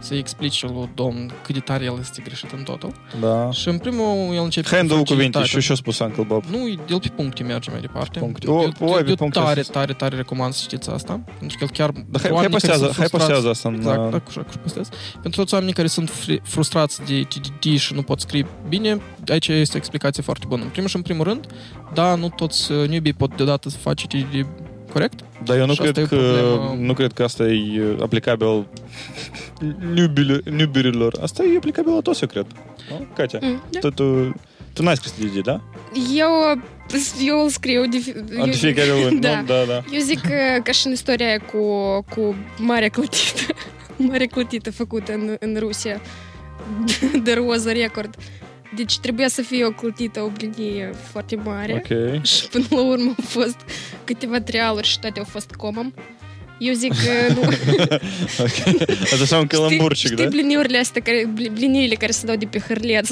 să-i 0.06 0.18
explice 0.18 0.66
lui 0.66 0.88
domn 0.94 1.30
cât 1.42 1.54
de 1.54 1.60
tare 1.60 1.84
el 1.84 1.96
este 2.00 2.22
greșit 2.24 2.50
în 2.50 2.62
totul. 2.62 2.92
Da. 3.20 3.50
Și 3.50 3.68
în 3.68 3.78
primul 3.78 4.34
el 4.34 4.42
începe 4.42 4.68
Hai 4.68 4.80
în 4.80 4.86
două 4.86 5.02
cuvinte 5.02 5.38
facilitatea. 5.38 5.60
și 5.60 5.66
ce-a 5.66 5.74
spus 5.74 5.98
Uncle 5.98 6.22
Bob. 6.22 6.44
Nu, 6.44 6.68
el 6.68 7.00
pe 7.00 7.08
puncte 7.16 7.42
merge 7.42 7.70
mai 7.70 7.80
departe. 7.80 8.18
Puncte. 8.18 8.46
Eu, 8.48 8.54
O, 8.56 8.62
eu, 8.62 8.72
o, 8.80 8.94
ai 8.94 9.02
pe 9.02 9.08
eu 9.08 9.14
puncte 9.14 9.38
tare, 9.38 9.60
asta. 9.60 9.72
tare, 9.72 9.92
tare 9.92 10.16
recomand 10.16 10.52
să 10.52 10.60
știți 10.62 10.90
asta. 10.90 11.20
Pentru 11.38 11.58
că 11.58 11.64
el 11.64 11.70
chiar... 11.70 11.90
Dar 11.90 12.20
hai, 12.20 12.20
hai 12.20 12.30
oamenii 12.30 12.58
care 12.60 12.76
postează, 12.76 12.84
sunt 12.84 12.96
hai 12.96 13.06
frustrați- 13.08 13.32
postează 13.32 13.48
asta 13.48 13.68
în... 13.68 13.74
Exact, 13.74 14.04
uh, 14.04 14.10
da, 14.10 14.20
așa 14.28 14.40
cum 14.42 14.60
postez. 14.62 14.88
Pentru 15.22 15.40
toți 15.40 15.54
oamenii 15.54 15.74
care 15.74 15.86
sunt 15.88 16.10
fri- 16.10 16.42
frustrați 16.42 17.00
de 17.04 17.26
TDD 17.28 17.78
și 17.78 17.94
nu 17.94 18.02
pot 18.02 18.20
scrie 18.20 18.46
bine, 18.68 19.00
aici 19.28 19.48
este 19.48 19.74
o 19.74 19.78
explicație 19.78 20.22
foarte 20.22 20.44
bună. 20.48 20.62
În 20.62 20.68
primul 20.68 20.88
și 20.88 20.96
în 20.96 21.02
primul 21.02 21.24
rând, 21.24 21.46
da, 21.94 22.14
nu 22.14 22.28
toți 22.28 22.72
uh, 22.72 22.88
newbie 22.88 23.12
pot 23.12 23.36
deodată 23.36 23.68
să 23.68 23.76
face 23.78 24.06
TDD 24.06 24.46
corect. 24.92 25.20
Dar 25.44 25.56
eu 25.58 25.66
nu 25.66 25.72
Și 25.74 25.80
asta 25.80 25.92
cred, 25.92 25.96
e 26.12 26.14
o 26.14 26.18
că, 26.18 26.24
problemă. 26.32 26.76
nu 26.80 26.92
cred 26.92 27.12
că 27.12 27.22
asta 27.22 27.42
e 27.44 27.82
uh, 27.82 28.02
aplicabil 28.02 28.66
newbile- 29.94 30.40
newbierilor. 30.50 31.18
Asta 31.22 31.44
e 31.44 31.56
aplicabil 31.56 31.92
la 31.94 32.00
toți, 32.00 32.22
eu 32.22 32.28
cred. 32.28 32.46
Nu? 32.90 33.06
Katia, 33.14 33.38
Mm, 33.42 33.62
da. 33.70 33.78
tu, 33.78 33.90
tu, 33.90 34.34
tu 34.72 34.82
n-ai 34.82 34.96
scris 34.96 35.10
TDD, 35.12 35.42
da? 35.42 35.60
Eu, 36.16 36.28
eu 37.24 37.42
îl 37.42 37.48
scriu 37.48 37.86
de, 37.86 37.96
fi- 37.98 38.10
A, 38.10 38.44
De 38.44 38.50
eu- 38.50 38.52
fiecare 38.66 38.88
luni, 39.02 39.20
da. 39.26 39.40
nu? 39.40 39.46
Da, 39.46 39.54
da. 39.68 39.82
Eu 39.92 40.00
zic 40.00 40.20
că, 40.20 40.60
ca 40.62 40.72
și 40.72 40.86
în 40.86 40.92
istoria 40.92 41.26
aia 41.26 41.38
cu, 41.38 41.60
cu 42.14 42.34
marea 42.58 42.88
clătită, 42.88 43.52
marea 44.08 44.26
clătită 44.26 44.70
făcută 44.70 45.12
în, 45.12 45.36
în 45.40 45.56
Rusia, 45.58 46.00
de 47.22 47.32
roză 47.32 47.72
record. 47.72 48.14
Deci 48.76 48.98
trebuia 48.98 49.28
să 49.28 49.42
fie 49.42 49.64
o 49.64 49.70
clătită, 49.70 50.20
o 50.20 50.28
blinie 50.28 50.90
foarte 51.10 51.36
mare. 51.36 51.72
Ok. 51.72 52.24
Și 52.24 52.48
până 52.48 52.64
la 52.70 52.82
urmă 52.82 53.14
au 53.18 53.24
fost 53.26 53.56
câteva 54.04 54.40
trialuri 54.40 54.86
și 54.86 54.98
toate 54.98 55.18
au 55.18 55.24
fost 55.24 55.50
comam. 55.50 55.94
Eu 56.58 56.72
zic 56.74 56.92
că 56.92 57.32
nu. 57.32 57.40
Asta 59.22 59.38
un 59.38 59.46
calamburcic, 59.46 60.04
știi, 60.04 60.16
da? 60.16 60.22
știi 60.22 60.36
bliniurile 60.38 60.78
astea, 60.78 61.02
care, 61.02 61.30
bli- 61.34 61.52
bliniile 61.52 61.94
care 61.94 62.12
se 62.12 62.26
dau 62.26 62.36
de 62.36 62.46
pe 62.46 62.58
hârleț 62.58 63.08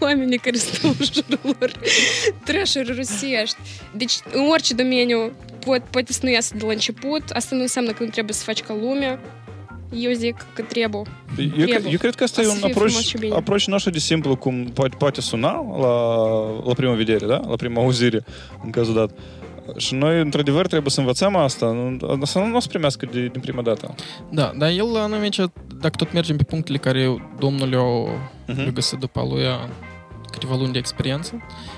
oamenii 0.00 0.38
care 0.38 0.56
stau 0.56 0.94
în 0.98 1.06
jurul 1.12 1.56
lor 1.58 1.72
trash 2.44 2.74
rusești. 2.86 3.56
Deci, 3.96 4.12
în 4.32 4.48
orice 4.50 4.74
domeniu 4.74 5.32
pot, 5.58 5.82
poate 5.90 6.12
să 6.12 6.18
nu 6.22 6.30
iasă 6.30 6.54
de 6.56 6.64
la 6.64 6.72
început. 6.72 7.30
Asta 7.30 7.54
nu 7.54 7.60
înseamnă 7.60 7.92
că 7.92 8.02
nu 8.02 8.08
trebuie 8.08 8.34
să 8.34 8.42
faci 8.44 8.60
ca 8.60 8.74
lumea. 8.80 9.20
Eu 9.94 10.12
zic 10.12 10.36
că 10.54 10.62
trebuie. 10.62 11.02
Eu, 11.58 11.66
cred, 11.66 11.84
eu 11.90 11.98
cred 11.98 12.14
că 12.14 12.24
asta 12.24 12.40
O 12.40 12.44
e 12.44 12.46
să 12.46 12.52
un 12.52 12.58
fie 12.58 12.72
frumos 12.72 12.90
și 12.92 12.98
approach, 13.06 13.20
bine. 13.20 13.34
approach 13.34 13.64
nostru 13.64 13.90
de 13.90 13.98
simplu, 13.98 14.36
cum 14.36 14.64
poate, 14.64 14.96
poate 14.98 15.20
suna 15.20 15.52
la, 15.80 16.62
la 16.66 16.72
prima 16.72 16.92
vedere, 16.92 17.26
da? 17.26 17.40
La 17.48 17.54
prima 17.56 17.82
auzire, 17.82 18.24
în 18.64 18.70
cazul 18.70 18.94
dat. 18.94 19.10
Și 19.76 19.94
noi, 19.94 20.20
într-adevăr, 20.20 20.66
trebuie 20.66 20.90
să 20.90 21.00
învățăm 21.00 21.36
asta. 21.36 21.66
Nu- 21.66 22.24
Să 22.24 22.38
nu, 22.38 22.46
nu 22.46 22.56
o 22.56 22.60
să 22.60 22.68
primească 22.68 23.06
de, 23.12 23.26
din 23.32 23.40
prima 23.40 23.62
dată. 23.62 23.94
Da, 24.30 24.52
dar 24.58 24.70
el 24.70 24.96
anume 24.96 25.22
aici, 25.22 25.36
dacă 25.80 25.94
tot 25.96 26.12
mergem 26.12 26.36
pe 26.36 26.42
punctele 26.42 26.78
care 26.78 27.22
domnul 27.38 27.68
le-a 27.68 28.12
Mhm. 28.46 28.64
le 28.64 28.70
găsit 28.70 28.98
după 28.98 29.26
lui 29.30 29.42
câteva 30.38 30.56
luni 30.56 30.72
de 30.72 30.78
experiență, 30.78 31.30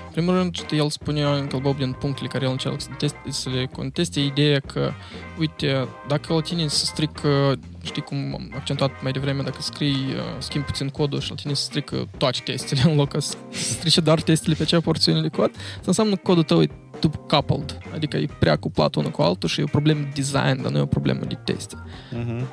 în 0.07 0.11
primul 0.12 0.35
rând, 0.35 0.66
el 0.70 0.91
spunea 0.91 1.35
în 1.35 1.49
Bob 1.61 1.77
din 1.77 1.93
punctele 1.93 2.28
care 2.28 2.45
el 2.45 2.51
încearcă 2.51 2.81
să, 2.81 2.89
teste, 2.99 3.19
să 3.28 3.49
le 3.49 3.66
conteste 3.73 4.20
ideea 4.20 4.61
că, 4.61 4.93
uite, 5.39 5.89
dacă 6.09 6.35
la 6.35 6.41
tine 6.41 6.66
se 6.66 6.85
strică, 6.85 7.59
știi 7.82 8.03
cum 8.03 8.16
am 8.35 8.53
accentuat 8.55 9.03
mai 9.03 9.12
devreme, 9.12 9.43
dacă 9.43 9.57
scrii, 9.61 9.91
uh, 9.91 10.23
schimbi 10.39 10.66
puțin 10.66 10.89
codul 10.89 11.20
și 11.20 11.31
la 11.31 11.35
tine 11.35 11.53
se 11.53 11.62
strică 11.62 12.09
toate 12.16 12.39
testele 12.45 12.81
în 12.91 12.97
loc 12.97 13.15
să 13.19 13.37
strice 13.51 14.01
doar 14.01 14.20
testele 14.23 14.55
pe 14.55 14.62
acea 14.62 14.81
porțiune 14.81 15.20
de 15.20 15.28
cod, 15.28 15.51
asta 15.51 15.82
înseamnă 15.85 16.15
că 16.15 16.20
codul 16.24 16.43
tău 16.43 16.62
e 16.62 16.66
too 16.66 16.90
coupled, 17.09 17.79
adică 17.95 18.17
e 18.17 18.27
prea 18.39 18.57
cuplat 18.57 18.95
unul 18.95 19.11
cu 19.11 19.23
altul 19.23 19.49
și 19.49 19.61
e 19.61 19.63
o 19.63 19.67
problemă 19.67 20.01
de 20.01 20.09
design, 20.15 20.63
dar 20.63 20.71
nu 20.71 20.79
e 20.79 20.81
o 20.81 20.87
problemă 20.87 21.21
de 21.29 21.39
teste. 21.45 21.75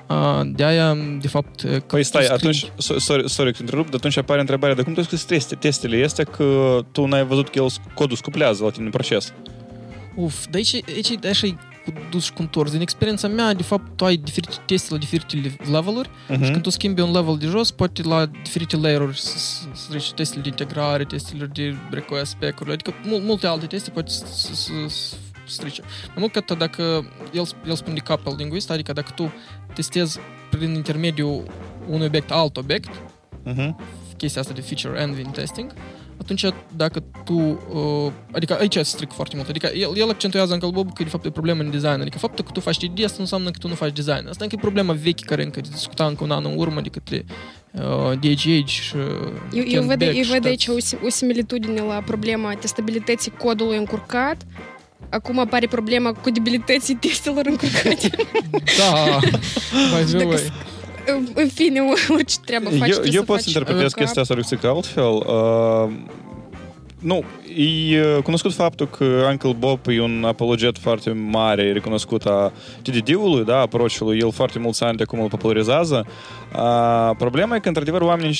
Uh, 0.10 0.41
de 0.45 0.64
aia, 0.64 0.98
de 1.22 1.28
fapt, 1.28 1.61
că 1.61 1.80
Păi 1.88 2.03
stai, 2.03 2.26
tu 2.26 2.34
scrii- 2.34 2.49
atunci, 2.49 2.65
so- 2.65 2.98
sorry, 2.98 3.30
sorry 3.30 3.52
că 3.52 3.56
te 3.57 3.61
întrerup, 3.64 3.86
dar 3.86 3.95
atunci 3.95 4.18
apare 4.18 4.40
întrebarea 4.40 4.76
de 4.76 4.82
cum 4.82 4.94
tu 4.94 5.02
scris 5.02 5.24
teste, 5.24 5.56
testele 5.56 5.98
este 5.98 6.24
că 6.24 6.80
tu 6.91 7.06
n-ai 7.06 7.26
văzut 7.26 7.49
că 7.49 7.60
el 7.60 7.68
codul 7.94 8.15
scuplează 8.15 8.64
la 8.64 8.69
tine 8.69 8.86
în 8.86 8.91
proces. 8.91 9.34
Uf, 10.15 10.45
dar 10.45 10.56
aici, 10.56 10.74
aici 10.95 11.10
e 11.22 11.28
așa 11.28 11.48
e 11.48 11.56
cu 11.91 11.99
dus 12.09 12.23
și 12.23 12.34
cu 12.34 12.41
întors. 12.41 12.72
Din 12.72 12.81
experiența 12.81 13.27
mea, 13.27 13.53
de 13.53 13.64
fapt, 13.64 13.95
tu 13.95 14.05
ai 14.05 14.15
diferite 14.15 14.55
teste 14.65 14.93
la 14.93 14.99
diferite 14.99 15.35
le- 15.35 15.72
leveluri 15.72 16.09
Mhm. 16.30 16.43
și 16.43 16.51
când 16.51 16.61
tu 16.64 16.69
schimbi 16.69 17.01
un 17.01 17.11
level 17.11 17.38
de 17.38 17.45
jos, 17.45 17.72
poate 17.72 18.03
la 18.03 18.26
diferite 18.26 18.77
layer-uri 18.77 19.19
să, 19.19 19.38
să, 19.38 19.65
să 19.73 19.89
treci 19.89 20.11
testele 20.11 20.41
de 20.41 20.47
integrare, 20.49 21.03
testele 21.05 21.45
de 21.45 21.76
request 21.89 22.31
spec-uri, 22.31 22.72
adică 22.72 22.93
mul, 23.03 23.19
multe 23.19 23.47
alte 23.47 23.65
teste 23.65 23.89
poate 23.89 24.09
să, 24.11 24.26
să, 24.27 24.53
să, 24.55 24.72
să 24.88 25.15
strice. 25.45 25.81
Mai 26.07 26.15
mult 26.18 26.31
că 26.31 26.38
atât, 26.38 26.57
dacă 26.57 27.11
el, 27.34 27.47
el 27.68 27.76
spune 27.76 27.93
de 27.93 27.99
couple 28.14 28.34
linguist, 28.38 28.72
adică 28.72 28.93
dacă 28.93 29.11
tu 29.15 29.31
testezi 29.73 30.19
prin 30.49 30.73
intermediul 30.73 31.43
unui 31.89 32.05
obiect 32.05 32.31
alt 32.31 32.57
obiect, 32.57 32.89
Mhm. 33.43 33.77
chestia 34.18 34.41
asta 34.41 34.53
de 34.53 34.61
feature 34.61 35.01
envy 35.01 35.22
testing, 35.22 35.73
atunci 36.22 36.45
dacă 36.76 37.03
tu, 37.26 37.34
uh, 37.39 38.11
adică 38.31 38.57
aici 38.60 38.73
se 38.73 38.84
strică 38.84 39.14
foarte 39.15 39.35
mult, 39.35 39.49
adică 39.49 39.69
el, 39.76 39.91
el 39.95 40.10
accentuează 40.10 40.57
în 40.61 40.69
Bob 40.69 40.94
că 40.94 41.03
de 41.03 41.10
fapt 41.10 41.26
e 41.26 41.27
o 41.27 41.31
problemă 41.31 41.61
în 41.61 41.72
design, 41.72 42.02
adică 42.02 42.18
faptul 42.18 42.45
că 42.45 42.52
tu 42.52 42.60
faci 42.60 42.77
TD 42.77 43.03
asta 43.03 43.15
nu 43.15 43.22
înseamnă 43.23 43.52
că 43.52 43.57
tu 43.60 43.68
nu 43.68 43.73
faci 43.76 43.94
design, 43.94 44.27
asta 44.27 44.44
încă 44.44 44.56
e 44.57 44.61
problema 44.61 44.94
veche 44.94 45.26
care 45.26 45.44
încă 45.44 45.61
discuta 45.72 46.06
încă 46.06 46.23
un 46.23 46.31
an 46.31 46.45
în 46.45 46.53
urmă 46.57 46.81
de 46.81 46.89
către 46.89 47.26
uh, 47.72 48.19
DHH 48.19 48.65
și 48.65 48.95
Eu, 48.95 49.03
eu, 49.53 49.64
Ken 49.64 49.88
văd, 49.88 49.98
Beck 49.98 50.15
eu 50.15 50.23
și 50.23 50.30
văd 50.30 50.38
toți. 50.38 50.48
aici 50.48 50.68
o, 50.68 50.73
sim- 50.73 50.99
o 51.06 51.10
similitudine 51.10 51.81
la 51.81 52.02
problema 52.06 52.53
testabilității 52.53 53.31
codului 53.31 53.77
încurcat. 53.77 54.38
Acum 55.10 55.39
apare 55.39 55.68
problema 55.68 56.11
codibilității 56.11 56.95
testelor 57.07 57.45
încurcate. 57.45 58.10
Da, 58.77 59.19
by 59.91 60.11
the 61.07 61.13
Dacă 61.13 61.21
way. 61.23 61.25
s- 61.25 61.41
În 61.43 61.47
fine, 61.47 61.79
orice 62.09 62.35
treabă 62.45 62.69
faci, 62.69 62.89
eu, 62.89 63.01
eu 63.11 63.23
pot 63.23 63.39
să 63.39 63.43
interpretez 63.47 63.93
chestia 63.93 64.21
asta 64.21 64.34
lui 64.34 64.43
altfel. 64.67 65.03
Uh, 65.13 65.89
nu, 66.99 67.23
e 67.55 68.19
cunoscut 68.23 68.53
faptul 68.53 68.88
că 68.88 69.03
Uncle 69.29 69.53
Bob 69.59 69.79
e 69.88 70.01
un 70.01 70.23
apologet 70.27 70.77
foarte 70.77 71.09
mare, 71.11 71.71
recunoscut 71.71 72.25
a 72.25 72.51
TDD-ului, 72.81 73.45
da, 73.45 73.59
approach-ului. 73.59 74.17
El 74.19 74.31
foarte 74.31 74.59
mulți 74.59 74.84
ani 74.84 74.97
de 74.97 75.03
acum 75.03 75.19
îl 75.21 75.27
popularizează. 75.27 76.05
А, 76.57 77.13
проблема 77.19 77.59
контролювання 77.59 78.34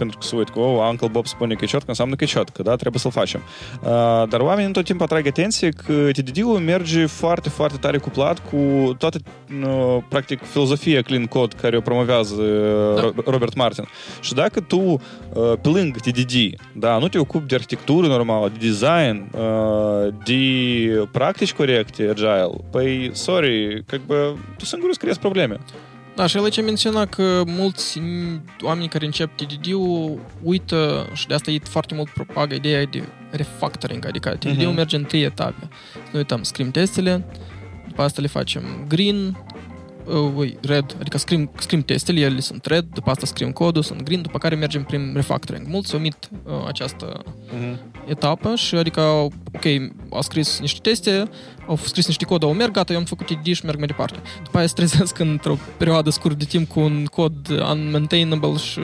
не 0.00 0.06
підруксують, 0.06 0.50
кого 0.50 0.82
Анкл 0.82 1.06
Боб 1.06 1.28
спонік 1.28 1.62
і 1.62 1.94
сам 1.94 2.10
не 2.10 2.16
кичотка, 2.16 2.62
да, 2.62 2.76
треба 2.76 2.98
салфачем. 2.98 3.40
А, 3.84 4.26
Дарва 4.30 4.56
він 4.56 4.72
то 4.72 4.82
тим 4.82 4.98
патраги 4.98 5.30
тенсік, 5.30 5.84
э, 5.88 6.12
ті 6.12 6.22
діділу 6.22 6.60
мерджи, 6.60 7.06
фарти, 7.06 7.50
фарти 7.50 7.78
таріку 7.78 8.10
платку, 8.10 8.96
то 8.98 9.10
ти 9.10 9.18
э, 9.18 9.22
ну, 9.48 10.04
практик 10.08 10.40
філозофія 10.52 11.02
клін-код, 11.02 11.54
каріо 11.62 11.82
промовяз 11.82 12.32
э, 12.32 13.12
Роберт 13.26 13.56
Мартін. 13.56 13.84
Що 14.20 14.36
даки 14.36 14.60
ту 14.60 15.00
пілинг 15.62 16.00
ті 16.00 16.12
діді, 16.12 16.58
да, 16.74 17.00
ну 17.00 17.08
ти 17.08 17.18
окуп 17.18 17.46
ді 17.46 17.54
архітектури 17.54 18.08
нормала, 18.08 18.48
ді 18.48 18.66
дизайн, 18.66 19.24
ди 20.26 21.06
практич 21.12 21.52
коректі 21.52 22.06
agile, 22.06 22.60
пей, 22.72 23.10
сори, 23.14 23.84
как 23.90 24.00
бы, 24.08 24.36
ту 24.58 24.66
сингуру 24.66 24.94
скрізь 24.94 25.18
проблеме. 25.18 25.58
Da, 26.16 26.26
și 26.26 26.36
el 26.36 26.42
aici 26.42 26.62
menționa 26.62 27.06
că 27.06 27.42
mulți 27.46 28.00
oameni 28.62 28.88
care 28.88 29.04
încep 29.04 29.36
TDD-ul 29.36 30.18
uită 30.42 31.08
și 31.12 31.26
de 31.26 31.34
asta 31.34 31.50
e 31.50 31.58
foarte 31.62 31.94
mult 31.94 32.08
propagă 32.08 32.54
ideea 32.54 32.84
de 32.84 33.08
refactoring, 33.30 34.06
adică 34.06 34.28
TDD-ul 34.30 34.72
uh-huh. 34.72 34.76
merge 34.76 34.96
în 34.96 35.04
trei 35.04 35.22
etape. 35.22 35.68
Nu 36.12 36.18
uităm, 36.18 36.42
scrim 36.42 36.70
testele, 36.70 37.24
după 37.88 38.02
asta 38.02 38.20
le 38.20 38.26
facem 38.26 38.84
green, 38.88 39.44
uh, 40.12 40.52
red, 40.62 40.96
adică 41.00 41.18
scrim, 41.18 41.50
scrim 41.58 41.82
testele, 41.82 42.20
ele 42.20 42.40
sunt 42.40 42.64
red, 42.64 42.84
după 42.92 43.10
asta 43.10 43.26
scrim 43.26 43.52
codul, 43.52 43.82
sunt 43.82 44.02
green, 44.02 44.22
după 44.22 44.38
care 44.38 44.54
mergem 44.54 44.84
prin 44.84 45.12
refactoring. 45.14 45.66
Mulți 45.66 45.94
omit 45.94 46.30
uh, 46.44 46.52
această 46.66 47.22
uh-huh. 47.22 47.76
etapă 48.06 48.54
și 48.54 48.74
adică, 48.74 49.00
ok, 49.54 49.64
au 50.10 50.22
scris 50.22 50.60
niște 50.60 50.78
teste, 50.82 51.28
au 51.66 51.76
scris 51.76 52.06
niște 52.06 52.24
cod, 52.24 52.42
au 52.42 52.52
merg, 52.52 52.72
gata, 52.72 52.92
eu 52.92 52.98
am 52.98 53.04
făcut 53.04 53.28
ID 53.28 53.54
și 53.54 53.64
merg 53.64 53.78
mai 53.78 53.86
departe. 53.86 54.18
După 54.44 54.58
aia 54.58 54.66
se 54.66 54.74
trezesc 54.74 55.18
într-o 55.28 55.58
perioadă 55.76 56.10
scurtă 56.10 56.36
de 56.36 56.44
timp 56.44 56.68
cu 56.68 56.80
un 56.80 57.04
cod 57.04 57.48
unmaintainable 57.48 58.56
și 58.56 58.80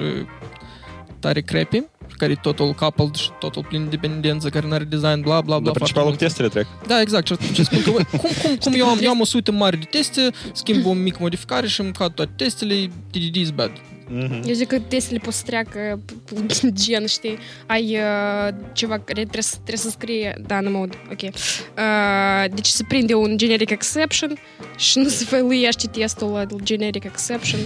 tare 1.19 1.40
crappy 1.40 1.85
care 2.17 2.33
e 2.33 2.39
totul 2.43 2.73
coupled 2.73 3.15
și 3.15 3.31
totul 3.39 3.65
plin 3.65 3.83
de 3.83 3.89
dependență, 3.89 4.49
care 4.49 4.67
nu 4.67 4.73
are 4.73 4.85
design, 4.85 5.21
bla, 5.21 5.41
bla, 5.41 5.59
bla. 5.59 5.59
Dar 5.59 5.73
principalul 5.73 6.11
cu 6.11 6.17
testele 6.17 6.49
trec. 6.49 6.67
Da, 6.87 7.01
exact. 7.01 7.27
Și 7.27 7.65
spun 7.65 7.83
că, 7.83 7.91
cum, 7.91 8.31
cum, 8.43 8.57
cum 8.61 8.73
eu, 8.77 8.89
am, 8.89 8.99
eu 9.03 9.11
am 9.11 9.21
o 9.21 9.25
suită 9.25 9.53
mare 9.53 9.77
de 9.77 9.87
teste, 9.91 10.31
schimb 10.53 10.87
o 10.87 10.93
mică 10.93 11.19
modificare 11.21 11.67
și 11.67 11.81
îmi 11.81 11.93
cad 11.93 12.13
toate 12.13 12.31
testele, 12.37 12.91
TDD 13.11 13.35
is 13.35 13.51
bad. 13.51 13.71
Mm-hmm. 14.11 14.43
Eu 14.45 14.55
zic 14.55 14.69
că 14.69 14.79
testele 14.79 15.19
poți 15.19 15.37
să 15.37 15.43
treacă 15.47 16.01
gen, 16.85 17.07
știi, 17.07 17.39
ai 17.67 17.97
uh, 17.97 18.55
ceva 18.73 18.99
care 18.99 19.21
trebuie 19.21 19.43
să, 19.43 19.55
trebuie 19.55 19.77
să 19.77 19.91
scrie, 19.91 20.41
da, 20.47 20.61
nu 20.61 20.71
mă 20.71 20.77
aud, 20.77 20.99
ok. 21.13 21.23
Uh, 21.23 22.55
deci 22.55 22.67
se 22.67 22.85
prinde 22.89 23.15
un 23.15 23.37
generic 23.37 23.71
exception 23.71 24.39
și 24.77 24.99
nu 24.99 25.09
se 25.09 25.25
făluiește 25.25 25.87
testul 25.87 26.29
la 26.29 26.47
generic 26.63 27.05
exception 27.05 27.61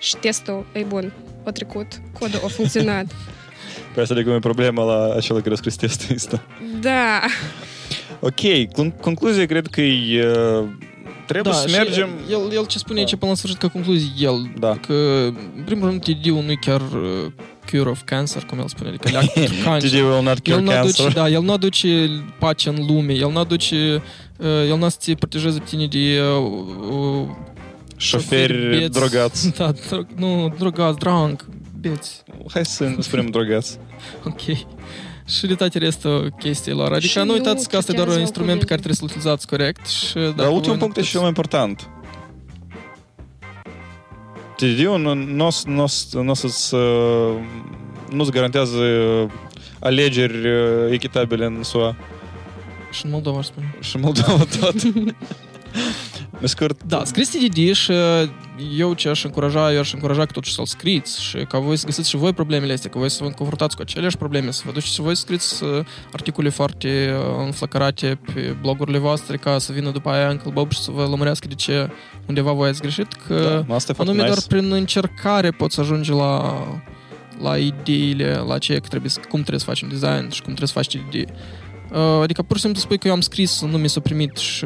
și 0.00 0.16
testul 0.16 0.66
e 0.72 0.82
bun, 0.82 1.12
a 1.44 1.50
trecut, 1.50 1.86
codul 2.18 2.40
a 2.44 2.48
funcționat. 2.48 3.06
Păi 3.96 4.04
asta 4.04 4.14
de 4.14 4.22
cum 4.22 4.32
e 4.32 4.38
problema 4.38 4.84
la 4.84 5.14
acela 5.16 5.40
care 5.40 5.54
a 5.54 5.56
scris 5.56 5.76
testul 5.76 6.14
ăsta. 6.14 6.42
Da. 6.80 7.20
Ok, 8.20 8.72
concluzia 9.00 9.46
cred 9.46 9.66
că 9.66 9.80
e 9.80 10.24
trebuie 11.26 11.52
da, 11.52 11.58
să 11.58 11.76
mergem... 11.76 12.08
El, 12.30 12.52
el 12.52 12.66
ce 12.66 12.78
spune 12.78 12.94
da. 12.94 13.04
aici 13.04 13.16
până 13.16 13.30
la 13.30 13.36
sfârșit 13.36 13.58
ca 13.58 13.68
concluzie, 13.68 14.08
el, 14.18 14.50
da. 14.58 14.78
că 14.86 14.92
în 15.56 15.62
primul 15.64 15.88
rând 15.88 16.02
TD-ul 16.02 16.42
nu 16.44 16.50
e 16.50 16.58
chiar 16.60 16.80
uh, 16.80 17.32
cure 17.70 17.90
of 17.90 18.00
cancer, 18.04 18.44
cum 18.44 18.58
el 18.58 18.68
spune, 18.68 18.88
adică 18.88 19.08
leac 19.10 19.24
cancer. 19.64 19.90
TD 19.90 19.94
will 19.94 20.22
not 20.22 20.38
cure 20.38 20.56
el 20.56 20.68
cancer. 20.68 21.04
Aduce, 21.04 21.18
da, 21.18 21.28
el 21.28 21.42
nu 21.42 21.52
aduce 21.52 22.08
pace 22.38 22.68
în 22.68 22.86
lume, 22.86 23.12
el 23.12 23.30
nu 23.30 23.38
aduce, 23.38 24.02
uh, 24.36 24.46
el 24.68 24.78
nu 24.78 24.88
să 24.88 24.96
te 25.04 25.14
protejeze 25.14 25.58
pe 25.58 25.64
tine 25.68 25.86
de 25.86 26.20
uh, 26.20 26.64
uh, 26.90 27.28
șoferi 27.96 28.88
drogați. 28.90 29.50
Da, 29.58 29.72
dro- 29.72 30.16
nu, 30.16 30.54
drogați, 30.58 30.98
drunk, 30.98 31.44
beți. 31.88 32.22
Hai 32.52 32.64
să 32.64 32.94
spunem 32.98 33.26
drogați. 33.26 33.78
ok. 34.30 34.40
Și 35.26 35.46
de 35.46 35.54
toate 35.54 35.78
restul 35.78 36.34
chestiilor. 36.38 36.92
Adică 36.92 37.22
nu 37.22 37.32
uitați 37.32 37.68
că 37.68 37.76
asta 37.76 37.92
e 37.92 37.94
doar 37.94 38.08
un 38.08 38.18
instrument 38.18 38.58
pe 38.58 38.64
care 38.64 38.80
trebuie 38.80 38.96
să-l 38.96 39.06
utilizați 39.06 39.46
corect. 39.46 39.86
Și 39.86 40.32
Dar 40.36 40.48
ultimul 40.48 40.76
punct 40.76 40.96
e 40.96 41.00
cel 41.00 41.20
mai 41.20 41.28
important. 41.28 41.90
TDD-ul 44.56 45.00
nu, 45.00 45.14
nu, 45.14 45.48
nu, 46.22 46.34
să-ți, 46.34 46.74
nu-ți 48.10 48.30
garantează 48.30 48.78
alegeri 49.78 50.48
echitabile 50.90 51.44
în 51.44 51.62
SUA. 51.62 51.96
Și 52.90 53.04
în 53.04 53.10
Moldova, 53.10 53.38
aș 53.38 53.46
spune. 53.46 53.74
Și 53.80 53.96
în 53.96 54.02
Moldova 54.02 54.44
tot. 54.60 54.74
Scurt. 56.42 56.82
Da, 56.82 57.04
scrieți 57.04 57.38
DD 57.38 57.72
și 57.72 57.92
eu 58.76 58.94
ce 58.94 59.08
aș 59.08 59.24
încuraja, 59.24 59.72
eu 59.72 59.78
aș 59.78 59.92
încuraja 59.92 60.24
că 60.24 60.32
totuși 60.32 60.54
să-l 60.54 60.66
scriți 60.66 61.22
și 61.22 61.36
ca 61.36 61.58
voi 61.58 61.76
să 61.76 61.86
găsiți 61.86 62.08
și 62.08 62.16
voi 62.16 62.32
problemele 62.32 62.72
astea, 62.72 62.90
că 62.90 62.98
voi 62.98 63.10
să 63.10 63.24
vă 63.24 63.30
confruntați 63.30 63.76
cu 63.76 63.82
aceleași 63.82 64.16
probleme, 64.16 64.50
să 64.50 64.62
vă 64.64 64.72
duceți 64.72 64.92
și 64.92 65.00
voi 65.00 65.16
să 65.16 65.20
scriți 65.20 65.64
articole 66.12 66.48
foarte 66.48 67.14
înflăcărate 67.44 68.18
pe 68.34 68.56
blogurile 68.60 68.98
voastre 68.98 69.36
ca 69.36 69.58
să 69.58 69.72
vină 69.72 69.90
după 69.90 70.10
aia 70.10 70.30
Uncle 70.30 70.50
Bob 70.50 70.72
și 70.72 70.80
să 70.80 70.90
vă 70.90 71.02
lămurească 71.02 71.48
de 71.48 71.54
ce 71.54 71.90
undeva 72.26 72.52
voi 72.52 72.68
ați 72.68 72.80
greșit, 72.80 73.12
că 73.26 73.64
da, 73.68 73.76
anume 73.96 74.22
nice. 74.22 74.26
doar 74.26 74.38
prin 74.48 74.72
încercare 74.72 75.50
poți 75.50 75.80
ajunge 75.80 76.12
la 76.12 76.54
la 77.42 77.56
ideile, 77.56 78.34
la 78.46 78.58
ce 78.58 78.80
trebuie, 78.88 79.10
cum 79.28 79.40
trebuie 79.40 79.60
să 79.60 79.66
facem 79.66 79.88
design 79.88 80.30
și 80.30 80.42
cum 80.42 80.54
trebuie 80.54 80.68
să 80.68 80.72
faci 80.72 80.94
idei. 80.94 81.26
Adică 82.22 82.42
pur 82.42 82.56
și 82.56 82.62
simplu 82.62 82.80
spui 82.80 82.98
că 82.98 83.06
eu 83.06 83.14
am 83.14 83.20
scris, 83.20 83.62
nu 83.62 83.78
mi 83.78 83.88
s-a 83.88 84.00
primit 84.00 84.36
și 84.36 84.64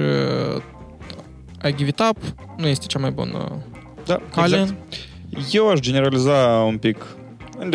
I 1.64 1.74
give 1.74 1.88
it 1.88 2.00
up, 2.10 2.16
nu 2.56 2.66
este 2.66 2.86
cea 2.86 2.98
mai 2.98 3.10
bună 3.10 3.62
da, 4.04 4.20
cale. 4.34 4.60
Exact. 4.60 4.74
Eu 5.52 5.70
aș 5.70 5.78
generaliza 5.78 6.64
un 6.66 6.78
pic, 6.78 7.06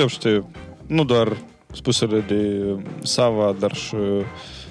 știu, 0.08 0.50
nu 0.88 1.04
doar 1.04 1.38
spusele 1.74 2.20
de 2.20 2.62
Sava, 3.04 3.56
dar 3.60 3.76
și 3.76 3.96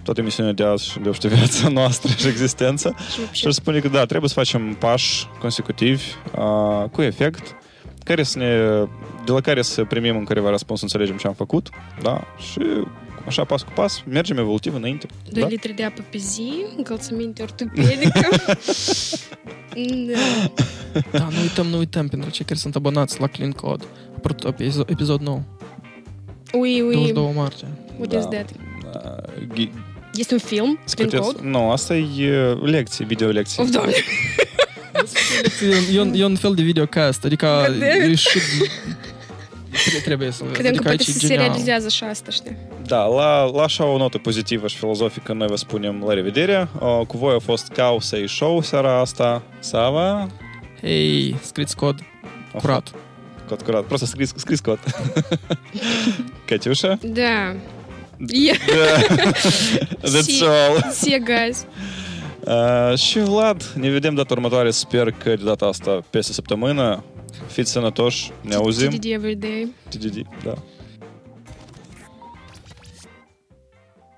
toată 0.03 0.20
emisiunea 0.20 0.53
de 0.53 0.65
azi 0.65 0.91
și 0.91 0.99
de 0.99 1.28
viața 1.28 1.69
noastră 1.81 2.12
și 2.16 2.27
existența. 2.27 2.95
și 3.31 3.47
aș 3.47 3.53
spune 3.53 3.78
că 3.78 3.89
da, 3.89 4.05
trebuie 4.05 4.28
să 4.28 4.35
facem 4.35 4.77
pași 4.78 5.27
consecutivi 5.41 6.05
uh, 6.39 6.89
cu 6.91 7.03
efect 7.03 7.57
care 8.05 8.23
să 8.23 8.39
ne, 8.39 8.47
de 9.24 9.32
la 9.32 9.41
care 9.41 9.62
să 9.62 9.85
primim 9.85 10.16
în 10.16 10.24
careva 10.24 10.51
răspuns, 10.51 10.82
înțelegem 10.82 11.16
ce 11.16 11.27
am 11.27 11.32
făcut, 11.32 11.69
da, 12.03 12.20
și 12.39 12.61
așa 13.26 13.44
pas 13.44 13.62
cu 13.62 13.70
pas, 13.74 14.02
mergem 14.09 14.38
evolutiv 14.38 14.74
înainte. 14.74 15.06
2 15.30 15.42
da? 15.42 15.48
litri 15.48 15.72
de 15.72 15.84
apă 15.84 16.05
pe 16.10 16.18
zi, 16.18 16.52
încălțăminte 16.76 17.42
ortopedică. 17.42 18.28
da. 20.12 21.18
da, 21.18 21.28
nu 21.30 21.40
uităm, 21.40 21.66
nu 21.66 21.78
uităm, 21.78 22.09
pentru 22.09 22.30
cei 22.30 22.44
care 22.44 22.59
sunt 22.59 22.74
abonați 22.74 23.20
la 23.20 23.26
Clean 23.26 23.52
Code. 23.52 23.84
Apărut 24.16 24.44
episod, 24.44 24.90
episod 24.90 25.20
nou. 25.20 25.42
Ui, 26.52 26.80
ui. 26.80 26.92
22 26.92 27.32
martie. 27.34 27.68
What 27.98 28.09
da. 28.09 28.18
is 28.18 28.24
that? 28.24 28.51
Da. 28.92 29.16
Este 30.14 30.34
un 30.34 30.40
film? 30.40 30.78
Clean 30.94 31.10
Code? 31.10 31.38
Nu, 31.42 31.70
asta 31.70 31.96
e 31.96 32.52
lecții, 32.62 33.05
video 33.05 33.28
lecții. 33.28 33.62
Of, 33.62 33.70
doamne. 33.70 33.92
e, 35.94 36.01
un, 36.01 36.12
e 36.14 36.24
un 36.24 36.36
fel 36.36 36.55
de 36.55 36.62
videocast, 36.62 37.24
adică 37.24 37.76
e 37.80 38.14
și 38.14 38.38
trebuie 40.03 40.31
să 40.31 40.44
Credem 40.44 40.65
adică 40.65 40.84
că 40.84 40.95
poate 40.95 41.03
să 41.03 41.19
se 41.19 41.36
realizează 41.36 41.90
și 41.90 42.03
asta, 42.03 42.31
știi? 42.31 42.57
Da, 42.86 43.06
la, 43.06 43.44
la 43.44 43.64
așa 43.64 43.86
o 43.86 43.98
notă 43.98 44.18
pozitivă 44.18 44.68
și 44.68 44.77
filozofică 44.77 45.34
noi 45.34 45.48
vă 45.48 45.56
spunem 45.56 46.03
la 46.07 46.14
revedere. 46.14 46.68
Cu 47.07 47.18
voi 47.18 47.36
a 47.36 47.40
fost 47.40 47.68
Causa 47.68 48.18
și 48.18 48.27
Show 48.27 48.61
seara 48.61 48.99
asta. 48.99 49.41
Sava? 49.60 50.27
Hei, 50.81 51.36
scriți 51.41 51.76
cod 51.76 51.99
curat. 52.61 52.91
Cod 53.48 53.61
curat. 53.61 53.84
Просто 53.84 54.06
scris, 54.06 54.34
scris 54.36 54.60
cod. 54.60 54.80
Катюша? 56.45 56.98
Da. 57.02 57.56
Yeah. 58.27 58.57
That's 60.02 60.41
all. 60.41 60.91
See 60.91 61.19
guys. 61.19 61.65
Uh, 62.40 62.98
și 62.98 63.19
Vlad, 63.19 63.64
ne 63.76 63.90
vedem 63.90 64.14
data 64.15 64.34
următoare. 64.34 64.72
Sper 64.72 65.11
că 65.11 65.30
de 65.30 65.44
data 65.44 65.65
asta 65.65 65.99
peste 66.10 66.34
săptămână. 66.34 67.03
Fiți 67.47 67.71
sănătoși, 67.71 68.33
ne 68.41 68.55
auzim. 68.55 68.91
TDD 68.91 69.05
every 69.05 69.35
day. 69.35 69.75
TDD, 69.89 70.27
da. 70.45 70.55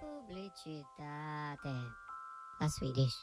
Publicitate. 0.00 1.74
La 2.58 2.66
Swedish. 2.66 3.14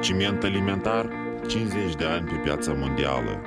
Ciment 0.00 0.42
alimentar, 0.42 1.08
50 1.48 1.94
de 1.94 2.04
ani 2.04 2.26
pe 2.26 2.34
piața 2.34 2.72
mondială. 2.72 3.40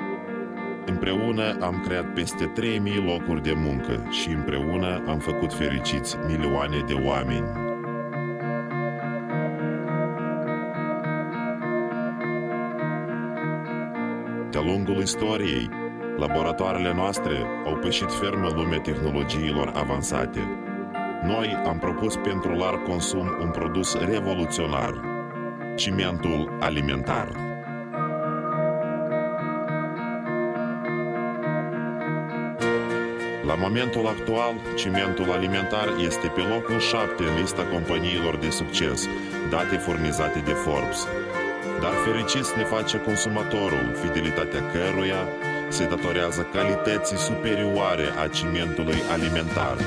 Împreună 0.86 1.58
am 1.62 1.84
creat 1.88 2.14
peste 2.14 2.46
3000 2.46 2.96
locuri 2.96 3.44
de 3.44 3.54
muncă 3.54 4.08
și 4.12 4.30
împreună 4.30 5.04
am 5.08 5.20
făcut 5.20 5.54
fericiți 5.54 6.16
milioane 6.28 6.84
de 6.88 6.94
oameni. 6.94 7.63
Istoriei, 15.04 15.70
laboratoarele 16.18 16.94
noastre 16.94 17.36
au 17.66 17.76
pășit 17.76 18.12
ferm 18.12 18.44
în 18.44 18.56
lumea 18.56 18.80
tehnologiilor 18.80 19.72
avansate. 19.76 20.40
Noi 21.24 21.62
am 21.66 21.78
propus 21.78 22.16
pentru 22.16 22.52
larg 22.52 22.84
consum 22.84 23.38
un 23.42 23.50
produs 23.50 23.96
revoluționar, 23.96 25.02
cimentul 25.76 26.58
alimentar. 26.60 27.32
La 33.46 33.56
momentul 33.56 34.08
actual, 34.08 34.54
cimentul 34.76 35.32
alimentar 35.32 35.88
este 36.00 36.28
pe 36.28 36.42
locul 36.42 36.80
7 36.80 37.24
în 37.24 37.40
lista 37.40 37.64
companiilor 37.64 38.38
de 38.38 38.50
succes, 38.50 39.08
date 39.50 39.76
furnizate 39.76 40.40
de 40.40 40.52
Forbes. 40.52 41.08
Dar 41.84 41.94
fericiți 42.06 42.58
ne 42.58 42.64
face 42.64 42.98
consumatorul, 42.98 43.96
fidelitatea 44.02 44.62
căruia 44.72 45.28
se 45.70 45.88
datorează 45.88 46.48
calității 46.54 47.18
superioare 47.18 48.08
a 48.24 48.28
cimentului 48.28 49.00
alimentar. 49.12 49.78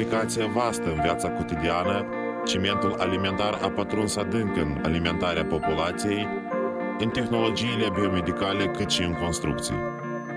Aplicație 0.00 0.44
vastă 0.44 0.88
în 0.88 1.00
viața 1.02 1.28
cotidiană, 1.30 2.06
cimentul 2.46 2.96
alimentar 2.98 3.58
a 3.62 3.68
pătruns 3.70 4.16
adânc 4.16 4.56
în 4.56 4.80
alimentarea 4.84 5.44
populației, 5.44 6.28
în 6.98 7.08
tehnologiile 7.08 7.90
biomedicale 7.94 8.66
cât 8.66 8.90
și 8.90 9.02
în 9.02 9.12
construcții. 9.12 9.74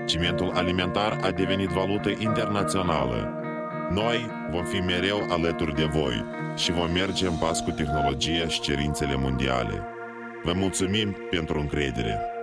Cimentul 0.06 0.50
alimentar 0.54 1.18
a 1.22 1.30
devenit 1.30 1.68
valută 1.68 2.10
internațională. 2.18 3.32
Noi 3.90 4.30
vom 4.50 4.64
fi 4.64 4.78
mereu 4.78 5.26
alături 5.28 5.74
de 5.74 5.84
voi 5.84 6.24
și 6.56 6.72
vom 6.72 6.90
merge 6.92 7.26
în 7.26 7.36
pas 7.36 7.60
cu 7.60 7.70
tehnologia 7.70 8.46
și 8.48 8.60
cerințele 8.60 9.16
mondiale. 9.16 9.82
Vă 10.42 10.52
mulțumim 10.52 11.16
pentru 11.30 11.58
încredere! 11.58 12.33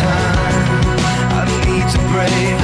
I 0.00 1.44
need 1.66 1.86
to 1.90 1.98
break. 2.12 2.58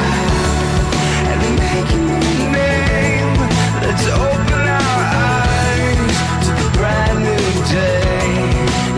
Let's 3.82 4.06
open 4.06 4.62
our 4.80 5.00
eyes 5.14 6.16
to 6.46 6.52
the 6.62 6.68
brand 6.78 7.18
new 7.28 7.46
day. 7.74 8.38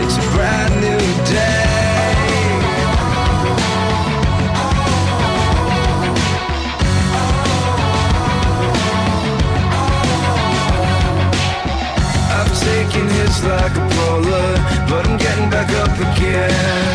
It's 0.03 0.17
a 0.17 0.25
brand 0.35 0.73
new 0.85 1.03
day. 1.25 1.65
I've 12.37 12.53
hits 13.17 13.43
like 13.43 13.75
a 13.75 13.85
bowler, 13.95 14.49
but 14.89 15.07
I'm 15.07 15.17
getting 15.17 15.49
back 15.49 15.69
up 15.71 15.97
again. 15.97 16.86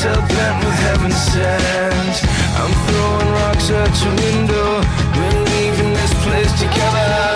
Still 0.00 0.14
bent 0.14 0.64
with 0.64 0.78
heaven 0.78 1.10
said 1.10 1.79